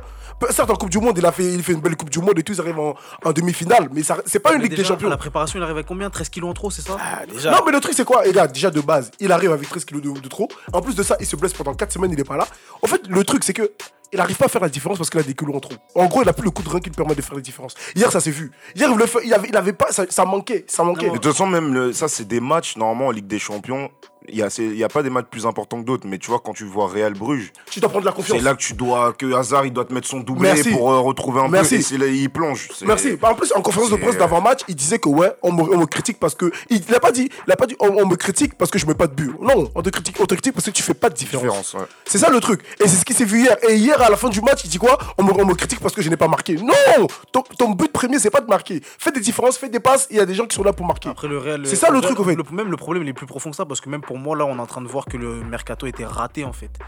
Certes, 0.51 0.71
en 0.71 0.75
Coupe 0.77 0.91
du 0.91 0.99
Monde, 0.99 1.17
il 1.17 1.25
a 1.25 1.33
fait, 1.33 1.45
il 1.55 1.63
fait 1.63 1.73
une 1.73 1.81
belle 1.81 1.97
Coupe 1.97 2.11
du 2.11 2.19
Monde 2.19 2.39
et 2.39 2.43
tout, 2.43 2.53
ils 2.53 2.61
arrivent 2.61 2.79
en, 2.79 2.95
en 3.25 3.33
demi-finale. 3.33 3.89
Mais 3.93 4.03
c'est 4.27 4.39
pas 4.41 4.55
une 4.55 4.61
Ligue 4.63 4.71
déjà, 4.73 4.83
des 4.83 4.89
Champions. 4.89 5.09
La 5.09 5.17
préparation, 5.17 5.59
il 5.59 5.63
arrive 5.63 5.79
à 5.79 5.83
combien? 5.83 6.11
13 6.11 6.29
kilos 6.29 6.51
en 6.51 6.55
trop, 6.55 6.71
c'est 6.71 6.83
ça? 6.83 6.97
Ah, 7.01 7.25
déjà. 7.27 7.51
Non, 7.53 7.59
mais 7.65 7.73
le 7.73 7.81
truc, 7.81 7.95
c'est 7.95 8.05
quoi? 8.05 8.25
Les 8.25 8.33
gars, 8.33 8.47
déjà 8.47 8.71
de 8.71 8.81
base, 8.81 9.11
il 9.21 9.33
arrive 9.33 9.53
avec 9.53 9.69
13 9.69 9.85
kilos 9.85 10.03
de, 10.03 10.21
de 10.21 10.29
trop. 10.29 10.49
En 10.73 10.81
plus 10.83 10.95
de 10.95 11.03
ça, 11.03 11.17
il 11.21 11.27
se 11.27 11.37
blesse 11.37 11.55
pendant 11.55 11.75
4 11.75 11.93
semaines, 11.93 12.11
il 12.13 12.21
est 12.21 12.25
pas 12.25 12.37
là. 12.37 12.47
En 12.83 12.87
fait, 12.87 13.03
le 13.09 13.25
truc, 13.25 13.45
c'est 13.45 13.55
que. 13.55 13.71
Il 14.13 14.19
n'arrive 14.19 14.37
pas 14.37 14.45
à 14.45 14.49
faire 14.49 14.63
la 14.63 14.69
différence 14.69 14.99
parce 14.99 15.11
qu'il 15.11 15.19
a 15.19 15.25
des 15.25 15.35
kilos 15.35 15.57
en 15.57 15.59
trop. 15.59 15.75
En 15.97 16.07
gros, 16.07 16.23
il 16.23 16.29
a 16.29 16.33
plus 16.33 16.45
le 16.45 16.53
coup 16.53 16.63
de 16.63 16.69
rein 16.69 16.79
qui 16.79 16.91
lui 16.91 16.95
permet 16.95 17.17
de 17.17 17.23
faire 17.23 17.35
la 17.35 17.41
différence. 17.41 17.75
Hier, 17.97 18.11
ça 18.13 18.21
s'est 18.21 18.31
vu. 18.31 18.53
Hier, 18.77 18.89
il, 18.89 19.33
avait, 19.33 19.49
il 19.49 19.57
avait 19.57 19.73
pas, 19.73 19.91
ça, 19.91 20.05
ça 20.09 20.25
manquait, 20.25 20.65
ça 20.69 20.85
manquait. 20.85 21.09
De 21.11 21.15
toute 21.15 21.25
façon, 21.33 21.45
même 21.49 21.75
le- 21.75 21.93
ça, 21.93 22.07
c'est 22.07 22.25
des 22.25 22.39
matchs, 22.39 22.77
normalement, 22.77 23.09
en 23.09 23.11
Ligue 23.11 23.27
des 23.27 23.41
Champions. 23.41 23.91
Il 24.29 24.37
n'y 24.37 24.43
a, 24.43 24.51
c'est- 24.51 24.65
il 24.65 24.77
y 24.77 24.85
a 24.85 24.89
pas 24.89 25.03
des 25.03 25.11
matchs 25.11 25.27
plus 25.31 25.47
importants 25.47 25.81
que 25.81 25.87
d'autres, 25.87 26.07
mais 26.07 26.19
tu 26.19 26.29
vois, 26.31 26.41
quand 26.45 26.53
tu 26.53 26.65
vois 26.65 26.89
Real 26.89 27.15
Bruges, 27.15 27.53
Tu 27.71 27.81
dois 27.81 27.89
prendre 27.89 28.03
de 28.05 28.07
la 28.11 28.13
confiance. 28.15 28.39
c'est 28.39 28.45
là 28.45 28.55
que 28.55 28.61
tu 28.61 28.75
dois, 28.75 29.13
que 29.13 29.35
Hazard, 29.35 29.67
il 29.67 29.73
doit 29.73 29.85
te 29.85 29.93
mettre 29.95 30.09
son 30.09 30.21
doublé 30.21 30.49
Merci. 30.53 30.71
pour 30.71 30.91
euh, 30.91 30.99
retrouver 31.01 31.41
un 31.41 31.49
Merci. 31.49 31.79
peu. 31.89 31.97
Là, 31.99 32.07
il 32.07 32.29
plonge. 32.31 32.69
Merci. 32.85 33.17
Bah, 33.17 33.31
En 33.31 33.35
plus, 33.35 33.53
en 33.55 33.63
conférence 33.63 33.91
de 33.91 33.97
presse 33.97 34.17
d'avant-match, 34.19 34.61
il 34.69 34.75
disait 34.77 34.99
que 34.99 35.09
ouais, 35.09 35.33
on 35.43 35.53
me, 35.53 35.63
on 35.63 35.79
me 35.79 35.87
critique 35.87 36.19
parce 36.19 36.35
que. 36.35 36.51
Il 36.71 36.81
n'a 36.91 37.01
pas 37.01 37.13
dit, 37.13 37.29
il 37.47 37.53
a 37.53 37.57
pas 37.57 37.67
dit 37.67 37.77
on, 37.81 37.89
on 37.89 38.07
me 38.07 38.17
critique 38.17 38.55
parce 38.59 38.71
que 38.71 38.79
je 38.79 38.87
mets 38.87 38.95
pas 38.95 39.07
de 39.07 39.15
but. 39.15 39.33
Non, 39.41 39.71
on 39.75 39.83
te 39.83 39.91
critique, 39.91 40.17
on 40.21 40.27
te 40.27 40.35
critique 40.35 40.53
parce 40.55 40.67
que 40.67 40.71
tu 40.71 40.83
fais 40.83 40.95
pas 40.95 41.09
de 41.09 41.15
différence. 41.15 41.45
Différence, 41.47 41.75
ouais. 41.75 41.87
C'est 42.05 42.19
ça 42.19 42.31
le 42.31 42.41
truc. 42.41 42.63
Et 42.85 42.89
c'est 42.89 42.97
ce 42.97 43.05
qui 43.05 43.15
s'est 43.15 43.25
vu 43.25 43.41
hier. 43.43 43.57
Et 43.69 43.77
hier, 43.77 44.01
à 44.01 44.11
la 44.11 44.17
fin 44.17 44.29
du 44.29 44.41
match, 44.41 44.61
il 44.65 44.71
dit 44.71 44.79
quoi? 44.79 44.99
On 45.19 45.23
me, 45.25 45.33
on 45.33 45.45
me 45.47 45.55
critique 45.55 45.81
parce 45.81 45.95
que 45.95 46.03
je 46.03 46.11
n'ai 46.11 46.17
pas 46.17 46.29
marqué. 46.29 46.55
Non 46.55 47.07
ton, 47.33 47.43
ton 47.43 47.71
but 47.71 47.93
premier, 47.93 48.19
c'est 48.19 48.31
pas 48.31 48.41
de 48.41 48.47
marquer. 48.49 48.81
Fais 48.99 49.13
des 49.13 49.21
différences, 49.21 49.57
fais 49.59 49.69
des 49.69 49.81
passes. 49.81 50.07
Il 50.11 50.17
y 50.17 50.21
a 50.21 50.27
des 50.27 50.35
gens 50.35 50.47
qui 50.47 50.57
sont 50.57 50.63
là 50.65 50.73
pour 50.73 50.87
marquer. 50.87 51.09
Après 51.09 51.29
le 51.29 51.39
Real. 51.39 51.67
C'est 51.67 51.77
ça, 51.77 51.91
le 51.91 52.01
truc, 52.01 52.19
au 52.21 52.25
fait. 52.25 52.35
le- 52.35 52.43
même 52.53 52.71
le 52.71 52.77
problème, 52.77 53.03
il 53.03 53.09
est 53.09 53.13
plus 53.13 53.27
profond 53.27 53.51
que 53.51 53.57
ça 53.57 53.65
parce 53.67 53.81
que 53.81 53.89
même 53.89 54.01
pour 54.01 54.16
moi, 54.17 54.37
là, 54.37 54.45
on 54.47 54.57
est 54.57 54.61
en 54.61 54.67
train 54.67 54.83
de 54.83 54.89
voir 54.89 55.05
que 55.05 55.17
le 55.17 55.43
mercato 55.43 55.87
était 55.87 56.05
raté 56.05 56.45
en 56.45 56.53
fait. 56.53 56.79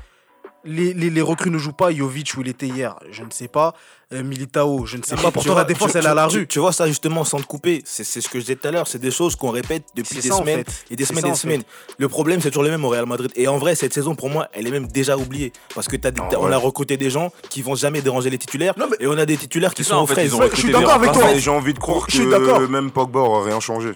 Les, 0.64 1.22
recrues 1.22 1.50
ne 1.50 1.58
jouent 1.58 1.72
pas. 1.72 1.92
Jovic 1.92 2.34
où 2.36 2.42
il 2.42 2.48
était 2.48 2.66
hier, 2.66 2.96
je 3.10 3.22
ne 3.22 3.30
sais 3.30 3.48
pas. 3.48 3.74
Euh, 4.14 4.22
Militao, 4.22 4.86
je 4.86 4.96
ne 4.96 5.02
sais 5.02 5.16
Mais 5.16 5.22
pas. 5.22 5.30
Pourtant, 5.30 5.50
vois, 5.52 5.60
la 5.60 5.64
défense, 5.66 5.92
tu- 5.92 5.98
elle 5.98 6.04
est 6.04 6.08
à 6.08 6.14
la 6.14 6.26
tu- 6.28 6.38
rue. 6.38 6.46
Tu 6.46 6.58
vois 6.58 6.72
ça 6.72 6.86
justement 6.86 7.24
sans 7.24 7.38
te 7.40 7.46
couper, 7.46 7.82
c'est 7.84 8.04
c'est 8.04 8.20
ce 8.22 8.28
que 8.28 8.38
je 8.38 8.44
disais 8.44 8.56
tout 8.56 8.66
à 8.66 8.70
l'heure, 8.70 8.88
c'est 8.88 8.98
des 8.98 9.10
choses 9.10 9.36
qu'on 9.36 9.50
répète 9.50 9.82
depuis 9.94 10.18
des 10.20 10.28
ça, 10.28 10.36
en 10.36 10.38
semaines 10.38 10.64
fait. 10.64 10.84
et 10.90 10.96
des 10.96 11.04
semaines 11.04 11.22
ça, 11.22 11.28
et 11.28 11.30
des 11.32 11.36
fait. 11.36 11.42
semaines. 11.42 11.62
Le 11.98 12.08
problème 12.08 12.40
c'est 12.40 12.48
toujours 12.50 12.62
le 12.62 12.70
même 12.70 12.84
au 12.84 12.88
Real 12.88 13.04
Madrid. 13.04 13.30
Et 13.36 13.48
en 13.48 13.58
vrai 13.58 13.74
cette 13.74 13.92
saison 13.92 14.14
pour 14.14 14.30
moi 14.30 14.48
elle 14.54 14.66
est 14.66 14.70
même 14.70 14.86
déjà 14.86 15.16
oubliée 15.18 15.52
parce 15.74 15.88
que 15.88 15.96
Ah, 16.02 16.10
on 16.38 16.46
ouais. 16.46 16.54
a 16.54 16.56
recruté 16.56 16.96
des 16.96 17.10
gens 17.10 17.30
qui 17.50 17.60
vont 17.60 17.74
jamais 17.74 18.00
déranger 18.00 18.30
les 18.30 18.38
titulaires 18.38 18.72
Non, 18.78 18.86
mais- 18.90 18.96
et 19.00 19.06
on 19.06 19.18
a 19.18 19.26
des 19.26 19.36
titulaires 19.36 19.74
qui 19.74 19.84
sont 19.84 19.94
en 19.96 20.02
aux 20.04 20.06
fait, 20.06 20.26
je 20.28 20.56
suis 20.56 20.72
d'accord 20.72 20.92
avec 20.94 21.12
toi. 21.12 21.34
j'ai 21.36 21.50
envie 21.50 21.74
de 21.74 21.78
croire 21.78 22.04
Je 22.08 22.16
suis 22.16 22.30
d'accord. 22.30 22.58
que 22.60 22.64
même 22.66 22.90
Pogba 22.90 23.20
aura 23.20 23.44
rien 23.44 23.60
changé. 23.60 23.92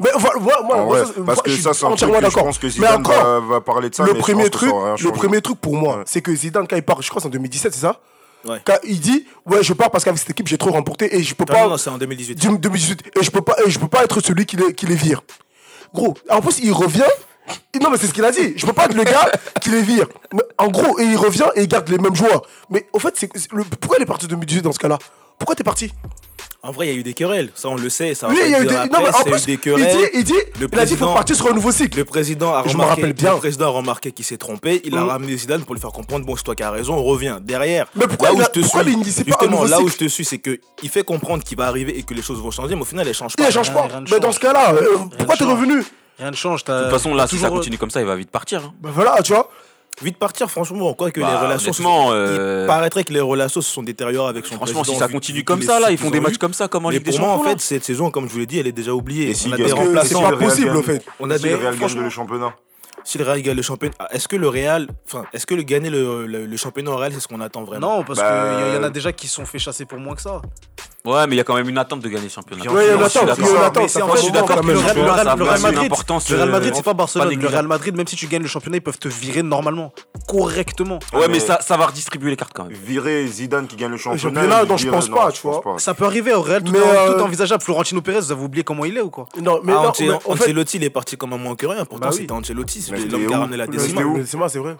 Parce 1.27 1.43
que 1.43 1.51
je 1.51 1.55
suis 1.55 1.63
ça, 1.63 1.73
c'est 1.75 1.87
un 1.87 1.95
truc 1.97 2.15
je 2.15 2.21
d'accord. 2.21 2.45
pense 2.45 2.59
que 2.59 2.69
Zidane 2.69 3.03
va, 3.03 3.61
parler 3.61 3.89
de 3.91 3.95
ça. 3.95 4.05
le 4.05 4.15
premier 4.15 4.51
truc, 5.41 5.59
pour 5.61 5.77
moi, 5.77 6.03
c'est 6.07 6.21
que 6.21 6.35
Zidane 6.35 6.67
quand 6.69 6.77
il 6.77 6.83
part, 6.83 7.01
je 7.03 7.09
crois 7.09 7.25
en 7.25 7.29
2017, 7.29 7.73
c'est 7.75 7.81
ça? 7.81 7.99
Ouais. 8.45 8.61
Quand 8.65 8.79
il 8.85 8.99
dit 9.01 9.27
ouais, 9.47 9.63
je 9.63 9.73
pars 9.73 9.91
parce 9.91 10.05
qu'avec 10.05 10.19
cette 10.19 10.31
équipe 10.31 10.49
j'ai 10.49 10.59
trop 10.59 10.71
remporté 10.71 11.17
et 11.17 11.23
je 11.23 11.35
peux 11.35 11.45
Non, 11.49 11.55
pas 11.55 11.63
non, 11.65 11.71
non, 11.71 11.77
c'est 11.77 11.91
en 11.91 11.99
2018. 11.99 12.35
du- 12.35 12.59
2018 12.59 13.11
et 13.19 13.23
je 13.23 13.31
peux 13.31 13.43
pas 13.43 13.55
et 13.65 13.71
je 13.71 13.79
peux 13.79 13.89
pas 13.89 14.03
être 14.05 14.21
celui 14.21 14.47
qui 14.47 14.57
les, 14.57 14.75
qui 14.75 14.87
les 14.87 14.97
vire. 14.97 15.23
Gros, 15.95 16.15
en 16.31 16.41
plus 16.41 16.59
il 16.61 16.73
revient. 16.73 17.03
Non 17.81 17.91
mais 17.91 17.99
c'est 17.99 18.07
ce 18.07 18.13
qu'il 18.15 18.25
a 18.25 18.31
dit. 18.31 18.55
Je 18.57 18.65
peux 18.67 18.73
pas 18.73 18.85
être 18.87 18.95
le 18.95 19.05
gars 19.05 19.31
qui 19.61 19.71
les 19.71 19.83
vire. 19.83 20.07
Mais 20.33 20.43
en 20.59 20.69
gros, 20.69 20.99
et 20.99 21.05
il 21.05 21.17
revient 21.17 21.47
et 21.57 21.63
il 21.63 21.69
garde 21.69 21.89
les 21.89 21.99
mêmes 21.99 22.15
joueurs. 22.15 22.43
Mais 22.71 22.87
au 22.93 22.99
fait, 22.99 23.15
c'est 23.17 23.29
c'est- 23.37 23.53
le- 23.53 23.65
pourquoi 23.65 23.99
il 23.99 24.03
est 24.03 24.07
parti 24.07 24.27
en 24.27 24.29
2018 24.29 24.63
dans 24.63 24.73
ce 24.73 24.79
cas-là? 24.79 24.99
Pourquoi 25.39 25.55
t'es 25.57 25.65
parti? 25.65 25.93
En 26.65 26.71
vrai, 26.71 26.87
il 26.87 26.93
y 26.93 26.97
a 26.97 27.01
eu 27.01 27.03
des 27.03 27.13
querelles, 27.13 27.51
ça 27.57 27.69
on 27.69 27.75
le 27.75 27.89
sait, 27.91 28.15
ça 28.15 28.29
va 28.29 28.35
Oui, 28.35 28.39
pas 28.39 28.47
il 28.47 28.53
y 28.53 28.55
a 28.55 28.63
eu 28.63 28.67
des. 28.67 28.75
Non 28.77 28.83
mais 28.93 28.97
en 28.99 29.01
il 29.01 29.07
a 29.07 29.21
eu 29.27 29.31
plus, 29.33 29.47
des 29.47 29.53
il 29.55 29.59
querelles. 29.59 29.97
dit, 29.97 30.05
il 30.15 30.23
dit, 30.23 30.33
Le 30.61 30.69
il 30.73 30.79
a 30.79 30.85
dit 30.85 30.91
qu'il 30.91 30.97
faut 30.99 31.13
partir 31.13 31.35
sur 31.35 31.51
un 31.51 31.55
nouveau 31.55 31.73
cycle. 31.73 31.99
Le 31.99 32.05
président 32.05 32.55
a 32.55 32.63
Je 32.63 32.69
me 32.69 32.73
remarqué, 32.75 33.01
rappelle 33.03 33.13
bien. 33.15 33.33
le 33.33 33.39
président 33.39 33.67
a 33.67 33.71
remarqué 33.71 34.13
qu'il 34.13 34.25
s'est 34.25 34.37
trompé, 34.37 34.81
il 34.85 34.97
a 34.97 35.01
Mhm. 35.01 35.09
ramené 35.09 35.37
Zidane 35.37 35.65
pour 35.65 35.75
lui 35.75 35.81
faire 35.81 35.91
comprendre 35.91 36.25
bon 36.25 36.37
c'est 36.37 36.45
toi 36.45 36.55
qui 36.55 36.63
as 36.63 36.71
raison, 36.71 36.95
on 36.95 37.03
revient 37.03 37.39
derrière. 37.43 37.87
Mais 37.97 38.07
pourquoi 38.07 38.29
là 38.29 38.35
il 38.35 38.39
où 38.39 38.43
a- 38.43 38.45
je 38.45 38.51
te 38.51 38.61
pourquoi 38.61 38.85
suis, 38.85 38.93
il 38.93 39.05
justement 39.05 39.65
là 39.65 39.81
où 39.81 39.89
je 39.89 39.97
te 39.97 40.07
suis, 40.07 40.25
c'est 40.25 40.39
que 40.39 40.61
il 40.85 40.89
fait 40.89 41.03
comprendre 41.03 41.43
qu'il 41.43 41.59
va 41.59 41.67
arriver 41.67 41.99
et 41.99 42.05
que 42.05 42.15
les 42.15 42.23
choses 42.23 42.39
vont 42.41 42.53
changer, 42.53 42.77
mais 42.77 42.83
au 42.83 42.85
final 42.85 43.09
elles 43.09 43.15
changent 43.15 43.33
Il 43.37 43.43
pas. 43.43 43.49
ne 43.49 43.53
change 43.53 43.73
pas. 43.75 43.89
Mais 44.13 44.21
dans 44.21 44.31
ce 44.31 44.39
cas-là, 44.39 44.73
euh, 44.75 44.99
pourquoi 45.19 45.37
t'es 45.37 45.43
revenu 45.45 45.83
Rien 46.19 46.31
ne 46.31 46.37
change. 46.37 46.63
De 46.63 46.81
toute 46.83 46.91
façon, 46.93 47.13
là, 47.15 47.27
si 47.27 47.39
ça 47.39 47.49
continue 47.49 47.79
comme 47.79 47.91
ça, 47.91 48.01
il 48.01 48.07
va 48.07 48.15
vite 48.15 48.31
partir. 48.31 48.73
Ben 48.81 48.91
voilà, 48.95 49.21
tu 49.23 49.33
vois. 49.33 49.51
Vite 50.01 50.17
partir, 50.17 50.51
franchement, 50.51 50.95
quoi 50.95 51.11
que 51.11 51.21
Bah, 51.21 51.29
les 51.33 51.47
relations. 51.47 51.73
se- 51.73 51.83
honnêtement, 51.83 52.09
Il 52.13 52.17
euh, 52.17 52.67
paraît 52.67 52.91
que 52.91 53.13
les 53.13 53.21
relations 53.21 53.61
se 53.61 53.71
sont 53.73 53.83
détériorées 53.83 54.31
avec 54.31 54.47
son 54.47 54.57
Franchement, 54.57 54.83
si 54.85 54.97
ça 54.97 55.07
continue 55.07 55.45
comme 55.45 55.63
ça, 55.63 55.79
là, 55.81 55.91
ils 55.91 55.99
font 55.99 56.11
des 56.11 56.19
matchs 56.21 56.39
comme 56.39 56.55
ça, 56.55 56.67
comme 56.67 56.87
en 56.87 56.91
Ligue 56.91 57.05
des 57.05 57.11
pour 57.11 57.21
moi, 57.21 57.29
en 57.31 57.37
Champions. 57.39 57.51
fait, 57.53 57.61
cette 57.61 57.85
saison, 57.85 58.11
comme 58.11 58.27
je 58.27 58.33
vous 58.33 58.39
l'ai 58.39 58.47
dit, 58.47 58.59
elle 58.59 58.67
est 58.67 58.73
déjà 58.73 58.93
oubliée. 58.95 59.29
Et 59.31 59.35
si 59.35 59.49
On 59.49 59.53
a 59.53 59.57
gagne- 59.59 59.67
des 59.67 59.73
Parce 59.73 59.83
que 59.83 59.87
remplaçants. 59.87 60.09
c'est 60.09 60.15
pas 60.25 60.31
le 60.31 60.37
Real 60.37 60.49
possible, 60.49 60.67
gagne- 60.69 60.77
au 60.79 60.83
fait. 60.83 61.05
On 61.21 61.31
a 61.31 61.39
des 61.39 61.51
le 61.51 62.11
championnat. 62.11 62.55
si 63.05 63.19
le 63.19 63.25
Real 63.25 63.43
gagne 63.43 63.57
le 63.57 63.63
championnat, 63.63 63.95
est-ce 64.13 64.29
que 64.29 64.37
le 64.37 64.49
Real, 64.49 64.89
enfin, 65.07 65.25
est-ce 65.33 65.45
que 65.47 65.55
le 65.55 65.63
gagner 65.63 65.91
le, 65.91 66.27
le- 66.27 66.47
le 66.47 66.57
championnat 66.57 66.91
au 66.91 66.97
Real, 66.97 67.13
c'est 67.13 67.21
ce 67.21 67.29
qu'on 67.29 67.41
attend 67.41 67.63
vraiment? 67.65 67.99
Non, 67.99 68.05
parce 68.05 68.19
Bah, 68.19 68.59
qu'il 68.65 68.75
y, 68.75 68.79
en 68.79 68.83
a 68.83 68.91
déjà 68.91 69.13
qui 69.13 69.29
se 69.29 69.35
sont 69.37 69.45
fait 69.47 69.59
chasser 69.59 69.85
pour 69.85 69.99
moins 69.99 70.15
que 70.15 70.23
ça. 70.23 70.41
Ouais, 71.05 71.27
mais 71.27 71.35
il 71.35 71.39
y 71.39 71.41
a 71.41 71.45
quand 71.45 71.57
même 71.57 71.69
une 71.69 71.79
attente 71.79 72.01
de 72.01 72.09
gagner 72.09 72.25
le 72.25 72.29
championnat. 72.31 72.63
Ouais, 72.71 72.85
il 72.85 72.87
y 72.87 72.91
a 72.91 72.95
une 72.95 73.03
je 73.03 73.09
suis 73.09 73.19
attente, 73.19 73.37
il 73.39 73.45
y 73.45 73.47
a 73.49 74.05
une 74.05 74.13
je 74.13 74.17
suis 74.23 74.31
d'accord 74.31 74.61
que 74.61 74.67
le 74.67 74.79
Real, 74.79 75.61
Madrid, 75.61 75.79
importance, 75.87 76.31
le 76.31 76.37
Real 76.37 76.49
euh, 76.49 76.53
Madrid, 76.53 76.73
c'est 76.77 76.85
pas 76.85 76.95
Barcelone. 76.95 77.41
le 77.41 77.49
Real. 77.49 77.67
Madrid, 77.67 77.97
même 77.97 78.07
si 78.07 78.15
tu 78.15 78.29
gagnes 78.29 78.43
le 78.43 78.49
championnat, 78.49 78.77
ils 78.77 78.83
peuvent 78.83 78.99
te 79.01 79.09
virer 79.09 79.43
normalement, 79.43 79.93
correctement. 80.29 81.01
Ouais, 81.13 81.27
mais 81.29 81.41
ça, 81.41 81.59
ça 81.61 81.77
va 81.77 81.87
redistribuer 81.87 82.31
les 82.31 82.37
cartes 82.37 82.53
quand 82.55 82.65
même. 82.65 82.73
Virer 82.73 83.27
Zidane 83.27 83.67
qui 83.67 83.75
gagne 83.75 83.91
le 83.91 83.97
championnat. 83.97 84.41
championnat, 84.43 84.63
il 84.63 84.69
non, 84.69 84.77
je 84.77 84.89
pense 84.89 85.09
pas, 85.09 85.33
tu 85.33 85.43
vois. 85.43 85.61
Ça 85.79 85.95
peut 85.95 86.05
arriver 86.05 86.33
au 86.35 86.41
Real, 86.43 86.63
tout, 86.63 86.71
Mais, 86.71 86.79
est- 86.79 86.83
euh, 86.83 87.15
tout 87.15 87.21
envisageable. 87.25 87.63
Florentino 87.65 88.01
Pérez, 88.01 88.21
vous 88.21 88.33
avez 88.33 88.43
oublié 88.45 88.63
comment 88.63 88.85
il 88.85 88.97
est 88.97 89.01
ou 89.01 89.11
quoi? 89.11 89.29
Non, 89.41 89.61
mais 89.65 89.73
Ah, 89.77 89.91
Ancelotti, 90.27 90.77
il 90.77 90.85
est 90.85 90.91
parti 90.91 91.17
comme 91.17 91.33
un 91.33 91.39
moins 91.39 91.57
que 91.57 91.67
rien. 91.67 91.85
Pourtant, 91.85 92.07
Bah 92.07 92.11
oui. 92.13 92.19
c'était 92.21 92.33
Ancelotti, 92.33 92.81
c'est 92.81 92.93
Mais 92.93 92.99
l'homme 92.99 93.11
c'était 93.11 93.27
qui 93.27 93.35
a 93.35 93.39
ramené 93.39 93.57
la 93.57 93.67
c'était 93.67 94.37
moi, 94.37 94.49
c'est 94.49 94.59
vrai. 94.61 94.77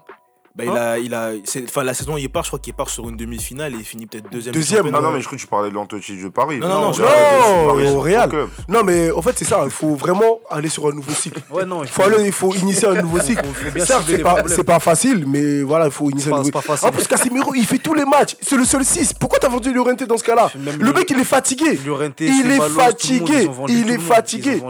Bah, 0.55 0.65
il 0.67 0.71
a, 0.71 0.99
il 0.99 1.15
a, 1.15 1.31
c'est- 1.45 1.65
enfin, 1.65 1.83
la 1.83 1.95
saison, 1.95 2.19
il 2.19 2.29
part, 2.29 2.43
je 2.45 2.49
crois 2.51 2.59
qu'il 2.59 2.75
part 2.75 2.91
sur 2.91 3.09
une 3.09 3.17
demi-finale 3.17 3.73
et 3.75 3.79
il 3.79 3.85
finit 3.85 4.05
peut-être 4.07 4.31
deuxième. 4.31 4.55
Deuxième. 4.55 4.91
Non, 4.91 5.01
non, 5.01 5.11
mais 5.11 5.21
je 5.21 5.27
crois 5.27 5.37
que 5.39 5.43
tu 5.43 5.47
parlais 5.49 5.71
de 5.71 5.75
l'Antochi 5.75 6.17
de 6.23 6.29
Paris. 6.29 6.59
Non, 6.59 6.69
non, 6.69 6.81
non, 6.83 6.93
je- 6.93 7.03
Paris, 7.03 7.89
au 7.89 8.01
Real. 8.01 8.31
Non, 8.69 8.83
mais 8.85 9.11
en 9.11 9.23
fait, 9.23 9.33
c'est 9.39 9.47
ça. 9.47 9.63
Il 9.65 9.71
faut 9.71 9.95
vraiment 9.95 10.41
aller 10.51 10.69
sur 10.69 10.87
un 10.87 10.93
nouveau 10.93 11.13
cycle. 11.13 11.41
Ouais, 11.51 11.65
non, 11.65 11.83
il 11.83 11.89
faut, 11.89 12.03
aller, 12.03 12.25
il 12.27 12.33
faut 12.33 12.53
initier 12.55 12.89
un 12.89 13.01
nouveau 13.01 13.19
cycle. 13.21 13.43
Certes, 13.85 14.05
c'est 14.07 14.19
pas, 14.19 14.35
problèmes. 14.35 14.57
c'est 14.57 14.65
pas 14.65 14.79
facile, 14.79 15.25
mais 15.27 15.63
voilà, 15.63 15.87
il 15.87 15.91
faut 15.91 16.11
initier 16.11 16.33
un 16.33 16.43
nouveau 16.43 16.61
facile. 16.61 16.89
En 16.89 16.93
plus, 16.93 17.07
Casemiro, 17.09 17.55
il 17.55 17.67
fait 17.67 17.79
tous 17.79 17.95
les 17.95 18.05
matchs. 18.05 18.37
C'est 18.43 18.57
le 18.59 18.65
seul 18.67 18.85
6. 18.85 19.15
Pourquoi 19.15 19.39
t'as 19.39 19.49
vendu 19.49 19.73
Llorente 19.73 20.03
dans 20.05 20.19
ce 20.19 20.25
cas-là 20.25 20.51
Le 20.55 20.93
mec, 20.93 21.09
il 21.11 21.19
est 21.19 21.25
fatigué. 21.25 21.79
Llorente, 21.87 22.21
Il 22.21 22.51
est 22.51 22.61
fatigué. 22.61 23.49
Il 23.69 23.91
est 23.91 23.99
fatigué. 23.99 24.63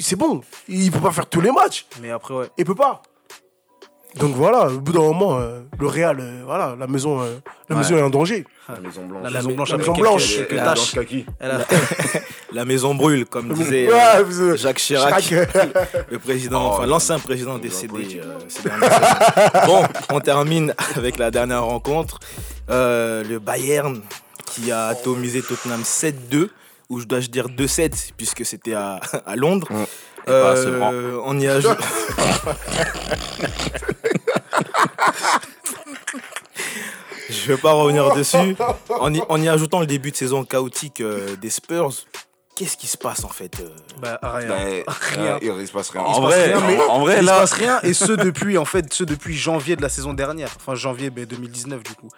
C'est 0.00 0.16
bon. 0.16 0.40
Il 0.68 0.90
peut 0.90 1.00
pas 1.00 1.10
faire 1.10 1.26
tous 1.26 1.40
les 1.42 1.50
matchs. 1.50 1.86
Mais 2.00 2.10
après, 2.10 2.32
ouais. 2.34 2.46
Il 2.56 2.64
peut 2.64 2.74
pas. 2.74 3.02
Donc 4.16 4.34
voilà, 4.34 4.68
au 4.68 4.78
bout 4.78 4.92
d'un 4.92 5.00
moment, 5.00 5.38
euh, 5.38 5.60
le 5.80 5.86
Real, 5.86 6.18
euh, 6.20 6.42
voilà, 6.44 6.76
la 6.78 6.86
maison, 6.86 7.20
euh, 7.22 7.38
la 7.68 7.76
Ouais. 7.76 7.82
maison 7.82 7.96
est 7.96 8.02
en 8.02 8.10
danger. 8.10 8.44
La 8.68 8.78
Maison 8.80 9.06
Blanche. 9.06 9.22
La 9.24 9.30
Maison 9.30 9.50
Blanche 9.52 9.70
la 9.70 9.76
Maison 9.78 9.92
quelques- 9.92 10.06
Blanche. 10.06 10.36
quelques 10.36 10.52
La. 10.52 10.62
Blanche 10.74 10.92
Kaki. 10.92 11.26
Elle 11.40 11.50
a- 11.50 11.66
La 12.52 12.64
maison 12.64 12.94
brûle, 12.94 13.26
comme 13.26 13.52
disait 13.52 13.88
Ouais, 13.88 13.98
euh, 14.16 14.22
vous, 14.22 14.40
euh, 14.42 14.56
Jacques 14.56 14.76
Chirac, 14.78 15.20
Chirac. 15.22 15.48
le 16.10 16.18
président, 16.18 16.62
Oh, 16.64 16.68
enfin 16.72 16.82
ouais. 16.82 16.88
l'ancien 16.88 17.18
président 17.18 17.58
décédé 17.58 18.20
euh, 18.22 18.38
ces 18.48 18.62
dernières 18.68 18.80
semaines. 18.90 19.66
Bon, 19.66 19.82
on 20.10 20.20
termine 20.20 20.74
avec 20.96 21.18
la 21.18 21.30
dernière 21.30 21.64
rencontre. 21.64 22.20
Euh, 22.70 23.24
le 23.24 23.38
Bayern 23.38 24.00
qui 24.46 24.70
a 24.70 24.86
atomisé 24.88 25.42
Tottenham 25.42 25.82
7-2, 25.82 26.50
ou 26.88 27.00
je 27.00 27.06
dois 27.06 27.20
dire 27.20 27.48
2-7, 27.48 28.12
puisque 28.16 28.44
c'était 28.44 28.74
à, 28.74 29.00
à 29.26 29.34
Londres. 29.36 29.68
Et 30.26 30.30
pas 30.30 30.56
seulement. 30.56 30.90
on 31.24 31.38
y 31.38 31.46
ajoute. 31.48 31.78
Je 37.30 37.46
vais 37.52 37.56
pas 37.56 37.72
revenir 37.72 38.14
dessus. 38.14 38.56
En 38.90 39.12
y, 39.12 39.20
en 39.28 39.40
y 39.40 39.48
ajoutant 39.48 39.80
le 39.80 39.86
début 39.86 40.10
de 40.10 40.16
saison 40.16 40.44
chaotique 40.44 41.00
euh, 41.00 41.36
des 41.36 41.50
Spurs, 41.50 41.90
qu'est-ce 42.54 42.76
qui 42.76 42.86
se 42.86 42.96
passe 42.98 43.24
en 43.24 43.28
fait 43.28 43.60
euh 43.60 43.68
Bah, 44.00 44.18
rien. 44.22 44.48
Bah, 44.48 44.92
Rien. 45.14 45.38
euh, 45.42 45.58
Il 45.60 45.66
se 45.66 45.72
passe 45.72 45.90
rien. 45.90 46.04
Il 46.08 46.14
se 46.14 46.18
En 46.20 46.22
passe 46.22 46.32
vrai, 46.34 46.54
rien, 46.54 46.60
mais 46.66 46.78
en 46.80 47.00
vrai, 47.00 47.18
il 47.20 47.24
là- 47.24 47.34
se 47.34 47.40
passe 47.40 47.52
rien 47.54 47.80
et 47.82 47.94
ce 47.94 48.12
depuis 48.12 48.58
en 48.58 48.64
fait 48.64 48.92
ce 48.92 49.04
depuis 49.04 49.34
janvier 49.36 49.76
de 49.76 49.82
la 49.82 49.88
saison 49.88 50.12
dernière 50.12 50.50
enfin 50.56 50.74
janvier 50.74 51.10
ben, 51.10 51.24
2019 51.24 51.82
du 51.82 51.94
coup 51.94 52.08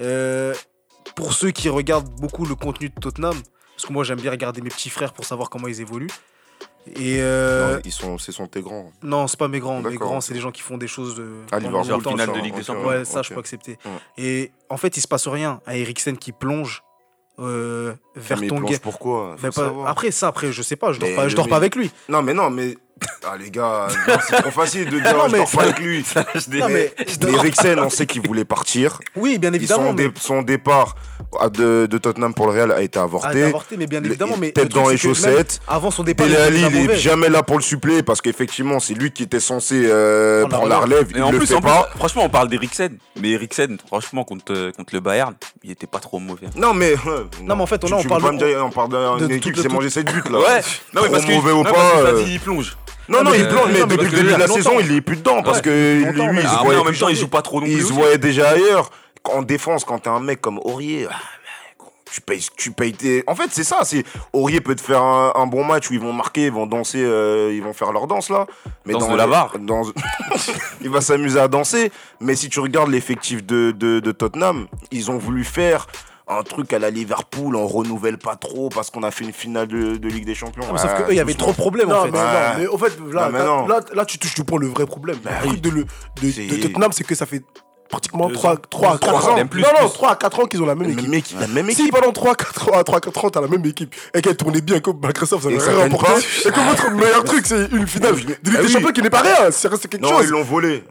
Euh, 0.00 0.54
pour 1.16 1.32
ceux 1.32 1.50
qui 1.50 1.68
regardent 1.68 2.08
beaucoup 2.20 2.46
le 2.46 2.54
contenu 2.54 2.88
de 2.88 2.94
Tottenham 3.00 3.34
parce 3.76 3.86
que 3.86 3.92
moi 3.92 4.04
j'aime 4.04 4.20
bien 4.20 4.30
regarder 4.30 4.60
mes 4.62 4.70
petits 4.70 4.90
frères 4.90 5.12
pour 5.12 5.24
savoir 5.24 5.50
comment 5.50 5.68
ils 5.68 5.80
évoluent 5.80 6.08
et 6.86 7.18
euh, 7.20 7.74
Non, 7.76 7.80
Ils 7.84 7.92
sont, 7.92 8.18
c'est 8.18 8.32
son 8.32 8.46
tes 8.48 8.60
grands. 8.60 8.90
non 9.02 9.26
c'est 9.28 9.38
pas 9.38 9.48
mes 9.48 9.60
grands. 9.60 9.80
Mes 9.80 9.96
grands 9.96 10.20
c'est 10.20 10.34
les 10.34 10.40
gens 10.40 10.50
qui 10.50 10.62
font 10.62 10.78
des 10.78 10.88
choses 10.88 11.14
de 11.16 11.28
Ah, 11.52 11.60
dans 11.60 11.80
Liverpool, 11.82 12.12
finale 12.12 12.32
de 12.32 12.38
Ligue 12.40 12.54
des 12.56 12.64
Champions. 12.64 12.86
ouais 12.86 13.04
ça 13.04 13.22
je 13.22 13.32
peux 13.32 13.40
accepter. 13.40 13.78
Ouais. 13.84 13.90
et 14.24 14.52
en 14.68 14.76
fait 14.76 14.96
il 14.96 15.00
se 15.00 15.08
passe 15.08 15.26
rien. 15.28 15.60
À 15.66 15.76
Eriksen 15.76 16.16
qui 16.16 16.32
plonge 16.32 16.82
euh, 17.38 17.94
vers 18.14 18.38
Mais 18.40 18.48
ton 18.48 18.56
plonge 18.56 18.78
pourquoi? 18.80 19.36
Mais 19.42 19.50
pas- 19.50 19.72
après 19.86 20.10
ça 20.10 20.28
après 20.28 20.52
je 20.52 20.60
sais 20.62 20.76
pas 20.76 20.92
je 20.92 21.00
dors 21.00 21.08
Mais 21.08 21.16
pas 21.16 21.28
je 21.28 21.36
dors 21.36 21.48
pas 21.48 21.56
avec 21.56 21.74
lui. 21.76 21.90
Non, 22.08 22.22
mais 22.22 22.34
non, 22.34 22.50
mais. 22.50 22.76
Ah, 23.24 23.36
les 23.38 23.50
gars, 23.50 23.86
non, 24.08 24.14
c'est 24.28 24.42
trop 24.42 24.50
facile 24.50 24.90
de 24.90 24.98
dire 24.98 25.16
Non, 25.16 25.28
je 25.28 25.36
dors 25.36 25.50
pas 25.50 25.62
avec 25.62 25.78
lui. 25.78 26.04
non 26.58 26.68
mais 26.68 26.92
Mais 27.24 27.32
Eriksen, 27.32 27.78
on 27.78 27.88
sait 27.88 28.04
qu'il 28.04 28.20
voulait 28.26 28.44
partir. 28.44 28.98
oui 29.16 29.38
bien 29.38 29.52
évidemment 29.52 29.90
son, 29.90 29.92
mais- 29.94 30.08
dé- 30.08 30.14
son 30.20 30.42
départ 30.42 30.96
à 31.40 31.48
de, 31.48 31.86
de 31.86 31.98
Tottenham 31.98 32.34
pour 32.34 32.46
le 32.48 32.52
Real 32.52 32.72
a 32.72 32.82
été 32.82 32.98
a 32.98 33.02
avorté. 33.04 33.30
été 33.38 33.42
avorté, 33.44 33.76
mais 33.78 33.86
bien 33.86 34.02
évidemment. 34.04 34.36
Mais 34.38 34.50
tête 34.50 34.64
le 34.64 34.68
dans 34.70 34.88
les 34.88 34.96
chaussettes. 34.96 35.60
Avant 35.68 35.90
son 35.92 36.02
départ, 36.02 36.26
Dele 36.26 36.68
il 36.74 36.90
est 36.90 36.96
jamais 36.96 37.28
là 37.28 37.42
pour 37.44 37.56
le 37.56 37.62
suppléer 37.62 38.02
parce 38.02 38.20
qu'effectivement, 38.20 38.80
c'est 38.80 38.94
lui 38.94 39.12
qui 39.12 39.22
était 39.22 39.40
censé 39.40 39.82
euh, 39.86 40.44
Prendre 40.48 40.66
la 40.68 40.78
relève. 40.80 41.06
Et 41.12 41.16
il 41.18 41.22
en 41.22 41.30
le 41.30 41.38
plus, 41.38 41.46
fait 41.46 41.54
en 41.54 41.60
plus, 41.60 41.70
pas. 41.70 41.88
franchement, 41.96 42.24
on 42.24 42.28
parle 42.28 42.48
d'Eriksen. 42.48 42.98
Mais 43.20 43.30
Eriksen, 43.30 43.78
franchement, 43.86 44.24
contre, 44.24 44.52
euh, 44.52 44.72
contre 44.72 44.94
le 44.94 45.00
Bayern, 45.00 45.34
il 45.62 45.70
était 45.70 45.86
pas 45.86 46.00
trop 46.00 46.18
mauvais. 46.18 46.48
Non, 46.56 46.74
mais. 46.74 46.96
Non, 47.42 47.54
mais 47.56 47.62
en 47.62 47.66
fait, 47.66 47.78
tu, 47.78 47.88
là, 47.88 47.96
on 47.98 48.02
tu 48.02 48.08
parle 48.08 48.36
dire, 48.36 48.66
on 48.66 48.70
parle 48.70 49.18
d'une 49.18 49.30
équipe 49.30 49.54
qui 49.54 49.62
s'est 49.62 49.68
mangé 49.68 49.88
7 49.90 50.04
buts 50.12 50.22
là. 50.30 50.38
Ouais, 50.40 50.60
non, 50.92 51.02
mais 51.04 51.08
parce 51.10 51.24
que, 51.24 51.32
mauvais 51.32 51.52
ou 51.52 51.62
non, 51.62 51.72
pas, 51.72 51.92
euh, 51.98 52.24
il 52.26 52.40
plonge. 52.40 52.76
Non, 53.12 53.24
non, 53.24 53.30
mais- 53.30 53.38
il 53.40 53.48
plonge, 53.48 53.70
mais 53.72 53.80
depuis 53.86 54.10
le 54.10 54.16
début 54.16 54.32
de 54.32 54.36
la 54.38 54.48
saison, 54.48 54.72
il 54.80 54.92
est 54.96 55.00
plus 55.00 55.16
dedans 55.16 55.42
parce 55.42 55.60
que 55.60 55.70
lui, 55.70 56.40
il 56.40 56.42
se 56.42 56.46
Ah, 56.48 56.60
voyait 56.64 56.80
en 56.80 56.84
même 56.84 56.94
temps, 56.96 57.08
il 57.08 57.16
joue 57.16 57.28
pas 57.28 57.42
trop 57.42 57.60
non 57.60 57.66
Il 57.66 57.82
se 57.82 57.92
voyait 57.92 58.18
déjà 58.18 58.50
ailleurs. 58.50 58.90
En 59.24 59.42
défense, 59.42 59.84
quand 59.84 60.00
t'es 60.00 60.10
un 60.10 60.18
mec 60.20 60.40
comme 60.40 60.58
Aurier, 60.64 61.06
ah, 61.08 61.14
tu 62.10 62.20
payes, 62.20 62.44
tu 62.56 62.72
payes 62.72 62.92
tes. 62.92 63.22
En 63.26 63.34
fait, 63.34 63.48
c'est 63.52 63.64
ça. 63.64 63.78
C'est 63.84 64.04
Aurier 64.32 64.60
peut 64.60 64.74
te 64.74 64.80
faire 64.82 65.00
un, 65.02 65.32
un 65.36 65.46
bon 65.46 65.64
match 65.64 65.90
où 65.90 65.94
ils 65.94 66.00
vont 66.00 66.12
marquer, 66.12 66.46
ils 66.46 66.52
vont 66.52 66.66
danser, 66.66 67.02
euh, 67.02 67.52
ils 67.54 67.62
vont 67.62 67.72
faire 67.72 67.92
leur 67.92 68.06
danse 68.06 68.28
là. 68.30 68.46
Mais 68.84 68.92
Danse 68.94 69.06
dans 69.06 69.12
de 69.12 69.16
la 69.16 69.26
barre. 69.26 69.58
dans- 69.60 69.82
il 70.82 70.90
va 70.90 71.00
s'amuser 71.00 71.38
à 71.40 71.48
danser. 71.48 71.90
Mais 72.20 72.34
si 72.34 72.48
tu 72.48 72.60
regardes 72.60 72.90
l'effectif 72.90 73.44
de, 73.46 73.70
de, 73.70 74.00
de 74.00 74.12
Tottenham, 74.12 74.66
ils 74.90 75.10
ont 75.10 75.18
voulu 75.18 75.44
faire 75.44 75.86
un 76.38 76.42
truc 76.42 76.72
à 76.72 76.78
la 76.78 76.90
Liverpool, 76.90 77.56
on 77.56 77.66
renouvelle 77.66 78.18
pas 78.18 78.36
trop 78.36 78.68
parce 78.68 78.90
qu'on 78.90 79.02
a 79.02 79.10
fait 79.10 79.24
une 79.24 79.32
finale 79.32 79.66
de, 79.68 79.96
de 79.96 80.08
Ligue 80.08 80.24
des 80.26 80.34
Champions. 80.34 80.64
Mais 80.72 80.78
Sauf 80.78 80.94
qu'eux, 80.96 81.06
il 81.12 81.16
y 81.16 81.20
avait 81.20 81.32
doucement. 81.34 81.52
trop 81.52 81.52
de 81.52 81.56
problèmes 81.56 81.88
Non, 81.88 81.96
en 82.00 82.04
fait. 82.04 82.10
mais, 82.10 82.18
non, 82.18 82.24
Ouais. 82.24 82.58
mais 82.58 82.66
au 82.66 82.78
fait, 82.78 82.92
là, 83.94 84.04
tu 84.04 84.18
touches 84.18 84.34
du 84.34 84.44
point 84.44 84.58
le 84.60 84.68
vrai 84.68 84.86
problème. 84.86 85.18
le 85.24 85.30
oui. 85.42 85.48
truc 85.48 85.60
de, 85.60 85.70
le- 85.70 85.84
de, 85.84 86.30
C'est- 86.30 86.46
de 86.46 86.56
Tottenham, 86.62 86.92
c'est 86.92 87.04
que 87.04 87.14
ça 87.14 87.26
fait 87.26 87.42
pratiquement 87.92 88.28
3 88.28 88.52
à 88.52 88.98
4 88.98 89.28
ans. 89.28 89.46
Plus, 89.46 89.62
non, 89.62 89.68
non, 89.80 89.88
3 89.88 90.10
à 90.10 90.16
4 90.16 90.40
ans 90.40 90.46
qu'ils 90.46 90.62
ont 90.62 90.66
la 90.66 90.74
même 90.74 90.90
équipe. 90.90 91.08
Même 91.08 91.14
équipe. 91.14 91.40
La 91.40 91.46
même 91.46 91.70
équipe. 91.70 91.84
Si 91.84 91.90
pendant 91.92 92.10
3 92.10 92.34
4 92.34 92.68
ans, 92.72 92.82
3 92.82 93.00
4 93.00 93.24
ans, 93.24 93.30
t'as 93.30 93.40
la 93.40 93.48
même 93.48 93.64
équipe 93.66 93.94
et 94.14 94.22
qu'elle 94.22 94.36
tournait 94.36 94.62
bien, 94.62 94.80
que 94.80 94.90
Microsoft, 94.90 95.44
ça 95.44 95.50
n'a 95.50 95.62
rien 95.62 95.84
remporté, 95.84 96.12
et 96.46 96.50
que 96.50 96.60
votre 96.60 96.90
meilleur 96.90 97.22
truc, 97.24 97.44
c'est 97.46 97.70
une 97.70 97.86
finale 97.86 98.14
de 98.14 98.18
Ligue 98.18 98.36
ah 98.58 98.62
des 98.62 98.68
Champions 98.68 98.92
qui 98.92 99.02
n'est 99.02 99.10
pas 99.10 99.20
rien, 99.20 99.50
ça 99.50 99.68
reste 99.68 99.88
quelque 99.88 100.06
chose. 100.06 100.12
Non, 100.12 100.22
ils 100.22 100.28
l'ont 100.28 100.42
volé. 100.42 100.84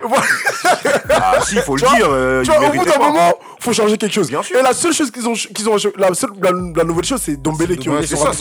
Ah, 1.09 1.39
si, 1.45 1.57
faut 1.57 1.75
le 1.75 1.81
dire. 1.81 2.07
Euh, 2.09 2.43
au 2.43 2.77
bout 2.77 2.85
d'un 2.85 2.97
moment, 2.97 3.33
il 3.59 3.63
faut 3.63 3.73
changer 3.73 3.97
quelque 3.97 4.13
chose. 4.13 4.31
Et 4.31 4.61
la 4.61 4.73
seule 4.73 4.93
chose 4.93 5.11
qu'ils 5.11 5.27
ont, 5.27 5.33
qu'ils 5.33 5.69
ont, 5.69 5.75
la 6.75 6.83
nouvelle 6.83 7.05
chose, 7.05 7.21
c'est 7.23 7.41
Dombele 7.41 7.77
qui 7.77 7.89
ont 7.89 8.01
C'est 8.01 8.15
ça, 8.15 8.31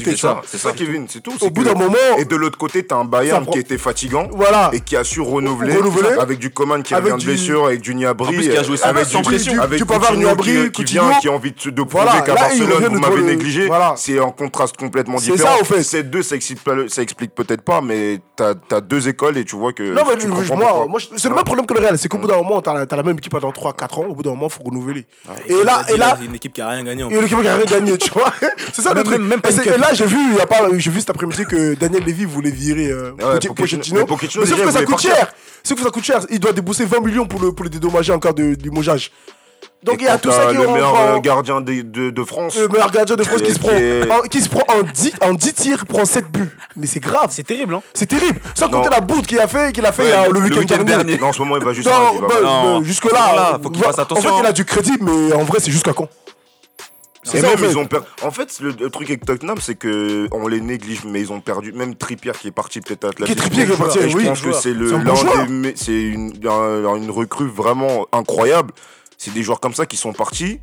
c'est 0.47 0.59
ça, 0.59 0.73
Kevin, 0.73 1.07
c'est 1.09 1.23
tout. 1.23 1.33
Au 1.41 1.51
bout 1.51 1.65
d'un 1.65 1.75
moment. 1.75 1.97
Et 2.19 2.25
de 2.25 2.37
l'autre 2.37 2.59
côté, 2.59 2.87
t'as 2.87 2.97
un 2.97 3.05
Bayern 3.05 3.47
qui 3.47 3.59
était 3.59 3.79
fatigant. 3.79 4.29
Voilà. 4.33 4.71
Et 4.73 4.81
qui 4.81 4.97
a 4.97 5.05
su 5.05 5.21
renouveler. 5.21 5.79
Avec 6.21 6.39
du 6.39 6.51
Coman 6.51 6.83
qui 6.83 6.95
avait 6.95 7.11
une 7.11 7.23
blessure, 7.23 7.67
avec 7.67 7.81
du 7.81 7.95
Nia 7.95 8.09
Niabri. 8.09 8.50
Ah, 8.50 8.50
euh, 8.51 8.77
ah 8.83 8.93
bah, 8.93 9.01
avec 9.01 9.07
sans 9.07 9.23
pression. 9.23 9.61
Avec 9.61 9.79
tu 9.79 9.87
peux 9.87 9.95
avoir 9.95 10.17
Gnabry 10.17 10.71
qui, 10.73 10.85
vient, 10.85 11.11
qui 11.21 11.29
a 11.29 11.33
envie 11.33 11.53
de, 11.53 11.83
prouver 11.83 12.07
qu'à 12.25 12.35
Barcelone, 12.35 12.89
vous 12.93 13.01
m'avez 13.01 13.23
négligé. 13.23 13.69
C'est 13.97 14.19
un 14.19 14.31
contraste 14.31 14.77
complètement 14.77 15.17
différent. 15.17 15.37
C'est 15.39 15.45
ça, 15.45 15.61
au 15.61 15.65
fait. 15.65 16.89
ça 16.89 17.03
explique 17.03 17.35
peut-être 17.35 17.63
pas, 17.63 17.81
mais 17.81 18.21
t'as 18.37 18.81
deux 18.81 19.09
écoles 19.09 19.39
et 19.39 19.45
tu 19.45 19.57
vois 19.57 19.73
que. 19.73 19.83
Non, 19.83 20.03
mais 20.07 20.21
c'est 21.17 21.29
le 21.29 21.31
même 21.31 21.39
hein 21.39 21.43
problème 21.45 21.67
que 21.67 21.75
le 21.75 21.81
Real. 21.81 21.99
C'est 21.99 22.09
qu'au 22.09 22.19
bout 22.19 22.27
hein 22.27 22.37
d'un 22.37 22.43
moment, 22.43 22.61
t'as 22.63 22.97
la 22.97 23.03
même 23.03 23.19
équipe 23.19 23.33
pendant 23.33 23.51
3-4 23.51 24.01
ans. 24.01 24.07
Au 24.09 24.15
bout 24.15 24.23
d'un 24.23 24.31
moment, 24.31 24.49
il 24.49 24.53
faut 24.53 24.63
renouveler. 24.63 25.07
Ah, 25.29 25.33
et 25.47 25.65
là, 25.65 25.83
et 25.89 25.97
là. 25.97 26.19
une 26.23 26.35
équipe 26.35 26.53
qui 26.53 26.61
a 26.61 26.69
rien 26.69 26.85
gagné. 26.85 27.03
Une 27.03 27.25
équipe 27.25 27.41
qui 27.41 27.49
a 27.49 27.57
rien 27.57 27.65
gagné, 27.65 27.99
tu 27.99 28.11
vois. 28.11 28.33
C'est 28.73 28.83
ça 28.83 28.95
le 28.95 29.03
truc. 29.03 29.21
Et 29.21 29.79
là, 29.79 29.93
j'ai 29.93 30.07
vu, 30.07 30.19
j'ai 30.79 30.91
vu 30.91 31.01
cet 31.01 31.11
après-midi 31.11 31.45
que 31.45 31.75
Daniel 31.75 32.05
Levy 32.05 32.25
voulait 32.25 32.51
virer 32.51 32.91
euh, 32.91 33.13
Pochettino. 33.55 34.07
Mais 34.09 34.47
sauf 34.47 34.63
que 34.63 34.71
ça 34.71 34.85
coûte 34.85 35.01
cher. 35.01 35.33
Sauf 35.63 35.79
que 35.79 35.85
ça 35.85 35.91
coûte 35.91 36.05
cher. 36.05 36.21
Il 36.31 36.41
doit 36.41 36.53
débourser 36.53 36.85
20 36.85 37.01
millions 37.01 37.27
pour 37.27 37.65
le 37.65 37.71
dédommager 37.71 38.13
encore 38.13 38.35
du 38.57 38.71
mougeage. 38.71 39.11
Donc 39.83 39.97
il 40.01 40.05
y 40.05 40.09
a 40.09 40.19
tout 40.19 40.31
ça 40.31 40.47
qui 40.47 40.57
le 40.57 40.67
meilleur 40.67 40.95
euh, 40.95 41.13
prend... 41.13 41.21
gardien 41.21 41.61
de, 41.63 42.11
de, 42.11 42.25
France. 42.25 42.59
Le 42.59 42.69
meilleur 42.69 42.91
gardien 42.91 43.17
de 43.17 43.23
France 43.23 43.41
qui 43.41 43.53
se 43.53 43.59
prend, 43.59 43.71
euh, 43.73 44.05
en, 44.11 44.21
qui 44.29 44.43
se 44.43 44.49
prend 44.51 44.63
en 44.69 44.83
10, 44.83 45.13
en 45.23 45.35
tirs, 45.37 45.87
prend 45.87 46.05
7 46.05 46.31
buts. 46.31 46.51
Mais 46.77 46.87
c'est 46.87 47.01
grave. 47.01 47.29
C'est 47.31 47.45
terrible, 47.47 47.75
hein. 47.75 47.83
C'est 47.95 48.07
terrible. 48.07 48.41
Sans 48.55 48.69
compter 48.69 48.91
la 48.91 49.01
boute 49.01 49.27
qu'il 49.27 49.39
a 49.41 49.49
fait, 49.49 49.73
qu'il 49.73 49.87
a 49.87 49.93
fait 49.93 50.13
le, 50.31 50.39
week-end 50.39 50.85
dernier. 50.85 51.17
Non, 51.17 51.29
en 51.29 51.33
ce 51.33 51.39
moment, 51.39 51.57
il 51.57 51.65
va 51.65 51.73
juste. 51.73 51.89
Non. 51.89 52.21
Bah, 52.21 52.35
bah, 52.43 52.81
Jusque 52.83 53.11
là, 53.11 53.59
faut 53.63 53.73
il 53.73 53.85
attention. 53.85 54.17
Fait, 54.17 54.41
il 54.41 54.47
a 54.47 54.51
hein. 54.51 54.53
du 54.53 54.67
crédit, 54.67 54.99
mais 55.01 55.33
en 55.33 55.45
vrai, 55.45 55.61
c'est 55.61 55.71
juste 55.71 55.85
qu'un 55.85 55.95
con. 55.95 56.09
C'est 57.23 57.43
même, 57.43 57.59
ils 57.63 57.77
ont 57.77 57.87
perdu. 57.87 58.07
En 58.23 58.31
fait, 58.31 58.61
le, 58.61 58.75
truc 58.89 59.11
avec 59.11 59.27
Tottenham, 59.27 59.59
c'est 59.61 59.75
que 59.75 60.27
on 60.33 60.49
les 60.49 60.61
néglige, 60.61 61.05
mais 61.05 61.21
ils 61.21 61.33
ont 61.33 61.41
perdu. 61.41 61.73
Même 61.73 61.95
Trippier 61.95 62.33
qui 62.33 62.49
est 62.49 62.53
parti 62.53 62.81
peut-être 62.81 63.05
à 63.05 63.09
Atlantique. 63.09 63.37
Qui 63.37 63.41
est 63.41 63.43
Trippier 63.43 63.67
qui 63.67 63.73
est 63.73 63.77
parti, 63.77 63.99
oui. 63.99 64.11
Je 64.11 64.17
oui, 64.17 64.25
pense 64.25 64.41
que 64.41 64.53
c'est 64.53 64.73
le, 64.73 64.89
c'est 65.77 66.01
une 66.01 67.11
recrue 67.11 67.49
vraiment 67.49 68.07
incroyable. 68.13 68.73
C'est 69.19 69.35
des 69.35 69.43
joueurs 69.43 69.61
comme 69.61 69.75
ça 69.75 69.85
qui 69.85 69.99
sont 69.99 70.15
partis 70.15 70.61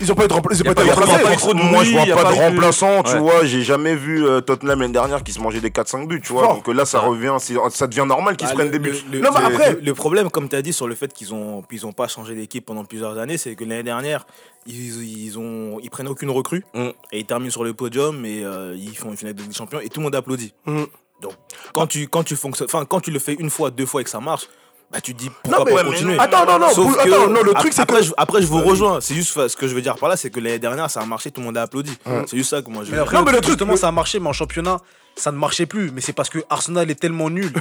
ils 0.00 0.08
n'ont 0.08 0.14
pas, 0.14 0.24
été 0.24 0.34
remplacés. 0.34 0.64
Moi, 0.64 1.84
je 1.84 1.92
vois 1.92 2.22
pas, 2.22 2.32
de 2.32 2.36
remplaçant, 2.36 3.02
tu 3.02 3.16
vois. 3.18 3.44
J'ai 3.44 3.62
jamais 3.62 3.94
vu 3.94 4.26
euh, 4.26 4.40
Tottenham 4.40 4.80
l'année 4.80 4.92
dernière 4.92 5.22
qui 5.22 5.32
se 5.32 5.40
mangeait 5.40 5.60
des 5.60 5.70
4-5 5.70 6.06
buts, 6.06 6.20
tu 6.20 6.32
vois. 6.32 6.48
Donc 6.48 6.68
euh, 6.68 6.72
là, 6.72 6.84
ça 6.84 7.00
revient, 7.00 7.36
oh, 7.56 7.70
ça 7.70 7.86
devient 7.86 8.04
normal 8.06 8.36
qu'ils 8.36 8.46
bah, 8.46 8.50
se 8.50 8.54
prennent 8.56 8.72
le, 8.72 8.78
des 8.78 8.78
buts. 8.78 9.04
Le, 9.12 9.20
non, 9.20 9.30
après. 9.30 9.78
Le, 9.80 9.94
problème, 9.94 10.30
comme 10.30 10.48
tu 10.48 10.56
as 10.56 10.62
dit, 10.62 10.72
sur 10.72 10.88
le 10.88 10.94
fait 10.94 11.12
qu'ils 11.12 11.32
ont, 11.34 11.62
ont 11.84 11.92
pas 11.92 12.08
changé 12.08 12.34
d'équipe 12.34 12.66
pendant 12.66 12.84
plusieurs 12.84 13.18
années, 13.18 13.38
c'est 13.38 13.54
que 13.54 13.64
l'année 13.64 13.82
dernière, 13.82 14.26
ils, 14.66 15.02
ils, 15.04 15.38
ont, 15.38 15.78
ils 15.80 15.90
prennent 15.90 16.08
aucune 16.08 16.30
recrue 16.30 16.64
et 16.74 17.20
ils 17.20 17.26
terminent 17.26 17.52
sur 17.52 17.64
le 17.64 17.74
podium 17.74 18.24
et 18.24 18.44
euh, 18.44 18.74
ils 18.76 18.96
font 18.96 19.10
une 19.10 19.16
finale 19.16 19.34
de 19.34 19.42
Ligue 19.42 19.52
des 19.52 19.86
et 19.86 19.88
tout 19.88 20.00
le 20.00 20.04
monde 20.04 20.14
applaudit. 20.14 20.52
Mm. 20.66 20.84
Donc, 21.20 21.34
quand 21.72 21.86
tu, 21.86 22.08
quand, 22.08 22.24
tu 22.24 22.36
quand 22.36 23.00
tu 23.00 23.10
le 23.12 23.18
fais 23.20 23.34
une 23.34 23.50
fois, 23.50 23.70
deux 23.70 23.86
fois 23.86 24.00
et 24.00 24.04
que 24.04 24.10
ça 24.10 24.20
marche, 24.20 24.48
bah 24.92 25.00
tu 25.00 25.14
te 25.14 25.18
dis 25.18 25.30
pourquoi 25.42 25.60
non, 25.60 25.64
mais, 25.64 25.74
pas 25.74 25.84
continuer. 25.84 26.18
Attends, 26.18 26.44
non, 26.44 26.58
non, 26.58 27.28
non, 27.30 27.42
le 27.42 27.54
truc 27.54 27.72
c'est 27.72 27.86
que. 27.86 27.94
Après, 28.16 28.42
je, 28.42 28.46
vous 28.46 28.60
rejoins. 28.60 29.00
C'est 29.00 29.14
juste 29.14 29.48
ce 29.48 29.56
que 29.56 29.66
je 29.66 29.74
veux 29.74 29.80
dire 29.80 29.96
par 29.96 30.10
là, 30.10 30.16
c'est 30.16 30.30
que 30.30 30.38
l'année 30.38 30.58
dernière 30.58 30.90
ça 30.90 31.00
a 31.00 31.06
marché, 31.06 31.30
tout 31.30 31.40
le 31.40 31.46
monde 31.46 31.56
a 31.56 31.62
applaudi. 31.62 31.96
C'est 32.26 32.36
juste 32.36 32.50
ça 32.50 32.60
que 32.60 32.68
moi 32.68 32.84
je 32.84 32.90
veux. 32.90 32.96
Non, 32.96 33.22
mais 33.22 33.32
le 33.32 33.38
truc, 33.38 33.52
justement, 33.52 33.76
ça 33.76 33.88
a 33.88 33.92
marché, 33.92 34.20
mais 34.20 34.28
en 34.28 34.32
championnat, 34.34 34.78
ça 35.16 35.32
ne 35.32 35.38
marchait 35.38 35.66
plus. 35.66 35.90
Mais 35.92 36.00
c'est 36.00 36.12
parce 36.12 36.28
que 36.28 36.40
Arsenal 36.50 36.90
est 36.90 36.94
tellement 37.00 37.30
nul. 37.30 37.52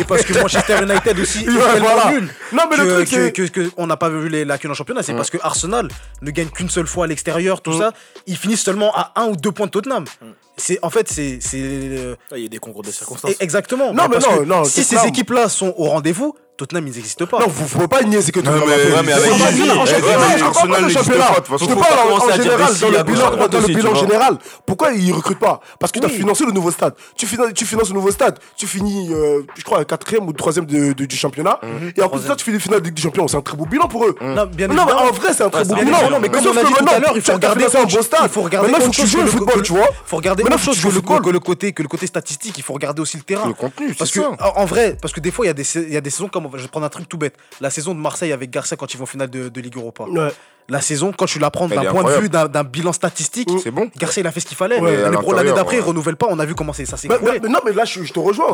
Et 0.00 0.04
parce 0.04 0.22
que 0.22 0.34
Manchester 0.40 0.82
United 0.82 1.18
aussi 1.18 1.40
est 1.40 1.46
tellement 1.46 2.10
nul. 2.10 2.28
Non, 2.52 2.64
mais 2.70 2.76
le 2.76 3.04
truc, 3.04 3.32
que, 3.32 3.46
que, 3.48 3.86
n'a 3.86 3.96
pas 3.96 4.08
vu 4.08 4.28
les 4.28 4.44
lacunes 4.44 4.70
en 4.70 4.74
championnat. 4.74 5.02
C'est 5.02 5.14
parce 5.14 5.30
que 5.30 5.38
Arsenal 5.42 5.88
ne 6.22 6.30
gagne 6.30 6.48
qu'une 6.48 6.70
seule 6.70 6.86
fois 6.86 7.04
à 7.04 7.08
l'extérieur, 7.08 7.60
tout 7.60 7.72
mm. 7.72 7.78
ça. 7.78 7.92
Ils 8.26 8.36
finissent 8.36 8.62
seulement 8.62 8.94
à 8.94 9.12
un 9.16 9.26
ou 9.26 9.36
deux 9.36 9.52
points 9.52 9.66
de 9.66 9.72
Tottenham. 9.72 10.04
Mm 10.04 10.26
c'est 10.56 10.78
en 10.82 10.90
fait 10.90 11.08
c'est 11.08 11.38
euh, 11.54 12.16
ah, 12.32 12.38
il 12.38 12.44
y 12.44 12.46
a 12.46 12.48
des 12.48 12.58
concours 12.58 12.82
de 12.82 12.90
circonstances. 12.90 13.34
exactement. 13.40 13.92
Non 13.92 14.06
bah, 14.06 14.18
mais 14.18 14.18
non, 14.18 14.46
non 14.46 14.64
si 14.64 14.84
ces 14.84 15.06
équipes 15.06 15.30
là 15.30 15.48
sont 15.48 15.74
au 15.76 15.84
rendez-vous 15.84 16.34
Tottenham, 16.56 16.86
ils 16.86 16.94
n'existent 16.94 17.26
pas. 17.26 17.40
Non, 17.40 17.48
vous 17.48 17.64
ne 17.64 17.68
pouvez 17.68 17.88
pas 17.88 18.02
nier, 18.02 18.22
c'est 18.22 18.32
que 18.32 18.40
Tottenham. 18.40 18.62
Ouais, 18.62 19.02
mais 19.04 19.12
avec 19.12 19.30
Arsenal, 20.42 20.90
championnat. 20.90 21.26
Je 21.60 21.66
te 21.66 21.74
parle 21.74 22.12
en 22.12 22.32
général, 22.32 22.78
dans 22.80 22.88
le 22.88 23.02
bilan, 23.02 23.48
dans 23.48 23.60
le 23.60 23.66
bilan 23.66 23.94
général. 23.94 24.38
Pourquoi 24.64 24.92
ils 24.92 25.08
ne 25.08 25.14
recrutent 25.14 25.38
pas? 25.38 25.60
Parce 25.78 25.92
que 25.92 25.98
tu 25.98 26.06
as 26.06 26.08
financé 26.08 26.44
le 26.44 26.52
nouveau 26.52 26.70
stade. 26.70 26.94
Tu 27.16 27.26
finances, 27.26 27.52
tu 27.54 27.66
finances 27.66 27.88
le 27.88 27.94
nouveau 27.94 28.10
stade. 28.10 28.38
Tu 28.56 28.66
finis, 28.66 29.12
euh, 29.12 29.42
je 29.56 29.64
crois, 29.64 29.84
quatrième 29.84 30.26
ou 30.26 30.32
troisième 30.32 30.64
du 30.66 31.16
championnat. 31.16 31.60
Mhm. 31.62 31.92
Et 31.96 32.02
en 32.02 32.08
plus 32.08 32.20
de 32.20 32.26
ça, 32.26 32.36
tu 32.36 32.44
finis 32.44 32.60
finale 32.60 32.80
de 32.80 32.86
Ligue 32.86 32.94
des 32.94 33.28
C'est 33.28 33.36
un 33.36 33.42
très 33.42 33.56
beau 33.56 33.66
bilan 33.66 33.88
pour 33.88 34.06
eux. 34.06 34.16
Mhm. 34.20 34.34
Non, 34.34 34.86
mais 34.86 34.92
en 34.92 35.12
vrai, 35.12 35.34
c'est 35.34 35.44
un 35.44 35.50
très 35.50 35.64
beau 35.64 35.74
bilan. 35.74 36.10
Non, 36.10 36.20
mais 36.20 36.28
comme 36.28 36.46
on 36.46 36.56
a 36.56 36.64
dit 36.64 36.72
tout 36.72 36.88
à 36.88 36.98
l'heure, 36.98 37.12
il 37.14 37.22
faut 37.22 37.32
regarder 37.32 37.68
ça 37.68 37.82
en 37.82 37.86
beau 37.86 38.02
stade. 38.02 38.20
Il 38.24 38.28
faut 38.30 38.42
regarder 38.42 38.70
Maintenant, 38.70 38.86
il 38.86 38.94
faut 38.94 39.02
que 39.02 39.06
tu 39.06 39.06
joues 39.06 39.22
le 39.22 39.30
football, 39.30 39.62
tu 39.62 39.72
vois. 39.72 39.88
Il 39.90 40.08
faut 40.08 40.16
regarder 40.16 40.44
même 40.44 40.58
chose 40.58 40.80
que 40.80 41.82
le 41.82 41.88
côté 41.88 42.06
statistique. 42.06 42.54
Il 42.56 42.62
faut 42.62 42.72
regarder 42.72 43.02
aussi 43.02 43.18
le 43.18 43.22
terrain. 43.22 43.46
Le 43.46 43.54
contenu, 43.54 43.94
Parce 43.94 44.10
que, 44.10 44.20
en 44.20 44.64
vrai, 44.64 44.96
parce 45.00 45.12
que 45.12 45.20
des 45.20 45.30
fois, 45.30 45.44
il 45.44 45.48
y 45.48 45.96
a 45.96 46.00
des 46.00 46.10
saisons 46.10 46.28
comme 46.28 46.45
je 46.54 46.62
vais 46.62 46.68
prendre 46.68 46.86
un 46.86 46.90
truc 46.90 47.08
tout 47.08 47.18
bête. 47.18 47.36
La 47.60 47.70
saison 47.70 47.94
de 47.94 48.00
Marseille 48.00 48.32
avec 48.32 48.50
Garcia 48.50 48.76
quand 48.76 48.92
ils 48.92 48.96
vont 48.96 49.04
au 49.04 49.06
finale 49.06 49.30
de, 49.30 49.60
Ligue 49.60 49.76
Europa. 49.76 50.04
La 50.68 50.80
saison, 50.80 51.12
quand 51.16 51.26
tu 51.26 51.38
la 51.38 51.50
prends 51.52 51.68
d'un 51.68 51.84
point 51.84 52.02
de 52.02 52.20
vue, 52.20 52.28
d'un 52.28 52.64
bilan 52.64 52.92
statistique, 52.92 53.48
c'est. 53.62 53.72
Garcia, 53.98 54.22
il 54.22 54.26
a 54.26 54.32
fait 54.32 54.40
ce 54.40 54.46
qu'il 54.46 54.56
fallait. 54.56 54.80
L'année 54.80 55.52
d'après, 55.52 55.76
il 55.76 55.82
renouvelle 55.82 56.16
pas. 56.16 56.26
On 56.30 56.38
a 56.38 56.44
vu 56.44 56.54
comment 56.54 56.72
c'est 56.72 56.86
ça. 56.86 56.96
Non, 57.08 57.60
mais 57.64 57.72
là, 57.72 57.84
je, 57.84 58.12
te 58.12 58.18
rejoins. 58.18 58.46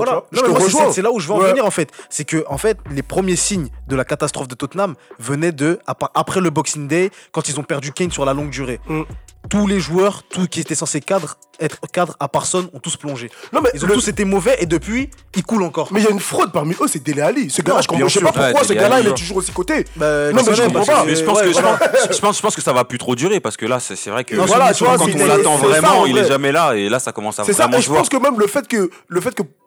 C'est 0.92 1.02
là 1.02 1.10
où 1.10 1.20
je 1.20 1.28
veux 1.28 1.34
en 1.34 1.38
venir, 1.38 1.64
en 1.64 1.70
fait. 1.70 1.90
C'est 2.10 2.24
que, 2.24 2.44
en 2.48 2.58
fait, 2.58 2.78
les 2.90 3.02
premiers 3.02 3.36
signes 3.36 3.68
de 3.88 3.96
la 3.96 4.04
catastrophe 4.04 4.48
de 4.48 4.54
Tottenham 4.54 4.94
venaient 5.18 5.52
de, 5.52 5.78
après 6.14 6.40
le 6.40 6.50
Boxing 6.50 6.88
Day, 6.88 7.10
quand 7.32 7.48
ils 7.48 7.58
ont 7.58 7.62
perdu 7.62 7.92
Kane 7.92 8.10
sur 8.10 8.24
la 8.24 8.34
longue 8.34 8.50
durée. 8.50 8.80
Mm. 8.88 9.02
Tous 9.48 9.66
les 9.66 9.80
joueurs, 9.80 10.22
tous 10.22 10.46
qui 10.46 10.60
étaient 10.60 10.74
censés 10.74 11.00
cadres, 11.00 11.36
être 11.62 11.78
cadre 11.92 12.16
à 12.20 12.28
personne 12.28 12.68
ont 12.72 12.78
tous 12.78 12.96
plongé. 12.96 13.30
Non, 13.52 13.60
mais 13.62 13.70
ils 13.74 13.84
ont 13.84 13.88
tous 13.88 14.08
été 14.08 14.24
mauvais 14.24 14.56
et 14.60 14.66
depuis, 14.66 15.10
ils 15.34 15.42
coulent 15.42 15.62
encore. 15.62 15.88
Mais 15.92 16.00
il 16.00 16.04
y 16.04 16.08
a 16.08 16.10
une 16.10 16.20
fraude 16.20 16.52
parmi 16.52 16.74
eux, 16.80 16.86
c'est 16.86 17.02
Dele 17.02 17.20
Ali. 17.20 17.50
Ce 17.50 17.62
gars 17.62 17.80
je 17.80 17.86
comprends 17.86 18.08
je 18.08 18.18
sais 18.18 18.20
pas 18.20 18.32
pourquoi 18.32 18.64
ce 18.64 18.72
gars-là, 18.72 19.00
il 19.00 19.08
est 19.08 19.14
toujours 19.14 19.38
aussi 19.38 19.52
côté. 19.52 19.84
Bah, 19.96 20.32
non, 20.32 20.42
mais 20.46 20.54
je 20.54 20.62
comprends 20.62 20.84
pas. 20.84 21.04
Je 21.06 21.22
pense, 21.22 21.40
que, 21.40 21.52
je, 21.52 22.40
pense, 22.40 22.56
que 22.56 22.62
ça 22.62 22.72
va 22.72 22.84
plus 22.84 22.98
trop 22.98 23.14
durer 23.14 23.40
parce 23.40 23.56
que 23.56 23.66
là, 23.66 23.80
c'est 23.80 24.10
vrai 24.10 24.24
que 24.24 24.34
non, 24.34 24.44
voilà, 24.46 24.72
vois, 24.72 24.96
quand 24.96 25.08
on 25.14 25.26
l'attend 25.26 25.56
vraiment, 25.56 26.06
il 26.06 26.16
est 26.18 26.28
jamais 26.28 26.52
là 26.52 26.74
et 26.74 26.88
là, 26.88 26.98
ça 26.98 27.12
commence 27.12 27.38
à 27.38 27.42
vraiment 27.42 27.56
C'est 27.56 27.76
ça, 27.76 27.80
je 27.80 27.90
pense 27.90 28.08
que 28.08 28.16
même 28.16 28.38
le 28.38 28.46
fait 28.46 28.66
que 28.68 28.90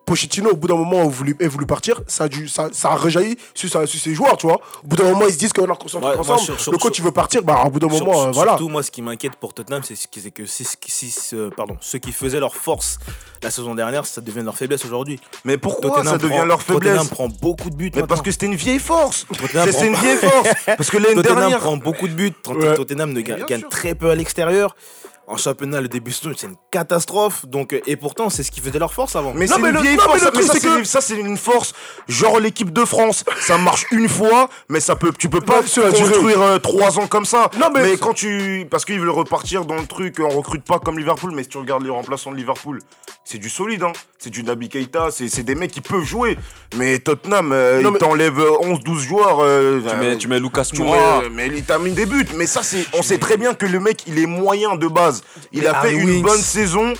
Pochettino, 0.06 0.50
au 0.50 0.56
bout 0.56 0.68
d'un 0.68 0.76
moment, 0.76 1.02
a 1.02 1.08
voulu, 1.08 1.36
a 1.40 1.48
voulu 1.48 1.66
partir, 1.66 2.00
ça 2.06 2.24
a, 2.24 2.28
dû, 2.28 2.46
ça, 2.46 2.68
ça 2.72 2.92
a 2.92 2.94
rejailli 2.94 3.36
sur, 3.54 3.68
sur, 3.68 3.86
ses 3.88 4.14
joueurs, 4.14 4.36
tu 4.36 4.46
vois. 4.46 4.60
Au 4.84 4.86
bout 4.86 4.96
d'un 4.96 5.10
moment, 5.10 5.26
ils 5.26 5.34
se 5.34 5.38
disent 5.38 5.52
qu'on 5.52 5.64
a 5.64 5.74
concentré 5.74 6.10
ouais, 6.10 6.18
ensemble. 6.18 6.42
Moi, 6.46 6.58
sur, 6.58 6.72
le 6.72 6.78
coach, 6.78 6.96
sur, 6.96 7.06
il 7.06 7.12
partir, 7.12 7.42
bah, 7.42 7.64
au 7.66 7.70
bout 7.70 7.80
d'un 7.80 7.88
moment, 7.88 8.26
euh, 8.26 8.30
voilà. 8.30 8.52
Surtout, 8.52 8.68
moi, 8.68 8.84
ce 8.84 8.92
qui 8.92 9.02
m'inquiète 9.02 9.34
pour 9.36 9.52
Tottenham, 9.52 9.82
c'est 9.82 9.96
que 10.32 10.46
c 10.46 10.64
est, 10.64 11.50
pardon, 11.56 11.76
ceux 11.80 11.98
qui 11.98 12.12
faisaient 12.12 12.40
leur 12.40 12.54
force 12.54 12.98
la 13.42 13.50
saison 13.50 13.74
dernière, 13.74 14.06
ça 14.06 14.20
devient 14.20 14.42
leur 14.42 14.56
faiblesse 14.56 14.84
aujourd'hui. 14.84 15.20
Mais 15.44 15.58
pourquoi 15.58 15.90
Tottenham 15.90 16.14
ça 16.14 16.18
devient 16.18 16.36
prend, 16.36 16.44
leur 16.44 16.62
faiblesse 16.62 16.92
Tottenham 16.92 17.08
prend 17.08 17.28
beaucoup 17.28 17.70
de 17.70 17.76
buts. 17.76 17.90
Mais 17.94 18.06
parce 18.06 18.22
que 18.22 18.30
c'était 18.30 18.46
une 18.46 18.54
vieille 18.54 18.78
force. 18.78 19.26
C'est 19.52 19.86
une 19.86 19.94
vieille 19.94 20.16
force. 20.16 20.48
Parce 20.66 20.90
que 20.90 20.98
l'année 20.98 21.14
dernière. 21.22 21.44
Tottenham 21.44 21.60
prend 21.60 21.76
beaucoup 21.76 22.08
de 22.08 22.14
buts. 22.14 22.32
Tottenham 22.42 23.12
ne 23.12 23.20
gagne 23.20 23.62
très 23.70 23.94
peu 23.94 24.10
à 24.10 24.14
l'extérieur. 24.14 24.76
En 25.28 25.36
championnat, 25.36 25.80
le 25.80 25.88
début 25.88 26.12
saison, 26.12 26.32
c'est 26.36 26.46
une 26.46 26.56
catastrophe. 26.70 27.46
Donc, 27.46 27.72
euh, 27.72 27.80
et 27.86 27.96
pourtant, 27.96 28.30
c'est 28.30 28.44
ce 28.44 28.52
qui 28.52 28.60
faisait 28.60 28.78
leur 28.78 28.92
force 28.94 29.16
avant. 29.16 29.34
Mais 29.34 29.48
c'est 29.48 29.58
une 29.58 30.84
ça, 30.84 31.00
c'est 31.00 31.16
une 31.16 31.36
force. 31.36 31.74
Genre 32.06 32.38
l'équipe 32.38 32.72
de 32.72 32.84
France, 32.84 33.24
ça 33.40 33.58
marche 33.58 33.86
une 33.90 34.08
fois, 34.08 34.48
mais 34.68 34.78
ça 34.78 34.94
peut, 34.94 35.12
tu 35.18 35.28
peux 35.28 35.40
pas 35.40 35.62
construire 35.62 36.40
euh, 36.40 36.58
trois 36.60 37.00
ans 37.00 37.08
comme 37.08 37.24
ça. 37.24 37.50
Non, 37.58 37.70
mais, 37.74 37.96
quand 37.96 38.14
tu, 38.14 38.68
parce 38.70 38.84
qu'ils 38.84 39.00
veulent 39.00 39.10
repartir 39.10 39.64
dans 39.64 39.74
le 39.76 39.86
truc, 39.86 40.20
on 40.20 40.28
recrute 40.28 40.62
pas 40.62 40.78
comme 40.78 40.96
Liverpool. 40.96 41.32
Mais 41.34 41.42
si 41.42 41.48
tu 41.48 41.58
regardes 41.58 41.82
les 41.82 41.90
remplaçants 41.90 42.30
de 42.30 42.36
Liverpool, 42.36 42.78
c'est 43.26 43.38
du 43.38 43.50
solide, 43.50 43.82
hein. 43.82 43.92
C'est 44.20 44.30
du 44.30 44.44
Nabi 44.44 44.68
Keita, 44.68 45.08
c'est 45.10 45.42
des 45.42 45.56
mecs 45.56 45.72
qui 45.72 45.80
peuvent 45.80 46.04
jouer. 46.04 46.38
Mais 46.76 47.00
Tottenham, 47.00 47.50
euh, 47.52 47.82
non, 47.82 47.92
il 47.92 47.98
t'enlève 47.98 48.38
euh, 48.38 48.52
11-12 48.62 48.98
joueurs. 49.00 49.40
Euh, 49.40 49.80
tu, 49.80 49.88
euh, 49.88 49.98
mets, 49.98 50.16
tu, 50.16 50.28
mets, 50.28 50.38
Lucas 50.38 50.70
Moura. 50.74 51.22
mais 51.32 51.48
il 51.48 51.64
termine 51.64 51.92
des 51.92 52.06
buts. 52.06 52.24
Mais 52.36 52.46
ça, 52.46 52.62
c'est, 52.62 52.86
on 52.94 53.02
sait 53.02 53.18
très 53.18 53.36
bien 53.36 53.52
que 53.54 53.66
le 53.66 53.80
mec, 53.80 54.04
il 54.06 54.20
est 54.20 54.26
moyen 54.26 54.76
de 54.76 54.86
base. 54.86 55.24
Il 55.52 55.66
a 55.66 55.74
fait 55.82 55.92
une 55.92 56.22
bonne 56.22 56.38
saison. 56.38 56.92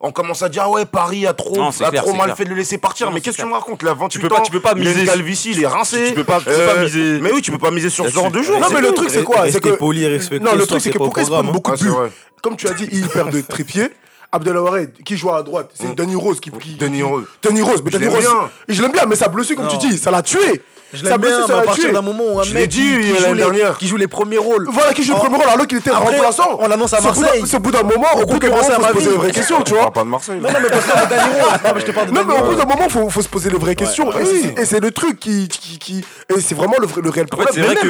On 0.00 0.10
commence 0.10 0.42
à 0.42 0.48
dire 0.48 0.62
ah 0.66 0.70
ouais 0.70 0.84
Paris 0.84 1.26
a 1.26 1.32
trop, 1.32 1.60
a 1.60 1.92
trop 1.92 2.12
mal 2.12 2.34
fait 2.36 2.44
de 2.44 2.50
le 2.50 2.54
laisser 2.54 2.78
partir 2.78 3.10
mais 3.10 3.20
qu'est-ce 3.20 3.36
que 3.36 3.42
tu 3.42 3.48
me 3.48 3.52
racontes 3.52 3.82
là? 3.82 3.94
28 3.94 4.08
tu 4.08 4.20
peux 4.20 4.28
pas, 4.28 4.42
tu 4.42 4.52
peux 4.52 4.60
pas 4.60 4.76
miser 4.76 5.04
Calvici 5.04 5.50
il 5.50 5.60
est 5.60 5.66
rincé 5.66 6.10
tu 6.10 6.14
peux 6.14 6.22
pas, 6.22 6.38
tu 6.38 6.44
peux 6.44 6.52
pas 6.52 6.76
euh, 6.76 6.84
miser 6.84 7.18
mais 7.20 7.32
oui 7.32 7.42
tu 7.42 7.50
peux 7.50 7.58
pas 7.58 7.72
miser 7.72 7.90
sur 7.90 8.04
ce 8.04 8.12
genre 8.12 8.30
de 8.30 8.40
joueur 8.40 8.60
non 8.60 8.66
hein. 8.66 8.70
mais 8.72 8.80
le 8.80 8.92
truc 8.92 9.10
c'est 9.10 9.24
quoi? 9.24 9.50
c'est 9.50 9.58
que 9.58 9.70
poli 9.70 10.06
non 10.40 10.54
le 10.54 10.66
truc 10.66 10.80
c'est 10.80 10.90
que 10.92 10.98
pourquoi 10.98 11.24
ils 11.24 11.26
se 11.26 11.32
prennent 11.32 11.48
hein? 11.48 11.52
beaucoup 11.52 11.72
de 11.72 12.10
comme 12.40 12.56
tu 12.56 12.68
as 12.68 12.74
dit 12.74 12.88
ils 12.92 13.08
perdent 13.08 13.32
de 13.32 13.40
tripier 13.40 13.90
Abdullah 14.30 14.86
qui 15.04 15.16
joue 15.16 15.30
à 15.30 15.42
droite, 15.42 15.70
c'est 15.74 15.94
Danny 15.94 16.14
Rose 16.14 16.40
qui. 16.40 16.50
qui 16.50 16.74
Danny 16.74 17.02
Rose. 17.02 17.24
Danny 17.42 17.62
Rose, 17.62 17.82
mais 17.82 17.90
Danny 17.90 18.06
Rose. 18.08 18.26
Je 18.68 18.82
l'aime 18.82 18.92
bien. 18.92 19.06
mais 19.06 19.16
sa 19.16 19.28
blessure, 19.28 19.56
comme 19.56 19.68
tu 19.68 19.78
dis, 19.78 19.96
ça 19.96 20.10
l'a 20.10 20.22
tué. 20.22 20.62
Je 20.92 21.04
l'aime 21.04 21.20
bien, 21.20 21.46
mais 21.46 21.54
à 21.54 21.60
partir 21.62 21.92
d'un 21.92 22.00
moment 22.00 22.24
où 22.32 22.40
un 22.40 22.44
mec 22.46 22.70
qui, 22.70 23.86
joue 23.86 23.96
les, 23.96 24.08
premiers 24.08 24.38
rôles. 24.38 24.66
Voilà, 24.70 24.94
qui 24.94 25.02
joue 25.02 25.12
le 25.12 25.18
premier 25.18 25.36
rôle 25.36 25.48
alors 25.48 25.66
qu'il 25.66 25.78
était 25.78 25.90
remplaçant. 25.90 26.56
On 26.60 26.68
l'annonce 26.68 26.94
à 26.94 27.00
Marseille. 27.00 27.42
C'est 27.46 27.56
au 27.56 27.60
bout 27.60 27.70
d'un 27.70 27.82
moment, 27.82 28.06
on 28.16 28.26
peut 28.26 28.38
commencer 28.38 28.72
à 28.72 28.76
se 28.76 28.92
poser 28.92 29.10
les 29.10 29.16
vraies 29.16 29.32
questions, 29.32 29.62
tu 29.62 29.74
vois. 29.74 29.88
On 29.88 29.90
parle 29.90 29.92
pas 29.92 30.04
de 30.04 30.08
Marseille. 30.08 30.40
Non, 30.40 30.48
mais 30.62 30.68
parce 30.70 32.10
Non, 32.10 32.24
mais 32.26 32.34
au 32.34 32.44
bout 32.44 32.54
d'un 32.54 32.64
moment, 32.64 32.88
faut, 32.88 33.10
faut 33.10 33.22
se 33.22 33.28
poser 33.28 33.50
les 33.50 33.58
vraies 33.58 33.74
questions. 33.74 34.10
Ah 34.14 34.20
et 34.60 34.64
c'est 34.64 34.80
le 34.80 34.90
truc 34.90 35.18
qui. 35.20 35.48
qui, 35.48 36.04
et 36.34 36.40
c'est 36.40 36.54
vraiment 36.54 36.76
le, 36.78 37.10
réel 37.10 37.26
problème. 37.26 37.48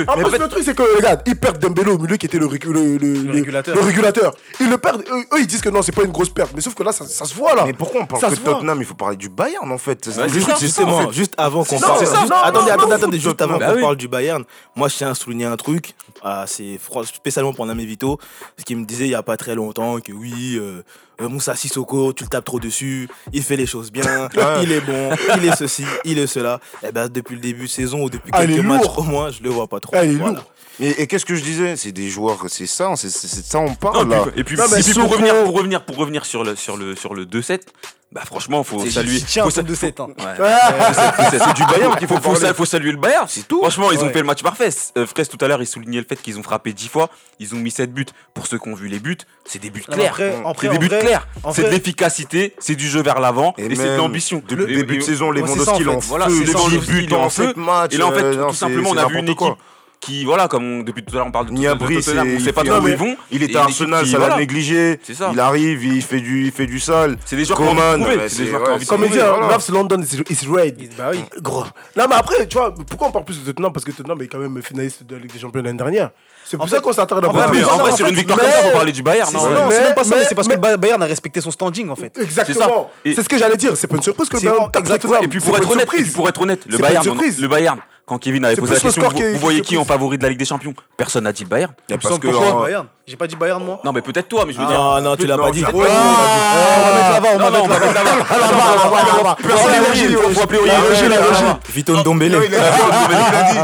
En 0.08 0.16
plus, 0.16 0.38
le 0.38 0.48
truc, 0.48 0.62
c'est 0.64 0.74
que, 0.74 0.96
regarde, 0.96 1.22
ils 1.26 1.36
perdent 1.36 1.58
Dembélé 1.58 1.90
au 1.90 1.98
milieu 1.98 2.16
qui 2.16 2.26
était 2.26 2.38
le 2.38 2.46
régulateur. 2.46 4.32
Ils 4.60 4.68
le 4.68 4.78
perdent. 4.78 5.04
Eux, 5.08 5.40
ils 5.40 5.46
disent 5.46 5.60
que 5.60 5.68
non, 5.68 5.82
c'est 5.82 5.94
pas 5.94 6.02
une 6.02 6.12
grosse 6.12 6.30
perte. 6.30 6.50
Mais 6.54 6.60
sauf 6.60 6.74
que 6.74 6.82
là, 6.82 6.92
ça 6.92 7.24
se 7.24 7.34
voit, 7.34 7.54
là. 7.54 7.64
Mais 7.66 7.72
pourquoi 7.72 8.02
on 8.02 8.06
parle 8.06 8.34
que 8.34 8.38
Tottenham, 8.38 8.78
il 8.80 8.86
faut 8.86 8.94
parler 8.94 9.16
du 9.16 9.28
Bayern, 9.28 9.70
en 9.70 9.78
fait? 9.78 10.08
Juste 11.12 11.34
avant 11.36 11.64
qu'on 11.64 11.78
parle. 11.78 12.04
Attendez, 12.44 12.70
attendez, 12.90 13.18
juste 13.18 13.40
avant 13.42 13.58
qu'on 13.58 13.80
parle 13.80 13.96
du 13.96 14.08
Bayern, 14.08 14.44
moi 14.76 14.88
je 14.88 14.96
tiens 14.96 15.10
à 15.10 15.14
souligner 15.14 15.44
un 15.44 15.56
truc, 15.56 15.94
ah, 16.22 16.44
c'est 16.46 16.78
spécialement 17.04 17.52
pour 17.52 17.66
Namé 17.66 17.84
Vito, 17.84 18.18
ce 18.56 18.64
qu'il 18.64 18.76
me 18.76 18.84
disait 18.84 19.06
il 19.06 19.10
y 19.10 19.14
a 19.14 19.22
pas 19.22 19.36
très 19.36 19.54
longtemps 19.54 20.00
que 20.00 20.12
oui, 20.12 20.56
euh, 20.56 20.82
euh, 21.20 21.28
Moussa 21.28 21.54
Sissoko, 21.54 22.12
tu 22.12 22.24
le 22.24 22.28
tapes 22.28 22.44
trop 22.44 22.60
dessus, 22.60 23.08
il 23.32 23.42
fait 23.42 23.56
les 23.56 23.66
choses 23.66 23.90
bien, 23.90 24.28
il 24.62 24.72
est 24.72 24.80
bon, 24.80 25.10
il 25.36 25.44
est 25.44 25.56
ceci, 25.56 25.84
il 26.04 26.18
est 26.18 26.26
cela. 26.26 26.60
Et 26.86 26.92
ben 26.92 27.08
depuis 27.08 27.34
le 27.34 27.40
début 27.40 27.64
de 27.64 27.70
saison 27.70 28.02
ou 28.04 28.10
depuis 28.10 28.30
quelques 28.30 28.64
matchs 28.64 28.86
au 28.96 29.02
moins, 29.02 29.30
je 29.30 29.42
le 29.42 29.50
vois 29.50 29.66
pas 29.66 29.80
trop. 29.80 29.96
Et, 30.80 31.06
qu'est-ce 31.06 31.26
que 31.26 31.34
je 31.34 31.42
disais? 31.42 31.76
C'est 31.76 31.92
des 31.92 32.08
joueurs, 32.08 32.44
c'est 32.48 32.66
ça, 32.66 32.94
c'est 32.96 33.10
ça 33.10 33.58
on 33.58 33.74
parle. 33.74 34.32
Et 34.36 34.44
puis, 34.44 34.56
là. 34.56 34.64
Et 34.66 34.68
puis, 34.68 34.80
et 34.80 34.92
puis 34.92 35.00
pour, 35.00 35.10
revenir, 35.10 35.84
pour, 35.84 35.96
revenir, 35.96 36.24
sur 36.24 36.44
le, 36.44 36.54
sur 36.54 36.76
le, 36.76 36.94
sur 36.94 37.14
le 37.14 37.24
2-7, 37.24 37.60
bah 38.10 38.22
franchement, 38.24 38.64
faut 38.64 38.86
saluer. 38.88 39.20
Tiens, 39.20 39.44
faut, 39.44 39.50
sa... 39.50 39.62
7 39.62 40.00
hein. 40.00 40.08
c'est 41.30 41.54
du 41.54 41.64
Bayern 41.66 41.94
qu'il 41.96 42.08
faut, 42.08 42.16
faut, 42.16 42.34
faut 42.34 42.64
saluer 42.64 42.92
le 42.92 42.96
Bayern, 42.96 43.26
c'est 43.28 43.46
tout. 43.46 43.58
Franchement, 43.58 43.92
ils 43.92 43.98
ont 43.98 44.08
fait 44.08 44.20
le 44.20 44.24
match 44.24 44.42
parfait. 44.42 44.70
Euh, 44.96 45.06
Fraisse 45.06 45.28
tout 45.28 45.36
à 45.42 45.48
l'heure, 45.48 45.60
il 45.60 45.66
soulignait 45.66 45.98
le 45.98 46.06
fait 46.08 46.16
qu'ils 46.16 46.38
ont 46.38 46.42
frappé 46.42 46.72
10 46.72 46.88
fois, 46.88 47.10
ils 47.38 47.54
ont 47.54 47.58
mis 47.58 47.70
7 47.70 47.92
buts. 47.92 48.06
Pour 48.32 48.46
ceux 48.46 48.58
qui 48.58 48.68
ont 48.68 48.74
vu 48.74 48.88
les 48.88 48.98
buts, 48.98 49.18
c'est 49.44 49.58
des 49.58 49.68
buts 49.68 49.82
clairs. 49.82 50.16
C'est 50.58 50.68
des 50.68 50.78
buts 50.78 50.88
clairs. 50.88 51.28
C'est 51.52 51.64
de 51.64 51.68
l'efficacité, 51.68 52.54
c'est 52.58 52.76
du 52.76 52.88
jeu 52.88 53.02
vers 53.02 53.20
l'avant 53.20 53.52
et, 53.58 53.74
c'est 53.74 53.84
de 53.84 53.96
l'ambition. 53.96 54.42
Le 54.48 54.66
début 54.66 54.98
de 54.98 55.02
saison, 55.02 55.30
les 55.30 55.42
Lewandowski 55.42 55.84
lance 55.84 56.06
voilà, 56.06 56.28
les 56.28 56.78
buts 56.78 57.12
en 57.12 57.28
feu. 57.28 57.52
Et 57.90 57.96
là 57.98 58.06
en 58.06 58.12
fait, 58.12 58.22
euh, 58.22 58.46
tout 58.46 58.54
simplement, 58.54 58.90
on 58.90 58.96
a 58.96 59.06
vu 59.06 59.18
une 59.18 59.28
équipe 59.28 59.54
qui, 60.00 60.24
voilà, 60.24 60.48
comme 60.48 60.84
depuis 60.84 61.04
tout 61.04 61.14
à 61.14 61.18
l'heure 61.18 61.26
on 61.26 61.30
parle 61.30 61.46
de 61.46 61.52
Niabri, 61.52 61.98
on 61.98 62.40
sait 62.40 62.52
pas 62.52 62.62
d'où 62.62 62.88
ils 62.88 62.96
vont. 62.96 63.16
Il 63.30 63.42
est 63.42 63.54
à 63.56 63.64
Arsenal, 63.64 64.06
ça 64.06 64.36
négligé. 64.36 65.00
Il 65.32 65.40
arrive, 65.40 65.84
il 65.84 66.02
fait 66.02 66.20
du, 66.20 66.46
il 66.46 66.52
fait 66.52 66.66
du 66.66 66.80
sale. 66.80 67.16
C'est 67.24 67.36
des 67.36 67.44
joueurs 67.44 67.58
Coman, 67.58 68.04
comme 68.88 69.04
il 69.04 69.10
dit, 69.10 69.18
Navs 69.18 69.70
London 69.70 70.00
is 70.00 70.46
red. 70.46 70.78
Bah 70.96 71.10
oui. 71.12 71.24
Gros. 71.40 71.64
Non, 71.96 72.04
mais 72.08 72.14
après, 72.14 72.46
tu 72.46 72.56
vois, 72.56 72.74
pourquoi 72.74 73.08
on 73.08 73.10
parle 73.10 73.24
plus 73.24 73.40
de 73.40 73.46
Tottenham? 73.46 73.72
Parce 73.72 73.84
que 73.84 73.92
Tottenham 73.92 74.20
est 74.22 74.28
quand 74.28 74.38
même 74.38 74.62
finaliste 74.62 75.04
de 75.04 75.16
la 75.16 75.20
Ligue 75.22 75.32
des 75.32 75.38
Champions 75.38 75.62
l'année 75.62 75.76
dernière. 75.78 76.10
C'est 76.44 76.56
pour 76.56 76.68
ça 76.68 76.80
qu'on 76.80 76.92
s'attarde 76.92 77.24
à 77.24 77.28
En 77.28 77.32
vrai, 77.32 77.92
sur 77.92 78.06
une 78.06 78.14
victoire 78.14 78.38
comme 78.38 78.48
ça, 78.48 78.62
faut 78.62 78.70
parler 78.70 78.92
du 78.92 79.02
Bayern. 79.02 79.32
Non, 79.32 79.40
c'est 79.70 79.82
même 79.82 79.94
pas 79.94 80.04
ça, 80.04 80.24
c'est 80.24 80.34
parce 80.34 80.48
que 80.48 80.56
Bayern 80.56 81.02
a 81.02 81.06
respecté 81.06 81.40
son 81.40 81.50
standing 81.50 81.90
en 81.90 81.96
fait. 81.96 82.16
Exactement. 82.18 82.90
C'est 83.04 83.22
ce 83.22 83.28
que 83.28 83.38
j'allais 83.38 83.56
dire. 83.56 83.76
C'est 83.76 83.86
pas 83.86 83.96
une 83.96 84.02
surprise 84.02 84.28
que 84.28 84.36
Bayern. 84.36 84.70
Exactement. 84.74 85.20
Et 85.20 85.28
puis 85.28 85.40
pour 85.40 85.58
être 85.58 86.40
honnête, 86.40 86.64
le 86.66 86.78
Bayern, 86.78 87.04
le 87.04 87.48
Bayern 87.48 87.78
quand 88.08 88.18
Kevin 88.18 88.44
avait 88.46 88.56
posé 88.56 88.74
la 88.74 88.80
question, 88.80 89.02
vous, 89.02 89.38
voyez 89.38 89.60
qui 89.60 89.76
en 89.76 89.84
favori 89.84 90.16
de 90.16 90.22
la 90.22 90.30
Ligue 90.30 90.38
des 90.38 90.46
Champions? 90.46 90.72
Personne 90.96 91.24
n'a 91.24 91.32
dit 91.32 91.42
le 91.42 91.48
Bayern. 91.48 91.72
Parce 91.88 92.02
parce 92.02 92.18
que 92.18 92.28
pourquoi 92.28 92.48
euh, 92.48 92.52
en... 92.52 92.62
Bayern? 92.62 92.86
J'ai 93.06 93.16
pas 93.16 93.26
dit 93.26 93.36
Bayern 93.36 93.62
moi. 93.62 93.80
Non 93.84 93.92
mais 93.92 94.00
peut-être 94.00 94.28
toi, 94.28 94.44
mais 94.46 94.54
je 94.54 94.58
veux 94.58 94.64
ah, 94.66 94.70
dire. 94.70 94.78
Non 94.78 95.00
non, 95.02 95.10
oh, 95.12 95.16
tu 95.16 95.26
l'as 95.26 95.36
pas 95.36 95.50
dit. 95.50 95.62
On 95.66 95.78
va 95.78 95.84
mettre 95.84 97.10
là-bas, 97.12 97.28
on 97.34 97.38
va 97.38 97.50
mettre 97.50 97.94
là-bas. 97.94 98.26
On 99.20 99.24
va 99.24 100.42
appeler 100.42 100.58
Oriol. 100.58 101.56
Vito 101.68 101.96
Ndombele. 101.96 102.40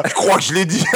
Je 0.04 0.14
crois 0.14 0.36
que 0.36 0.42
je 0.42 0.52
l'ai 0.52 0.66
dit. 0.66 0.84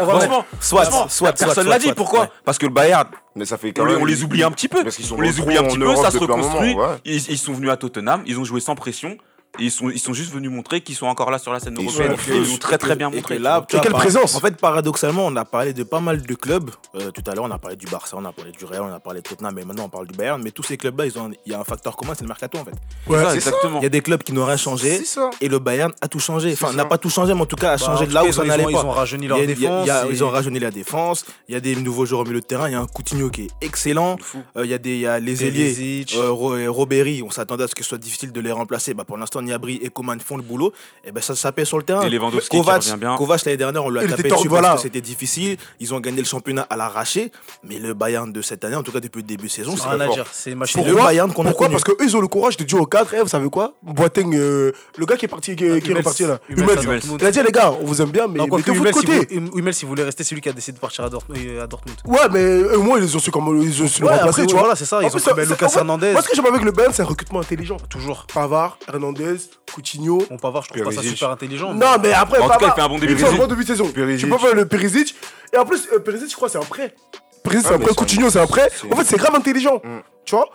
Franchement, 0.00 0.44
soit, 0.60 1.08
soit, 1.08 1.32
personne 1.32 1.68
l'a 1.68 1.78
dit. 1.78 1.92
Pourquoi? 1.92 2.28
Parce 2.44 2.58
que 2.58 2.66
le 2.66 2.72
Bayern. 2.72 3.06
Mais 3.36 3.44
ça 3.44 3.56
fait 3.56 3.72
quand 3.72 3.86
on, 3.86 4.04
les 4.04 4.24
oublie 4.24 4.42
un 4.42 4.50
petit 4.50 4.66
peu. 4.66 4.82
Parce 4.82 4.96
qu'ils 4.96 5.04
sont 5.04 5.16
on 5.16 5.20
les 5.20 5.38
oublie 5.38 5.56
un 5.56 5.62
petit 5.62 5.78
peu, 5.78 5.94
ça 5.94 6.10
se 6.10 6.18
reconstruit. 6.18 6.76
Ils 7.04 7.38
sont 7.38 7.52
venus 7.52 7.70
à 7.70 7.76
Tottenham, 7.76 8.22
ils 8.26 8.38
ont 8.38 8.44
joué 8.44 8.60
sans 8.60 8.74
pression. 8.74 9.16
Ils 9.58 9.70
sont, 9.70 9.90
ils 9.90 9.98
sont 9.98 10.12
juste 10.12 10.32
venus 10.32 10.50
montrer 10.50 10.80
qu'ils 10.80 10.94
sont 10.94 11.06
encore 11.06 11.30
là 11.30 11.38
sur 11.38 11.52
la 11.52 11.60
scène 11.60 11.76
européenne. 11.76 12.14
Ils, 12.28 12.52
ils 12.52 12.58
très 12.58 12.78
très 12.78 12.96
bien 12.96 13.10
montré. 13.10 13.36
Et 13.36 13.38
là, 13.38 13.64
quelle 13.68 13.82
présence 13.92 14.34
En 14.34 14.40
fait, 14.40 14.56
paradoxalement, 14.56 15.26
on 15.26 15.34
a 15.36 15.44
parlé 15.44 15.72
de 15.72 15.82
pas 15.82 16.00
mal 16.00 16.22
de 16.22 16.34
clubs. 16.34 16.70
Euh, 16.94 17.10
tout 17.10 17.22
à 17.28 17.34
l'heure, 17.34 17.44
on 17.44 17.50
a 17.50 17.58
parlé 17.58 17.76
du 17.76 17.86
Barça, 17.86 18.16
on 18.16 18.24
a 18.24 18.32
parlé 18.32 18.52
du 18.52 18.64
Real, 18.64 18.82
on 18.82 18.94
a 18.94 19.00
parlé 19.00 19.20
de 19.20 19.28
Tottenham, 19.28 19.54
mais 19.54 19.64
maintenant 19.64 19.84
on 19.84 19.88
parle 19.88 20.06
du 20.06 20.16
Bayern. 20.16 20.40
Mais 20.42 20.50
tous 20.50 20.62
ces 20.62 20.76
clubs-là, 20.76 21.06
ils 21.06 21.18
ont, 21.18 21.30
il 21.44 21.52
y 21.52 21.54
a 21.54 21.60
un 21.60 21.64
facteur 21.64 21.96
commun, 21.96 22.12
c'est 22.14 22.22
le 22.22 22.28
mercato 22.28 22.58
en 22.58 22.64
fait. 22.64 22.74
Ouais, 23.06 23.34
exactement. 23.34 23.80
Il 23.80 23.82
y 23.82 23.86
a 23.86 23.90
des 23.90 24.02
clubs 24.02 24.22
qui 24.22 24.32
n'ont 24.32 24.44
rien 24.44 24.56
changé 24.56 25.02
et 25.40 25.48
le 25.48 25.58
Bayern 25.58 25.92
a 26.00 26.08
tout 26.08 26.20
changé. 26.20 26.52
Enfin, 26.52 26.72
n'a 26.72 26.84
pas 26.84 26.98
tout 26.98 27.10
changé, 27.10 27.34
mais 27.34 27.40
en 27.40 27.46
tout 27.46 27.56
cas 27.56 27.72
a 27.72 27.76
changé 27.76 28.06
de 28.06 28.14
là 28.14 28.24
où 28.24 28.32
ça 28.32 28.44
n'allait 28.44 28.64
pas. 28.64 28.70
Ils 28.70 28.76
ont 28.76 28.90
rajeuni 28.90 29.26
leur 29.26 29.38
défense. 29.38 29.88
Ils 30.10 30.24
ont 30.24 30.30
rajeuni 30.30 30.58
la 30.58 30.70
défense. 30.70 31.24
Il 31.48 31.54
y 31.54 31.56
a 31.56 31.60
des 31.60 31.76
nouveaux 31.76 32.06
joueurs 32.06 32.22
au 32.22 32.24
milieu 32.24 32.40
de 32.40 32.46
terrain. 32.46 32.68
Il 32.68 32.72
y 32.72 32.76
a 32.76 32.80
un 32.80 32.86
Coutinho 32.86 33.30
qui 33.30 33.42
est 33.42 33.50
excellent. 33.60 34.16
Euh, 34.56 34.64
il 34.64 34.70
y 34.70 35.06
a 35.06 35.18
les 35.18 35.44
ailiers, 35.44 36.04
euh, 36.14 36.30
Robéry. 36.68 37.22
On 37.24 37.30
s'attendait 37.30 37.64
à 37.64 37.68
ce 37.68 37.74
que 37.74 37.82
ce 37.82 37.90
soit 37.90 37.98
difficile 37.98 38.32
de 38.32 38.40
les 38.40 38.52
remplacer. 38.52 38.94
Bah, 38.94 39.04
pour 39.04 39.16
l'instant 39.16 39.39
Niabri 39.42 39.80
et 39.82 39.88
Coman 39.90 40.20
font 40.20 40.36
le 40.36 40.42
boulot, 40.42 40.72
et 41.04 41.12
ben 41.12 41.22
ça, 41.22 41.34
ça 41.34 41.52
paye 41.52 41.66
sur 41.66 41.78
le 41.78 41.84
terrain. 41.84 42.02
Et 42.02 42.10
Lewandowski 42.10 42.56
Kovac, 42.56 42.82
qui 42.82 42.96
bien. 42.96 43.16
L'année 43.44 43.56
dernière, 43.56 43.84
on 43.84 43.90
lui 43.90 44.00
a 44.00 44.08
tapé 44.08 44.28
dessus 44.28 44.48
voilà. 44.48 44.76
c'était 44.76 45.00
difficile. 45.00 45.56
Ils 45.78 45.94
ont 45.94 46.00
gagné 46.00 46.18
le 46.18 46.26
championnat 46.26 46.66
à 46.68 46.76
l'arraché, 46.76 47.32
mais 47.64 47.78
le 47.78 47.94
Bayern 47.94 48.32
de 48.32 48.42
cette 48.42 48.64
année, 48.64 48.76
en 48.76 48.82
tout 48.82 48.92
cas 48.92 49.00
depuis 49.00 49.20
le 49.20 49.26
début 49.26 49.46
de 49.46 49.50
saison, 49.50 49.76
c'est 49.76 49.88
un 49.88 50.00
à. 50.00 50.08
C'est 50.32 50.54
le 50.54 50.94
Bayern 50.94 51.32
qu'on 51.32 51.44
a 51.44 51.50
Pourquoi 51.50 51.68
Parce 51.68 51.84
qu'eux, 51.84 51.96
ils 52.00 52.16
ont 52.16 52.20
le 52.20 52.28
courage 52.28 52.56
de 52.56 52.64
dire 52.64 52.80
aux 52.80 52.86
cadres, 52.86 53.10
vous 53.22 53.28
savez 53.28 53.48
quoi 53.50 53.74
Boateng, 53.82 54.34
euh, 54.34 54.72
le 54.96 55.06
gars 55.06 55.16
qui 55.16 55.24
est 55.24 55.28
parti, 55.28 55.56
qui, 55.56 55.64
est 55.64 55.82
ah, 55.90 55.96
reparti 55.96 56.24
là, 56.24 56.38
Hummels. 56.48 57.00
Il 57.18 57.24
a 57.24 57.30
dit 57.30 57.42
les 57.42 57.52
gars, 57.52 57.72
on 57.80 57.84
vous 57.84 58.02
aime 58.02 58.10
bien, 58.10 58.26
mais 58.26 58.40
mettez 58.40 58.72
vous 58.72 58.84
de 58.84 58.90
côté. 58.90 59.28
Hummels, 59.54 59.74
si 59.74 59.84
vous 59.84 59.90
voulez 59.90 60.04
rester, 60.04 60.24
c'est 60.24 60.34
lui 60.34 60.42
qui 60.42 60.48
a 60.48 60.52
décidé 60.52 60.76
de 60.76 60.80
partir 60.80 61.04
à 61.04 61.06
euh, 61.08 61.66
Dortmund. 61.66 61.96
Ouais, 62.06 62.28
mais 62.30 62.40
euh, 62.40 62.78
au 62.78 62.82
moins 62.82 62.98
ils 62.98 63.16
ont 63.16 63.20
su 63.20 63.30
comment 63.30 63.54
ils 63.54 63.82
ont 63.82 63.88
su 63.88 64.02
le 64.02 64.08
remplacer. 64.08 64.46
Voilà, 64.50 64.76
c'est 64.76 64.84
ça. 64.84 65.00
Ils 65.02 65.14
ont 65.14 65.36
Lucas 65.36 65.72
Hernandez. 65.76 66.12
Moi, 66.12 66.22
ce 66.22 66.28
que 66.28 66.36
j'aime 66.36 66.46
avec 66.46 66.62
le 66.62 66.72
Bayern, 66.72 66.92
c'est 66.92 67.02
un 67.02 67.06
recrutement 67.06 67.40
intelligent. 67.40 67.76
Toujours. 67.88 68.26
Pavard, 68.32 68.78
Hernandez. 68.88 69.29
Coutinho, 69.72 70.18
Coutinho. 70.18 70.38
Bon, 70.42 70.50
voir. 70.50 70.62
je 70.64 70.68
trouve 70.68 70.82
pas 70.82 71.02
ça 71.02 71.02
super 71.02 71.30
intelligent. 71.30 71.74
Non, 71.74 71.96
mais 72.02 72.12
après, 72.12 72.38
En 72.40 72.48
il 72.48 72.72
fait 72.72 72.80
un 72.80 72.88
bon 72.88 72.98
début 72.98 73.14
de 73.14 73.22
un 73.22 73.26
saison. 73.26 73.36
bon 73.36 73.46
début 73.46 73.62
de 73.62 73.68
saison. 73.68 73.92
Tu 73.92 74.28
peux 74.28 74.38
pas 74.38 74.54
le 74.54 74.66
Perisic. 74.66 75.14
Et 75.52 75.56
en 75.56 75.64
plus, 75.64 75.88
euh, 75.92 75.98
Perisic, 75.98 76.30
je 76.30 76.36
crois, 76.36 76.48
c'est 76.48 76.58
un 76.58 76.62
prêt. 76.62 76.94
Perisic, 77.42 77.66
c'est 77.66 77.72
ah, 77.72 77.76
un 77.76 77.80
prêt. 77.80 77.94
Coutinho, 77.94 78.30
c'est 78.30 78.40
un 78.40 78.46
prêt. 78.46 78.70
En 78.90 78.96
fait, 78.96 79.04
c'est 79.04 79.16
grave 79.16 79.34
intelligent. 79.34 79.80
Mm. 79.82 79.98
Tu 80.24 80.34
vois? 80.36 80.48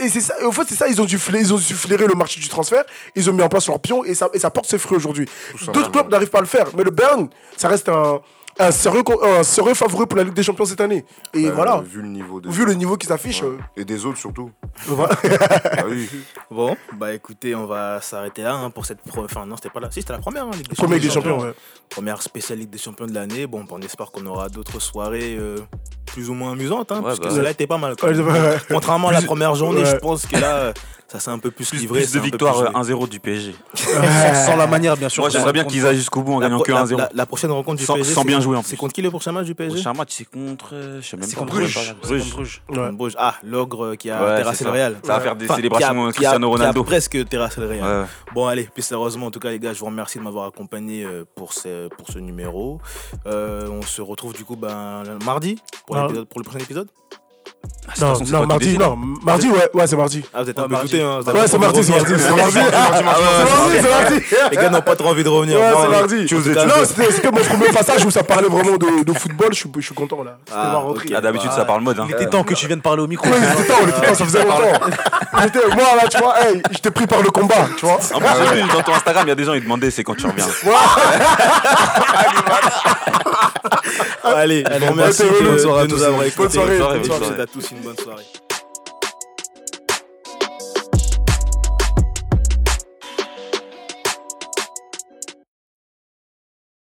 Et 0.00 0.08
c'est 0.08 0.20
ça, 0.20 0.34
et 0.40 0.44
en 0.44 0.52
fait, 0.52 0.64
c'est 0.68 0.74
ça, 0.74 0.88
ils 0.88 1.00
ont, 1.00 1.04
dû 1.04 1.18
flairer, 1.18 2.06
le 2.06 2.14
marché 2.14 2.40
du 2.40 2.48
transfert. 2.48 2.84
Ils 3.14 3.30
ont 3.30 3.32
mis 3.32 3.42
en 3.42 3.48
place 3.48 3.68
leur 3.68 3.80
pion 3.80 4.04
et 4.04 4.14
ça, 4.14 4.28
et 4.34 4.38
ça 4.38 4.50
porte 4.50 4.66
ses 4.66 4.78
fruits 4.78 4.96
aujourd'hui. 4.96 5.28
D'autres 5.72 5.90
clubs 5.90 6.10
n'arrivent 6.10 6.30
pas 6.30 6.38
à 6.38 6.42
le 6.42 6.46
faire. 6.46 6.66
Mais 6.76 6.84
le 6.84 6.90
Bern, 6.90 7.28
ça 7.56 7.68
reste 7.68 7.88
un, 7.88 8.20
un 8.58 8.70
sérieux, 8.70 9.74
favori 9.74 10.06
pour 10.06 10.16
la 10.16 10.24
Ligue 10.24 10.34
des 10.34 10.42
Champions 10.42 10.64
cette 10.64 10.80
année. 10.80 11.04
Et 11.32 11.46
bah, 11.46 11.52
voilà. 11.54 11.80
Vu 11.86 12.02
le 12.02 12.08
niveau, 12.08 12.40
vu 12.44 12.64
le 12.64 12.74
niveau 12.74 12.96
qui 12.96 13.06
s'affiche. 13.06 13.42
Euh. 13.42 13.58
Et 13.76 13.84
des 13.84 14.06
autres 14.06 14.18
surtout. 14.18 14.50
Voilà. 14.86 15.14
Ah 15.76 15.84
bon, 16.50 16.76
bah 16.96 17.12
écoutez, 17.14 17.54
on 17.54 17.66
va 17.66 18.00
s'arrêter 18.00 18.42
là 18.42 18.54
hein, 18.54 18.70
pour 18.70 18.86
cette. 18.86 19.00
Pro... 19.02 19.24
Enfin, 19.24 19.44
non, 19.46 19.56
c'était 19.56 19.70
pas 19.70 19.80
là. 19.80 19.88
Si, 19.90 20.00
c'était 20.00 20.12
la 20.12 20.18
première 20.18 20.44
hein, 20.44 20.50
Ligue 20.52 20.68
des 20.68 20.74
Première 20.74 20.98
Ligue 20.98 21.08
des 21.08 21.14
Champions, 21.14 21.40
ouais. 21.40 21.54
Première 21.88 22.22
spéciale 22.22 22.58
Ligue 22.58 22.70
des 22.70 22.78
Champions 22.78 23.06
de 23.06 23.12
l'année. 23.12 23.46
Bon, 23.46 23.60
bah, 23.64 23.70
on 23.72 23.80
espère 23.80 24.10
qu'on 24.10 24.24
aura 24.26 24.48
d'autres 24.48 24.80
soirées 24.80 25.36
euh, 25.38 25.58
plus 26.06 26.30
ou 26.30 26.34
moins 26.34 26.52
amusantes, 26.52 26.92
hein, 26.92 27.02
parce 27.02 27.18
que 27.18 27.24
bah, 27.24 27.30
celle-là 27.30 27.50
était 27.50 27.66
pas 27.66 27.78
mal. 27.78 27.96
Contrairement 28.68 29.08
à 29.08 29.12
la 29.12 29.22
première 29.22 29.54
journée, 29.54 29.84
je 29.84 29.96
pense 29.96 30.26
que 30.26 30.36
là, 30.36 30.56
euh, 30.56 30.72
ça 31.08 31.20
s'est 31.20 31.30
un 31.30 31.38
peu 31.38 31.50
plus, 31.50 31.72
livré. 31.74 32.00
Plus 32.00 32.12
de 32.12 32.20
victoire 32.20 32.72
1-0 32.72 33.04
euh, 33.04 33.06
du 33.06 33.20
PSG. 33.20 33.54
sans 33.74 34.56
la 34.56 34.66
manière, 34.66 34.96
bien 34.96 35.08
sûr. 35.08 35.22
Moi, 35.22 35.30
j'aimerais 35.30 35.52
bien 35.52 35.64
qu'ils 35.64 35.86
aillent 35.86 35.96
jusqu'au 35.96 36.22
bout 36.22 36.32
en 36.32 36.40
gagnant 36.40 36.60
que 36.60 36.72
1-0. 36.72 37.08
La, 37.12 37.26
prochaine 37.26 37.50
rencontre 37.50 37.78
du 37.78 37.84
sans, 37.84 37.94
PSG. 37.94 38.12
Sans 38.12 38.24
bien 38.24 38.40
jouer, 38.40 38.56
en 38.56 38.62
C'est 38.62 38.76
contre 38.76 38.94
qui 38.94 39.02
le 39.02 39.10
prochain 39.10 39.32
match 39.32 39.46
du 39.46 39.54
PSG 39.54 39.76
Le 39.76 39.82
prochain 39.82 39.96
match, 39.96 40.12
c'est 40.12 40.24
contre. 40.24 40.74
Euh, 40.74 41.00
je 41.00 41.08
sais 41.08 41.16
même 41.16 41.30
pas. 41.30 41.44
Bruges. 41.44 41.94
Bruges. 42.02 42.62
Ouais. 42.70 42.92
Bruges. 42.92 43.14
Ah, 43.18 43.34
l'ogre 43.42 43.94
qui 43.96 44.10
a 44.10 44.24
ouais, 44.24 44.36
terrassé 44.38 44.64
le 44.64 44.70
Real. 44.70 44.96
Ça 45.04 45.14
va 45.14 45.20
faire 45.20 45.36
des 45.36 45.44
enfin, 45.44 45.56
célébrations 45.56 46.10
Cristiano 46.10 46.50
Ronaldo. 46.50 46.72
Qui 46.72 46.78
a 46.78 46.80
euh, 46.80 46.84
presque 46.84 47.28
terrassé 47.28 47.60
le 47.60 47.68
Real. 47.68 48.06
Bon, 48.34 48.46
allez, 48.46 48.68
puis 48.72 48.82
sérieusement, 48.82 49.26
en 49.26 49.30
tout 49.30 49.40
cas, 49.40 49.50
les 49.50 49.58
gars, 49.58 49.72
je 49.72 49.80
vous 49.80 49.86
remercie 49.86 50.18
de 50.18 50.24
m'avoir 50.24 50.46
accompagné 50.46 51.04
euh, 51.04 51.24
pour 51.36 51.52
ce, 51.52 52.18
numéro. 52.18 52.80
on 53.24 53.82
se 53.82 54.02
retrouve 54.02 54.32
du 54.32 54.44
coup 54.44 54.56
ben, 54.56 55.02
mardi 55.24 55.58
pour 55.86 55.96
le 55.96 56.24
prochain 56.24 56.58
épisode. 56.58 56.88
Ah, 57.86 57.92
non, 58.00 58.14
non, 58.30 58.46
mardi, 58.46 58.78
non, 58.78 58.96
mardi, 59.22 59.48
ouais, 59.50 59.68
ouais, 59.74 59.86
c'est 59.86 59.96
mardi. 59.96 60.24
Ah, 60.32 60.42
vous 60.42 60.50
êtes 60.50 60.58
un 60.58 60.66
peu 60.68 60.76
goûté, 60.76 61.02
hein. 61.02 61.20
Ouais, 61.26 61.46
c'est 61.46 61.58
mardi, 61.58 61.84
c'est 61.84 61.92
mardi, 61.92 62.12
ah, 62.14 62.72
ah, 62.72 62.90
c'est 62.92 63.82
mardi. 63.82 64.20
Les 64.50 64.56
gars 64.56 64.70
n'ont 64.70 64.80
pas 64.80 64.96
trop 64.96 65.10
envie 65.10 65.22
de 65.22 65.28
revenir. 65.28 65.58
Ouais, 65.58 65.72
c'est 65.82 65.88
mardi. 65.88 66.26
Non, 66.66 66.84
c'était 66.84 67.30
mon 67.30 67.44
premier 67.44 67.68
passage 67.68 68.04
où 68.04 68.10
ça 68.10 68.22
parlait 68.22 68.48
vraiment 68.48 68.76
de 68.76 69.12
football, 69.12 69.50
je 69.52 69.80
suis 69.80 69.94
content, 69.94 70.22
là. 70.24 70.38
D'habitude, 71.20 71.52
ça 71.52 71.64
parle 71.64 71.82
mode. 71.82 71.98
Hein. 72.00 72.06
Il 72.08 72.14
était 72.14 72.26
temps 72.26 72.42
que 72.44 72.54
tu 72.54 72.66
viennes 72.66 72.80
parler 72.80 73.02
au 73.02 73.06
micro. 73.06 73.28
Il 73.28 73.34
était 73.34 73.66
temps, 74.06 74.14
ça 74.14 74.24
faisait 74.24 74.44
longtemps. 74.44 74.86
Moi, 75.74 75.84
là, 76.00 76.08
tu 76.10 76.18
vois, 76.18 76.34
je 76.70 76.78
t'ai 76.78 76.90
pris 76.90 77.06
par 77.06 77.22
le 77.22 77.30
combat, 77.30 77.68
tu 77.76 77.86
vois. 77.86 77.98
Dans 78.72 78.82
ton 78.82 78.94
Instagram, 78.94 79.24
il 79.26 79.28
y 79.28 79.32
a 79.32 79.34
des 79.34 79.44
gens, 79.44 79.54
ils 79.54 79.62
demandaient 79.62 79.90
c'est 79.90 80.04
quand 80.04 80.14
tu 80.16 80.26
reviens. 80.26 80.46
Allez, 84.24 84.64
je 84.70 84.78
vous 84.84 84.90
remercie 84.92 85.22
de 85.22 85.86
nous 85.86 86.02
avoir 86.02 86.24
écoutés. 86.24 86.58
Bonne 86.58 86.76
soirée 86.78 87.00
tous 87.54 87.70
une 87.70 87.82
bonne 87.82 87.96
soirée. 87.96 88.43